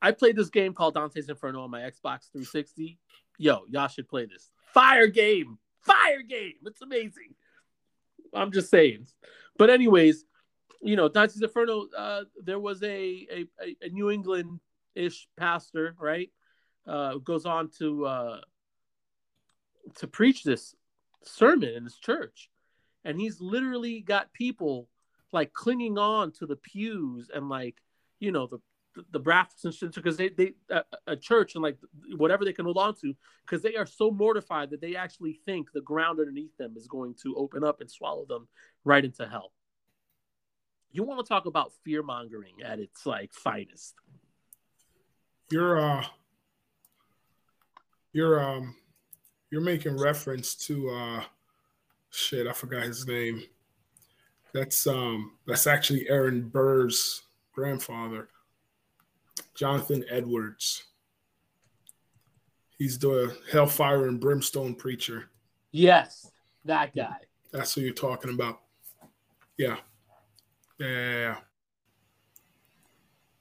I 0.00 0.12
played 0.12 0.36
this 0.36 0.50
game 0.50 0.72
called 0.72 0.94
Dante's 0.94 1.28
Inferno 1.28 1.62
on 1.62 1.70
my 1.70 1.80
Xbox 1.80 2.30
360. 2.32 2.98
Yo, 3.38 3.64
y'all 3.68 3.88
should 3.88 4.08
play 4.08 4.26
this. 4.26 4.50
Fire 4.72 5.06
game, 5.06 5.58
fire 5.82 6.22
game. 6.22 6.54
It's 6.64 6.82
amazing. 6.82 7.34
I'm 8.32 8.50
just 8.50 8.70
saying. 8.70 9.06
But 9.56 9.70
anyways, 9.70 10.24
you 10.84 10.96
know, 10.96 11.08
Dante's 11.08 11.40
Inferno. 11.40 11.86
Uh, 11.96 12.22
there 12.42 12.60
was 12.60 12.82
a 12.82 13.26
a, 13.32 13.76
a 13.82 13.88
New 13.88 14.10
England 14.10 14.60
ish 14.94 15.26
pastor, 15.36 15.96
right? 15.98 16.30
Uh, 16.86 17.16
goes 17.16 17.46
on 17.46 17.70
to 17.78 18.04
uh, 18.04 18.40
to 19.96 20.06
preach 20.06 20.44
this 20.44 20.74
sermon 21.22 21.70
in 21.70 21.84
his 21.84 21.96
church, 21.96 22.50
and 23.04 23.18
he's 23.18 23.40
literally 23.40 24.00
got 24.00 24.32
people 24.34 24.88
like 25.32 25.54
clinging 25.54 25.96
on 25.96 26.32
to 26.32 26.46
the 26.46 26.56
pews 26.56 27.30
and 27.34 27.48
like 27.48 27.76
you 28.20 28.30
know 28.30 28.46
the 28.46 28.58
the, 28.94 29.04
the 29.12 29.18
brackets 29.18 29.64
and 29.64 29.74
shit 29.74 29.94
because 29.94 30.18
they 30.18 30.28
they 30.28 30.52
a, 30.70 30.82
a 31.06 31.16
church 31.16 31.54
and 31.54 31.62
like 31.62 31.78
whatever 32.16 32.44
they 32.44 32.52
can 32.52 32.66
hold 32.66 32.78
on 32.78 32.94
to 32.94 33.14
because 33.46 33.62
they 33.62 33.74
are 33.74 33.86
so 33.86 34.10
mortified 34.10 34.70
that 34.70 34.82
they 34.82 34.96
actually 34.96 35.32
think 35.46 35.72
the 35.72 35.80
ground 35.80 36.20
underneath 36.20 36.56
them 36.58 36.74
is 36.76 36.86
going 36.86 37.14
to 37.22 37.34
open 37.36 37.64
up 37.64 37.80
and 37.80 37.90
swallow 37.90 38.26
them 38.26 38.46
right 38.84 39.04
into 39.04 39.26
hell. 39.26 39.50
You 40.94 41.02
want 41.02 41.18
to 41.18 41.28
talk 41.28 41.46
about 41.46 41.72
fear 41.84 42.04
mongering 42.04 42.62
at 42.64 42.78
its 42.78 43.04
like 43.04 43.32
finest? 43.32 43.96
You're 45.50 45.76
uh 45.80 46.04
you're 48.12 48.40
um 48.40 48.76
you're 49.50 49.60
making 49.60 49.98
reference 49.98 50.54
to 50.66 50.90
uh 50.90 51.24
shit, 52.10 52.46
I 52.46 52.52
forgot 52.52 52.84
his 52.84 53.08
name. 53.08 53.42
That's 54.52 54.86
um 54.86 55.32
that's 55.48 55.66
actually 55.66 56.08
Aaron 56.08 56.42
Burr's 56.42 57.22
grandfather, 57.52 58.28
Jonathan 59.56 60.04
Edwards. 60.08 60.84
He's 62.78 63.00
the 63.00 63.36
hellfire 63.50 64.06
and 64.06 64.20
brimstone 64.20 64.76
preacher. 64.76 65.30
Yes, 65.72 66.30
that 66.64 66.94
guy. 66.94 67.16
That's 67.50 67.74
who 67.74 67.80
you're 67.80 67.94
talking 67.94 68.32
about. 68.32 68.60
Yeah. 69.56 69.78
Yeah. 70.78 71.36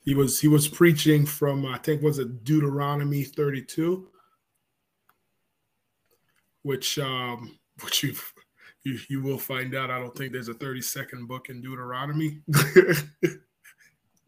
He 0.06 0.16
was 0.16 0.40
he 0.40 0.48
was 0.48 0.68
preaching 0.68 1.26
from 1.26 1.66
I 1.66 1.78
think 1.78 2.02
was 2.02 2.20
it 2.20 2.44
Deuteronomy 2.44 3.24
32 3.24 4.10
which 6.64 7.00
um 7.00 7.58
which 7.84 8.04
you 8.04 8.14
you 8.84 9.00
you 9.10 9.22
will 9.22 9.38
find 9.38 9.76
out 9.76 9.90
I 9.90 10.00
don't 10.00 10.16
think 10.16 10.34
there's 10.34 10.50
a 10.50 10.54
32nd 10.54 11.28
book 11.28 11.50
in 11.50 11.62
Deuteronomy. 11.62 12.42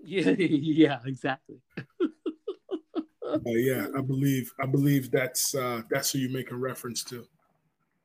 Yeah, 0.08 0.30
yeah, 0.38 1.00
exactly. 1.06 1.62
Yeah, 3.44 3.88
I 3.98 4.02
believe 4.02 4.54
I 4.62 4.66
believe 4.68 5.10
that's 5.12 5.56
uh 5.56 5.82
that's 5.90 6.12
who 6.12 6.20
you're 6.20 6.32
making 6.32 6.58
reference 6.60 7.04
to. 7.06 7.26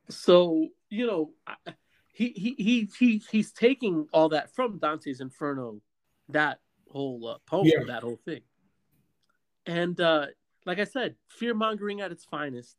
So 0.09 0.67
you 0.89 1.05
know, 1.07 1.31
I- 1.47 1.73
he 2.11 2.29
he 2.29 2.55
he 2.57 2.91
he 2.99 3.23
he's 3.31 3.51
taking 3.51 4.07
all 4.13 4.29
that 4.29 4.53
from 4.53 4.79
Dante's 4.79 5.21
Inferno, 5.21 5.81
that 6.29 6.59
whole 6.89 7.27
uh, 7.27 7.37
poem, 7.45 7.67
Yeah. 7.67 7.83
that 7.87 8.03
whole 8.03 8.19
thing, 8.25 8.41
and 9.65 9.99
uh, 9.99 10.27
like 10.65 10.79
I 10.79 10.83
said, 10.83 11.15
fear 11.27 11.53
mongering 11.53 12.01
at 12.01 12.11
its 12.11 12.25
finest. 12.25 12.77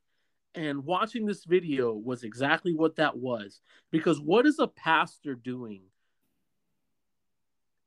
And 0.54 0.84
watching 0.84 1.24
this 1.24 1.44
video 1.46 1.94
was 1.94 2.24
exactly 2.24 2.74
what 2.74 2.96
that 2.96 3.16
was. 3.16 3.62
Because 3.90 4.20
what 4.20 4.44
is 4.44 4.58
a 4.58 4.66
pastor 4.66 5.34
doing 5.34 5.80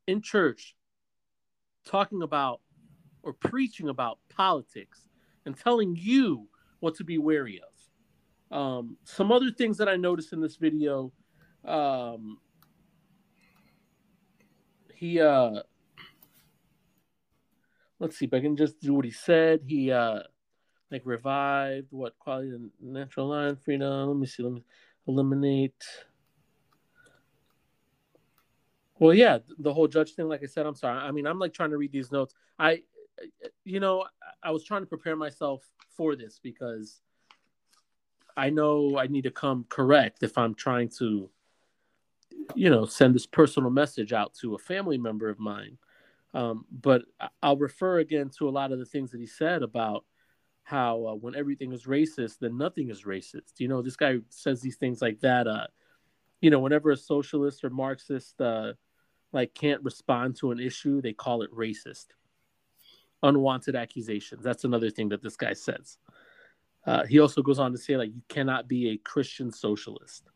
in 0.08 0.20
church 0.20 0.76
talking 1.86 2.24
about 2.24 2.62
or 3.22 3.34
preaching 3.34 3.90
about 3.90 4.18
politics 4.30 5.06
and 5.46 5.56
telling 5.56 5.96
you 5.96 6.48
what 6.80 6.96
to 6.96 7.04
be 7.04 7.20
wary 7.20 7.62
of? 7.62 8.58
Um, 8.58 8.98
some 9.04 9.32
other 9.32 9.52
things 9.52 9.78
that 9.78 9.88
I 9.88 9.96
noticed 9.96 10.34
in 10.34 10.42
this 10.42 10.56
video. 10.56 11.12
Um, 11.66 12.40
he 14.94 15.20
uh, 15.20 15.62
let's 18.00 18.18
see 18.18 18.26
if 18.26 18.34
I 18.34 18.40
can 18.40 18.56
just 18.56 18.80
do 18.80 18.94
what 18.94 19.06
he 19.06 19.12
said. 19.12 19.62
He 19.68 19.92
uh, 19.92 20.20
like 20.92 21.02
revived 21.06 21.88
what 21.92 22.18
quality 22.20 22.52
of 22.52 22.62
natural 22.82 23.30
line 23.30 23.56
freedom. 23.56 24.08
Let 24.08 24.18
me 24.18 24.28
see. 24.28 24.44
Let 24.44 24.54
me 24.54 24.64
eliminate. 25.08 25.84
Well, 28.98 29.14
yeah, 29.14 29.40
the 29.60 29.74
whole 29.74 29.88
judge 29.88 30.14
thing. 30.14 30.30
Like 30.30 30.44
I 30.44 30.48
said, 30.48 30.66
I'm 30.66 30.76
sorry. 30.76 31.00
I 31.00 31.12
mean, 31.12 31.28
I'm 31.28 31.40
like 31.40 31.54
trying 31.54 31.72
to 31.72 31.78
read 31.78 31.92
these 31.92 32.12
notes. 32.12 32.34
I 32.58 32.84
you 33.64 33.80
know, 33.80 34.06
I 34.44 34.52
was 34.52 34.64
trying 34.64 34.82
to 34.82 34.88
prepare 34.88 35.16
myself 35.16 35.64
for 35.90 36.16
this 36.16 36.40
because 36.42 37.02
I 38.38 38.50
know 38.50 38.98
I 38.98 39.08
need 39.08 39.24
to 39.24 39.32
come 39.32 39.66
correct 39.70 40.24
if 40.24 40.38
I'm 40.38 40.54
trying 40.54 40.90
to, 41.00 41.30
you 42.54 42.70
know, 42.70 42.86
send 42.86 43.16
this 43.16 43.26
personal 43.26 43.70
message 43.70 44.14
out 44.14 44.34
to 44.42 44.56
a 44.56 44.60
family 44.60 44.98
member 44.98 45.30
of 45.30 45.40
mine. 45.40 45.78
Um, 46.34 46.66
but 46.70 47.04
I'll 47.42 47.58
refer 47.58 48.00
again 48.00 48.30
to 48.38 48.50
a 48.50 48.52
lot 48.52 48.72
of 48.72 48.80
the 48.80 48.86
things 48.86 49.12
that 49.12 49.22
he 49.22 49.28
said 49.28 49.64
about 49.64 50.04
how 50.64 51.06
uh, 51.06 51.14
when 51.14 51.36
everything 51.36 51.72
is 51.72 51.86
racist, 51.86 52.40
then 52.40 52.58
nothing 52.58 52.90
is 52.90 53.04
racist. 53.04 53.60
You 53.60 53.68
know, 53.68 53.82
this 53.82 53.96
guy 53.96 54.18
says 54.30 54.62
these 54.62 54.76
things 54.76 55.02
like 55.02 55.22
that. 55.22 55.48
Uh, 55.48 55.68
you 56.42 56.50
know, 56.50 56.60
whenever 56.60 56.92
a 56.92 56.98
socialist 56.98 57.64
or 57.64 57.70
Marxist 57.70 58.42
uh, 58.42 58.74
like 59.32 59.54
can't 59.54 59.84
respond 59.84 60.36
to 60.38 60.52
an 60.52 60.60
issue, 60.60 61.02
they 61.02 61.14
call 61.14 61.42
it 61.42 61.54
racist. 61.54 62.08
Unwanted 63.24 63.76
accusations. 63.76 64.44
That's 64.44 64.66
another 64.66 64.90
thing 64.90 65.10
that 65.10 65.22
this 65.22 65.38
guy 65.38 65.54
says. 65.54 65.98
Uh, 66.86 67.06
he 67.06 67.20
also 67.20 67.42
goes 67.42 67.60
on 67.60 67.72
to 67.72 67.78
say 67.78 67.96
like 67.96 68.14
you 68.14 68.22
cannot 68.28 68.68
be 68.68 68.90
a 68.90 68.98
Christian 68.98 69.52
socialist, 69.52 70.30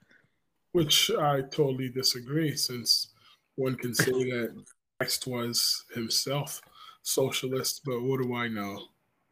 which 0.71 1.11
I 1.11 1.41
totally 1.41 1.89
disagree. 1.89 2.55
Since 2.55 3.13
one 3.55 3.75
can 3.75 3.93
say 3.93 4.11
that 4.11 4.63
Christ 4.99 5.27
was 5.27 5.85
himself 5.93 6.61
socialist, 7.03 7.81
but 7.85 8.01
what 8.01 8.21
do 8.21 8.35
I 8.35 8.47
know? 8.47 8.79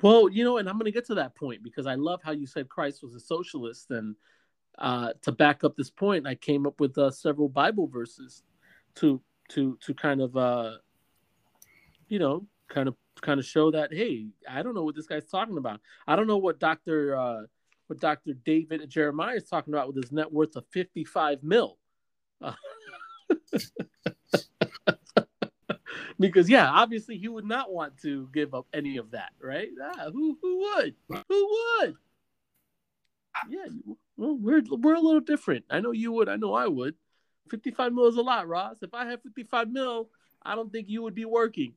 Well, 0.01 0.29
you 0.29 0.43
know, 0.43 0.57
and 0.57 0.69
I'm 0.69 0.75
going 0.75 0.85
to 0.85 0.91
get 0.91 1.07
to 1.07 1.15
that 1.15 1.35
point 1.35 1.63
because 1.63 1.87
I 1.87 1.95
love 1.95 2.21
how 2.23 2.31
you 2.31 2.45
said 2.45 2.69
Christ 2.69 3.01
was 3.01 3.15
a 3.15 3.19
socialist, 3.19 3.89
and 3.89 4.15
uh, 4.77 5.13
to 5.23 5.31
back 5.31 5.63
up 5.63 5.75
this 5.75 5.89
point, 5.89 6.27
I 6.27 6.35
came 6.35 6.67
up 6.67 6.79
with 6.79 6.97
uh, 6.97 7.09
several 7.09 7.49
Bible 7.49 7.87
verses 7.87 8.43
to 8.95 9.21
to 9.49 9.77
to 9.81 9.93
kind 9.93 10.21
of 10.21 10.37
uh, 10.37 10.73
you 12.07 12.19
know 12.19 12.45
kind 12.69 12.87
of 12.87 12.95
kind 13.21 13.39
of 13.39 13.45
show 13.45 13.71
that 13.71 13.91
hey, 13.91 14.27
I 14.47 14.61
don't 14.61 14.75
know 14.75 14.83
what 14.83 14.95
this 14.95 15.07
guy's 15.07 15.25
talking 15.25 15.57
about. 15.57 15.81
I 16.07 16.15
don't 16.15 16.27
know 16.27 16.37
what 16.37 16.59
Doctor 16.59 17.15
uh, 17.15 17.41
what 17.87 17.99
Doctor 17.99 18.33
David 18.33 18.87
Jeremiah 18.89 19.35
is 19.35 19.45
talking 19.45 19.73
about 19.73 19.87
with 19.87 19.97
his 20.03 20.11
net 20.11 20.31
worth 20.31 20.55
of 20.55 20.65
55 20.71 21.43
mil. 21.43 21.77
Uh, 22.41 22.53
because 26.19 26.49
yeah, 26.49 26.69
obviously 26.69 27.17
he 27.17 27.27
would 27.27 27.45
not 27.45 27.71
want 27.71 27.97
to 28.01 28.29
give 28.33 28.53
up 28.53 28.67
any 28.73 28.97
of 28.97 29.11
that, 29.11 29.31
right? 29.41 29.69
Ah, 29.81 30.09
who 30.11 30.37
who 30.41 30.59
would? 30.59 30.95
Who 31.29 31.57
would? 31.79 31.95
Yeah, 33.49 33.65
well, 34.17 34.37
we're 34.39 34.61
we're 34.69 34.95
a 34.95 34.99
little 34.99 35.21
different. 35.21 35.65
I 35.69 35.79
know 35.79 35.91
you 35.91 36.11
would. 36.11 36.29
I 36.29 36.35
know 36.35 36.53
I 36.53 36.67
would. 36.67 36.95
Fifty-five 37.49 37.93
mil 37.93 38.07
is 38.07 38.17
a 38.17 38.21
lot, 38.21 38.47
Ross. 38.47 38.77
If 38.81 38.93
I 38.93 39.05
had 39.05 39.21
fifty-five 39.21 39.69
mil, 39.69 40.09
I 40.43 40.55
don't 40.55 40.71
think 40.71 40.89
you 40.89 41.03
would 41.03 41.15
be 41.15 41.25
working. 41.25 41.73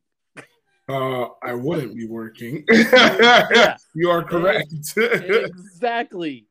Uh, 0.91 1.29
I 1.43 1.55
wouldn't 1.55 1.95
be 1.95 2.07
working. 2.07 2.65
yeah. 2.71 3.77
You 3.95 4.11
are 4.11 4.25
correct. 4.25 4.73
exactly. 4.97 6.47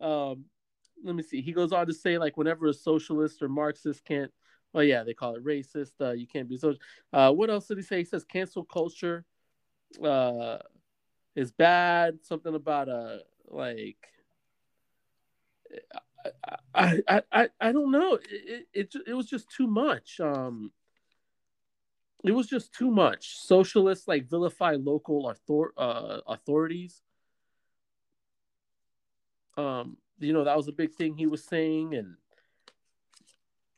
Um, 0.00 0.44
let 1.04 1.14
me 1.14 1.22
see. 1.22 1.40
He 1.40 1.52
goes 1.52 1.72
on 1.72 1.86
to 1.86 1.94
say, 1.94 2.18
like, 2.18 2.36
whenever 2.36 2.66
a 2.66 2.74
socialist 2.74 3.42
or 3.42 3.48
Marxist 3.48 4.04
can't 4.04 4.30
Oh 4.74 4.80
yeah, 4.80 5.02
they 5.02 5.14
call 5.14 5.34
it 5.34 5.44
racist. 5.44 5.92
Uh, 6.00 6.12
you 6.12 6.26
can't 6.26 6.48
be 6.48 6.56
so. 6.56 6.74
Uh, 7.12 7.30
what 7.32 7.50
else 7.50 7.66
did 7.66 7.76
he 7.76 7.82
say? 7.82 7.98
He 7.98 8.04
says 8.04 8.24
cancel 8.24 8.64
culture 8.64 9.24
uh, 10.02 10.58
is 11.36 11.52
bad. 11.52 12.18
Something 12.22 12.54
about 12.54 12.88
a 12.88 12.92
uh, 12.92 13.18
like. 13.48 13.96
I, 16.74 17.00
I 17.08 17.22
I 17.32 17.48
I 17.60 17.72
don't 17.72 17.90
know. 17.90 18.14
It, 18.14 18.66
it 18.72 18.94
it 19.06 19.14
was 19.14 19.26
just 19.26 19.50
too 19.50 19.66
much. 19.66 20.20
Um, 20.20 20.72
it 22.24 22.32
was 22.32 22.46
just 22.46 22.72
too 22.72 22.90
much. 22.90 23.38
Socialists 23.38 24.06
like 24.06 24.28
vilify 24.28 24.76
local 24.76 25.26
author 25.26 25.72
uh, 25.76 26.20
authorities. 26.26 27.02
Um, 29.56 29.96
you 30.18 30.32
know 30.32 30.44
that 30.44 30.56
was 30.56 30.68
a 30.68 30.72
big 30.72 30.94
thing 30.94 31.16
he 31.16 31.26
was 31.26 31.44
saying, 31.44 31.94
and 31.94 32.16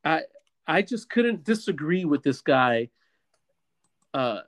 I 0.04 0.22
I 0.66 0.82
just 0.82 1.08
couldn't 1.08 1.44
disagree 1.44 2.04
with 2.04 2.22
this 2.22 2.40
guy 2.42 2.90
uh, 4.12 4.40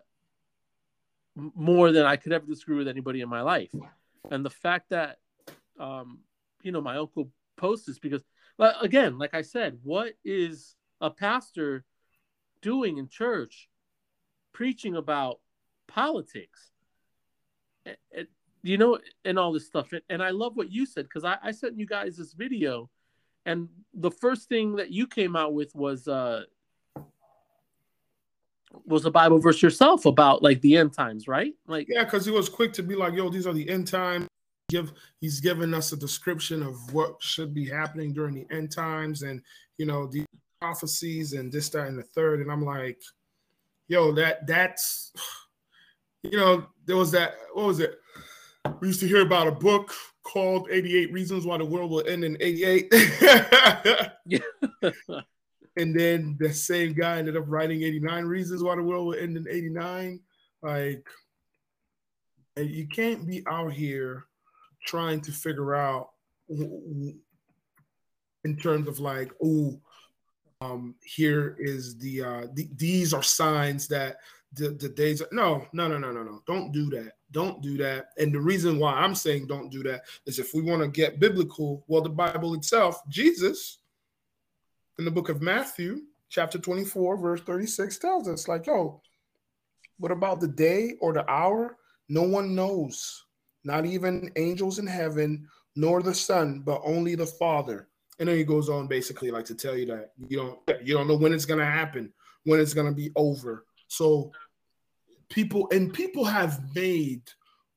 more 1.35 1.93
than 1.93 2.07
I 2.07 2.17
could 2.17 2.33
ever 2.33 2.47
disagree 2.47 2.77
with 2.77 2.89
anybody 2.89 3.21
in 3.21 3.29
my 3.29 3.43
life. 3.43 3.71
And 4.31 4.45
the 4.45 4.51
fact 4.51 4.91
that, 4.91 5.19
um, 5.79 6.21
you 6.63 6.73
know, 6.73 6.81
my 6.81 6.97
uncle 6.97 7.31
posts 7.57 7.87
this 7.87 7.99
because, 7.99 8.23
again, 8.59 9.19
like 9.19 9.35
I 9.35 9.43
said, 9.43 9.79
what 9.83 10.15
is 10.25 10.75
a 11.01 11.11
pastor 11.11 11.85
doing 12.63 12.99
in 12.99 13.09
church 13.09 13.69
preaching 14.57 14.97
about 14.97 15.41
politics? 15.87 16.71
It, 17.85 17.99
it, 18.11 18.29
you 18.63 18.79
know, 18.79 18.99
and 19.25 19.39
all 19.39 19.53
this 19.53 19.67
stuff. 19.67 19.93
And 20.09 20.23
I 20.23 20.31
love 20.31 20.57
what 20.57 20.73
you 20.73 20.87
said 20.87 21.05
because 21.05 21.25
I, 21.25 21.37
I 21.43 21.53
sent 21.53 21.79
you 21.79 21.87
guys 21.87 22.17
this 22.17 22.33
video 22.33 22.91
and 23.47 23.69
the 23.95 24.11
first 24.11 24.49
thing 24.49 24.77
that 24.77 24.91
you 24.91 25.07
came 25.07 25.37
out 25.37 25.55
with 25.55 25.75
was 25.75 26.09
uh 26.09 26.43
was 28.85 29.07
a 29.07 29.11
Bible 29.11 29.39
verse 29.39 29.63
yourself 29.63 30.05
about 30.05 30.43
like 30.43 30.61
the 30.61 30.77
end 30.77 30.93
times, 30.93 31.27
right? 31.29 31.55
Like 31.67 31.87
yeah, 31.89 32.05
because 32.05 32.27
he 32.27 32.33
was 32.33 32.49
quick 32.49 32.73
to 32.75 32.83
be 32.83 32.95
like, 32.95 33.15
"Yo, 33.15 33.31
these 33.31 33.47
are 33.47 33.55
the 33.55 33.69
end 33.71 33.87
times." 33.87 34.27
Give 34.69 34.93
he's 35.21 35.39
given 35.39 35.73
us 35.73 35.93
a 35.93 35.97
description 35.97 36.61
of 36.61 36.93
what 36.93 37.23
should 37.23 37.55
be 37.55 37.69
happening 37.69 38.13
during 38.13 38.35
the 38.35 38.47
end 38.51 38.73
times, 38.73 39.23
and 39.23 39.41
you 39.79 39.87
know 39.87 40.09
the 40.09 40.27
prophecies 40.61 41.33
and 41.33 41.53
this, 41.53 41.69
that, 41.71 41.87
and 41.87 41.97
the 41.97 42.03
third. 42.03 42.41
And 42.41 42.51
I'm 42.51 42.65
like, 42.65 43.01
"Yo, 43.89 44.13
that 44.13 44.47
that's." 44.47 45.13
You 46.23 46.39
know, 46.39 46.67
there 46.87 46.97
was 46.97 47.13
that. 47.13 47.35
What 47.55 47.67
was 47.67 47.79
it? 47.79 48.01
We 48.81 48.89
used 48.89 48.99
to 48.99 49.07
hear 49.07 49.21
about 49.21 49.47
a 49.47 49.53
book 49.53 49.93
called 50.25 50.69
88 50.71 51.13
Reasons 51.13 51.47
Why 51.47 51.59
the 51.59 51.65
World 51.65 51.91
Will 51.91 52.07
End 52.07 52.25
in 52.25 52.37
88. 52.41 52.93
and 55.77 55.99
then 55.99 56.37
the 56.41 56.53
same 56.53 56.95
guy 56.95 57.19
ended 57.19 57.37
up 57.37 57.45
writing 57.47 57.83
89 57.83 58.25
Reasons 58.25 58.63
Why 58.63 58.75
the 58.75 58.83
World 58.83 59.07
Will 59.07 59.15
End 59.15 59.37
in 59.37 59.47
89. 59.49 60.21
Like, 60.63 61.07
and 62.57 62.71
you 62.71 62.89
can't 62.89 63.27
be 63.27 63.45
out 63.47 63.73
here 63.73 64.25
trying 64.85 65.21
to 65.21 65.33
figure 65.33 65.75
out 65.75 66.11
in 66.49 67.21
terms 68.61 68.89
of 68.89 68.99
like, 68.99 69.33
oh, 69.45 69.79
um, 70.61 70.95
here 71.03 71.57
is 71.59 71.99
the, 71.99 72.23
uh, 72.23 72.47
the 72.55 72.69
these 72.77 73.13
are 73.13 73.23
signs 73.23 73.89
that 73.89 74.17
the, 74.53 74.71
the 74.71 74.89
days. 74.89 75.23
Are, 75.23 75.29
no, 75.33 75.67
no, 75.73 75.89
no, 75.89 75.99
no, 75.99 76.11
no, 76.11 76.23
no. 76.23 76.43
Don't 76.47 76.73
do 76.73 76.89
that. 76.91 77.13
Don't 77.31 77.61
do 77.63 77.77
that. 77.79 78.07
And 78.19 78.33
the 78.33 78.41
reason 78.41 78.79
why 78.79 78.95
I'm 78.95 79.15
saying 79.15 79.47
don't 79.47 79.71
do 79.71 79.83
that 79.85 80.05
is 80.27 80.39
if 80.39 80.55
we 80.55 80.63
want 80.63 80.83
to 80.83 80.89
get 80.89 81.21
biblical, 81.21 81.85
well, 81.89 82.03
the 82.03 82.09
Bible 82.09 82.55
itself, 82.55 83.01
Jesus, 83.09 83.79
in 84.99 85.05
the 85.05 85.11
book 85.11 85.29
of 85.29 85.43
Matthew, 85.43 86.03
chapter 86.29 86.59
24, 86.59 87.17
verse 87.19 87.41
36, 87.43 87.99
tells 87.99 88.29
us, 88.29 88.49
like, 88.49 88.67
yo, 88.67 89.01
what 89.99 90.13
about 90.13 90.41
the 90.41 90.49
day 90.49 90.95
or 91.01 91.13
the 91.13 91.29
hour? 91.31 91.77
No 92.09 92.23
one 92.23 92.55
knows, 92.55 93.25
not 93.65 93.85
even 93.85 94.31
angels 94.37 94.79
in 94.79 94.87
heaven, 94.87 95.49
nor 95.75 96.03
the 96.03 96.15
Son, 96.15 96.61
but 96.61 96.81
only 96.85 97.15
the 97.15 97.27
Father. 97.27 97.89
And 98.19 98.29
then 98.29 98.37
he 98.37 98.45
goes 98.45 98.69
on 98.69 98.87
basically 98.87 99.31
like 99.31 99.45
to 99.47 99.55
tell 99.55 99.77
you 99.77 99.87
that 99.87 100.13
you 100.29 100.37
don't 100.39 100.59
you 100.87 100.95
don't 100.95 101.09
know 101.09 101.17
when 101.17 101.35
it's 101.35 101.45
gonna 101.45 101.67
happen, 101.67 102.13
when 102.45 102.61
it's 102.61 102.75
gonna 102.75 102.93
be 102.93 103.11
over. 103.17 103.67
So 103.89 104.33
people 105.29 105.69
and 105.71 105.93
people 105.93 106.25
have 106.25 106.75
made 106.75 107.23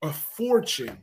a 0.02 0.12
fortune, 0.14 0.98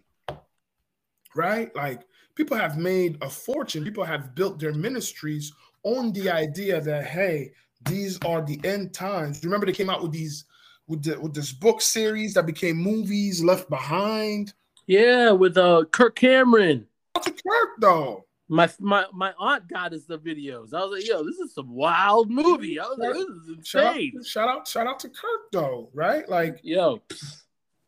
right? 1.35 1.75
Like 1.77 2.03
people 2.35 2.57
have 2.57 2.79
made 2.79 3.19
a 3.23 3.29
fortune. 3.29 3.85
People 3.85 4.05
have 4.05 4.35
built 4.35 4.59
their 4.59 4.73
ministries 4.73 5.53
on 5.83 6.13
the 6.13 6.31
idea 6.31 6.81
that 6.81 7.05
hey, 7.05 7.53
these 7.85 8.19
are 8.25 8.43
the 8.43 8.61
end 8.65 8.95
times. 8.95 9.45
Remember 9.45 9.67
they 9.67 9.73
came 9.73 9.91
out 9.91 10.03
with 10.03 10.13
these 10.13 10.45
with 10.89 11.03
the, 11.03 11.21
with 11.21 11.35
this 11.35 11.53
book 11.53 11.81
series 11.81 12.35
that 12.35 12.47
became 12.47 12.77
movies, 12.77 13.43
Left 13.43 13.69
Behind. 13.69 14.53
Yeah, 14.87 15.33
with 15.33 15.57
uh 15.57 15.85
Kirk 15.91 16.17
Cameron. 16.17 16.87
What's 17.13 17.27
a 17.27 17.33
Kirk 17.33 17.71
though? 17.81 18.25
My 18.49 18.71
my 18.79 19.07
my 19.13 19.33
aunt 19.39 19.69
got 19.69 19.93
us 19.93 20.05
the 20.05 20.19
videos. 20.19 20.73
I 20.73 20.85
was 20.85 20.93
like, 20.93 21.09
yo, 21.09 21.25
this 21.25 21.39
is 21.39 21.53
some 21.53 21.75
wild 21.75 22.31
movie. 22.31 22.79
I 22.79 22.85
was 22.85 22.99
like, 22.99 23.15
this 23.15 23.27
is 23.27 23.49
insane. 23.59 24.13
Shout 24.25 24.25
out, 24.25 24.27
shout 24.27 24.49
out, 24.49 24.69
shout 24.69 24.87
out 24.87 25.01
to 25.01 25.09
Kirk 25.09 25.51
though, 25.53 25.91
right? 25.93 26.29
Like, 26.29 26.61
yo. 26.63 27.03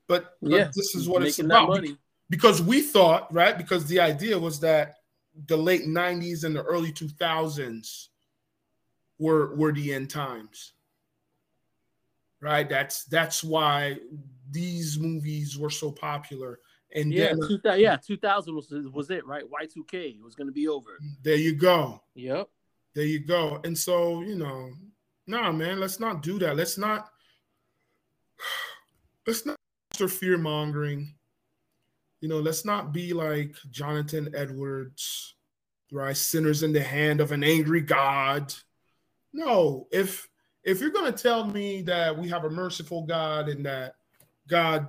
But, 0.08 0.36
but 0.42 0.50
yeah, 0.50 0.70
this 0.74 0.94
is 0.94 1.08
what 1.08 1.22
it's 1.22 1.38
about. 1.38 1.68
Money. 1.68 1.96
Because 2.30 2.60
we 2.60 2.80
thought, 2.80 3.32
right? 3.32 3.56
Because 3.56 3.86
the 3.86 4.00
idea 4.00 4.38
was 4.38 4.58
that 4.60 4.96
the 5.46 5.56
late 5.56 5.84
90s 5.84 6.44
and 6.44 6.56
the 6.56 6.62
early 6.64 6.92
2000s 6.92 8.08
were 9.18 9.54
were 9.54 9.72
the 9.72 9.94
end 9.94 10.10
times. 10.10 10.72
Right? 12.40 12.68
That's 12.68 13.04
that's 13.04 13.44
why 13.44 13.98
these 14.50 14.98
movies 14.98 15.56
were 15.56 15.70
so 15.70 15.92
popular 15.92 16.58
and 16.94 17.12
yeah, 17.12 17.34
then, 17.34 17.42
uh, 17.42 17.48
2000, 17.48 17.80
yeah, 17.80 17.96
2000 17.96 18.54
was 18.54 18.72
was 18.92 19.10
it 19.10 19.26
right? 19.26 19.44
Y2K 19.44 20.22
was 20.22 20.34
going 20.34 20.46
to 20.46 20.52
be 20.52 20.68
over. 20.68 20.98
There 21.22 21.36
you 21.36 21.54
go. 21.54 22.02
Yep. 22.14 22.48
There 22.94 23.04
you 23.04 23.20
go. 23.20 23.60
And 23.64 23.76
so 23.76 24.22
you 24.22 24.36
know, 24.36 24.70
nah, 25.26 25.52
man, 25.52 25.80
let's 25.80 26.00
not 26.00 26.22
do 26.22 26.38
that. 26.38 26.56
Let's 26.56 26.78
not. 26.78 27.10
Let's 29.26 29.44
not 29.44 29.58
fear 30.08 30.38
mongering. 30.38 31.14
You 32.22 32.30
know, 32.30 32.38
let's 32.38 32.64
not 32.64 32.94
be 32.94 33.12
like 33.12 33.54
Jonathan 33.70 34.32
Edwards, 34.34 35.34
right? 35.92 36.16
Sinners 36.16 36.62
in 36.62 36.72
the 36.72 36.80
hand 36.80 37.20
of 37.20 37.30
an 37.30 37.44
angry 37.44 37.82
God. 37.82 38.54
No, 39.34 39.86
if 39.92 40.26
if 40.64 40.80
you're 40.80 40.90
gonna 40.90 41.12
tell 41.12 41.44
me 41.44 41.82
that 41.82 42.16
we 42.16 42.28
have 42.28 42.44
a 42.44 42.50
merciful 42.50 43.02
God 43.02 43.50
and 43.50 43.66
that 43.66 43.96
God 44.48 44.88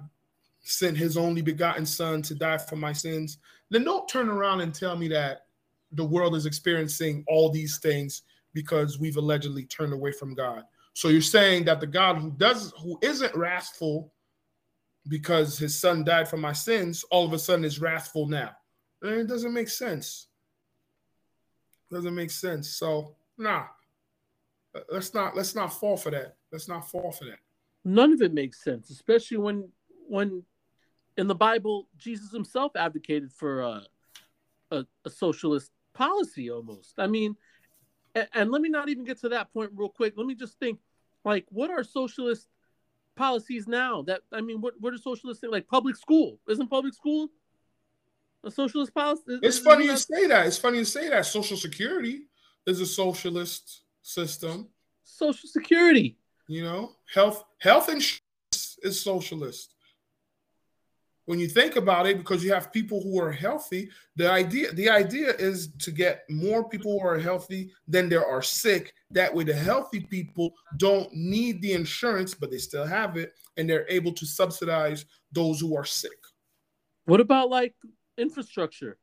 sent 0.70 0.98
his 0.98 1.18
only 1.18 1.41
begotten 1.41 1.86
son 1.86 2.22
to 2.24 2.36
die 2.36 2.58
for 2.58 2.76
my 2.76 2.94
sins, 2.94 3.38
then 3.70 3.84
don't 3.84 4.08
turn 4.08 4.30
around 4.30 4.62
and 4.62 4.74
tell 4.74 4.96
me 4.96 5.08
that 5.10 5.46
the 5.94 6.04
world 6.04 6.36
is 6.36 6.46
experiencing 6.46 7.24
all 7.28 7.50
these 7.50 7.80
things 7.80 8.24
because 8.54 9.00
we've 9.00 9.18
allegedly 9.18 9.66
turned 9.66 9.94
away 9.94 10.12
from 10.12 10.36
God. 10.36 10.64
So 10.94 11.08
you're 11.10 11.22
saying 11.22 11.66
that 11.66 11.80
the 11.80 11.88
God 11.88 12.18
who 12.18 12.32
does 12.32 12.74
who 12.82 13.00
isn't 13.02 13.36
wrathful 13.36 14.12
because 15.08 15.58
his 15.58 15.80
son 15.80 16.04
died 16.04 16.28
for 16.28 16.38
my 16.38 16.54
sins, 16.54 17.04
all 17.10 17.26
of 17.26 17.34
a 17.34 17.40
sudden 17.40 17.66
is 17.66 17.80
wrathful 17.80 18.28
now. 18.28 18.52
And 19.02 19.14
it 19.14 19.28
doesn't 19.28 19.54
make 19.54 19.70
sense. 19.70 20.28
It 21.90 21.96
Doesn't 21.96 22.16
make 22.16 22.32
sense. 22.32 22.70
So 22.70 23.16
nah. 23.38 23.66
Let's 24.91 25.14
not 25.14 25.36
let's 25.36 25.56
not 25.56 25.74
fall 25.74 25.98
for 25.98 26.12
that. 26.12 26.36
Let's 26.52 26.68
not 26.68 26.90
fall 26.90 27.12
for 27.12 27.26
that. 27.26 27.40
None 27.86 28.14
of 28.14 28.22
it 28.22 28.34
makes 28.34 28.64
sense, 28.64 28.90
especially 28.90 29.38
when 29.38 29.70
when 30.08 30.44
in 31.20 31.28
the 31.28 31.36
Bible 31.36 31.88
Jesus 31.98 32.32
himself 32.32 32.76
advocated 32.76 33.32
for 33.32 33.62
a 33.62 33.84
a, 34.72 34.86
a 35.06 35.10
socialist 35.10 35.72
policy 35.94 36.50
almost. 36.50 36.94
I 36.98 37.08
mean, 37.08 37.36
and, 38.16 38.28
and 38.34 38.52
let 38.52 38.62
me 38.62 38.70
not 38.70 38.88
even 38.88 39.04
get 39.04 39.20
to 39.22 39.30
that 39.30 39.52
point 39.52 39.72
real 39.76 39.90
quick. 39.90 40.14
Let 40.16 40.28
me 40.28 40.36
just 40.36 40.58
think 40.60 40.80
like 41.26 41.46
what 41.50 41.70
are 41.70 41.84
socialist 41.84 42.48
policies 43.16 43.68
now 43.68 44.02
that 44.04 44.22
i 44.32 44.40
mean 44.40 44.62
what, 44.62 44.74
what 44.80 44.94
are 44.94 44.98
socialists 44.98 45.41
saying? 45.41 45.52
Like 45.52 45.68
public 45.68 45.98
school. 45.98 46.40
Isn't 46.48 46.70
public 46.70 46.94
school 46.94 47.28
a 48.46 48.50
socialist 48.50 48.94
policy? 48.94 49.24
It's 49.44 49.58
is, 49.58 49.64
funny 49.64 49.86
you 49.86 49.98
say 49.98 50.28
that. 50.28 50.48
It's 50.48 50.58
funny 50.58 50.78
you 50.78 50.86
say 50.86 51.10
that. 51.10 51.26
Social 51.26 51.58
security 51.58 52.28
is 52.66 52.80
a 52.80 52.86
socialist 52.86 53.82
system. 54.02 54.70
Social 55.04 55.50
security. 55.50 56.18
You 56.48 56.64
know 56.64 56.91
health 57.14 57.44
health 57.60 57.90
insurance 57.90 58.80
is 58.82 59.02
socialist 59.02 59.74
when 61.30 61.38
you 61.38 61.48
think 61.48 61.76
about 61.76 62.08
it 62.08 62.18
because 62.18 62.44
you 62.44 62.52
have 62.52 62.74
people 62.74 63.04
who 63.04 63.22
are 63.22 63.32
healthy 63.32 63.88
the 64.16 64.28
idea 64.28 64.74
the 64.74 64.90
idea 64.90 65.30
is 65.38 65.68
to 65.78 65.92
get 65.92 66.24
more 66.28 66.68
people 66.68 67.00
who 67.00 67.08
are 67.08 67.20
healthy 67.20 67.72
than 67.88 68.10
there 68.10 68.26
are 68.26 68.42
sick. 68.42 68.96
That 69.12 69.36
way 69.36 69.44
the 69.44 69.54
healthy 69.54 70.00
people 70.00 70.54
don't 70.78 71.14
need 71.14 71.62
the 71.62 71.74
insurance 71.74 72.34
but 72.34 72.50
they 72.50 72.58
still 72.58 72.84
have 72.84 73.16
it 73.16 73.34
and 73.58 73.70
they're 73.70 73.86
able 73.90 74.12
to 74.14 74.26
subsidize 74.26 75.06
those 75.32 75.60
who 75.60 75.78
are 75.78 75.86
sick. 75.86 76.18
What 77.06 77.20
about 77.20 77.52
like 77.52 77.76
infrastructure? 78.18 78.98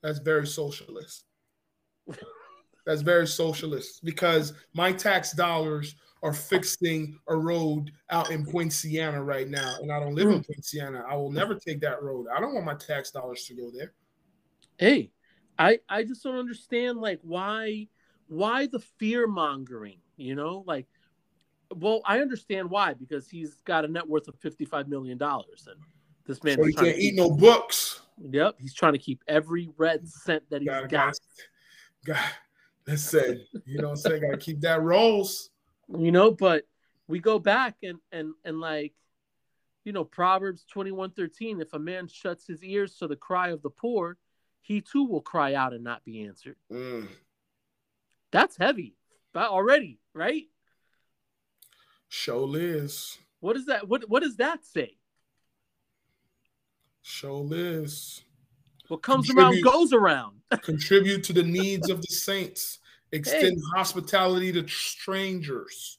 That's 0.00 0.20
very 0.20 0.46
socialist. 0.46 1.24
That's 2.86 3.02
very 3.02 3.26
socialist 3.26 4.04
because 4.04 4.52
my 4.74 4.92
tax 4.92 5.32
dollars 5.32 5.96
are 6.22 6.32
fixing 6.32 7.18
a 7.28 7.36
road 7.36 7.90
out 8.10 8.30
in 8.30 8.46
Poinciana 8.46 9.22
right 9.22 9.48
now, 9.48 9.76
and 9.80 9.90
I 9.90 9.98
don't 9.98 10.14
live 10.14 10.28
mm. 10.28 10.34
in 10.34 10.38
hmm. 10.38 10.52
Poinciana. 10.52 11.04
I 11.08 11.16
will 11.16 11.30
never 11.30 11.54
take 11.54 11.80
that 11.80 12.02
road. 12.02 12.26
I 12.34 12.40
don't 12.40 12.54
want 12.54 12.64
my 12.64 12.74
tax 12.74 13.10
dollars 13.10 13.44
to 13.46 13.54
go 13.54 13.70
there. 13.74 13.92
Hey, 14.78 15.10
I 15.58 15.80
I 15.88 16.04
just 16.04 16.22
don't 16.22 16.38
understand 16.38 16.98
like 16.98 17.18
why 17.22 17.88
why 18.28 18.66
the 18.66 18.78
fear 18.78 19.26
mongering. 19.26 19.98
You 20.16 20.36
know, 20.36 20.62
like, 20.66 20.86
well, 21.74 22.02
I 22.04 22.20
understand 22.20 22.70
why 22.70 22.94
because 22.94 23.28
he's 23.28 23.56
got 23.64 23.84
a 23.84 23.88
net 23.88 24.08
worth 24.08 24.28
of 24.28 24.36
fifty 24.36 24.64
five 24.64 24.88
million 24.88 25.18
dollars, 25.18 25.66
and 25.68 25.80
this 26.24 26.42
man 26.44 26.58
so 26.58 26.64
he 26.64 26.72
can't 26.72 26.98
eat 26.98 27.16
no 27.16 27.30
books. 27.30 28.02
Yep, 28.30 28.56
he's 28.60 28.74
trying 28.74 28.92
to 28.92 28.98
keep 28.98 29.24
every 29.26 29.70
red 29.76 30.06
cent 30.08 30.44
that 30.50 30.60
he's 30.60 30.68
got. 30.68 30.88
got. 30.88 31.18
God, 32.04 32.30
that's 32.84 33.12
it. 33.14 33.46
You 33.64 33.78
know 33.78 33.88
what 33.88 33.90
I'm 33.90 33.96
saying? 33.96 34.22
Got 34.22 34.30
to 34.32 34.36
keep 34.36 34.60
that 34.60 34.82
rolls 34.82 35.50
you 35.98 36.12
know 36.12 36.30
but 36.30 36.64
we 37.08 37.18
go 37.18 37.38
back 37.38 37.76
and 37.82 37.98
and 38.10 38.32
and 38.44 38.60
like 38.60 38.92
you 39.84 39.92
know 39.92 40.04
proverbs 40.04 40.64
21 40.70 41.10
13 41.10 41.60
if 41.60 41.72
a 41.72 41.78
man 41.78 42.06
shuts 42.08 42.46
his 42.46 42.62
ears 42.64 42.96
to 42.96 43.06
the 43.06 43.16
cry 43.16 43.48
of 43.48 43.62
the 43.62 43.70
poor 43.70 44.16
he 44.60 44.80
too 44.80 45.04
will 45.04 45.20
cry 45.20 45.54
out 45.54 45.72
and 45.72 45.82
not 45.82 46.04
be 46.04 46.24
answered. 46.24 46.56
Mm. 46.70 47.08
that's 48.30 48.56
heavy 48.56 48.96
but 49.32 49.48
already 49.48 49.98
right? 50.14 50.44
Show 52.08 52.44
liz. 52.44 53.16
What 53.40 53.56
is 53.56 53.66
that 53.66 53.88
what 53.88 54.08
what 54.08 54.22
does 54.22 54.36
that 54.36 54.64
say? 54.64 54.98
Show 57.00 57.38
liz. 57.38 58.22
What 58.88 59.02
comes 59.02 59.30
around 59.30 59.62
goes 59.64 59.92
around. 59.92 60.40
Contribute 60.62 61.24
to 61.24 61.32
the 61.32 61.42
needs 61.42 61.88
of 61.88 62.02
the 62.02 62.14
saints 62.14 62.78
extend 63.12 63.58
hey. 63.58 63.76
hospitality 63.76 64.52
to 64.52 64.66
strangers. 64.66 65.98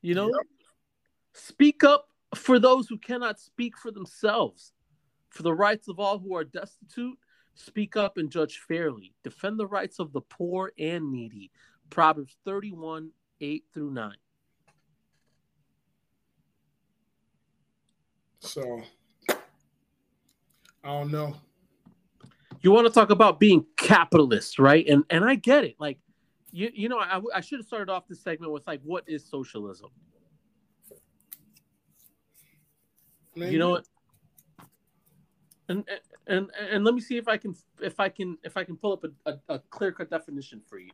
You 0.00 0.14
know, 0.14 0.26
yep. 0.26 0.46
speak 1.34 1.82
up 1.82 2.08
for 2.34 2.58
those 2.58 2.88
who 2.88 2.98
cannot 2.98 3.40
speak 3.40 3.76
for 3.76 3.90
themselves. 3.90 4.72
For 5.30 5.42
the 5.42 5.54
rights 5.54 5.88
of 5.88 5.98
all 5.98 6.18
who 6.18 6.36
are 6.36 6.44
destitute, 6.44 7.18
speak 7.54 7.96
up 7.96 8.16
and 8.16 8.30
judge 8.30 8.60
fairly. 8.66 9.14
Defend 9.24 9.58
the 9.58 9.66
rights 9.66 9.98
of 9.98 10.12
the 10.12 10.20
poor 10.20 10.72
and 10.78 11.10
needy. 11.10 11.50
Proverbs 11.90 12.36
31 12.44 13.10
8 13.40 13.64
through 13.72 13.90
9. 13.90 14.14
So, 18.40 18.82
I 19.28 19.34
don't 20.84 21.10
know 21.10 21.36
you 22.60 22.70
want 22.70 22.86
to 22.86 22.92
talk 22.92 23.10
about 23.10 23.38
being 23.38 23.64
capitalist, 23.76 24.58
right? 24.58 24.86
And 24.86 25.04
and 25.10 25.24
I 25.24 25.34
get 25.34 25.64
it. 25.64 25.76
Like, 25.78 25.98
you 26.50 26.70
you 26.72 26.88
know, 26.88 26.98
I, 26.98 27.20
I 27.34 27.40
should 27.40 27.58
have 27.58 27.66
started 27.66 27.90
off 27.90 28.08
this 28.08 28.20
segment 28.20 28.52
with 28.52 28.66
like, 28.66 28.80
what 28.82 29.04
is 29.06 29.24
socialism? 29.24 29.90
Maybe. 33.34 33.52
You 33.52 33.58
know 33.58 33.70
what? 33.70 33.86
And, 35.68 35.84
and 36.26 36.50
and 36.58 36.84
let 36.84 36.94
me 36.94 37.00
see 37.00 37.18
if 37.18 37.28
I 37.28 37.36
can 37.36 37.54
if 37.80 38.00
I 38.00 38.08
can 38.08 38.38
if 38.42 38.56
I 38.56 38.64
can 38.64 38.76
pull 38.76 38.92
up 38.94 39.04
a, 39.04 39.30
a, 39.30 39.54
a 39.54 39.58
clear 39.58 39.92
cut 39.92 40.10
definition 40.10 40.62
for 40.66 40.78
you. 40.78 40.90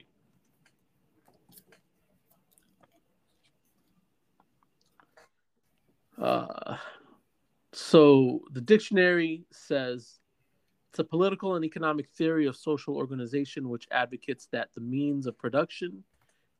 Uh, 6.21 6.77
so 7.73 8.41
the 8.53 8.61
dictionary 8.61 9.45
says 9.51 10.21
it's 10.95 11.01
a 11.01 11.05
political 11.05 11.57
and 11.57 11.65
economic 11.65 12.09
theory 12.11 12.47
of 12.47 12.55
social 12.55 12.97
organization 12.97 13.69
which 13.69 13.89
advocates 13.91 14.47
that 14.53 14.69
the 14.77 14.81
means 14.81 15.27
of 15.27 15.37
production, 15.37 16.05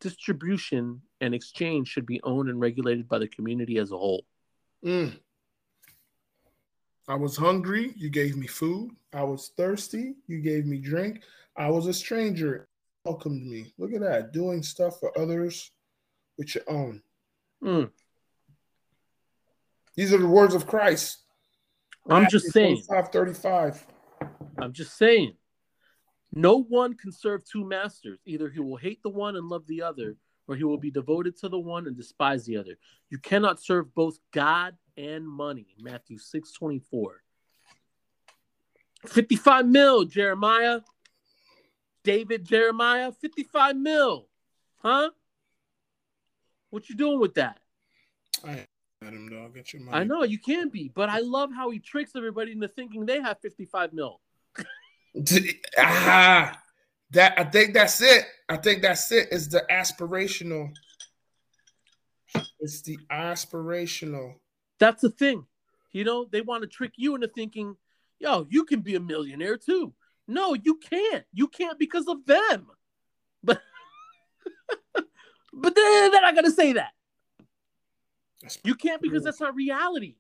distribution, 0.01 1.01
and 1.21 1.33
exchange 1.33 1.87
should 1.87 2.05
be 2.05 2.21
owned 2.25 2.49
and 2.49 2.61
regulated 2.61 3.09
by 3.09 3.17
the 3.21 3.29
community 3.29 3.79
as 3.79 3.93
a 3.93 3.97
whole. 3.97 4.25
Mm. 4.85 5.17
I 7.07 7.15
was 7.15 7.37
hungry, 7.37 7.93
you 7.95 8.11
gave 8.11 8.37
me 8.37 8.49
food. 8.49 8.91
I 9.13 9.23
was 9.23 9.53
thirsty, 9.57 10.17
you 10.27 10.41
gave 10.41 10.67
me 10.67 10.79
drink. 10.79 11.23
I 11.57 11.71
was 11.71 11.87
a 11.87 11.95
stranger, 11.95 12.67
welcomed 13.05 13.47
me. 13.47 13.73
Look 13.79 13.93
at 13.93 14.01
that, 14.01 14.33
doing 14.33 14.65
stuff 14.65 14.99
for 14.99 15.17
others 15.17 15.71
with 16.39 16.57
your 16.57 16.65
own. 16.67 17.01
Mm. 17.63 17.89
These 19.95 20.13
are 20.13 20.19
the 20.19 20.27
words 20.27 20.57
of 20.57 20.67
Christ. 20.67 21.19
I'm 22.11 22.29
just 22.29 22.51
saying. 22.51 22.83
35. 22.83 23.87
I'm 24.59 24.73
just 24.73 24.97
saying. 24.97 25.35
No 26.35 26.63
one 26.63 26.95
can 26.95 27.13
serve 27.13 27.45
two 27.45 27.65
masters. 27.65 28.19
Either 28.27 28.51
he 28.51 28.61
will 28.61 28.77
hate 28.77 29.03
the 29.03 29.11
one 29.11 29.37
and 29.37 29.49
love 29.49 29.67
the 29.67 29.83
other, 29.83 30.17
or 30.49 30.57
he 30.57 30.65
will 30.65 30.79
be 30.79 30.91
devoted 30.91 31.37
to 31.39 31.49
the 31.49 31.59
one 31.59 31.87
and 31.87 31.97
despise 31.97 32.45
the 32.45 32.57
other. 32.57 32.77
You 33.09 33.19
cannot 33.19 33.63
serve 33.63 33.95
both 33.95 34.19
God 34.33 34.77
and 34.97 35.29
money. 35.29 35.69
Matthew 35.79 36.19
6 36.19 36.53
24. 36.53 37.23
55 39.07 39.67
mil, 39.67 40.05
Jeremiah. 40.05 40.81
David 42.03 42.45
Jeremiah, 42.45 43.13
55 43.13 43.77
mil. 43.77 44.29
Huh? 44.77 45.11
What 46.71 46.89
you 46.89 46.97
doing 46.97 47.21
with 47.21 47.35
that? 47.35 47.61
I 48.45 48.67
him, 49.01 49.29
dog. 49.29 49.55
Get 49.55 49.73
your 49.73 49.83
money. 49.83 49.99
I 49.99 50.05
know 50.05 50.23
you 50.23 50.39
can 50.39 50.69
be, 50.69 50.91
but 50.95 51.09
I 51.09 51.21
love 51.21 51.51
how 51.55 51.71
he 51.71 51.79
tricks 51.79 52.13
everybody 52.17 52.53
into 52.53 52.69
thinking 52.69 53.07
they 53.07 53.21
have 53.21 53.39
55 53.41 53.93
mil 53.93 54.21
ah, 55.79 56.61
that 57.11 57.39
I 57.39 57.45
think 57.45 57.75
that's 57.75 58.01
it. 58.01 58.25
I 58.49 58.57
think 58.57 58.83
that's 58.83 59.11
it. 59.13 59.29
It's 59.31 59.49
the 59.49 59.65
aspirational. 59.71 60.71
It's 62.61 62.83
the 62.83 62.99
aspirational. 63.11 64.35
That's 64.79 65.03
the 65.03 65.11
thing. 65.11 65.47
You 65.93 66.05
know, 66.05 66.27
they 66.31 66.41
want 66.41 66.63
to 66.63 66.69
trick 66.69 66.93
you 66.97 67.15
into 67.15 67.29
thinking, 67.29 67.77
yo, 68.19 68.47
you 68.51 68.65
can 68.65 68.81
be 68.81 68.97
a 68.97 69.01
millionaire 69.01 69.57
too. 69.57 69.95
No, 70.27 70.55
you 70.55 70.77
can't. 70.79 71.25
You 71.33 71.49
can't 71.49 71.79
because 71.79 72.09
of 72.09 72.25
them. 72.27 72.67
But 73.43 73.61
but 74.95 75.75
then 75.75 76.11
they're 76.11 76.21
not 76.23 76.35
gonna 76.35 76.51
say 76.51 76.73
that. 76.73 76.91
You 78.63 78.75
can't 78.75 79.01
because 79.01 79.25
that's 79.25 79.41
not 79.41 79.55
reality. 79.55 80.17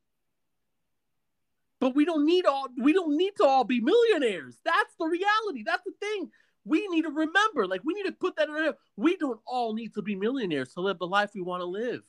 But 1.80 1.94
we 1.94 2.04
don't 2.04 2.24
need 2.24 2.46
all 2.46 2.68
we 2.76 2.92
don't 2.92 3.16
need 3.16 3.36
to 3.36 3.44
all 3.44 3.64
be 3.64 3.80
millionaires. 3.80 4.56
That's 4.64 4.94
the 4.98 5.06
reality. 5.06 5.64
That's 5.64 5.84
the 5.84 5.92
thing. 6.00 6.30
We 6.64 6.86
need 6.88 7.02
to 7.02 7.10
remember, 7.10 7.66
like 7.66 7.82
we 7.84 7.94
need 7.94 8.06
to 8.06 8.12
put 8.12 8.36
that 8.36 8.48
in 8.48 8.54
our 8.54 8.62
head. 8.62 8.74
We 8.96 9.16
don't 9.16 9.40
all 9.46 9.74
need 9.74 9.94
to 9.94 10.02
be 10.02 10.14
millionaires 10.14 10.72
to 10.74 10.80
live 10.80 10.98
the 10.98 11.06
life 11.06 11.30
we 11.34 11.42
want 11.42 11.60
to 11.60 11.66
live. 11.66 12.02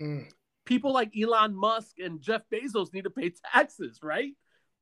Mm. 0.00 0.32
People 0.64 0.92
like 0.92 1.12
Elon 1.16 1.54
Musk 1.54 1.98
and 1.98 2.20
Jeff 2.20 2.42
Bezos 2.50 2.94
need 2.94 3.04
to 3.04 3.10
pay 3.10 3.32
taxes, 3.52 3.98
right? 4.02 4.32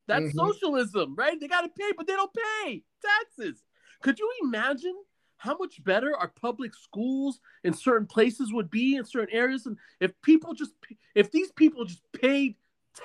That's 0.06 0.26
Mhm. 0.26 0.34
socialism, 0.34 1.14
right? 1.16 1.38
They 1.40 1.48
got 1.48 1.62
to 1.62 1.68
pay, 1.68 1.92
but 1.96 2.06
they 2.06 2.14
don't 2.14 2.32
pay 2.62 2.84
taxes. 3.02 3.64
Could 4.02 4.18
you 4.18 4.30
imagine 4.42 4.96
how 5.39 5.56
much 5.56 5.82
better 5.82 6.16
our 6.16 6.28
public 6.28 6.74
schools 6.74 7.40
in 7.65 7.73
certain 7.73 8.06
places 8.06 8.52
would 8.52 8.70
be 8.70 8.97
in 8.97 9.05
certain 9.05 9.35
areas 9.35 9.66
and 9.66 9.78
if 10.01 10.12
people 10.20 10.52
just 10.52 10.73
if 11.15 11.31
these 11.31 11.51
people 11.52 11.85
just 11.85 12.02
paid 12.12 12.56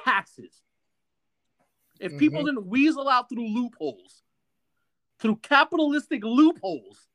taxes 0.04 0.62
if 2.00 2.18
people 2.18 2.42
Mhm. 2.42 2.46
didn't 2.48 2.66
weasel 2.68 3.08
out 3.08 3.30
through 3.30 3.48
loopholes 3.48 4.24
through 5.20 5.38
capitalistic 5.38 6.24
loopholes 6.24 7.08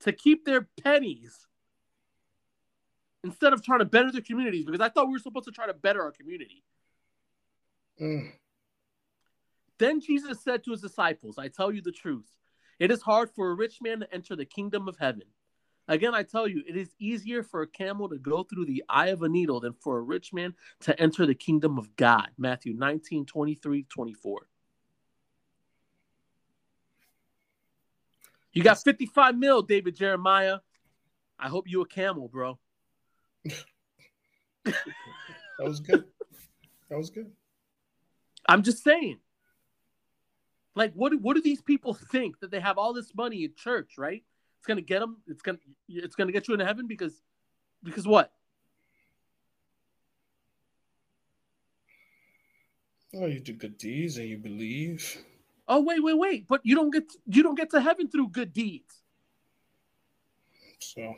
to 0.00 0.12
keep 0.12 0.44
their 0.44 0.68
pennies 0.82 1.46
instead 3.24 3.52
of 3.52 3.64
trying 3.64 3.78
to 3.78 3.84
better 3.84 4.10
their 4.10 4.20
communities 4.20 4.64
because 4.66 4.80
i 4.80 4.88
thought 4.88 5.06
we 5.06 5.12
were 5.12 5.18
supposed 5.18 5.46
to 5.46 5.52
try 5.52 5.66
to 5.66 5.74
better 5.74 6.02
our 6.02 6.12
community 6.12 6.62
Mm. 8.00 8.32
Then 9.78 10.00
Jesus 10.00 10.40
said 10.40 10.62
to 10.64 10.70
his 10.70 10.80
disciples, 10.80 11.36
I 11.36 11.48
tell 11.48 11.72
you 11.72 11.80
the 11.80 11.90
truth. 11.90 12.28
It 12.78 12.90
is 12.90 13.02
hard 13.02 13.30
for 13.30 13.50
a 13.50 13.54
rich 13.54 13.78
man 13.82 14.00
to 14.00 14.14
enter 14.14 14.36
the 14.36 14.44
kingdom 14.44 14.88
of 14.88 14.96
heaven. 14.98 15.24
Again, 15.88 16.14
I 16.14 16.22
tell 16.22 16.46
you, 16.46 16.62
it 16.68 16.76
is 16.76 16.94
easier 16.98 17.42
for 17.42 17.62
a 17.62 17.66
camel 17.66 18.10
to 18.10 18.18
go 18.18 18.42
through 18.42 18.66
the 18.66 18.84
eye 18.88 19.08
of 19.08 19.22
a 19.22 19.28
needle 19.28 19.60
than 19.60 19.72
for 19.72 19.98
a 19.98 20.02
rich 20.02 20.34
man 20.34 20.54
to 20.80 21.00
enter 21.00 21.24
the 21.24 21.34
kingdom 21.34 21.78
of 21.78 21.96
God. 21.96 22.28
Matthew 22.36 22.74
19, 22.74 23.24
23, 23.24 23.84
24. 23.84 24.48
You 28.52 28.62
got 28.62 28.82
55 28.82 29.36
mil, 29.36 29.62
David 29.62 29.96
Jeremiah. 29.96 30.58
I 31.38 31.48
hope 31.48 31.68
you 31.68 31.80
a 31.80 31.86
camel, 31.86 32.28
bro. 32.28 32.58
That 35.58 35.66
was 35.66 35.80
good. 35.80 36.04
That 36.88 36.98
was 36.98 37.10
good. 37.10 37.32
I'm 38.48 38.62
just 38.62 38.84
saying. 38.84 39.18
Like, 40.78 40.92
what 40.94 41.10
do, 41.10 41.18
what 41.18 41.34
do 41.34 41.42
these 41.42 41.60
people 41.60 41.92
think 41.92 42.38
that 42.38 42.52
they 42.52 42.60
have 42.60 42.78
all 42.78 42.92
this 42.92 43.12
money 43.12 43.42
in 43.42 43.52
church, 43.56 43.98
right? 43.98 44.22
It's 44.58 44.66
gonna 44.66 44.80
get 44.80 45.00
them. 45.00 45.16
It's 45.26 45.42
gonna 45.42 45.58
it's 45.88 46.14
gonna 46.14 46.30
get 46.30 46.46
you 46.46 46.54
into 46.54 46.64
heaven 46.64 46.86
because 46.86 47.20
because 47.82 48.06
what? 48.06 48.32
Oh, 53.12 53.26
you 53.26 53.40
do 53.40 53.54
good 53.54 53.76
deeds 53.76 54.18
and 54.18 54.28
you 54.28 54.38
believe. 54.38 55.24
Oh 55.66 55.82
wait 55.82 56.00
wait 56.00 56.16
wait! 56.16 56.46
But 56.46 56.60
you 56.62 56.76
don't 56.76 56.92
get 56.92 57.10
you 57.26 57.42
don't 57.42 57.56
get 57.56 57.70
to 57.70 57.80
heaven 57.80 58.08
through 58.08 58.28
good 58.28 58.52
deeds. 58.52 59.02
So 60.78 61.12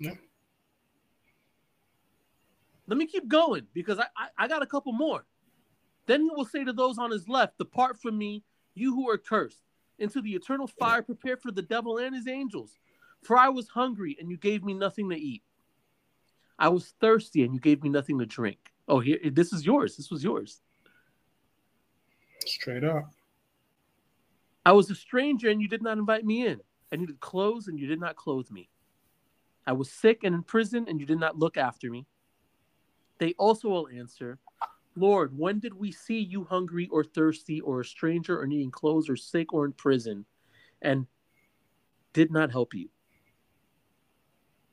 yeah. 0.00 0.14
Let 2.88 2.98
me 2.98 3.06
keep 3.06 3.28
going 3.28 3.68
because 3.72 4.00
I, 4.00 4.06
I 4.16 4.28
I 4.36 4.48
got 4.48 4.64
a 4.64 4.66
couple 4.66 4.92
more. 4.92 5.26
Then 6.06 6.22
he 6.22 6.30
will 6.30 6.44
say 6.44 6.64
to 6.64 6.72
those 6.72 6.98
on 6.98 7.12
his 7.12 7.28
left, 7.28 7.56
"Depart 7.58 8.00
from 8.00 8.18
me, 8.18 8.42
you 8.74 8.94
who 8.94 9.08
are 9.10 9.18
cursed, 9.18 9.62
into 9.98 10.20
the 10.20 10.34
eternal 10.34 10.66
fire 10.66 11.02
prepared 11.02 11.40
for 11.40 11.52
the 11.52 11.62
devil 11.62 11.98
and 11.98 12.14
his 12.14 12.26
angels. 12.26 12.78
For 13.22 13.36
I 13.36 13.50
was 13.50 13.68
hungry, 13.68 14.16
and 14.18 14.30
you 14.30 14.36
gave 14.36 14.64
me 14.64 14.74
nothing 14.74 15.10
to 15.10 15.16
eat. 15.16 15.42
I 16.58 16.68
was 16.68 16.94
thirsty, 17.00 17.44
and 17.44 17.54
you 17.54 17.60
gave 17.60 17.82
me 17.82 17.90
nothing 17.90 18.18
to 18.18 18.26
drink. 18.26 18.58
Oh, 18.88 19.00
here, 19.00 19.18
this 19.30 19.52
is 19.52 19.64
yours. 19.64 19.96
This 19.96 20.10
was 20.10 20.24
yours. 20.24 20.62
straight 22.46 22.84
up. 22.84 23.10
I 24.64 24.72
was 24.72 24.90
a 24.90 24.94
stranger, 24.94 25.50
and 25.50 25.60
you 25.60 25.68
did 25.68 25.82
not 25.82 25.98
invite 25.98 26.24
me 26.24 26.46
in. 26.46 26.60
I 26.92 26.96
needed 26.96 27.20
clothes, 27.20 27.68
and 27.68 27.78
you 27.78 27.86
did 27.86 28.00
not 28.00 28.16
clothe 28.16 28.50
me. 28.50 28.68
I 29.66 29.72
was 29.72 29.90
sick 29.90 30.24
and 30.24 30.34
in 30.34 30.42
prison, 30.42 30.86
and 30.88 30.98
you 30.98 31.06
did 31.06 31.20
not 31.20 31.38
look 31.38 31.56
after 31.56 31.90
me. 31.90 32.06
They 33.18 33.34
also 33.34 33.68
will 33.68 33.88
answer, 33.88 34.38
Lord, 34.96 35.36
when 35.38 35.60
did 35.60 35.74
we 35.74 35.92
see 35.92 36.18
you 36.18 36.44
hungry 36.44 36.88
or 36.90 37.04
thirsty 37.04 37.60
or 37.60 37.80
a 37.80 37.84
stranger 37.84 38.40
or 38.40 38.46
needing 38.46 38.70
clothes 38.70 39.08
or 39.08 39.16
sick 39.16 39.52
or 39.52 39.64
in 39.64 39.72
prison 39.72 40.24
and 40.82 41.06
did 42.12 42.30
not 42.30 42.50
help 42.50 42.74
you? 42.74 42.88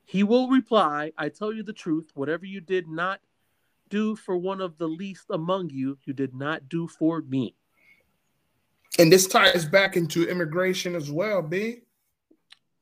He 0.04 0.22
will 0.22 0.48
reply, 0.48 1.12
I 1.18 1.28
tell 1.28 1.52
you 1.52 1.62
the 1.62 1.72
truth, 1.72 2.10
whatever 2.14 2.46
you 2.46 2.60
did 2.60 2.88
not 2.88 3.20
do 3.90 4.16
for 4.16 4.36
one 4.36 4.60
of 4.60 4.78
the 4.78 4.88
least 4.88 5.26
among 5.30 5.70
you, 5.70 5.98
you 6.04 6.12
did 6.12 6.34
not 6.34 6.68
do 6.68 6.88
for 6.88 7.22
me. 7.22 7.54
And 8.98 9.12
this 9.12 9.26
ties 9.26 9.64
back 9.64 9.96
into 9.96 10.28
immigration 10.28 10.94
as 10.94 11.10
well, 11.10 11.42
B. 11.42 11.82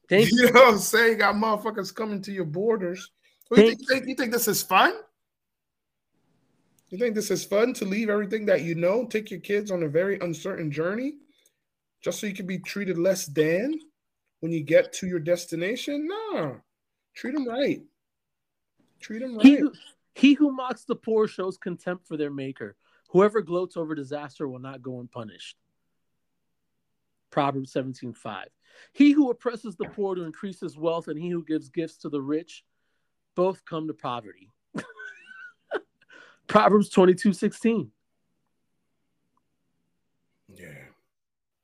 Thank 0.09 0.31
you. 0.31 0.37
You 0.47 0.53
know 0.53 0.61
what 0.61 0.75
I'm 0.75 0.79
saying? 0.79 1.19
Got 1.19 1.35
motherfuckers 1.35 1.95
coming 1.95 2.23
to 2.23 2.33
your 2.33 2.45
borders. 2.45 3.11
What, 3.49 3.61
you, 3.61 3.67
think, 3.69 3.81
you, 3.81 3.87
think, 3.87 4.07
you 4.09 4.15
think 4.15 4.33
this 4.33 4.49
is 4.49 4.63
fun? 4.63 4.95
You 6.89 6.99
think 6.99 7.15
this 7.15 7.31
is 7.31 7.45
fun 7.45 7.75
to 7.75 7.85
leave 7.85 8.09
everything 8.09 8.47
that 8.47 8.63
you 8.63 8.75
know, 8.75 9.07
take 9.07 9.31
your 9.31 9.41
kids 9.41 9.71
on 9.71 9.83
a 9.83 9.89
very 9.89 10.19
uncertain 10.21 10.71
journey, 10.71 11.15
just 12.01 12.21
so 12.21 12.27
you 12.27 12.35
can 12.35 12.47
be 12.47 12.59
treated 12.59 12.97
less 12.97 13.27
than 13.27 13.81
when 14.41 14.53
you 14.53 14.63
get 14.63 14.93
to 14.95 15.07
your 15.07 15.19
destination? 15.19 16.07
No, 16.07 16.61
treat 17.15 17.35
them 17.35 17.49
right. 17.49 17.83
Treat 19.01 19.21
them 19.21 19.39
He 19.41 19.55
right. 19.55 19.61
who, 19.61 19.73
he 20.15 20.35
who 20.35 20.53
mocks 20.53 20.85
the 20.85 20.95
poor 20.95 21.27
shows 21.27 21.59
contempt 21.59 22.07
for 22.07 22.17
their 22.17 22.31
maker. 22.31 22.77
Whoever 23.11 23.43
gloats 23.43 23.77
over 23.77 23.95
disaster 23.95 24.49
will 24.49 24.59
not 24.59 24.83
go 24.83 25.01
unpunished. 25.01 25.57
Proverbs 27.31 27.73
17:5. 27.73 28.45
He 28.93 29.13
who 29.13 29.31
oppresses 29.31 29.75
the 29.77 29.89
poor 29.89 30.15
to 30.15 30.23
increase 30.23 30.61
his 30.61 30.77
wealth, 30.77 31.09
and 31.09 31.19
he 31.19 31.31
who 31.31 31.45
gives 31.45 31.69
gifts 31.69 31.97
to 31.99 32.09
the 32.09 32.21
rich, 32.21 32.65
both 33.35 33.65
come 33.65 33.87
to 33.89 33.95
poverty. 33.95 34.51
Proverbs 36.47 36.91
22:16. 36.91 37.91
Yeah. 40.55 40.69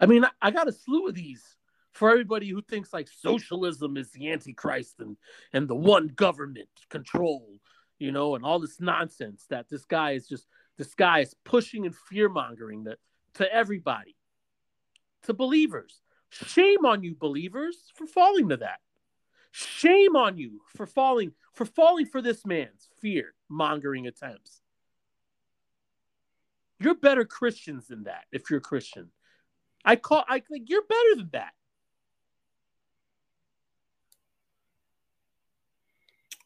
I 0.01 0.07
mean, 0.07 0.25
I, 0.25 0.31
I 0.41 0.51
got 0.51 0.69
a 0.69 0.73
slew 0.73 1.09
of 1.09 1.15
these 1.15 1.57
for 1.93 2.11
everybody 2.11 2.49
who 2.49 2.63
thinks 2.63 2.93
like 2.93 3.09
socialism 3.09 3.97
is 3.97 4.11
the 4.11 4.31
antichrist 4.31 4.97
and 4.99 5.17
and 5.53 5.69
the 5.69 5.77
one 5.77 6.09
government 6.09 6.69
control, 6.91 7.47
you 7.99 8.13
know, 8.13 8.35
and 8.35 8.45
all 8.45 8.59
this 8.59 8.81
nonsense 8.81 9.47
that 9.51 9.69
this 9.69 9.85
guy 9.85 10.13
is 10.13 10.27
just 10.27 10.47
this 10.79 10.95
guy 10.95 11.21
is 11.21 11.35
pushing 11.45 11.87
and 11.87 11.95
fear 11.95 12.29
mongering 12.29 12.85
that 12.85 12.99
to 13.35 13.53
everybody, 13.53 14.17
to 15.25 15.35
believers. 15.35 16.01
Shame 16.31 16.87
on 16.87 17.03
you, 17.03 17.15
believers, 17.15 17.77
for 17.95 18.07
falling 18.07 18.49
to 18.49 18.57
that. 18.57 18.81
Shame 19.51 20.17
on 20.17 20.39
you 20.39 20.63
for 20.75 20.87
falling 20.87 21.33
for 21.53 21.67
falling 21.67 22.07
for 22.07 22.23
this 22.23 22.47
man's 22.47 22.89
fear 23.01 23.35
mongering 23.51 24.07
attempts. 24.07 24.62
You're 26.83 26.95
better 26.95 27.25
Christians 27.25 27.87
than 27.87 28.05
that 28.05 28.25
if 28.33 28.51
you're 28.51 28.59
a 28.59 28.63
Christian. 28.63 29.11
I 29.85 29.97
call 29.97 30.25
I 30.29 30.41
think 30.41 30.69
you're 30.69 30.83
better 30.83 31.17
than 31.17 31.31
that. 31.33 31.53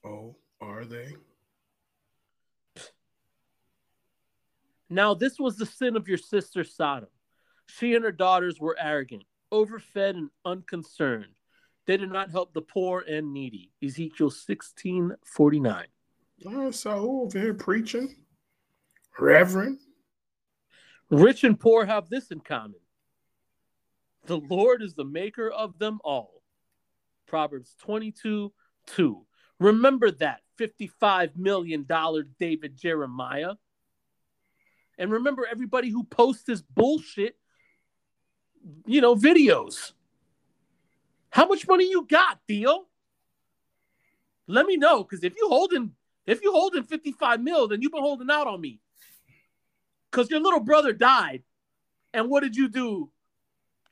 Oh, 0.05 0.37
are 0.61 0.85
they? 0.85 1.15
Now 4.89 5.15
this 5.15 5.39
was 5.39 5.57
the 5.57 5.67
sin 5.67 5.97
of 5.97 6.09
your 6.09 6.19
sister 6.19 6.65
Sodom. 6.65 7.09
She 7.67 7.95
and 7.95 8.05
her 8.05 8.13
daughters 8.13 8.61
were 8.61 8.77
arrogant, 8.81 9.25
overfed 9.51 10.17
and 10.17 10.31
unconcerned. 10.45 11.35
They 11.87 11.97
did 11.97 12.11
not 12.11 12.31
help 12.31 12.53
the 12.53 12.63
poor 12.63 13.05
and 13.09 13.33
needy. 13.33 13.73
Ezekiel 13.83 14.31
16 14.31 15.13
49. 15.25 15.87
Oh, 16.47 16.71
so 16.71 17.23
over 17.23 17.39
here 17.39 17.55
preaching, 17.55 18.17
Reverend. 19.19 19.79
Rich 21.11 21.45
and 21.45 21.59
poor 21.59 21.85
have 21.85 22.09
this 22.09 22.31
in 22.31 22.41
common. 22.41 22.81
The 24.27 24.39
Lord 24.39 24.83
is 24.83 24.95
the 24.95 25.05
maker 25.05 25.49
of 25.51 25.79
them 25.79 26.01
all. 26.05 26.43
Proverbs 27.27 27.75
22 27.81 28.53
2. 28.89 29.27
Remember 29.59 30.11
that 30.11 30.41
$55 30.59 31.37
million 31.37 31.87
David 32.39 32.77
Jeremiah. 32.77 33.55
And 34.99 35.11
remember 35.11 35.47
everybody 35.51 35.91
who 35.91 36.05
posts 36.05 36.45
this 36.45 36.63
bullshit, 36.63 37.37
you 38.87 39.01
know, 39.01 39.15
videos. 39.15 39.93
How 41.31 41.47
much 41.47 41.67
money 41.69 41.89
you 41.89 42.07
got, 42.07 42.41
Theo? 42.49 42.87
Let 44.47 44.67
me 44.67 44.77
know, 44.77 45.03
because 45.03 45.25
if 45.25 45.35
you 45.37 45.49
holding 45.49 45.93
if 46.25 46.43
you 46.43 46.51
holding 46.51 46.83
55 46.83 47.41
mil, 47.41 47.69
then 47.69 47.83
you've 47.83 47.93
been 47.93 48.03
holding 48.03 48.31
out 48.31 48.47
on 48.47 48.61
me. 48.61 48.81
Because 50.17 50.31
your 50.31 50.41
little 50.41 50.61
brother 50.61 50.95
died. 50.95 51.43
And 52.15 52.31
what 52.31 52.43
did 52.43 52.57
you 52.57 52.71
do? 52.71 53.11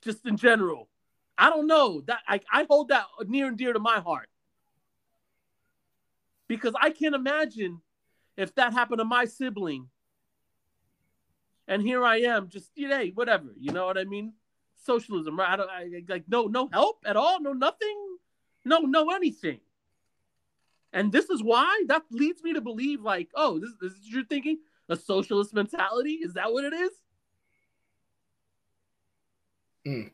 Just 0.01 0.25
in 0.25 0.39
general. 0.39 0.89
I 1.37 1.51
don't 1.51 1.67
know. 1.67 2.01
That 2.07 2.21
I, 2.27 2.41
I 2.51 2.65
hold 2.67 2.89
that 2.89 3.05
near 3.27 3.47
and 3.47 3.59
dear 3.59 3.75
to 3.75 3.79
my 3.79 4.01
heart. 4.01 4.31
Because 6.49 6.73
I 6.81 6.89
can't 6.89 7.15
imagine 7.15 7.83
if 8.39 8.55
that 8.55 8.73
happened 8.73 9.01
to 9.01 9.05
my 9.05 9.27
sibling. 9.27 9.91
And 11.69 11.83
here 11.83 12.03
I 12.07 12.21
am, 12.21 12.49
just 12.49 12.71
you 12.75 12.89
know, 12.89 13.05
whatever. 13.15 13.49
You 13.59 13.73
know 13.73 13.85
what 13.85 13.99
I 13.99 14.05
mean? 14.05 14.33
Socialism, 14.83 15.39
right? 15.39 15.51
I 15.51 15.57
don't 15.57 15.71
I, 15.71 16.03
like 16.09 16.25
no 16.27 16.47
no 16.47 16.69
help 16.73 17.01
at 17.05 17.17
all, 17.17 17.41
no 17.41 17.53
nothing, 17.53 18.17
no 18.65 18.79
no 18.81 19.11
anything. 19.11 19.61
And 20.91 21.13
this 21.13 21.29
is 21.29 21.43
why 21.43 21.85
that 21.89 22.03
leads 22.11 22.43
me 22.43 22.55
to 22.55 22.61
believe, 22.61 23.03
like, 23.03 23.29
oh, 23.35 23.59
this, 23.59 23.71
this 23.81 23.93
is 23.93 24.09
you're 24.09 24.25
thinking? 24.25 24.59
A 24.89 24.97
socialist 24.97 25.55
mentality? 25.55 26.19
Is 26.23 26.35
that 26.35 26.53
what 26.53 26.65
it 26.65 26.75
is? 26.75 26.91
Mm. 29.87 30.11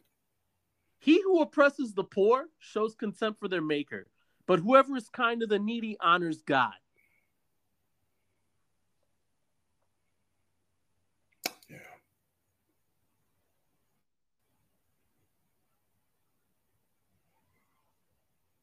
He 0.98 1.20
who 1.22 1.40
oppresses 1.40 1.94
the 1.94 2.04
poor 2.04 2.46
shows 2.58 2.94
contempt 2.94 3.40
for 3.40 3.48
their 3.48 3.62
maker, 3.62 4.06
but 4.46 4.60
whoever 4.60 4.96
is 4.96 5.08
kind 5.08 5.40
to 5.40 5.46
the 5.46 5.58
needy 5.58 5.96
honors 6.00 6.42
God. 6.42 6.74
Yeah. 11.68 11.78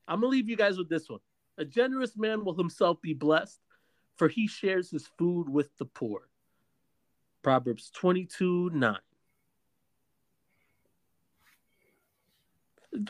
I'm 0.08 0.22
gonna 0.22 0.28
leave 0.28 0.48
you 0.48 0.56
guys 0.56 0.78
with 0.78 0.90
this 0.90 1.10
one. 1.10 1.20
A 1.58 1.66
generous 1.66 2.16
man 2.16 2.46
will 2.46 2.56
himself 2.56 3.02
be 3.02 3.14
blessed, 3.16 3.60
for 4.18 4.28
he 4.28 4.48
shares 4.48 4.90
his 4.90 5.08
food 5.18 5.48
with 5.48 5.76
the 5.78 5.86
poor. 5.86 6.30
Proverbs 7.44 7.92
22 7.94 8.72
9. 8.74 8.98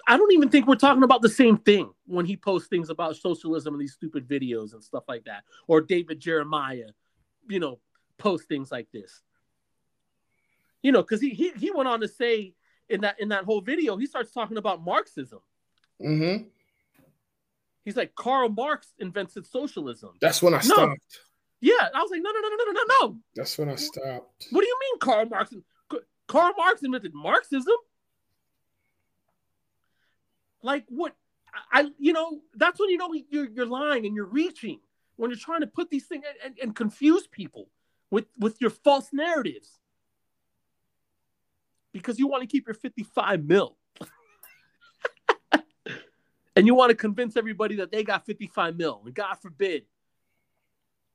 I 0.07 0.17
don't 0.17 0.33
even 0.33 0.49
think 0.49 0.67
we're 0.67 0.75
talking 0.75 1.03
about 1.03 1.21
the 1.21 1.29
same 1.29 1.57
thing 1.57 1.91
when 2.05 2.25
he 2.25 2.35
posts 2.35 2.67
things 2.67 2.89
about 2.89 3.15
socialism 3.15 3.73
and 3.73 3.81
these 3.81 3.93
stupid 3.93 4.27
videos 4.27 4.73
and 4.73 4.83
stuff 4.83 5.03
like 5.07 5.23
that. 5.25 5.43
Or 5.67 5.81
David 5.81 6.19
Jeremiah, 6.19 6.89
you 7.47 7.59
know, 7.59 7.79
post 8.17 8.47
things 8.47 8.71
like 8.71 8.91
this. 8.91 9.21
You 10.81 10.91
know, 10.91 11.01
because 11.01 11.21
he, 11.21 11.29
he 11.29 11.51
he 11.51 11.71
went 11.71 11.87
on 11.87 12.01
to 12.01 12.07
say 12.07 12.53
in 12.89 13.01
that 13.01 13.19
in 13.19 13.29
that 13.29 13.45
whole 13.45 13.61
video, 13.61 13.97
he 13.97 14.05
starts 14.05 14.31
talking 14.31 14.57
about 14.57 14.83
Marxism. 14.83 15.39
Mm-hmm. 16.01 16.47
He's 17.87 17.95
like, 17.95 18.15
Karl 18.15 18.49
Marx 18.49 18.91
invented 18.99 19.47
socialism. 19.47 20.09
That's 20.19 20.41
when 20.41 20.53
I 20.53 20.57
No. 20.57 20.61
stopped. 20.61 21.19
Yeah, 21.61 21.87
I 21.95 22.01
was 22.01 22.11
like, 22.11 22.19
no, 22.21 22.29
no, 22.31 22.39
no, 22.41 22.49
no, 22.49 22.63
no, 22.65 22.71
no, 22.73 22.83
no. 23.07 23.17
That's 23.33 23.57
when 23.57 23.69
I 23.69 23.75
stopped. 23.75 24.47
What 24.51 24.59
do 24.59 24.67
you 24.67 24.77
mean, 24.81 24.99
Karl 24.99 25.25
Marx? 25.25 25.53
Karl 26.27 26.51
Marx 26.57 26.83
invented 26.83 27.13
Marxism? 27.13 27.77
Like 30.61 30.83
what? 30.89 31.15
I, 31.71 31.83
I- 31.83 31.91
you 31.97 32.11
know, 32.11 32.41
that's 32.55 32.77
when 32.77 32.89
you 32.89 32.97
know 32.97 33.09
you're 33.29 33.47
you're 33.51 33.65
lying 33.65 34.05
and 34.05 34.13
you're 34.13 34.25
reaching 34.25 34.81
when 35.15 35.31
you're 35.31 35.39
trying 35.39 35.61
to 35.61 35.67
put 35.67 35.89
these 35.89 36.07
things 36.07 36.25
and, 36.27 36.51
and, 36.51 36.59
and 36.61 36.75
confuse 36.75 37.25
people 37.25 37.69
with 38.11 38.25
with 38.37 38.59
your 38.59 38.69
false 38.69 39.07
narratives 39.13 39.79
because 41.93 42.19
you 42.19 42.27
want 42.27 42.41
to 42.43 42.47
keep 42.47 42.67
your 42.67 42.73
55 42.73 43.45
mil. 43.45 43.77
And 46.57 46.67
you 46.67 46.75
want 46.75 46.89
to 46.89 46.95
convince 46.95 47.37
everybody 47.37 47.75
that 47.75 47.91
they 47.91 48.03
got 48.03 48.25
55 48.25 48.75
mil 48.75 49.01
and 49.05 49.13
god 49.13 49.35
forbid 49.35 49.83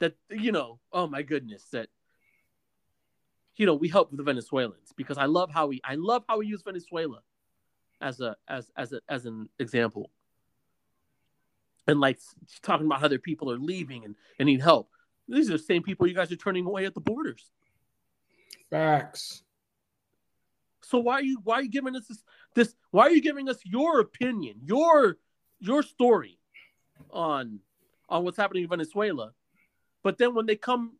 that 0.00 0.14
you 0.30 0.52
know 0.52 0.78
oh 0.92 1.06
my 1.06 1.22
goodness 1.22 1.64
that 1.72 1.88
you 3.56 3.66
know 3.66 3.74
we 3.74 3.88
help 3.88 4.10
the 4.12 4.22
venezuelans 4.22 4.92
because 4.96 5.18
i 5.18 5.26
love 5.26 5.50
how 5.50 5.66
we 5.66 5.80
i 5.84 5.94
love 5.94 6.24
how 6.28 6.38
we 6.38 6.46
use 6.46 6.62
venezuela 6.62 7.20
as 8.02 8.20
a 8.20 8.36
as 8.48 8.70
as 8.76 8.92
a 8.92 9.00
as 9.08 9.24
an 9.24 9.48
example. 9.58 10.10
And 11.86 12.00
like 12.00 12.20
talking 12.62 12.86
about 12.86 13.00
how 13.00 13.08
their 13.08 13.18
people 13.18 13.50
are 13.50 13.58
leaving 13.58 14.04
and, 14.04 14.14
and 14.38 14.46
need 14.46 14.60
help. 14.60 14.90
These 15.28 15.48
are 15.48 15.54
the 15.54 15.58
same 15.58 15.82
people 15.82 16.06
you 16.06 16.14
guys 16.14 16.30
are 16.30 16.36
turning 16.36 16.66
away 16.66 16.84
at 16.84 16.94
the 16.94 17.00
borders. 17.00 17.50
Facts. 18.70 19.42
So 20.82 20.98
why 20.98 21.14
are 21.14 21.22
you 21.22 21.40
why 21.42 21.56
are 21.56 21.62
you 21.62 21.70
giving 21.70 21.96
us 21.96 22.06
this, 22.06 22.22
this 22.54 22.74
why 22.90 23.04
are 23.04 23.10
you 23.10 23.22
giving 23.22 23.48
us 23.48 23.58
your 23.64 24.00
opinion, 24.00 24.60
your 24.64 25.16
your 25.62 25.82
story 25.82 26.38
on 27.10 27.60
on 28.08 28.24
what's 28.24 28.36
happening 28.36 28.64
in 28.64 28.68
Venezuela? 28.68 29.32
But 30.02 30.18
then 30.18 30.34
when 30.34 30.46
they 30.46 30.56
come 30.56 30.96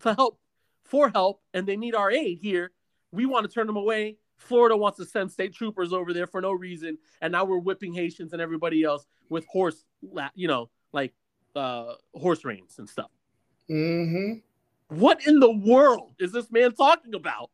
to 0.00 0.14
help 0.14 0.38
for 0.84 1.08
help 1.08 1.42
and 1.52 1.66
they 1.66 1.76
need 1.76 1.94
our 1.94 2.10
aid 2.10 2.38
here, 2.40 2.70
we 3.10 3.26
want 3.26 3.48
to 3.48 3.52
turn 3.52 3.66
them 3.66 3.76
away. 3.76 4.16
Florida 4.36 4.76
wants 4.76 4.98
to 4.98 5.04
send 5.04 5.32
state 5.32 5.54
troopers 5.54 5.92
over 5.92 6.12
there 6.12 6.26
for 6.26 6.40
no 6.40 6.52
reason, 6.52 6.98
and 7.22 7.32
now 7.32 7.44
we're 7.44 7.58
whipping 7.58 7.94
Haitians 7.94 8.32
and 8.32 8.42
everybody 8.42 8.84
else 8.84 9.06
with 9.28 9.46
horse, 9.46 9.84
you 10.34 10.46
know, 10.46 10.68
like 10.92 11.14
uh, 11.54 11.94
horse 12.14 12.44
reins 12.44 12.78
and 12.78 12.88
stuff. 12.88 13.10
Mm-hmm. 13.70 14.34
What 14.88 15.26
in 15.26 15.40
the 15.40 15.50
world 15.50 16.12
is 16.20 16.32
this 16.32 16.50
man 16.50 16.72
talking 16.72 17.14
about? 17.14 17.50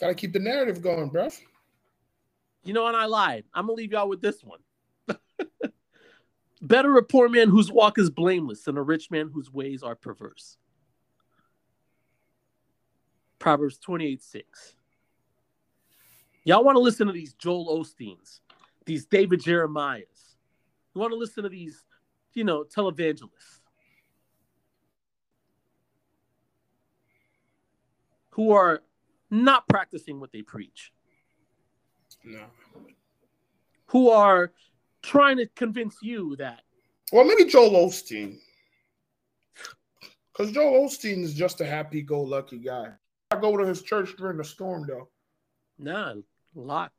Gotta 0.00 0.14
keep 0.14 0.32
the 0.32 0.38
narrative 0.38 0.80
going, 0.80 1.08
bro. 1.08 1.28
You 2.64 2.72
know, 2.72 2.86
and 2.86 2.96
I 2.96 3.06
lied. 3.06 3.44
I'm 3.54 3.66
gonna 3.66 3.74
leave 3.74 3.92
y'all 3.92 4.08
with 4.08 4.20
this 4.20 4.42
one. 4.44 4.60
Better 6.62 6.96
a 6.96 7.02
poor 7.02 7.28
man 7.28 7.48
whose 7.48 7.70
walk 7.70 7.98
is 7.98 8.10
blameless 8.10 8.62
than 8.62 8.76
a 8.76 8.82
rich 8.82 9.10
man 9.10 9.30
whose 9.32 9.52
ways 9.52 9.82
are 9.82 9.94
perverse. 9.94 10.56
Proverbs 13.38 13.78
28 13.78 14.22
6. 14.22 14.74
Y'all 16.44 16.64
want 16.64 16.76
to 16.76 16.80
listen 16.80 17.06
to 17.06 17.12
these 17.12 17.34
Joel 17.34 17.78
Osteens, 17.78 18.40
these 18.86 19.04
David 19.06 19.40
Jeremiahs. 19.40 20.36
You 20.94 21.00
want 21.00 21.12
to 21.12 21.18
listen 21.18 21.42
to 21.42 21.48
these, 21.48 21.84
you 22.34 22.44
know, 22.44 22.64
televangelists 22.64 23.60
who 28.30 28.52
are 28.52 28.82
not 29.30 29.66
practicing 29.68 30.18
what 30.20 30.32
they 30.32 30.42
preach 30.42 30.92
No. 32.24 32.44
who 33.86 34.10
are 34.10 34.52
trying 35.02 35.36
to 35.38 35.46
convince 35.54 35.96
you 36.02 36.36
that 36.36 36.62
Well, 37.12 37.24
maybe 37.24 37.44
Joel 37.44 37.88
Osteen. 37.88 38.38
Because 40.32 40.52
Joel 40.52 40.86
Osteen 40.86 41.22
is 41.22 41.34
just 41.34 41.60
a 41.60 41.66
happy-go-lucky 41.66 42.58
guy. 42.58 42.92
I 43.30 43.40
go 43.40 43.56
to 43.56 43.66
his 43.66 43.82
church 43.82 44.14
during 44.16 44.36
the 44.38 44.44
storm, 44.44 44.86
though. 44.86 45.08
nah, 45.78 46.14
locked, 46.54 46.94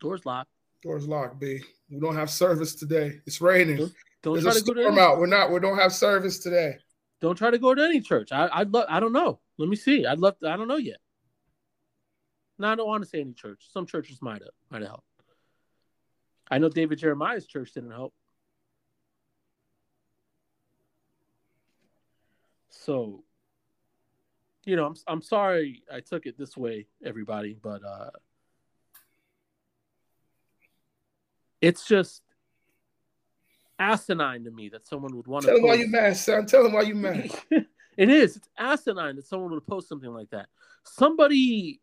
doors 0.00 0.24
locked. 0.24 0.50
Doors 0.82 1.08
locked, 1.08 1.40
B. 1.40 1.60
We 1.90 1.98
don't 1.98 2.14
have 2.14 2.30
service 2.30 2.74
today. 2.74 3.20
It's 3.26 3.40
raining. 3.40 3.90
Don't 4.22 4.34
There's 4.34 4.44
try 4.44 4.54
to 4.54 4.62
go 4.62 4.74
to 4.74 4.86
any, 4.88 4.98
out. 5.00 5.18
We're 5.18 5.26
not. 5.26 5.50
We 5.50 5.60
don't 5.60 5.76
have 5.78 5.92
service 5.92 6.38
today. 6.38 6.76
don't 7.20 7.36
try 7.36 7.50
to 7.50 7.58
go 7.58 7.74
to 7.74 7.82
any 7.82 8.00
church. 8.00 8.32
I 8.32 8.48
I'd 8.52 8.70
love 8.72 8.86
I 8.88 9.00
don't 9.00 9.12
know. 9.12 9.40
Let 9.58 9.68
me 9.68 9.76
see. 9.76 10.04
I'd 10.06 10.18
love 10.18 10.38
to, 10.40 10.48
I 10.48 10.56
don't 10.56 10.68
know 10.68 10.76
yet. 10.76 10.98
No, 12.58 12.68
I 12.68 12.74
don't 12.74 12.86
want 12.86 13.02
to 13.02 13.08
say 13.08 13.20
any 13.20 13.32
church. 13.32 13.66
Some 13.70 13.86
churches 13.86 14.22
might 14.22 14.42
have 14.42 14.52
might 14.70 14.82
have 14.82 14.90
helped. 14.90 15.08
I 16.50 16.58
know 16.58 16.68
David 16.68 16.98
Jeremiah's 16.98 17.46
church 17.46 17.72
didn't 17.72 17.90
help. 17.90 18.14
So, 22.70 23.24
you 24.64 24.76
know, 24.76 24.86
I'm 24.86 24.94
I'm 25.06 25.22
sorry 25.22 25.82
I 25.92 26.00
took 26.00 26.26
it 26.26 26.38
this 26.38 26.56
way, 26.56 26.86
everybody, 27.04 27.56
but 27.60 27.82
uh 27.84 28.10
it's 31.60 31.86
just 31.86 32.22
asinine 33.78 34.44
to 34.44 34.50
me 34.50 34.68
that 34.68 34.86
someone 34.86 35.16
would 35.16 35.26
want 35.26 35.44
Tell 35.44 35.54
to 35.54 35.60
Tell 35.60 35.70
him 35.70 35.78
why 35.78 35.82
you 35.82 35.90
mad, 35.90 36.16
son. 36.16 36.46
Tell 36.46 36.66
him 36.66 36.72
why 36.72 36.82
you 36.82 36.94
mad. 36.94 37.30
it 37.50 38.08
is. 38.10 38.36
It's 38.36 38.48
asinine 38.58 39.16
that 39.16 39.26
someone 39.26 39.50
would 39.52 39.66
post 39.66 39.88
something 39.88 40.12
like 40.12 40.30
that. 40.30 40.48
Somebody, 40.84 41.80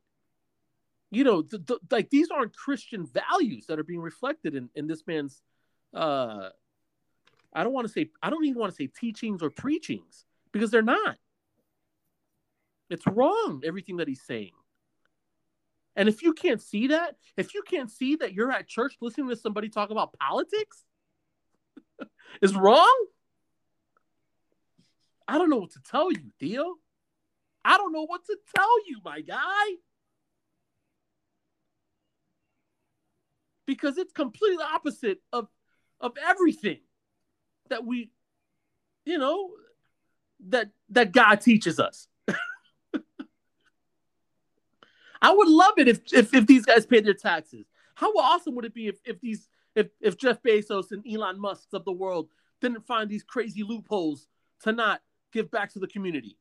you 1.12 1.26
know, 1.26 1.42
th- 1.42 1.66
th- 1.66 1.80
like 1.92 2.10
these 2.10 2.32
aren't 2.32 2.56
Christian 2.56 3.06
values 3.06 3.66
that 3.68 3.78
are 3.78 3.84
being 3.84 4.02
reflected 4.02 4.56
in, 4.56 4.70
in 4.76 4.88
this 4.88 5.06
man's. 5.06 5.42
Uh, 5.94 6.50
I 7.54 7.64
don't 7.64 7.74
want 7.74 7.86
to 7.86 7.94
say. 7.94 8.10
I 8.24 8.30
don't 8.30 8.46
even 8.46 8.60
want 8.60 8.72
to 8.72 8.76
say 8.76 8.88
teachings 8.88 9.44
or 9.44 9.50
preachings 9.50 10.26
because 10.54 10.72
they're 10.72 10.82
not. 10.82 11.18
It's 12.90 13.06
wrong 13.06 13.62
everything 13.66 13.98
that 13.98 14.08
he's 14.08 14.22
saying. 14.22 14.52
And 15.98 16.08
if 16.08 16.24
you 16.24 16.34
can't 16.34 16.62
see 16.62 16.88
that, 16.88 17.18
if 17.36 17.54
you 17.54 17.64
can't 17.64 17.92
see 17.92 18.16
that 18.18 18.34
you're 18.34 18.52
at 18.52 18.68
church 18.68 18.96
listening 19.02 19.28
to 19.30 19.36
somebody 19.36 19.68
talk 19.68 19.90
about 19.90 20.14
politics, 20.14 20.84
is 22.42 22.56
wrong. 22.56 23.06
I 25.28 25.38
don't 25.38 25.50
know 25.50 25.58
what 25.58 25.72
to 25.72 25.82
tell 25.90 26.12
you, 26.12 26.32
Theo. 26.40 26.76
I 27.64 27.78
don't 27.78 27.92
know 27.92 28.06
what 28.06 28.26
to 28.26 28.38
tell 28.56 28.88
you, 28.88 29.00
my 29.04 29.22
guy. 29.22 29.76
Because 33.72 33.98
it's 33.98 34.12
completely 34.12 34.62
opposite 34.62 35.20
of 35.32 35.48
of 36.02 36.12
everything 36.22 36.80
that 37.70 37.86
we, 37.86 38.12
you 39.06 39.18
know, 39.18 39.52
that 40.50 40.72
that 40.90 41.14
God 41.14 41.40
teaches 41.40 41.80
us. 41.80 42.10
I 45.22 45.32
would 45.32 45.48
love 45.48 45.76
it 45.78 45.88
if, 45.88 46.02
if 46.12 46.34
if 46.34 46.46
these 46.48 46.66
guys 46.66 46.86
paid 46.86 47.06
their 47.06 47.14
taxes. 47.14 47.66
How 47.96 48.12
awesome 48.12 48.56
would 48.56 48.66
it 48.66 48.74
be 48.74 48.88
if, 48.88 48.98
if 49.06 49.22
these 49.22 49.48
if 49.74 49.88
if 50.02 50.18
Jeff 50.18 50.44
Bezos 50.44 50.92
and 50.92 51.02
Elon 51.10 51.40
Musk 51.40 51.70
of 51.72 51.86
the 51.86 51.94
world 51.94 52.28
didn't 52.60 52.86
find 52.86 53.10
these 53.10 53.24
crazy 53.24 53.64
loopholes 53.64 54.28
to 54.64 54.74
not 54.74 55.02
give 55.32 55.50
back 55.50 55.72
to 55.72 55.80
the 55.80 55.88
community? 55.88 56.38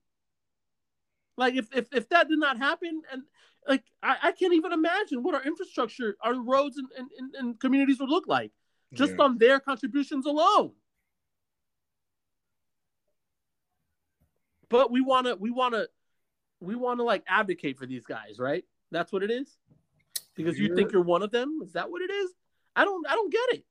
Like 1.40 1.54
if 1.54 1.74
if, 1.74 1.88
if 1.90 2.06
that 2.10 2.28
did 2.28 2.38
not 2.38 2.58
happen, 2.58 3.00
and 3.10 3.22
like 3.66 3.82
I, 4.02 4.16
I 4.24 4.32
can't 4.32 4.52
even 4.52 4.72
imagine 4.72 5.22
what 5.22 5.34
our 5.34 5.42
infrastructure, 5.42 6.14
our 6.20 6.34
roads 6.34 6.76
and, 6.76 6.86
and, 7.18 7.34
and 7.34 7.58
communities 7.58 7.98
would 7.98 8.10
look 8.10 8.28
like 8.28 8.52
just 8.92 9.14
Yeah. 9.16 9.24
on 9.24 9.38
their 9.38 9.58
contributions 9.58 10.26
alone. 10.26 10.72
But 14.68 14.90
we 14.90 15.00
wanna 15.00 15.34
we 15.36 15.50
wanna 15.50 15.86
we 16.60 16.74
wanna 16.74 17.04
like 17.04 17.24
advocate 17.26 17.78
for 17.78 17.86
these 17.86 18.04
guys, 18.04 18.38
right? 18.38 18.64
That's 18.90 19.10
what 19.10 19.22
it 19.22 19.30
is? 19.30 19.56
Because 20.34 20.58
you 20.58 20.76
think 20.76 20.92
you're 20.92 21.00
one 21.00 21.22
of 21.22 21.30
them? 21.30 21.60
Is 21.64 21.72
that 21.72 21.90
what 21.90 22.02
it 22.02 22.10
is? 22.10 22.34
I 22.76 22.84
don't 22.84 23.06
I 23.08 23.14
don't 23.14 23.32
get 23.32 23.48
it. 23.54 23.64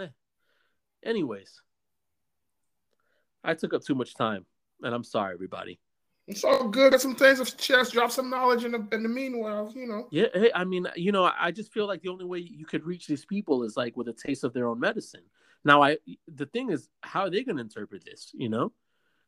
Eh. 0.00 0.08
Anyways, 1.02 1.60
I 3.44 3.54
took 3.54 3.74
up 3.74 3.82
too 3.82 3.94
much 3.94 4.14
time, 4.14 4.46
and 4.82 4.94
I'm 4.94 5.04
sorry, 5.04 5.34
everybody. 5.34 5.80
It's 6.28 6.44
all 6.44 6.68
good. 6.68 6.92
Got 6.92 7.00
some 7.00 7.16
things 7.16 7.40
of 7.40 7.56
chess. 7.56 7.90
Drop 7.90 8.10
some 8.10 8.30
knowledge 8.30 8.64
in 8.64 8.72
the 8.72 8.86
in 8.92 9.02
the 9.02 9.08
meanwhile. 9.08 9.72
You 9.74 9.86
know. 9.86 10.08
Yeah, 10.10 10.26
hey, 10.32 10.52
I 10.54 10.64
mean, 10.64 10.86
you 10.94 11.10
know, 11.10 11.30
I 11.38 11.50
just 11.50 11.72
feel 11.72 11.86
like 11.86 12.02
the 12.02 12.10
only 12.10 12.24
way 12.24 12.38
you 12.38 12.64
could 12.64 12.84
reach 12.84 13.06
these 13.06 13.24
people 13.24 13.64
is 13.64 13.76
like 13.76 13.96
with 13.96 14.08
a 14.08 14.12
taste 14.12 14.44
of 14.44 14.52
their 14.52 14.68
own 14.68 14.78
medicine. 14.78 15.24
Now, 15.64 15.82
I 15.82 15.98
the 16.28 16.46
thing 16.46 16.70
is, 16.70 16.88
how 17.02 17.22
are 17.22 17.30
they 17.30 17.42
going 17.42 17.56
to 17.56 17.62
interpret 17.62 18.04
this? 18.04 18.30
You 18.34 18.48
know, 18.48 18.72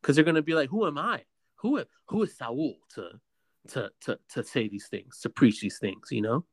because 0.00 0.14
they're 0.14 0.24
going 0.24 0.36
to 0.36 0.42
be 0.42 0.54
like, 0.54 0.70
"Who 0.70 0.86
am 0.86 0.98
I? 0.98 1.24
Who 1.56 1.82
who 2.08 2.22
is 2.22 2.36
Saul 2.36 2.76
to 2.94 3.10
to 3.68 3.90
to 4.02 4.18
to 4.30 4.44
say 4.44 4.68
these 4.68 4.86
things, 4.86 5.18
to 5.20 5.30
preach 5.30 5.60
these 5.60 5.78
things?" 5.78 6.08
You 6.12 6.22
know. 6.22 6.44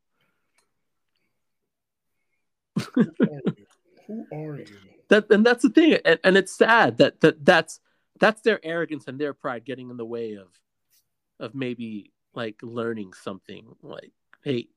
Who 4.08 4.26
are 4.34 4.58
you? 4.58 4.66
That 5.12 5.30
and 5.30 5.46
that's 5.46 5.62
the 5.62 5.70
thing, 5.70 5.98
and, 6.06 6.20
and 6.24 6.38
it's 6.38 6.56
sad 6.56 6.98
that 7.00 7.20
that 7.20 7.44
that's 7.44 7.82
that's 8.18 8.42
their 8.44 8.66
arrogance 8.66 9.04
and 9.08 9.20
their 9.20 9.34
pride 9.34 9.66
getting 9.66 9.90
in 9.90 9.98
the 9.98 10.06
way 10.06 10.36
of 10.36 10.48
of 11.38 11.54
maybe 11.54 12.14
like 12.34 12.56
learning 12.64 13.12
something. 13.12 13.76
Like, 13.82 14.14
hey, 14.42 14.70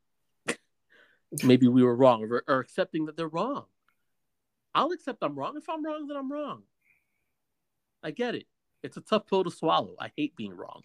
maybe 1.44 1.69
we 1.69 1.85
were 1.85 1.94
wrong, 1.94 2.24
or, 2.24 2.43
or 2.48 2.59
accepting 2.59 3.06
that 3.06 3.16
they're 3.16 3.28
wrong. 3.28 3.66
I'll 4.74 4.90
accept 4.90 5.23
I'm 5.23 5.39
wrong. 5.39 5.56
If 5.56 5.69
I'm 5.69 5.86
wrong, 5.86 6.09
then 6.09 6.16
I'm 6.16 6.32
wrong. 6.32 6.65
I 8.02 8.11
get 8.11 8.35
it. 8.35 8.48
It's 8.82 8.97
a 8.97 9.02
tough 9.02 9.28
pill 9.28 9.44
to 9.44 9.52
swallow. 9.52 9.94
I 10.01 10.11
hate 10.16 10.35
being 10.35 10.56
wrong. 10.56 10.82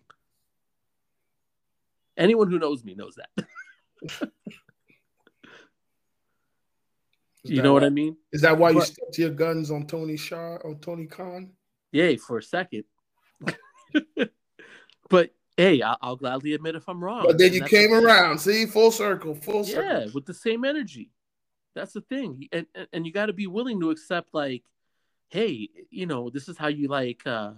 Anyone 2.15 2.51
who 2.51 2.59
knows 2.59 2.83
me 2.83 2.93
knows 2.93 3.15
that. 3.15 4.31
Is 7.43 7.51
you 7.51 7.61
know 7.61 7.73
what 7.73 7.83
I 7.83 7.89
mean? 7.89 8.17
Is 8.31 8.41
that 8.41 8.57
why 8.57 8.71
you 8.71 8.81
stuck 8.81 9.11
to 9.13 9.21
your 9.21 9.31
guns 9.31 9.71
on 9.71 9.87
Tony 9.87 10.17
Shaw 10.17 10.55
or 10.57 10.75
Tony 10.75 11.05
Khan? 11.05 11.51
Yay, 11.91 12.17
for 12.17 12.37
a 12.37 12.43
second. 12.43 12.83
but 15.09 15.31
hey, 15.55 15.81
I'll, 15.81 15.97
I'll 16.01 16.15
gladly 16.17 16.53
admit 16.53 16.75
if 16.75 16.87
I'm 16.89 17.03
wrong. 17.03 17.23
But 17.25 17.37
then 17.37 17.53
you 17.53 17.63
came 17.63 17.93
around. 17.93 18.39
See, 18.39 18.65
full 18.65 18.91
circle, 18.91 19.35
full 19.35 19.63
circle. 19.63 19.83
Yeah, 19.83 20.07
with 20.13 20.25
the 20.25 20.33
same 20.33 20.65
energy. 20.65 21.11
That's 21.75 21.93
the 21.93 22.01
thing. 22.01 22.47
And 22.51 22.65
and, 22.75 22.87
and 22.91 23.05
you 23.05 23.13
got 23.13 23.27
to 23.27 23.33
be 23.33 23.47
willing 23.47 23.79
to 23.81 23.91
accept 23.91 24.33
like 24.33 24.63
hey, 25.29 25.69
you 25.89 26.05
know, 26.05 26.29
this 26.29 26.49
is 26.49 26.57
how 26.57 26.67
you 26.67 26.87
like 26.87 27.21
uh 27.25 27.53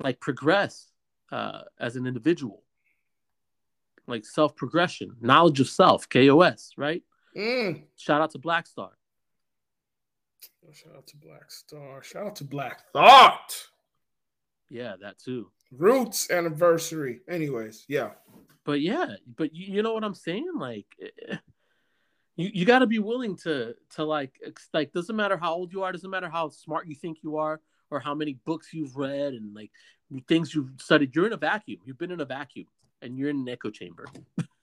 like 0.00 0.20
progress 0.20 0.90
uh 1.32 1.62
as 1.78 1.96
an 1.96 2.06
individual. 2.06 2.62
Like 4.06 4.24
self 4.24 4.56
progression, 4.56 5.16
knowledge 5.20 5.60
of 5.60 5.68
self, 5.68 6.08
KOS, 6.08 6.72
right? 6.76 7.02
Mm. 7.36 7.84
Shout 7.96 8.20
out 8.20 8.30
to 8.32 8.38
Black 8.38 8.66
Star. 8.66 8.90
Shout 10.72 10.96
out 10.96 11.06
to 11.06 11.16
Black 11.16 11.50
Star. 11.50 12.02
Shout 12.02 12.26
out 12.26 12.36
to 12.36 12.44
Black 12.44 12.82
Thought. 12.92 13.54
Yeah, 14.68 14.96
that 15.00 15.18
too. 15.18 15.50
Roots 15.72 16.30
anniversary. 16.30 17.20
Anyways, 17.28 17.84
yeah. 17.88 18.10
but 18.64 18.80
yeah 18.82 19.16
but 19.36 19.54
you, 19.54 19.76
you 19.76 19.82
know 19.82 19.94
what 19.94 20.04
i'm 20.04 20.14
saying 20.14 20.46
like 20.58 20.86
eh, 21.00 21.36
you, 22.36 22.50
you 22.52 22.64
got 22.66 22.80
to 22.80 22.86
be 22.86 22.98
willing 22.98 23.34
to 23.34 23.74
to 23.94 24.04
like 24.04 24.38
like 24.74 24.92
doesn't 24.92 25.16
matter 25.16 25.38
how 25.38 25.54
old 25.54 25.72
you 25.72 25.82
are 25.82 25.90
doesn't 25.90 26.10
matter 26.10 26.28
how 26.28 26.50
smart 26.50 26.86
you 26.86 26.94
think 26.94 27.18
you 27.22 27.38
are 27.38 27.60
or 27.90 27.98
how 27.98 28.14
many 28.14 28.34
books 28.44 28.74
you've 28.74 28.96
read 28.96 29.32
and 29.32 29.54
like 29.54 29.70
things 30.26 30.54
you've 30.54 30.70
studied 30.78 31.14
you're 31.16 31.26
in 31.26 31.32
a 31.32 31.38
vacuum 31.38 31.80
you've 31.84 31.98
been 31.98 32.10
in 32.10 32.20
a 32.20 32.26
vacuum 32.26 32.66
and 33.00 33.16
you're 33.18 33.30
in 33.30 33.40
an 33.40 33.48
echo 33.48 33.70
chamber 33.70 34.04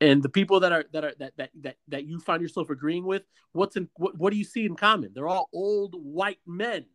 and 0.00 0.22
the 0.22 0.28
people 0.28 0.60
that 0.60 0.72
are 0.72 0.84
that 0.92 1.04
are 1.04 1.14
that 1.18 1.36
that 1.36 1.50
that, 1.60 1.76
that 1.88 2.04
you 2.06 2.20
find 2.20 2.42
yourself 2.42 2.70
agreeing 2.70 3.04
with 3.04 3.22
what's 3.52 3.76
in 3.76 3.88
what, 3.96 4.16
what 4.18 4.32
do 4.32 4.38
you 4.38 4.44
see 4.44 4.64
in 4.64 4.76
common 4.76 5.10
they're 5.14 5.28
all 5.28 5.48
old 5.52 5.94
white 5.94 6.40
men 6.46 6.86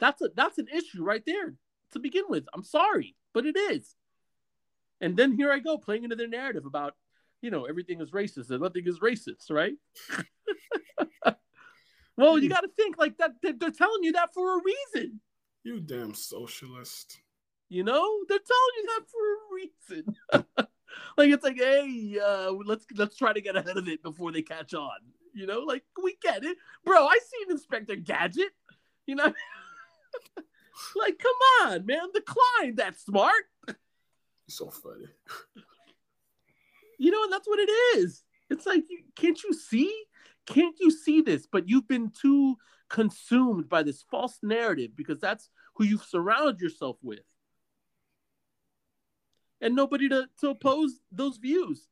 that's 0.00 0.20
a 0.22 0.30
that's 0.34 0.58
an 0.58 0.66
issue 0.72 1.04
right 1.04 1.22
there 1.24 1.54
to 1.92 1.98
begin 1.98 2.24
with. 2.28 2.46
I'm 2.52 2.64
sorry, 2.64 3.14
but 3.32 3.46
it 3.46 3.56
is. 3.56 3.94
And 5.00 5.16
then 5.16 5.32
here 5.32 5.52
I 5.52 5.58
go 5.60 5.78
playing 5.78 6.04
into 6.04 6.16
their 6.16 6.28
narrative 6.28 6.66
about, 6.66 6.94
you 7.40 7.50
know, 7.50 7.64
everything 7.64 8.00
is 8.00 8.10
racist 8.10 8.50
and 8.50 8.60
nothing 8.60 8.86
is 8.86 8.98
racist, 8.98 9.50
right? 9.50 9.74
well, 12.16 12.38
you 12.38 12.48
got 12.48 12.62
to 12.62 12.70
think 12.76 12.98
like 12.98 13.18
that. 13.18 13.32
They're 13.42 13.52
they're 13.52 13.70
telling 13.70 14.02
you 14.02 14.12
that 14.12 14.34
for 14.34 14.58
a 14.58 14.62
reason. 14.62 15.20
You 15.62 15.80
damn 15.80 16.14
socialist. 16.14 17.18
You 17.68 17.84
know, 17.84 18.18
they're 18.28 18.38
telling 18.38 18.74
you 18.76 18.86
that 18.86 19.04
for 19.10 19.22
a 19.34 19.38
reason. 19.54 20.66
like 21.16 21.30
it's 21.30 21.44
like, 21.44 21.56
hey, 21.56 22.18
uh, 22.24 22.52
let's 22.64 22.86
let's 22.96 23.16
try 23.16 23.32
to 23.32 23.40
get 23.40 23.56
ahead 23.56 23.76
of 23.76 23.88
it 23.88 24.02
before 24.02 24.32
they 24.32 24.42
catch 24.42 24.74
on. 24.74 24.98
You 25.34 25.46
know, 25.46 25.60
like 25.60 25.84
we 26.02 26.16
get 26.22 26.44
it, 26.44 26.56
bro. 26.84 27.06
I 27.06 27.18
seen 27.18 27.50
Inspector 27.50 27.94
Gadget. 27.96 28.52
You 29.06 29.16
know, 29.16 29.32
like 30.96 31.18
come 31.18 31.72
on, 31.72 31.86
man, 31.86 32.08
the 32.12 32.22
Klein 32.22 32.74
that's 32.76 33.04
smart. 33.04 33.44
So 34.48 34.70
funny. 34.70 35.06
You 36.98 37.10
know, 37.10 37.22
and 37.24 37.32
that's 37.32 37.48
what 37.48 37.60
it 37.60 37.70
is. 37.98 38.22
It's 38.50 38.66
like, 38.66 38.84
can't 39.16 39.42
you 39.42 39.54
see? 39.54 40.04
Can't 40.46 40.76
you 40.80 40.90
see 40.90 41.22
this? 41.22 41.46
But 41.50 41.68
you've 41.68 41.88
been 41.88 42.10
too 42.10 42.56
consumed 42.88 43.68
by 43.68 43.82
this 43.82 44.04
false 44.10 44.38
narrative 44.42 44.90
because 44.96 45.20
that's 45.20 45.48
who 45.74 45.84
you've 45.84 46.02
surrounded 46.02 46.60
yourself 46.60 46.96
with. 47.02 47.20
And 49.60 49.76
nobody 49.76 50.08
to, 50.08 50.26
to 50.40 50.48
oppose 50.48 51.00
those 51.12 51.36
views. 51.36 51.88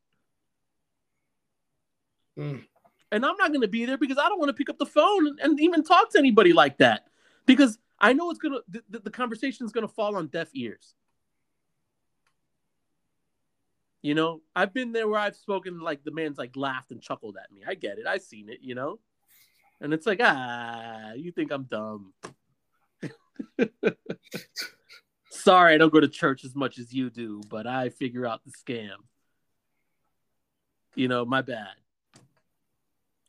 Mm. 2.37 2.63
And 3.11 3.25
I'm 3.25 3.37
not 3.37 3.49
going 3.49 3.61
to 3.61 3.67
be 3.67 3.85
there 3.85 3.97
because 3.97 4.17
I 4.17 4.27
don't 4.29 4.39
want 4.39 4.49
to 4.49 4.53
pick 4.53 4.69
up 4.69 4.77
the 4.77 4.85
phone 4.85 5.27
and, 5.27 5.39
and 5.39 5.59
even 5.59 5.83
talk 5.83 6.11
to 6.11 6.19
anybody 6.19 6.53
like 6.53 6.77
that 6.77 7.07
because 7.45 7.77
I 7.99 8.13
know 8.13 8.29
it's 8.29 8.39
going 8.39 8.53
to, 8.53 8.81
the, 8.89 8.99
the 8.99 9.09
conversation 9.09 9.65
is 9.65 9.71
going 9.71 9.87
to 9.87 9.93
fall 9.93 10.15
on 10.15 10.27
deaf 10.27 10.49
ears. 10.53 10.93
You 14.01 14.15
know, 14.15 14.41
I've 14.55 14.73
been 14.73 14.93
there 14.93 15.07
where 15.07 15.19
I've 15.19 15.35
spoken 15.35 15.79
like 15.79 16.03
the 16.03 16.11
man's 16.11 16.37
like 16.37 16.55
laughed 16.55 16.91
and 16.91 17.01
chuckled 17.01 17.35
at 17.37 17.51
me. 17.51 17.63
I 17.67 17.73
get 17.73 17.97
it. 17.97 18.07
I've 18.07 18.21
seen 18.21 18.49
it, 18.49 18.59
you 18.61 18.75
know? 18.75 18.99
And 19.81 19.93
it's 19.93 20.05
like, 20.05 20.19
ah, 20.21 21.13
you 21.13 21.31
think 21.31 21.51
I'm 21.51 21.63
dumb. 21.63 22.13
Sorry, 25.49 25.73
I 25.73 25.77
don't 25.79 25.91
go 25.91 25.99
to 25.99 26.07
church 26.07 26.45
as 26.45 26.55
much 26.55 26.77
as 26.77 26.93
you 26.93 27.09
do, 27.09 27.41
but 27.49 27.65
I 27.65 27.89
figure 27.89 28.23
out 28.23 28.41
the 28.45 28.51
scam. 28.51 28.97
You 30.93 31.07
know, 31.07 31.25
my 31.25 31.41
bad. 31.41 31.73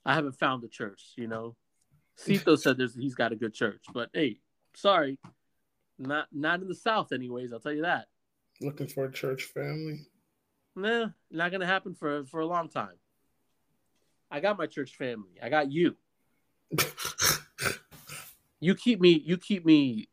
I 0.04 0.12
haven't 0.12 0.38
found 0.38 0.62
the 0.62 0.68
church, 0.68 1.12
you 1.16 1.28
know. 1.28 1.56
Cito 2.16 2.56
said 2.56 2.76
there's 2.76 2.94
he's 2.94 3.14
got 3.14 3.32
a 3.32 3.36
good 3.36 3.54
church, 3.54 3.86
but 3.94 4.10
hey, 4.12 4.40
sorry. 4.74 5.18
Not 5.98 6.26
not 6.30 6.60
in 6.60 6.68
the 6.68 6.74
South 6.74 7.10
anyways, 7.10 7.54
I'll 7.54 7.58
tell 7.58 7.72
you 7.72 7.82
that. 7.82 8.08
Looking 8.60 8.88
for 8.88 9.06
a 9.06 9.12
church 9.12 9.44
family. 9.44 10.00
Nah, 10.76 11.06
not 11.30 11.50
gonna 11.50 11.64
happen 11.64 11.94
for 11.94 12.26
for 12.26 12.40
a 12.40 12.46
long 12.46 12.68
time. 12.68 12.98
I 14.30 14.40
got 14.40 14.58
my 14.58 14.66
church 14.66 14.94
family. 14.94 15.40
I 15.42 15.48
got 15.48 15.72
you. 15.72 15.96
You 18.62 18.74
keep 18.74 19.00
me 19.00 19.22
you 19.24 19.38
keep 19.38 19.64
me 19.64 20.09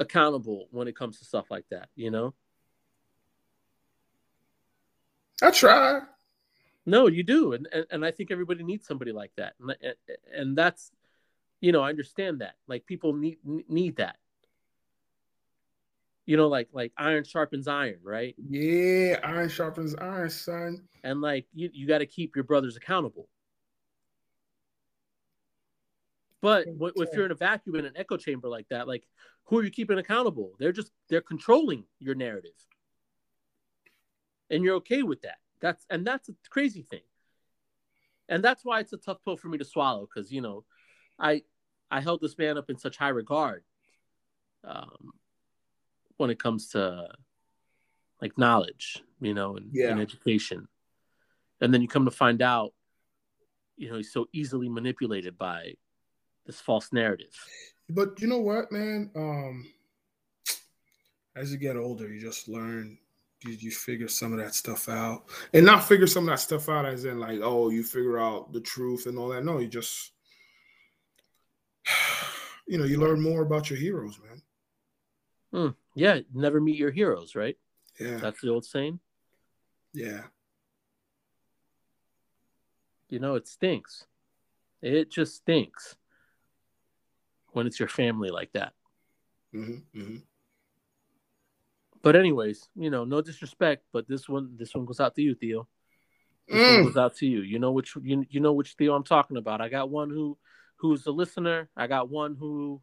accountable 0.00 0.66
when 0.72 0.88
it 0.88 0.96
comes 0.96 1.18
to 1.18 1.24
stuff 1.24 1.50
like 1.50 1.66
that, 1.70 1.88
you 1.94 2.10
know? 2.10 2.34
I 5.42 5.50
try. 5.50 6.00
No, 6.86 7.06
you 7.06 7.22
do, 7.22 7.52
and 7.52 7.68
and, 7.72 7.86
and 7.90 8.04
I 8.04 8.10
think 8.10 8.30
everybody 8.30 8.64
needs 8.64 8.86
somebody 8.86 9.12
like 9.12 9.32
that, 9.36 9.54
and 9.60 9.94
and 10.34 10.56
that's, 10.56 10.90
you 11.60 11.72
know, 11.72 11.82
I 11.82 11.90
understand 11.90 12.40
that. 12.40 12.54
Like 12.66 12.86
people 12.86 13.12
need 13.12 13.38
need 13.44 13.96
that. 13.96 14.16
You 16.26 16.36
know, 16.36 16.48
like 16.48 16.68
like 16.72 16.92
iron 16.96 17.24
sharpens 17.24 17.68
iron, 17.68 18.00
right? 18.02 18.34
Yeah, 18.38 19.20
iron 19.22 19.48
sharpens 19.48 19.94
iron, 19.94 20.30
son. 20.30 20.82
And 21.04 21.20
like 21.20 21.46
you 21.54 21.70
you 21.72 21.86
got 21.86 21.98
to 21.98 22.06
keep 22.06 22.34
your 22.34 22.44
brothers 22.44 22.76
accountable. 22.76 23.28
But 26.40 26.66
w- 26.66 26.92
if 26.96 27.10
you're 27.14 27.26
in 27.26 27.32
a 27.32 27.36
vacuum 27.36 27.76
in 27.76 27.84
an 27.84 27.92
echo 27.96 28.16
chamber 28.16 28.48
like 28.48 28.68
that, 28.70 28.88
like 28.88 29.06
who 29.44 29.58
are 29.58 29.62
you 29.64 29.70
keeping 29.70 29.98
accountable? 29.98 30.54
They're 30.58 30.72
just 30.72 30.92
they're 31.08 31.20
controlling 31.20 31.84
your 31.98 32.14
narrative, 32.14 32.54
and 34.48 34.64
you're 34.64 34.76
okay 34.76 35.02
with 35.02 35.22
that. 35.22 35.38
That's 35.60 35.84
and 35.90 36.06
that's 36.06 36.28
a 36.28 36.34
crazy 36.48 36.82
thing, 36.82 37.02
and 38.28 38.42
that's 38.42 38.64
why 38.64 38.80
it's 38.80 38.92
a 38.92 38.96
tough 38.96 39.18
pill 39.24 39.36
for 39.36 39.48
me 39.48 39.58
to 39.58 39.64
swallow 39.64 40.06
because 40.12 40.32
you 40.32 40.40
know, 40.40 40.64
I 41.18 41.42
I 41.90 42.00
held 42.00 42.20
this 42.22 42.38
man 42.38 42.56
up 42.56 42.70
in 42.70 42.78
such 42.78 42.96
high 42.96 43.08
regard, 43.08 43.64
um, 44.64 45.12
when 46.16 46.30
it 46.30 46.38
comes 46.38 46.68
to 46.68 47.08
like 48.22 48.38
knowledge, 48.38 49.02
you 49.20 49.34
know, 49.34 49.56
and, 49.56 49.70
Yeah. 49.72 49.90
and 49.90 50.00
education, 50.00 50.68
and 51.60 51.74
then 51.74 51.82
you 51.82 51.88
come 51.88 52.04
to 52.06 52.10
find 52.10 52.40
out, 52.40 52.72
you 53.76 53.90
know, 53.90 53.96
he's 53.96 54.12
so 54.12 54.26
easily 54.32 54.68
manipulated 54.68 55.36
by 55.36 55.74
this 56.46 56.60
false 56.60 56.92
narrative. 56.92 57.34
But 57.88 58.20
you 58.20 58.28
know 58.28 58.38
what, 58.40 58.70
man? 58.70 59.10
Um, 59.16 59.66
as 61.36 61.52
you 61.52 61.58
get 61.58 61.76
older, 61.76 62.08
you 62.12 62.20
just 62.20 62.48
learn. 62.48 62.98
You, 63.44 63.52
you 63.52 63.70
figure 63.70 64.08
some 64.08 64.32
of 64.32 64.38
that 64.38 64.54
stuff 64.54 64.88
out, 64.88 65.24
and 65.54 65.64
not 65.64 65.84
figure 65.84 66.06
some 66.06 66.24
of 66.24 66.30
that 66.30 66.40
stuff 66.40 66.68
out 66.68 66.84
as 66.84 67.06
in 67.06 67.18
like, 67.18 67.40
oh, 67.42 67.70
you 67.70 67.82
figure 67.82 68.18
out 68.18 68.52
the 68.52 68.60
truth 68.60 69.06
and 69.06 69.16
all 69.18 69.28
that. 69.30 69.44
No, 69.44 69.58
you 69.58 69.66
just, 69.66 70.12
you 72.68 72.76
know, 72.76 72.84
you 72.84 72.98
learn 73.00 73.22
more 73.22 73.40
about 73.42 73.70
your 73.70 73.78
heroes, 73.78 74.18
man. 74.22 74.42
Hmm. 75.52 75.68
Yeah, 75.94 76.20
never 76.34 76.60
meet 76.60 76.76
your 76.76 76.90
heroes, 76.90 77.34
right? 77.34 77.56
Yeah, 77.98 78.18
That's 78.18 78.40
the 78.42 78.50
old 78.50 78.64
saying. 78.64 79.00
yeah, 79.94 80.22
You 83.08 83.18
know, 83.18 83.34
it 83.34 83.48
stinks. 83.48 84.06
It 84.82 85.10
just 85.10 85.36
stinks 85.36 85.96
when 87.52 87.66
it's 87.66 87.78
your 87.78 87.88
family 87.88 88.30
like 88.30 88.52
that. 88.52 88.72
hmm 89.52 89.76
hmm 89.94 90.16
But 92.02 92.16
anyways, 92.16 92.68
you 92.74 92.90
know, 92.90 93.04
no 93.04 93.20
disrespect, 93.20 93.84
but 93.92 94.08
this 94.08 94.28
one, 94.28 94.56
this 94.56 94.74
one 94.74 94.84
goes 94.86 95.00
out 95.00 95.14
to 95.16 95.22
you, 95.22 95.34
Theo. 95.34 95.68
This 96.48 96.66
one 96.66 96.78
Mm. 96.78 96.84
goes 96.84 96.96
out 96.96 97.14
to 97.16 97.26
you. 97.26 97.42
You 97.42 97.58
know 97.58 97.72
which 97.72 97.94
you 98.02 98.24
you 98.28 98.40
know 98.40 98.52
which 98.52 98.74
Theo 98.74 98.94
I'm 98.94 99.04
talking 99.04 99.36
about. 99.36 99.60
I 99.60 99.68
got 99.68 99.90
one 99.90 100.10
who 100.10 100.36
who's 100.76 101.06
a 101.06 101.10
listener. 101.12 101.68
I 101.76 101.86
got 101.86 102.08
one 102.10 102.34
who 102.34 102.80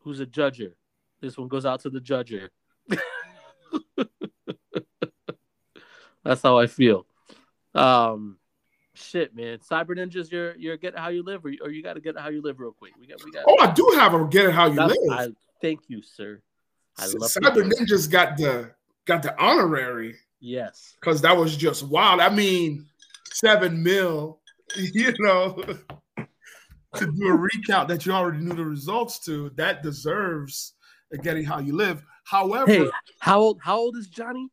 who's 0.00 0.20
a 0.20 0.26
judger. 0.26 0.74
This 1.20 1.36
one 1.36 1.48
goes 1.48 1.66
out 1.66 1.80
to 1.80 1.90
the 1.90 2.00
judger. 2.00 2.50
That's 6.24 6.42
how 6.42 6.58
I 6.58 6.66
feel. 6.66 7.06
Um, 7.74 8.38
shit, 9.08 9.34
man. 9.34 9.58
Cyber 9.58 9.96
ninjas, 9.96 10.30
you're 10.30 10.56
you're 10.56 10.76
get 10.76 10.98
how 10.98 11.08
you 11.08 11.22
live, 11.22 11.44
or, 11.44 11.52
or 11.62 11.70
you 11.70 11.82
got 11.82 11.94
to 11.94 12.00
get 12.00 12.18
how 12.18 12.28
you 12.28 12.42
live 12.42 12.60
real 12.60 12.72
quick. 12.72 12.92
We 12.98 13.06
got 13.06 13.24
we 13.24 13.30
got. 13.30 13.44
Oh, 13.48 13.56
I 13.60 13.72
do 13.72 13.92
have 13.96 14.14
a 14.14 14.24
get 14.26 14.46
it 14.46 14.52
how 14.52 14.66
you 14.66 14.80
live. 14.80 14.96
I 15.10 15.28
thank 15.60 15.80
you, 15.88 16.02
sir. 16.02 16.40
I 16.98 17.06
love 17.06 17.30
Cyber. 17.30 17.70
Ninjas 17.70 18.10
got 18.10 18.36
the 18.36 18.72
got 19.06 19.22
the 19.22 19.40
honorary 19.42 20.16
Yes. 20.40 20.94
because 21.00 21.20
that 21.22 21.36
was 21.36 21.56
just 21.56 21.82
wild. 21.82 22.20
I 22.20 22.28
mean, 22.28 22.86
seven 23.32 23.82
mil, 23.82 24.40
you 24.76 25.14
know, 25.18 25.62
to 26.96 27.12
do 27.12 27.28
a 27.28 27.34
recount 27.34 27.88
that 27.88 28.06
you 28.06 28.12
already 28.12 28.38
knew 28.38 28.54
the 28.54 28.64
results 28.64 29.18
to, 29.26 29.50
that 29.56 29.82
deserves 29.82 30.74
a 31.12 31.18
getting 31.18 31.44
how 31.44 31.58
you 31.58 31.74
live. 31.74 32.02
However, 32.24 32.70
Hey, 32.70 32.90
how 33.20 33.40
old? 33.40 33.60
How 33.62 33.78
old 33.78 33.96
is 33.96 34.08
Johnny? 34.08 34.48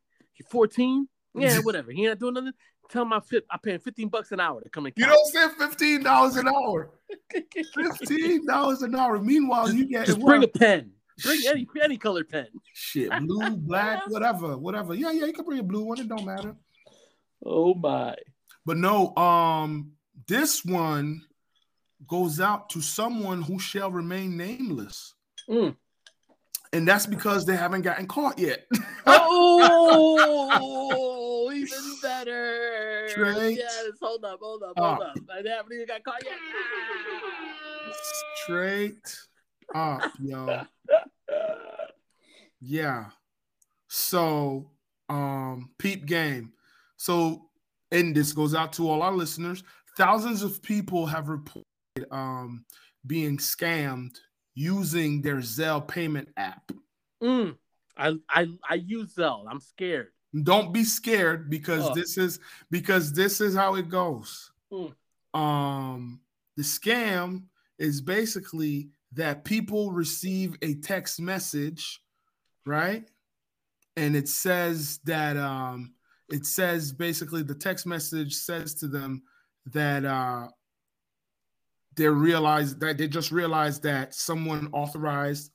14. 0.50 1.08
Yeah, 1.36 1.60
whatever. 1.64 1.92
He 1.92 2.08
ain't 2.08 2.20
doing 2.20 2.34
nothing. 2.34 2.54
Tell 2.90 3.12
I 3.14 3.20
fit. 3.20 3.46
I 3.50 3.58
pay 3.62 3.74
him 3.74 3.80
15 3.80 4.10
bucks 4.10 4.32
an 4.32 4.40
hour 4.40 4.62
to 4.62 4.70
come 4.70 4.86
and 4.86 4.94
you 4.98 5.06
don't 5.06 5.28
say 5.28 5.48
fifteen 5.58 6.04
dollars 6.04 6.36
an 6.36 6.48
hour. 6.48 6.92
Fifteen 7.74 8.46
dollars 8.48 8.82
an 8.84 8.96
hour. 8.96 9.20
Meanwhile, 9.20 9.74
you 9.74 9.86
get 9.86 10.06
Just 10.06 10.20
bring 10.20 10.44
a 10.44 10.48
pen. 10.48 10.92
Bring 11.24 11.40
any 11.48 11.68
any 11.82 11.98
colored 11.98 12.30
pen. 12.30 12.48
shit, 12.74 13.10
blue, 13.26 13.56
black, 13.58 14.04
whatever, 14.08 14.58
whatever. 14.58 14.94
Yeah, 14.94 15.12
yeah, 15.12 15.26
you 15.26 15.34
can 15.34 15.46
bring 15.46 15.60
a 15.60 15.64
blue 15.64 15.84
one. 15.84 16.00
It 16.00 16.08
don't 16.10 16.26
matter. 16.26 16.56
Oh 17.46 17.74
my. 17.74 18.16
But 18.66 18.78
no, 18.78 19.16
um, 19.16 19.92
this 20.28 20.66
one 20.66 21.22
goes 22.08 22.40
out 22.40 22.70
to 22.72 22.82
someone 22.82 23.42
who 23.42 23.60
shall 23.60 23.92
remain 23.92 24.36
nameless. 24.38 25.14
Mm. 25.50 25.76
And 26.74 26.88
that's 26.88 27.06
because 27.06 27.46
they 27.46 27.56
haven't 27.56 27.84
gotten 27.84 28.08
caught 28.08 28.40
yet. 28.40 28.66
Oh, 29.08 31.52
even 31.54 31.78
better. 32.02 32.75
Straight 33.16 33.58
Yes. 33.58 33.86
Hold 34.02 34.26
up. 34.26 34.40
Hold 34.42 34.64
up. 34.64 34.74
up. 34.78 34.98
Hold 34.98 35.02
up. 35.02 35.18
I 35.32 35.48
haven't 35.50 35.74
even 35.74 35.88
got 35.88 36.04
caught 36.04 36.24
yet. 36.24 36.34
Straight 38.44 39.18
up, 39.74 40.12
yo. 40.22 40.64
Yeah. 42.62 43.06
So, 43.88 44.72
um, 45.10 45.70
peep 45.78 46.06
game. 46.06 46.54
So, 46.98 47.50
and 47.92 48.16
this 48.16 48.34
goes 48.34 48.56
out 48.56 48.74
to 48.74 48.90
all 48.90 49.02
our 49.02 49.14
listeners. 49.14 49.64
Thousands 49.98 50.44
of 50.44 50.62
people 50.62 51.06
have 51.06 51.30
reported 51.30 51.66
um 52.12 52.66
being 53.08 53.38
scammed 53.38 54.18
using 54.56 55.22
their 55.22 55.38
Zelle 55.38 55.88
payment 55.88 56.30
app. 56.38 56.72
Mm. 57.24 57.56
I 57.98 58.16
I 58.30 58.48
I 58.70 58.76
use 58.76 59.16
Zelle. 59.16 59.46
I'm 59.50 59.60
scared. 59.62 60.08
Don't 60.44 60.74
be 60.74 60.84
scared 60.84 61.50
because 61.50 61.86
Oh. 61.86 61.94
this 61.96 62.18
is 62.18 62.40
because 62.70 63.14
this 63.14 63.40
is 63.40 63.56
how 63.56 63.76
it 63.76 63.90
goes. 63.90 64.52
Mm. 64.72 64.94
Um, 65.34 66.22
the 66.58 66.64
scam 66.64 67.44
is 67.78 68.02
basically 68.02 68.90
that 69.14 69.46
people 69.46 69.92
receive 69.92 70.58
a 70.62 70.76
text 70.76 71.20
message, 71.22 72.02
right? 72.66 73.08
And 73.96 74.16
it 74.16 74.28
says 74.28 75.00
that 75.06 75.38
um, 75.38 75.94
it 76.30 76.46
says 76.46 76.92
basically 76.92 77.44
the 77.44 77.56
text 77.56 77.86
message 77.86 78.34
says 78.34 78.74
to 78.76 78.88
them 78.88 79.24
that 79.68 80.04
uh, 80.04 80.48
they 81.96 82.08
realize 82.08 82.76
that 82.78 82.98
they 82.98 83.08
just 83.08 83.32
realized 83.32 83.84
that 83.84 84.14
someone 84.14 84.68
authorized 84.74 85.52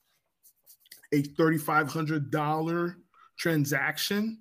a 1.13 1.23
thirty-five 1.23 1.93
hundred 1.93 2.31
dollar 2.31 2.97
transaction 3.37 4.41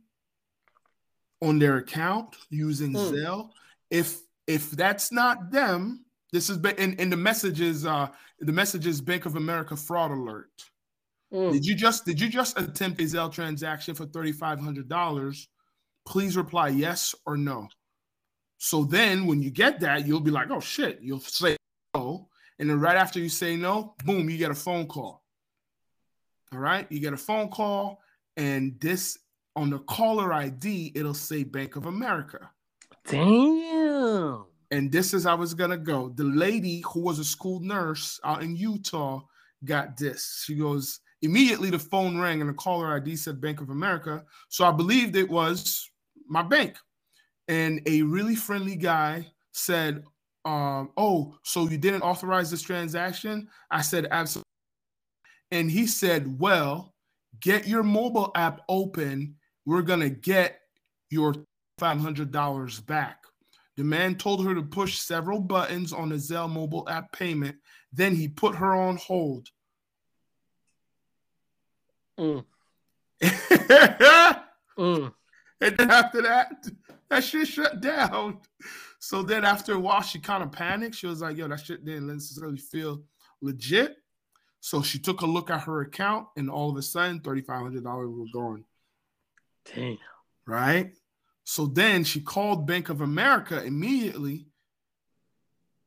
on 1.42 1.60
their 1.60 1.78
account 1.78 2.36
using 2.50 2.92
Hmm. 2.92 2.98
Zelle. 2.98 3.50
If 3.90 4.20
if 4.48 4.72
that's 4.72 5.12
not 5.12 5.52
them, 5.52 6.06
this 6.32 6.50
is 6.50 6.58
ba- 6.58 6.80
and, 6.80 7.00
and 7.00 7.12
the 7.12 7.18
message 7.18 7.62
is 7.62 7.86
uh 7.86 8.10
the 8.40 8.52
message 8.52 8.88
is 8.88 9.02
Bank 9.02 9.26
of 9.26 9.36
America 9.36 9.76
fraud 9.76 10.12
alert. 10.12 10.52
Mm. 11.34 11.52
Did 11.54 11.66
you 11.66 11.76
just 11.76 12.06
did 12.06 12.20
you 12.20 12.30
just 12.30 12.58
attempt 12.60 13.00
a 13.00 13.04
Zelle 13.04 13.32
transaction 13.32 13.96
for 13.96 14.06
thirty-five 14.06 14.60
hundred 14.60 14.90
dollars? 14.90 15.48
Please 16.06 16.36
reply 16.36 16.70
yes 16.70 17.14
or 17.26 17.38
no. 17.38 17.68
So 18.58 18.84
then 18.84 19.26
when 19.28 19.42
you 19.42 19.52
get 19.52 19.80
that, 19.82 20.08
you'll 20.08 20.20
be 20.20 20.32
like, 20.32 20.50
oh 20.50 20.60
shit, 20.60 21.00
you'll 21.02 21.20
say 21.20 21.56
no. 21.96 22.30
And 22.58 22.70
then 22.70 22.80
right 22.80 22.98
after 22.98 23.20
you 23.20 23.30
say 23.30 23.56
no, 23.56 23.96
boom, 24.04 24.30
you 24.30 24.38
get 24.38 24.52
a 24.52 24.56
phone 24.56 24.88
call. 24.88 25.24
All 26.52 26.60
right, 26.60 26.88
you 26.92 27.00
get 27.00 27.14
a 27.14 27.18
phone 27.18 27.50
call, 27.50 28.02
and 28.36 28.80
this 28.82 29.18
on 29.60 29.70
the 29.70 29.80
caller 29.80 30.34
ID, 30.34 30.94
it'll 30.96 31.14
say 31.14 31.44
Bank 31.44 31.76
of 31.76 31.86
America. 31.86 32.50
Damn. 33.06 34.46
And 34.72 34.92
this 34.92 35.14
is 35.14 35.24
how 35.24 35.42
it's 35.42 35.54
gonna 35.54 35.78
go. 35.78 36.10
The 36.10 36.24
lady 36.24 36.84
who 36.92 37.02
was 37.02 37.20
a 37.20 37.24
school 37.24 37.60
nurse 37.60 38.20
out 38.24 38.44
in 38.44 38.56
Utah 38.56 39.22
got 39.66 39.98
this. 39.98 40.44
She 40.46 40.56
goes, 40.56 41.00
immediately 41.22 41.70
the 41.70 41.80
phone 41.80 42.18
rang 42.18 42.42
and 42.42 42.50
the 42.50 42.54
caller 42.54 42.96
ID 42.96 43.16
said 43.16 43.42
Bank 43.42 43.62
of 43.62 43.70
America. 43.70 44.24
So 44.48 44.66
I 44.66 44.72
believed 44.72 45.16
it 45.16 45.30
was 45.30 45.90
my 46.28 46.44
bank. 46.44 46.78
And 47.48 47.82
a 47.88 48.04
really 48.04 48.36
friendly 48.36 48.76
guy 48.76 49.28
said, 49.52 50.04
um, 50.46 50.92
oh, 50.98 51.36
so 51.44 51.68
you 51.68 51.78
didn't 51.78 52.04
authorize 52.04 52.50
this 52.52 52.62
transaction? 52.62 53.50
I 53.72 53.82
said, 53.82 54.08
absolutely. 54.12 54.46
And 55.52 55.70
he 55.70 55.88
said, 55.88 56.40
well, 56.40 56.94
get 57.40 57.68
your 57.68 57.84
mobile 57.84 58.32
app 58.36 58.62
open. 58.70 59.36
We're 59.70 59.84
gonna 59.84 60.10
get 60.10 60.62
your 61.12 61.36
$500 61.80 62.86
back. 62.88 63.24
The 63.78 63.84
man 63.84 64.16
told 64.16 64.44
her 64.44 64.56
to 64.56 64.64
push 64.64 64.98
several 64.98 65.40
buttons 65.40 65.94
on 65.94 66.10
the 66.10 66.16
Zelle 66.16 66.52
mobile 66.52 66.90
app 66.90 67.12
payment. 67.12 67.56
Then 67.94 68.16
he 68.16 68.28
put 68.30 68.56
her 68.56 68.74
on 68.74 68.98
hold. 68.98 69.48
Mm. 72.20 72.44
and 73.22 74.42
Mm. 74.80 75.14
then 75.60 75.92
after 75.92 76.24
that, 76.24 76.66
that 77.12 77.24
shit 77.24 77.48
shut 77.48 77.80
down. 77.80 78.40
So 78.98 79.22
then 79.22 79.46
after 79.46 79.74
a 79.74 79.80
while, 79.80 80.02
she 80.02 80.18
kind 80.18 80.42
of 80.42 80.52
panicked. 80.52 80.96
She 80.96 81.06
was 81.06 81.22
like, 81.22 81.38
yo, 81.38 81.48
that 81.48 81.60
shit 81.64 81.86
didn't 81.86 82.08
necessarily 82.08 82.58
feel 82.58 83.04
legit. 83.40 83.98
So 84.62 84.82
she 84.82 84.98
took 84.98 85.22
a 85.22 85.28
look 85.28 85.52
at 85.52 85.62
her 85.62 85.82
account, 85.82 86.26
and 86.38 86.50
all 86.50 86.72
of 86.72 86.78
a 86.78 86.82
sudden, 86.82 87.20
$3,500 87.20 87.84
was 87.84 88.32
gone. 88.34 88.66
Damn. 89.76 89.98
right? 90.46 90.92
So 91.44 91.66
then 91.66 92.04
she 92.04 92.22
called 92.22 92.68
Bank 92.68 92.90
of 92.90 93.02
America 93.02 93.64
immediately. 93.64 94.48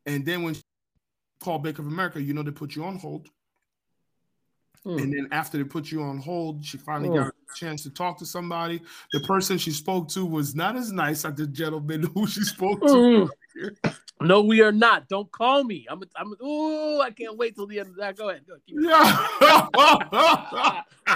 And 0.07 0.25
then 0.27 0.43
when 0.43 0.55
she 0.55 0.63
called 1.41 1.63
Bank 1.63 1.79
of 1.79 1.87
America, 1.87 2.21
you 2.21 2.35
know, 2.35 2.43
they 2.43 2.51
put 2.51 2.75
you 2.75 2.85
on 2.85 2.99
hold. 2.99 3.29
Mm. 4.85 5.01
And 5.01 5.13
then 5.13 5.29
after 5.31 5.59
they 5.59 5.65
put 5.65 5.93
you 5.93 6.03
on 6.03 6.19
hold, 6.19 6.65
she 6.65 6.77
finally 6.77 7.11
Mm. 7.11 7.17
got 7.17 7.29
a 7.29 7.55
chance 7.55 7.85
to 7.85 7.91
talk 7.91 8.19
to 8.19 8.27
somebody. 8.27 8.81
The 9.13 9.21
person 9.21 9.57
she 9.59 9.71
spoke 9.71 10.09
to 10.11 10.27
was 10.27 10.57
not 10.57 10.75
as 10.75 10.91
nice 10.91 11.25
as 11.25 11.35
the 11.35 11.47
gentleman 11.47 12.03
who 12.15 12.27
she 12.27 12.43
spoke 12.43 12.81
to. 12.81 13.29
Mm. 13.67 13.97
No, 14.25 14.43
we 14.43 14.61
are 14.63 14.73
not. 14.73 15.09
Don't 15.09 15.31
call 15.33 15.65
me. 15.65 15.87
I'm. 15.89 16.03
I'm. 16.17 16.33
A, 16.33 16.45
Ooh, 16.45 17.01
I 17.01 17.11
can't 17.11 17.37
wait 17.37 17.55
till 17.55 17.67
the 17.67 17.81
end 17.81 17.91
of 17.91 17.97
that. 17.97 18.17
Go 18.17 18.31
ahead. 18.31 18.45
Go 18.47 18.55
ahead. 18.55 18.63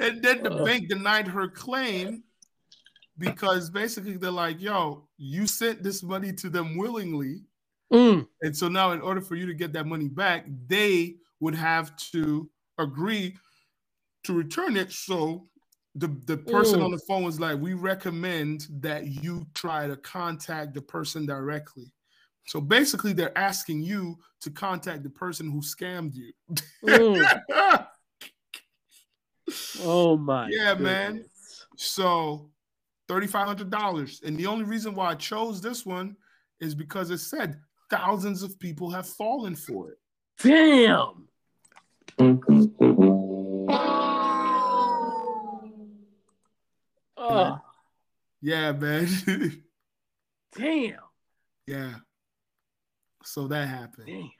And 0.00 0.22
then 0.22 0.42
the 0.42 0.52
Uh. 0.52 0.64
bank 0.64 0.88
denied 0.88 1.28
her 1.28 1.48
claim 1.48 2.22
because 3.18 3.70
basically 3.70 4.16
they're 4.16 4.30
like, 4.30 4.60
yo, 4.60 5.08
you 5.16 5.46
sent 5.46 5.82
this 5.82 6.02
money 6.02 6.32
to 6.34 6.48
them 6.48 6.76
willingly. 6.76 7.42
Mm. 7.92 8.28
And 8.42 8.56
so 8.56 8.68
now, 8.68 8.92
in 8.92 9.00
order 9.00 9.20
for 9.20 9.34
you 9.34 9.46
to 9.46 9.54
get 9.54 9.72
that 9.72 9.86
money 9.86 10.08
back, 10.08 10.46
they 10.66 11.16
would 11.40 11.54
have 11.54 11.96
to 12.12 12.48
agree 12.78 13.36
to 14.24 14.32
return 14.34 14.76
it. 14.76 14.92
So 14.92 15.48
the, 15.98 16.08
the 16.26 16.36
person 16.36 16.80
Mm. 16.80 16.84
on 16.84 16.90
the 16.90 16.98
phone 17.06 17.24
was 17.24 17.38
like, 17.40 17.58
We 17.58 17.74
recommend 17.74 18.66
that 18.80 19.06
you 19.06 19.46
try 19.54 19.86
to 19.86 19.96
contact 19.96 20.74
the 20.74 20.82
person 20.82 21.26
directly. 21.26 21.92
So 22.46 22.60
basically, 22.60 23.12
they're 23.12 23.36
asking 23.36 23.82
you 23.82 24.18
to 24.40 24.50
contact 24.50 25.02
the 25.02 25.10
person 25.10 25.50
who 25.50 25.60
scammed 25.60 26.14
you. 26.14 26.32
Mm. 26.84 27.86
Oh 29.80 30.16
my. 30.16 30.48
Yeah, 30.50 30.74
man. 30.74 31.24
so 31.76 32.50
$3,500. 33.08 34.22
And 34.22 34.36
the 34.36 34.46
only 34.46 34.64
reason 34.64 34.94
why 34.94 35.10
I 35.10 35.14
chose 35.14 35.62
this 35.62 35.86
one 35.86 36.16
is 36.60 36.74
because 36.74 37.10
it 37.10 37.18
said 37.18 37.58
thousands 37.90 38.42
of 38.42 38.58
people 38.58 38.90
have 38.90 39.08
fallen 39.08 39.54
for 39.56 39.92
it. 39.92 39.98
Damn. 40.42 41.28
Yeah, 48.40 48.72
man. 48.72 49.08
damn. 50.56 50.94
yeah. 51.66 51.94
So 53.24 53.48
that 53.48 53.66
happened. 53.68 54.06
Damn. 54.06 54.30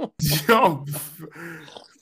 Yo, 0.48 0.84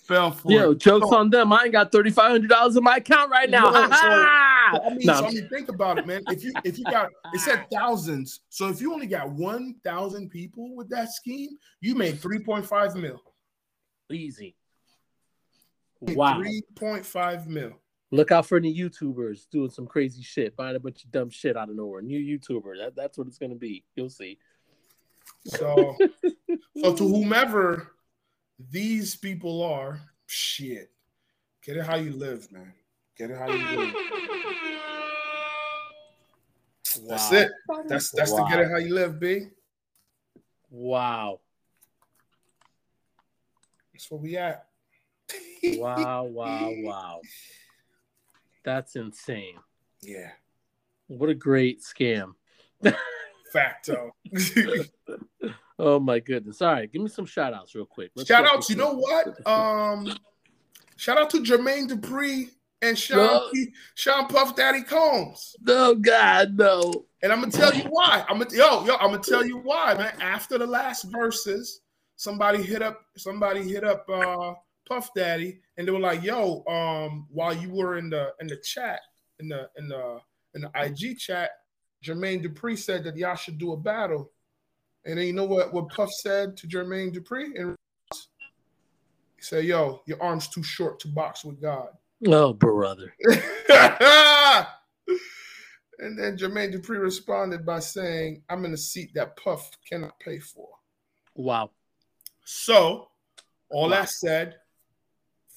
fell 0.07 0.31
for 0.31 0.51
Yo, 0.51 0.71
it. 0.71 0.79
jokes 0.79 1.09
So- 1.09 1.17
on 1.17 1.31
them. 1.31 1.53
I 1.53 1.65
ain't 1.65 1.73
got 1.73 1.93
thirty 1.93 2.11
five 2.11 2.31
hundred 2.31 2.49
dollars 2.49 2.77
in 2.77 2.83
my 2.83 2.97
account 2.97 3.31
right 3.31 3.51
now. 3.51 3.65
No, 3.65 3.73
so- 3.73 3.89
Ha-ha! 3.91 4.79
I 4.87 4.91
mean, 4.91 4.99
No, 5.05 5.15
so, 5.15 5.27
I 5.27 5.31
mean, 5.31 5.49
think 5.49 5.69
about 5.69 5.99
it, 5.99 6.07
man. 6.07 6.23
If 6.29 6.43
you 6.43 6.53
if 6.65 6.79
you 6.79 6.85
got 6.85 7.11
it 7.35 7.41
said 7.41 7.67
thousands, 7.73 8.41
so 8.49 8.69
if 8.69 8.81
you 8.81 8.93
only 8.95 9.07
got 9.07 9.31
one 9.31 9.75
thousand 9.85 10.31
people 10.31 10.75
with 10.75 10.89
that 10.91 11.13
scheme, 11.13 11.51
you 11.81 11.95
made 11.95 12.21
three 12.21 12.39
point 12.39 12.65
five 12.65 12.95
mil. 12.97 13.21
easy. 14.11 14.57
Wow. 16.01 16.39
three 16.41 16.63
point 16.77 17.05
five 17.05 17.47
mil. 17.47 17.73
Look 18.13 18.33
out 18.33 18.47
for 18.47 18.57
any 18.57 18.77
YouTubers 18.77 19.49
doing 19.51 19.71
some 19.71 19.87
crazy 19.87 20.23
shit, 20.23 20.57
buying 20.57 20.75
a 20.75 20.81
bunch 20.81 21.05
of 21.05 21.13
dumb 21.13 21.31
shit 21.31 21.57
out 21.57 21.69
of 21.71 21.77
nowhere. 21.77 22.03
New 22.03 22.19
YouTuber. 22.19 22.79
That, 22.79 22.97
that's 22.97 23.17
what 23.17 23.29
it's 23.29 23.39
gonna 23.39 23.55
be. 23.55 23.85
You'll 23.95 24.11
see. 24.11 24.39
So, 25.47 25.97
so 26.83 26.95
to 26.97 27.09
whomever 27.09 27.93
these 28.71 29.15
people 29.15 29.63
are, 29.63 30.01
shit, 30.27 30.91
get 31.65 31.77
it 31.77 31.87
how 31.87 31.97
you 31.97 32.13
live, 32.13 32.51
man. 32.51 32.73
Get 33.17 33.31
it 33.31 33.39
how 33.39 33.49
you 33.49 33.79
live. 33.79 33.95
That's 37.07 37.33
it. 37.33 37.51
That's 37.87 38.11
that's 38.11 38.33
Wow. 38.33 38.39
the 38.39 38.51
get 38.51 38.61
it 38.61 38.71
how 38.71 38.79
you 38.79 38.95
live, 38.95 39.21
B. 39.21 39.47
Wow. 40.71 41.41
That's 43.93 44.11
where 44.11 44.21
we 44.21 44.37
at. 44.37 44.67
Wow. 45.63 46.25
Wow. 46.25 46.73
Wow. 46.79 47.21
That's 48.65 48.97
insane. 48.97 49.57
Yeah. 50.03 50.31
What 51.09 51.31
a 51.31 51.35
great 51.35 51.83
scam. 51.83 52.35
Facto. 53.53 54.15
Oh 55.83 55.99
my 55.99 56.21
goodness. 56.21 56.61
All 56.61 56.73
right, 56.75 56.93
give 56.93 57.01
me 57.01 57.09
some 57.09 57.25
shout 57.25 57.55
outs 57.55 57.75
real 57.75 57.87
quick. 57.87 58.11
Let's 58.15 58.29
shout 58.29 58.45
outs, 58.45 58.69
You 58.69 58.77
know 58.77 58.93
what? 58.93 59.29
Um, 59.47 60.15
shout 60.97 61.17
out 61.17 61.31
to 61.31 61.39
Jermaine 61.39 61.89
Dupri 61.89 62.51
and 62.83 62.99
Sean 62.99 63.17
No. 63.17 63.49
P- 63.51 63.73
Sean 63.95 64.27
Puff 64.27 64.55
Daddy 64.55 64.83
Combs. 64.83 65.57
No, 65.63 65.95
God, 65.95 66.59
no. 66.59 67.07
And 67.23 67.33
I'm 67.33 67.41
gonna 67.41 67.51
tell 67.51 67.75
you 67.75 67.85
why. 67.85 68.27
I'm 68.29 68.39
gonna 68.39 68.55
yo 68.55 68.85
yo. 68.85 68.97
I'm 68.97 69.11
gonna 69.11 69.23
tell 69.23 69.43
you 69.45 69.57
why, 69.57 69.95
man. 69.95 70.13
After 70.21 70.59
the 70.59 70.67
last 70.67 71.05
verses, 71.05 71.81
somebody 72.17 72.63
hit 72.63 72.83
up 72.83 73.01
somebody 73.17 73.63
hit 73.63 73.83
up 73.83 74.07
uh 74.11 74.53
Puff 74.91 75.15
Daddy, 75.15 75.61
and 75.77 75.87
they 75.87 75.93
were 75.93 76.01
like, 76.01 76.23
"Yo, 76.23 76.65
um, 76.67 77.29
while 77.31 77.55
you 77.55 77.71
were 77.71 77.97
in 77.97 78.11
the 78.11 78.35
in 78.41 78.49
the 78.49 78.57
chat 78.57 79.01
in 79.39 79.49
the 79.49 79.71
in 79.79 79.89
the 79.89 80.19
in 80.55 80.63
the 80.63 80.71
IG 80.75 81.17
chat, 81.17 81.51
Jermaine 82.05 82.45
Dupri 82.45 82.77
said 82.77 83.05
that 83.05 83.17
y'all 83.17 83.37
should 83.37 83.59
do 83.59 83.73
a 83.73 83.77
battle." 83.77 84.33
And 85.05 85.17
then 85.17 85.27
you 85.27 85.33
know 85.33 85.45
what 85.45 85.73
what 85.73 85.89
Puff 85.91 86.11
said 86.11 86.57
to 86.59 86.67
Jermaine 86.67 87.15
Dupri? 87.15 87.51
And 87.55 87.77
he 88.13 89.43
said, 89.43 89.65
"Yo, 89.65 90.03
your 90.07 90.21
arm's 90.21 90.49
too 90.49 90.65
short 90.65 90.99
to 91.01 91.09
box 91.09 91.45
with 91.45 91.63
God." 91.63 91.91
Oh, 92.27 92.53
brother. 92.53 93.15
and 96.01 96.19
then 96.19 96.37
Jermaine 96.37 96.75
Dupri 96.75 97.01
responded 97.01 97.65
by 97.65 97.79
saying, 97.79 98.43
I'm 98.51 98.65
in 98.67 98.75
a 98.75 98.77
seat 98.77 99.13
that 99.15 99.37
Puff 99.37 99.71
cannot 99.89 100.21
pay 100.21 100.39
for. 100.39 100.69
Wow. 101.35 101.71
So, 102.45 103.09
all 103.71 103.89
Wow. 103.89 103.89
that 103.89 104.11
said, 104.11 104.57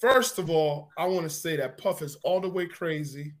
first 0.04 0.38
of 0.38 0.50
all, 0.50 0.90
I 0.98 1.06
want 1.06 1.22
to 1.24 1.30
say 1.30 1.56
that 1.56 1.78
Puff 1.78 2.02
is 2.02 2.16
all 2.16 2.40
the 2.40 2.48
way 2.48 2.66
crazy 2.66 3.34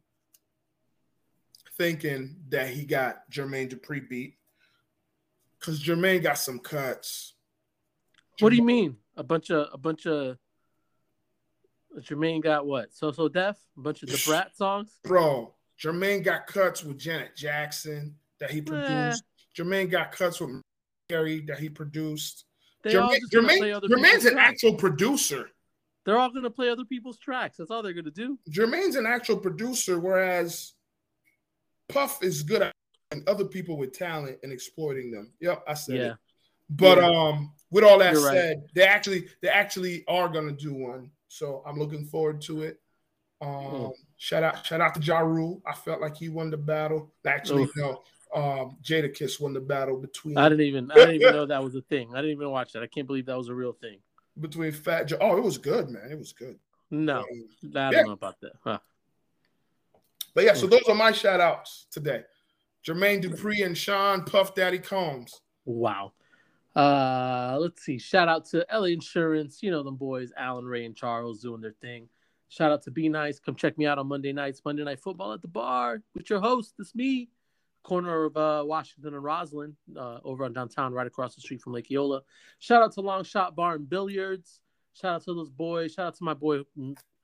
thinking 1.76 2.36
that 2.48 2.68
he 2.68 2.84
got 2.84 3.28
Jermaine 3.30 3.72
Dupri 3.72 4.08
beat. 4.08 4.36
Because 5.58 5.82
Jermaine 5.82 6.22
got 6.22 6.38
some 6.38 6.58
cuts. 6.58 7.34
What 8.40 8.50
do 8.50 8.56
you 8.56 8.64
mean? 8.64 8.96
A 9.16 9.22
bunch 9.22 9.50
of 9.50 9.68
a 9.72 9.78
bunch 9.78 10.06
of 10.06 10.36
Jermaine 12.00 12.42
got 12.42 12.66
what? 12.66 12.92
So 12.92 13.12
So 13.12 13.28
Def? 13.28 13.56
A 13.76 13.80
bunch 13.80 14.02
of 14.02 14.08
the 14.10 14.22
Brat 14.26 14.56
songs? 14.56 14.98
Bro, 15.04 15.54
Jermaine 15.80 16.24
got 16.24 16.46
cuts 16.46 16.82
with 16.82 16.98
Janet 16.98 17.36
Jackson 17.36 18.16
that 18.40 18.50
he 18.50 18.60
produced. 18.60 19.22
Jermaine 19.56 19.90
got 19.90 20.12
cuts 20.12 20.40
with 20.40 20.60
Gary 21.08 21.40
that 21.46 21.58
he 21.58 21.68
produced. 21.68 22.44
They 22.82 22.92
Jermaine, 22.92 23.20
just 23.20 23.32
gonna 23.32 23.48
play 23.48 23.70
Jermaine, 23.70 23.88
Jermaine's 23.88 24.24
an 24.26 24.38
actual 24.38 24.74
producer. 24.74 25.50
They're 26.04 26.18
all 26.18 26.30
gonna 26.30 26.50
play 26.50 26.68
other 26.68 26.84
people's 26.84 27.18
tracks. 27.18 27.56
That's 27.56 27.70
all 27.70 27.82
they're 27.82 27.92
gonna 27.94 28.10
do. 28.10 28.38
Jermaine's 28.50 28.96
an 28.96 29.06
actual 29.06 29.38
producer, 29.38 29.98
whereas 29.98 30.74
Puff 31.88 32.22
is 32.22 32.42
good 32.42 32.62
at 32.62 32.74
other 33.26 33.44
people 33.44 33.76
with 33.76 33.92
talent 33.92 34.38
and 34.42 34.52
exploiting 34.52 35.10
them. 35.10 35.32
Yep, 35.40 35.64
I 35.68 35.74
said 35.74 35.96
Yeah. 35.96 36.10
it. 36.12 36.16
But 36.70 36.98
Yeah. 36.98 37.08
um, 37.08 37.54
with 37.70 37.84
all 37.84 37.98
that 37.98 38.12
You're 38.12 38.24
right. 38.24 38.32
said, 38.32 38.64
they 38.74 38.82
actually 38.84 39.28
they 39.42 39.48
actually 39.48 40.04
are 40.08 40.28
gonna 40.28 40.52
do 40.52 40.74
one. 40.74 41.10
So 41.28 41.62
I'm 41.66 41.78
looking 41.78 42.06
forward 42.06 42.40
to 42.42 42.62
it. 42.62 42.80
Um, 43.40 43.48
Mm. 43.48 43.92
shout 44.16 44.42
out, 44.42 44.64
shout 44.64 44.80
out 44.80 44.94
to 44.94 45.00
Ja 45.00 45.18
Rule. 45.18 45.60
I 45.66 45.74
felt 45.74 46.00
like 46.00 46.16
he 46.16 46.28
won 46.28 46.50
the 46.50 46.56
battle. 46.56 47.12
Actually, 47.26 47.64
Oof. 47.64 47.76
no. 47.76 48.02
Um, 48.34 48.78
Jadakiss 48.82 49.38
won 49.40 49.52
the 49.52 49.60
battle 49.60 49.96
between 50.00 50.36
I 50.36 50.48
didn't 50.48 50.66
even 50.66 50.90
I 50.90 50.94
didn't 50.96 51.14
even 51.16 51.32
know 51.32 51.46
that 51.46 51.62
was 51.62 51.76
a 51.76 51.82
thing. 51.82 52.12
I 52.14 52.16
didn't 52.16 52.32
even 52.32 52.50
watch 52.50 52.72
that. 52.72 52.82
I 52.82 52.88
can't 52.88 53.06
believe 53.06 53.26
that 53.26 53.36
was 53.38 53.48
a 53.48 53.54
real 53.54 53.72
thing. 53.74 54.00
Between 54.40 54.72
Fat 54.72 55.04
Joe. 55.04 55.18
Oh, 55.20 55.36
it 55.36 55.42
was 55.42 55.58
good, 55.58 55.90
man. 55.90 56.10
It 56.10 56.18
was 56.18 56.32
good. 56.32 56.58
No, 56.90 57.20
Um, 57.20 57.48
I 57.62 57.66
don't 57.68 57.92
Yeah. 57.92 58.02
know 58.02 58.12
about 58.12 58.40
that. 58.40 58.52
Huh. 58.62 58.78
But 60.34 60.44
yeah, 60.44 60.54
so 60.54 60.66
those 60.66 60.82
are 60.88 60.94
my 60.94 61.12
shout 61.12 61.40
outs 61.40 61.86
today. 61.90 62.24
Jermaine 62.84 63.22
Dupri 63.22 63.64
and 63.64 63.76
Sean 63.78 64.24
Puff 64.24 64.54
Daddy 64.54 64.78
Combs. 64.78 65.40
Wow. 65.64 66.12
Uh, 66.74 67.56
let's 67.60 67.82
see. 67.82 67.98
Shout 67.98 68.28
out 68.28 68.44
to 68.46 68.66
LA 68.68 68.88
Insurance. 68.88 69.62
You 69.62 69.70
know 69.70 69.82
them 69.84 69.96
boys, 69.96 70.32
Alan, 70.36 70.64
Ray, 70.64 70.84
and 70.84 70.96
Charles 70.96 71.40
doing 71.40 71.60
their 71.60 71.74
thing. 71.80 72.08
Shout 72.48 72.72
out 72.72 72.82
to 72.82 72.90
Be 72.90 73.08
Nice. 73.08 73.38
Come 73.38 73.54
check 73.54 73.78
me 73.78 73.86
out 73.86 73.98
on 73.98 74.08
Monday 74.08 74.32
nights, 74.32 74.60
Monday 74.64 74.82
Night 74.84 75.00
Football 75.00 75.32
at 75.32 75.40
the 75.42 75.48
bar 75.48 76.02
with 76.14 76.28
your 76.28 76.40
host. 76.40 76.74
It's 76.78 76.94
me, 76.94 77.30
corner 77.84 78.24
of 78.24 78.36
uh, 78.36 78.64
Washington 78.66 79.14
and 79.14 79.22
Rosalind, 79.22 79.76
uh, 79.96 80.18
over 80.24 80.44
on 80.44 80.52
downtown, 80.52 80.92
right 80.92 81.06
across 81.06 81.36
the 81.36 81.40
street 81.40 81.60
from 81.62 81.74
Lake 81.74 81.90
Eola. 81.90 82.22
Shout 82.58 82.82
out 82.82 82.92
to 82.94 83.00
Long 83.00 83.22
Shot 83.22 83.54
Bar 83.54 83.76
and 83.76 83.88
Billiards. 83.88 84.60
Shout 84.94 85.14
out 85.14 85.24
to 85.24 85.34
those 85.34 85.50
boys. 85.50 85.92
Shout 85.92 86.06
out 86.08 86.16
to 86.16 86.24
my 86.24 86.34
boy 86.34 86.62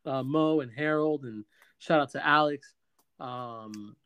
uh, 0.06 0.22
Mo 0.22 0.60
and 0.60 0.70
Harold, 0.70 1.24
and 1.24 1.44
shout 1.78 2.00
out 2.00 2.10
to 2.12 2.24
Alex, 2.24 2.74
um, 3.18 3.96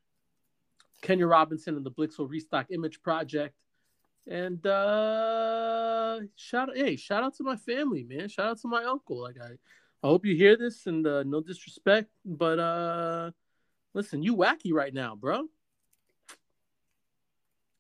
Kenya 1.03 1.27
Robinson, 1.27 1.77
and 1.77 1.85
the 1.85 1.91
Blixel 1.91 2.31
Restock 2.31 2.67
Image 2.71 3.03
Project. 3.03 3.55
And 4.27 4.67
uh 4.67 6.21
shout 6.35 6.71
out 6.71 6.77
hey, 6.77 6.97
shout 6.97 7.23
out 7.23 7.37
to 7.37 7.45
my 7.45 7.57
family, 7.57 8.05
man. 8.05 8.29
Shout 8.29 8.47
out 8.47 8.59
to 8.61 8.69
my 8.69 8.85
uncle. 8.85 9.21
Like 9.21 9.37
I 9.39 9.53
I 10.03 10.07
hope 10.07 10.25
you 10.25 10.35
hear 10.35 10.57
this 10.57 10.87
and 10.87 11.07
uh, 11.07 11.25
no 11.25 11.43
disrespect, 11.43 12.09
but 12.25 12.59
uh 12.59 13.33
listen, 13.93 14.23
you 14.23 14.35
wacky 14.35 14.73
right 14.73 14.95
now, 14.95 15.15
bro. 15.15 15.47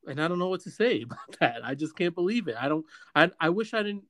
And 0.07 0.21
I 0.21 0.29
don't 0.29 0.39
know 0.39 0.49
what 0.49 0.63
to 0.63 0.71
say 0.71 1.03
about 1.03 1.39
that. 1.41 1.65
I 1.65 1.75
just 1.75 1.97
can't 1.97 2.15
believe 2.15 2.49
it. 2.49 2.57
I 2.59 2.69
don't. 2.69 2.85
I 3.15 3.31
I 3.41 3.51
wish 3.51 3.75
I 3.75 3.83
didn't. 3.83 4.05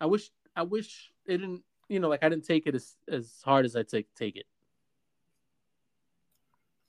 I 0.00 0.06
wish 0.06 0.30
I 0.54 0.62
wish 0.62 1.10
it 1.26 1.38
didn't. 1.38 1.62
You 1.88 2.00
know, 2.00 2.08
like 2.08 2.24
I 2.24 2.28
didn't 2.28 2.46
take 2.46 2.66
it 2.66 2.74
as 2.74 2.96
as 3.10 3.40
hard 3.44 3.64
as 3.64 3.76
I 3.76 3.82
take 3.82 4.12
take 4.14 4.36
it. 4.36 4.46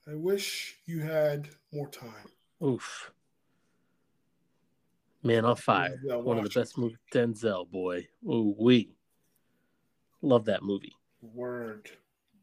I 0.10 0.16
wish 0.16 0.78
you 0.86 1.02
had 1.02 1.50
more 1.74 1.90
time. 1.90 2.32
Oof. 2.64 3.12
Man 5.22 5.44
on 5.44 5.58
fire. 5.58 6.00
Denzel 6.06 6.24
One 6.24 6.38
of 6.38 6.46
the 6.46 6.60
best 6.60 6.78
movies. 6.78 6.98
Denzel 7.14 7.70
boy. 7.70 8.08
Ooh 8.26 8.56
we. 8.58 8.96
Love 10.22 10.46
that 10.46 10.64
movie. 10.64 10.96
Word. 11.22 11.90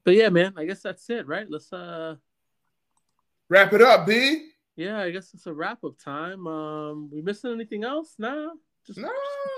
But 0.04 0.14
yeah, 0.14 0.28
man. 0.28 0.52
I 0.56 0.66
guess 0.66 0.82
that's 0.82 1.08
it, 1.08 1.26
right? 1.26 1.46
Let's 1.48 1.72
uh. 1.72 2.16
Wrap 3.48 3.72
it 3.72 3.82
up, 3.82 4.06
B. 4.06 4.50
Yeah, 4.76 4.98
I 5.00 5.10
guess 5.10 5.32
it's 5.34 5.46
a 5.46 5.52
wrap 5.52 5.84
up 5.84 5.98
time. 5.98 6.46
Um, 6.46 7.08
we 7.12 7.22
missing 7.22 7.52
anything 7.52 7.84
else? 7.84 8.14
Nah. 8.18 8.48
Just 8.86 8.98
Nah. 8.98 9.08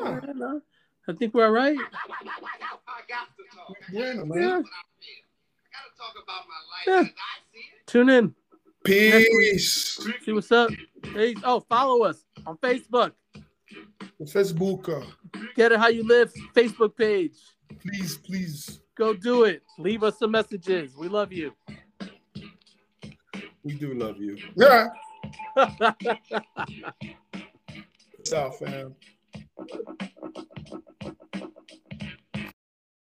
Yeah, 0.03 0.21
no. 0.35 0.61
I 1.09 1.13
think 1.13 1.35
we're 1.35 1.47
all 1.47 1.53
right. 1.53 1.77
I 1.79 1.83
got 3.09 3.29
to 3.37 3.57
talk. 3.57 3.77
Bueno, 3.93 4.17
That's 4.17 4.29
man. 4.29 4.39
Yeah. 4.41 4.57
what 4.57 4.65
I 4.67 4.83
feel. 5.01 5.25
I 5.63 5.69
got 5.73 5.85
to 5.91 5.97
talk 5.97 6.15
about 6.23 6.43
my 6.49 6.61
life 6.73 6.87
Yeah. 6.87 7.01
as 7.01 7.07
I 7.07 7.53
see 7.53 7.59
it. 7.61 7.87
Tune 7.87 8.09
in. 8.11 8.35
Peace. 8.85 10.01
See 10.25 10.33
what's 10.33 10.53
up. 10.53 10.71
Hey, 11.13 11.35
oh, 11.45 11.61
follow 11.61 12.05
us 12.05 12.25
on 12.47 12.57
Facebook. 12.59 13.13
Facebook. 14.23 15.07
Get 15.57 15.73
it 15.73 15.79
how 15.79 15.89
you 15.89 16.07
live 16.07 16.33
Facebook 16.55 16.97
page. 16.97 17.37
Please, 17.81 18.17
please. 18.19 18.81
Go 18.97 19.13
do 19.13 19.45
it. 19.45 19.63
Leave 19.79 20.03
us 20.05 20.19
some 20.19 20.31
messages. 20.31 20.95
We 20.97 21.09
love 21.09 21.33
you. 21.33 21.53
We 23.67 23.75
do 23.75 23.95
love 23.95 24.19
you. 24.21 24.39
Yeah. 24.55 24.87
Peace 28.17 28.33
out, 28.33 28.57
fam. 28.61 28.95